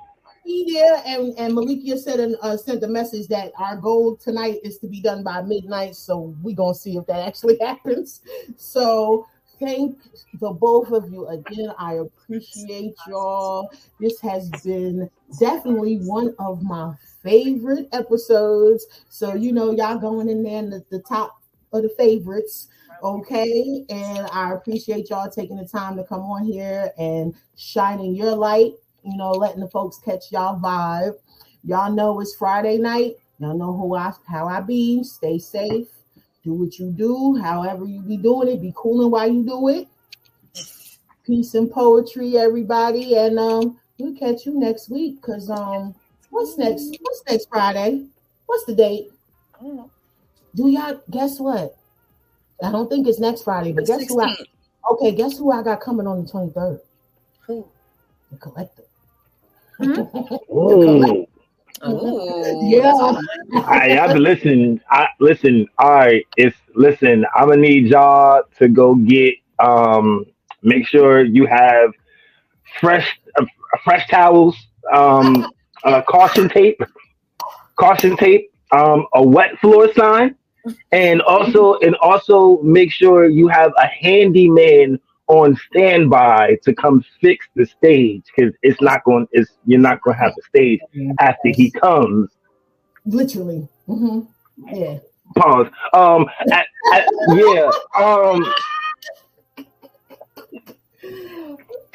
Be 0.44 0.74
there, 0.74 1.02
and 1.06 1.32
and 1.38 1.54
Malikia 1.54 1.98
said 1.98 2.20
and 2.20 2.36
uh, 2.42 2.58
sent 2.58 2.84
a 2.84 2.86
message 2.86 3.28
that 3.28 3.52
our 3.58 3.78
goal 3.78 4.16
tonight 4.16 4.58
is 4.62 4.76
to 4.78 4.86
be 4.86 5.00
done 5.00 5.22
by 5.22 5.40
midnight. 5.40 5.96
So 5.96 6.34
we 6.42 6.52
gonna 6.52 6.74
see 6.74 6.98
if 6.98 7.06
that 7.06 7.26
actually 7.26 7.56
happens. 7.62 8.20
So 8.58 9.26
thank 9.64 9.98
the 10.40 10.50
both 10.50 10.90
of 10.92 11.10
you 11.12 11.26
again. 11.28 11.72
I 11.78 11.94
appreciate 11.94 12.94
y'all. 13.08 13.70
This 14.00 14.20
has 14.20 14.50
been 14.62 15.10
definitely 15.38 15.98
one 15.98 16.34
of 16.38 16.62
my 16.62 16.94
favorite 17.22 17.88
episodes. 17.92 18.86
So 19.08 19.34
you 19.34 19.52
know 19.52 19.72
y'all 19.72 19.98
going 19.98 20.28
in 20.28 20.42
there 20.42 20.58
in 20.58 20.70
the, 20.70 20.84
the 20.90 21.00
top 21.00 21.40
of 21.72 21.82
the 21.82 21.90
favorites. 21.96 22.68
Okay, 23.02 23.84
and 23.90 24.26
I 24.32 24.52
appreciate 24.52 25.10
y'all 25.10 25.30
taking 25.30 25.56
the 25.56 25.66
time 25.66 25.96
to 25.96 26.04
come 26.04 26.22
on 26.22 26.44
here 26.44 26.90
and 26.96 27.34
shining 27.56 28.14
your 28.14 28.34
light 28.34 28.72
you 29.04 29.16
know, 29.16 29.30
letting 29.30 29.60
the 29.60 29.68
folks 29.68 29.98
catch 29.98 30.32
y'all 30.32 30.58
vibe. 30.58 31.14
Y'all 31.62 31.92
know 31.92 32.20
it's 32.20 32.34
Friday 32.34 32.78
night. 32.78 33.16
Y'all 33.38 33.56
know 33.56 33.72
who 33.72 33.94
I 33.94 34.12
how 34.26 34.48
I 34.48 34.60
be. 34.60 35.04
Stay 35.04 35.38
safe. 35.38 35.88
Do 36.44 36.52
what 36.52 36.78
you 36.78 36.90
do. 36.90 37.36
However 37.36 37.86
you 37.86 38.00
be 38.00 38.18
doing 38.18 38.48
it, 38.48 38.60
be 38.60 38.72
cooling 38.76 39.10
while 39.10 39.30
you 39.30 39.42
do 39.42 39.68
it. 39.68 39.88
Peace 41.24 41.54
and 41.54 41.70
poetry, 41.70 42.36
everybody. 42.36 43.16
And 43.16 43.38
um, 43.38 43.80
we'll 43.98 44.14
catch 44.14 44.44
you 44.44 44.58
next 44.58 44.90
week. 44.90 45.22
Cause 45.22 45.48
um, 45.48 45.94
what's 46.28 46.58
next? 46.58 46.98
What's 47.00 47.22
next 47.28 47.48
Friday? 47.48 48.06
What's 48.44 48.64
the 48.66 48.74
date? 48.74 49.10
I 49.58 49.62
don't 49.62 49.76
know. 49.76 49.90
Do 50.54 50.68
y'all 50.68 51.00
guess 51.10 51.40
what? 51.40 51.76
I 52.62 52.70
don't 52.70 52.88
think 52.88 53.08
it's 53.08 53.18
next 53.18 53.42
Friday, 53.42 53.72
but 53.72 53.86
guess 53.86 54.06
who 54.06 54.20
I 54.20 54.36
okay, 54.92 55.12
guess 55.12 55.38
who 55.38 55.50
I 55.50 55.62
got 55.62 55.80
coming 55.80 56.06
on 56.06 56.24
the 56.24 56.30
23rd? 56.30 56.80
Who? 57.46 57.66
The 58.30 58.36
collector. 58.36 58.84
Ooh. 60.54 61.26
Ooh, 61.82 62.68
Yeah. 62.70 63.12
I, 63.66 63.98
I've 63.98 64.12
been 64.12 64.22
listening. 64.22 64.80
I 64.90 65.08
listen. 65.20 65.66
All 65.78 65.90
right, 65.90 66.26
it's 66.36 66.56
listen. 66.74 67.24
I'm 67.34 67.48
gonna 67.48 67.60
need 67.60 67.86
y'all 67.88 68.42
to 68.58 68.68
go 68.68 68.94
get 68.94 69.34
Um, 69.58 70.24
make 70.62 70.86
sure 70.86 71.22
you 71.24 71.46
have 71.46 71.92
fresh 72.80 73.18
uh, 73.38 73.44
fresh 73.84 74.06
towels, 74.08 74.56
um, 74.92 75.46
uh, 75.84 76.02
caution 76.02 76.48
tape, 76.48 76.80
caution 77.76 78.16
tape, 78.16 78.50
um, 78.72 79.06
a 79.14 79.22
wet 79.22 79.58
floor 79.60 79.92
sign, 79.94 80.34
and 80.92 81.20
also 81.22 81.78
and 81.80 81.94
also 81.96 82.60
make 82.62 82.90
sure 82.92 83.26
you 83.26 83.48
have 83.48 83.72
a 83.78 83.86
handyman 83.86 84.98
on 85.28 85.56
standby 85.56 86.58
to 86.62 86.74
come 86.74 87.04
fix 87.20 87.46
the 87.54 87.64
stage 87.66 88.24
because 88.34 88.52
it's 88.62 88.80
not 88.80 89.04
going. 89.04 89.26
It's 89.32 89.52
you're 89.66 89.80
not 89.80 90.00
going 90.02 90.16
to 90.16 90.22
have 90.22 90.34
the 90.36 90.42
stage 90.42 90.80
after 91.20 91.48
he 91.48 91.70
comes. 91.70 92.30
Literally. 93.06 93.68
hmm 93.86 94.20
Yeah. 94.72 94.98
Pause. 95.36 95.68
Um. 95.92 96.26
yeah. 97.28 97.70
Um. 97.96 98.44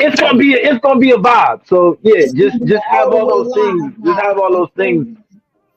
It's 0.02 0.20
gonna 0.20 0.38
be 0.38 0.54
it's 0.54 0.80
gonna 0.80 1.00
be 1.00 1.12
a 1.12 1.18
vibe. 1.18 1.68
So 1.68 2.00
yeah, 2.02 2.26
just 2.34 2.64
just 2.66 2.84
have 2.86 3.10
all 3.10 3.44
those 3.44 3.54
things. 3.54 3.94
Just 4.04 4.20
have 4.20 4.38
all 4.38 4.52
those 4.52 4.70
things. 4.76 5.18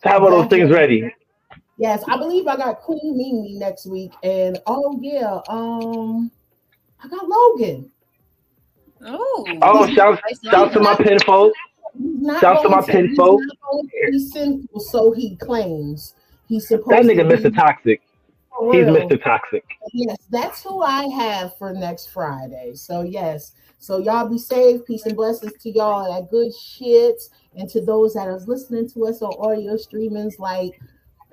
Have 0.05 0.23
all 0.23 0.31
those 0.31 0.49
things 0.49 0.71
ready. 0.71 1.13
Yes, 1.77 2.05
I 2.07 2.17
believe 2.17 2.47
I 2.47 2.57
got 2.57 2.81
Queen 2.81 3.17
Mimi 3.17 3.55
next 3.59 3.87
week, 3.87 4.13
and 4.23 4.59
oh 4.67 4.99
yeah, 5.03 5.41
um, 5.49 6.31
I 7.05 7.09
got 7.09 7.29
Logan. 7.29 7.91
Oh, 9.05 9.45
Oh, 9.63 9.87
shout 9.95 10.21
shout 10.45 10.73
to 10.73 10.81
my 10.81 10.95
pen 10.95 11.19
folks. 11.21 11.59
Shout 12.41 12.57
out 12.59 12.63
to 12.63 12.69
my 12.69 12.81
pen 12.83 13.15
folks. 13.17 13.45
not 13.47 13.57
going 13.71 13.89
to 13.89 14.11
be 14.13 14.19
sinful, 14.19 14.81
so 14.81 15.13
he 15.13 15.37
claims. 15.37 16.15
He's 16.47 16.69
supposed 16.69 16.91
That 16.91 17.03
nigga 17.05 17.29
to 17.29 17.37
be 17.37 17.43
Mr. 17.51 17.55
Toxic. 17.55 18.03
for 18.57 18.73
He's 18.73 18.85
real. 18.87 18.95
Mr. 18.97 19.23
Toxic. 19.23 19.65
Yes, 19.93 20.17
that's 20.31 20.63
who 20.63 20.83
I 20.83 21.05
have 21.07 21.57
for 21.59 21.73
next 21.73 22.07
Friday. 22.11 22.73
So 22.75 23.03
yes, 23.03 23.53
so 23.79 23.99
y'all 23.99 24.29
be 24.29 24.39
safe. 24.39 24.85
Peace 24.87 25.05
and 25.07 25.17
blessings 25.17 25.55
to 25.63 25.71
y'all. 25.71 26.13
That 26.15 26.31
good 26.31 26.53
shit, 26.55 27.21
and 27.57 27.69
to 27.71 27.81
those 27.85 28.15
that 28.15 28.29
are 28.29 28.39
listening 28.41 28.89
to 28.91 29.07
us 29.07 29.21
on 29.23 29.33
audio 29.39 29.75
streamings 29.75 30.39
like 30.39 30.81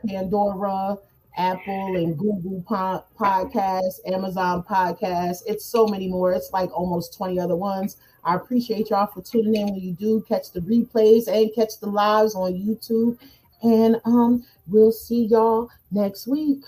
Pandora, 0.08 0.98
Apple, 1.38 1.96
and 1.96 2.18
Google 2.18 2.64
po- 2.68 3.04
Podcasts, 3.18 4.00
Amazon 4.06 4.64
Podcasts. 4.64 5.42
It's 5.46 5.66
so 5.66 5.88
many 5.88 6.08
more. 6.08 6.34
It's 6.34 6.52
like 6.52 6.70
almost 6.78 7.16
twenty 7.16 7.40
other 7.40 7.56
ones. 7.56 7.98
I 8.24 8.36
appreciate 8.36 8.90
y'all 8.90 9.08
for 9.08 9.22
tuning 9.22 9.56
in 9.56 9.68
when 9.68 9.80
you 9.80 9.94
do 9.94 10.24
catch 10.28 10.52
the 10.52 10.60
replays 10.62 11.28
and 11.28 11.54
catch 11.56 11.80
the 11.80 11.88
lives 11.88 12.36
on 12.36 12.54
YouTube. 12.54 13.18
And 13.62 14.00
um, 14.06 14.46
we'll 14.68 14.92
see 14.92 15.26
y'all 15.26 15.70
next 15.92 16.28
week. 16.28 16.64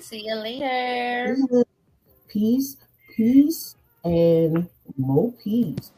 see 0.00 0.26
you 0.26 0.34
later. 0.34 1.36
Peace, 2.28 2.78
peace, 3.14 3.76
and 4.04 4.68
more 4.96 5.32
peace. 5.32 5.92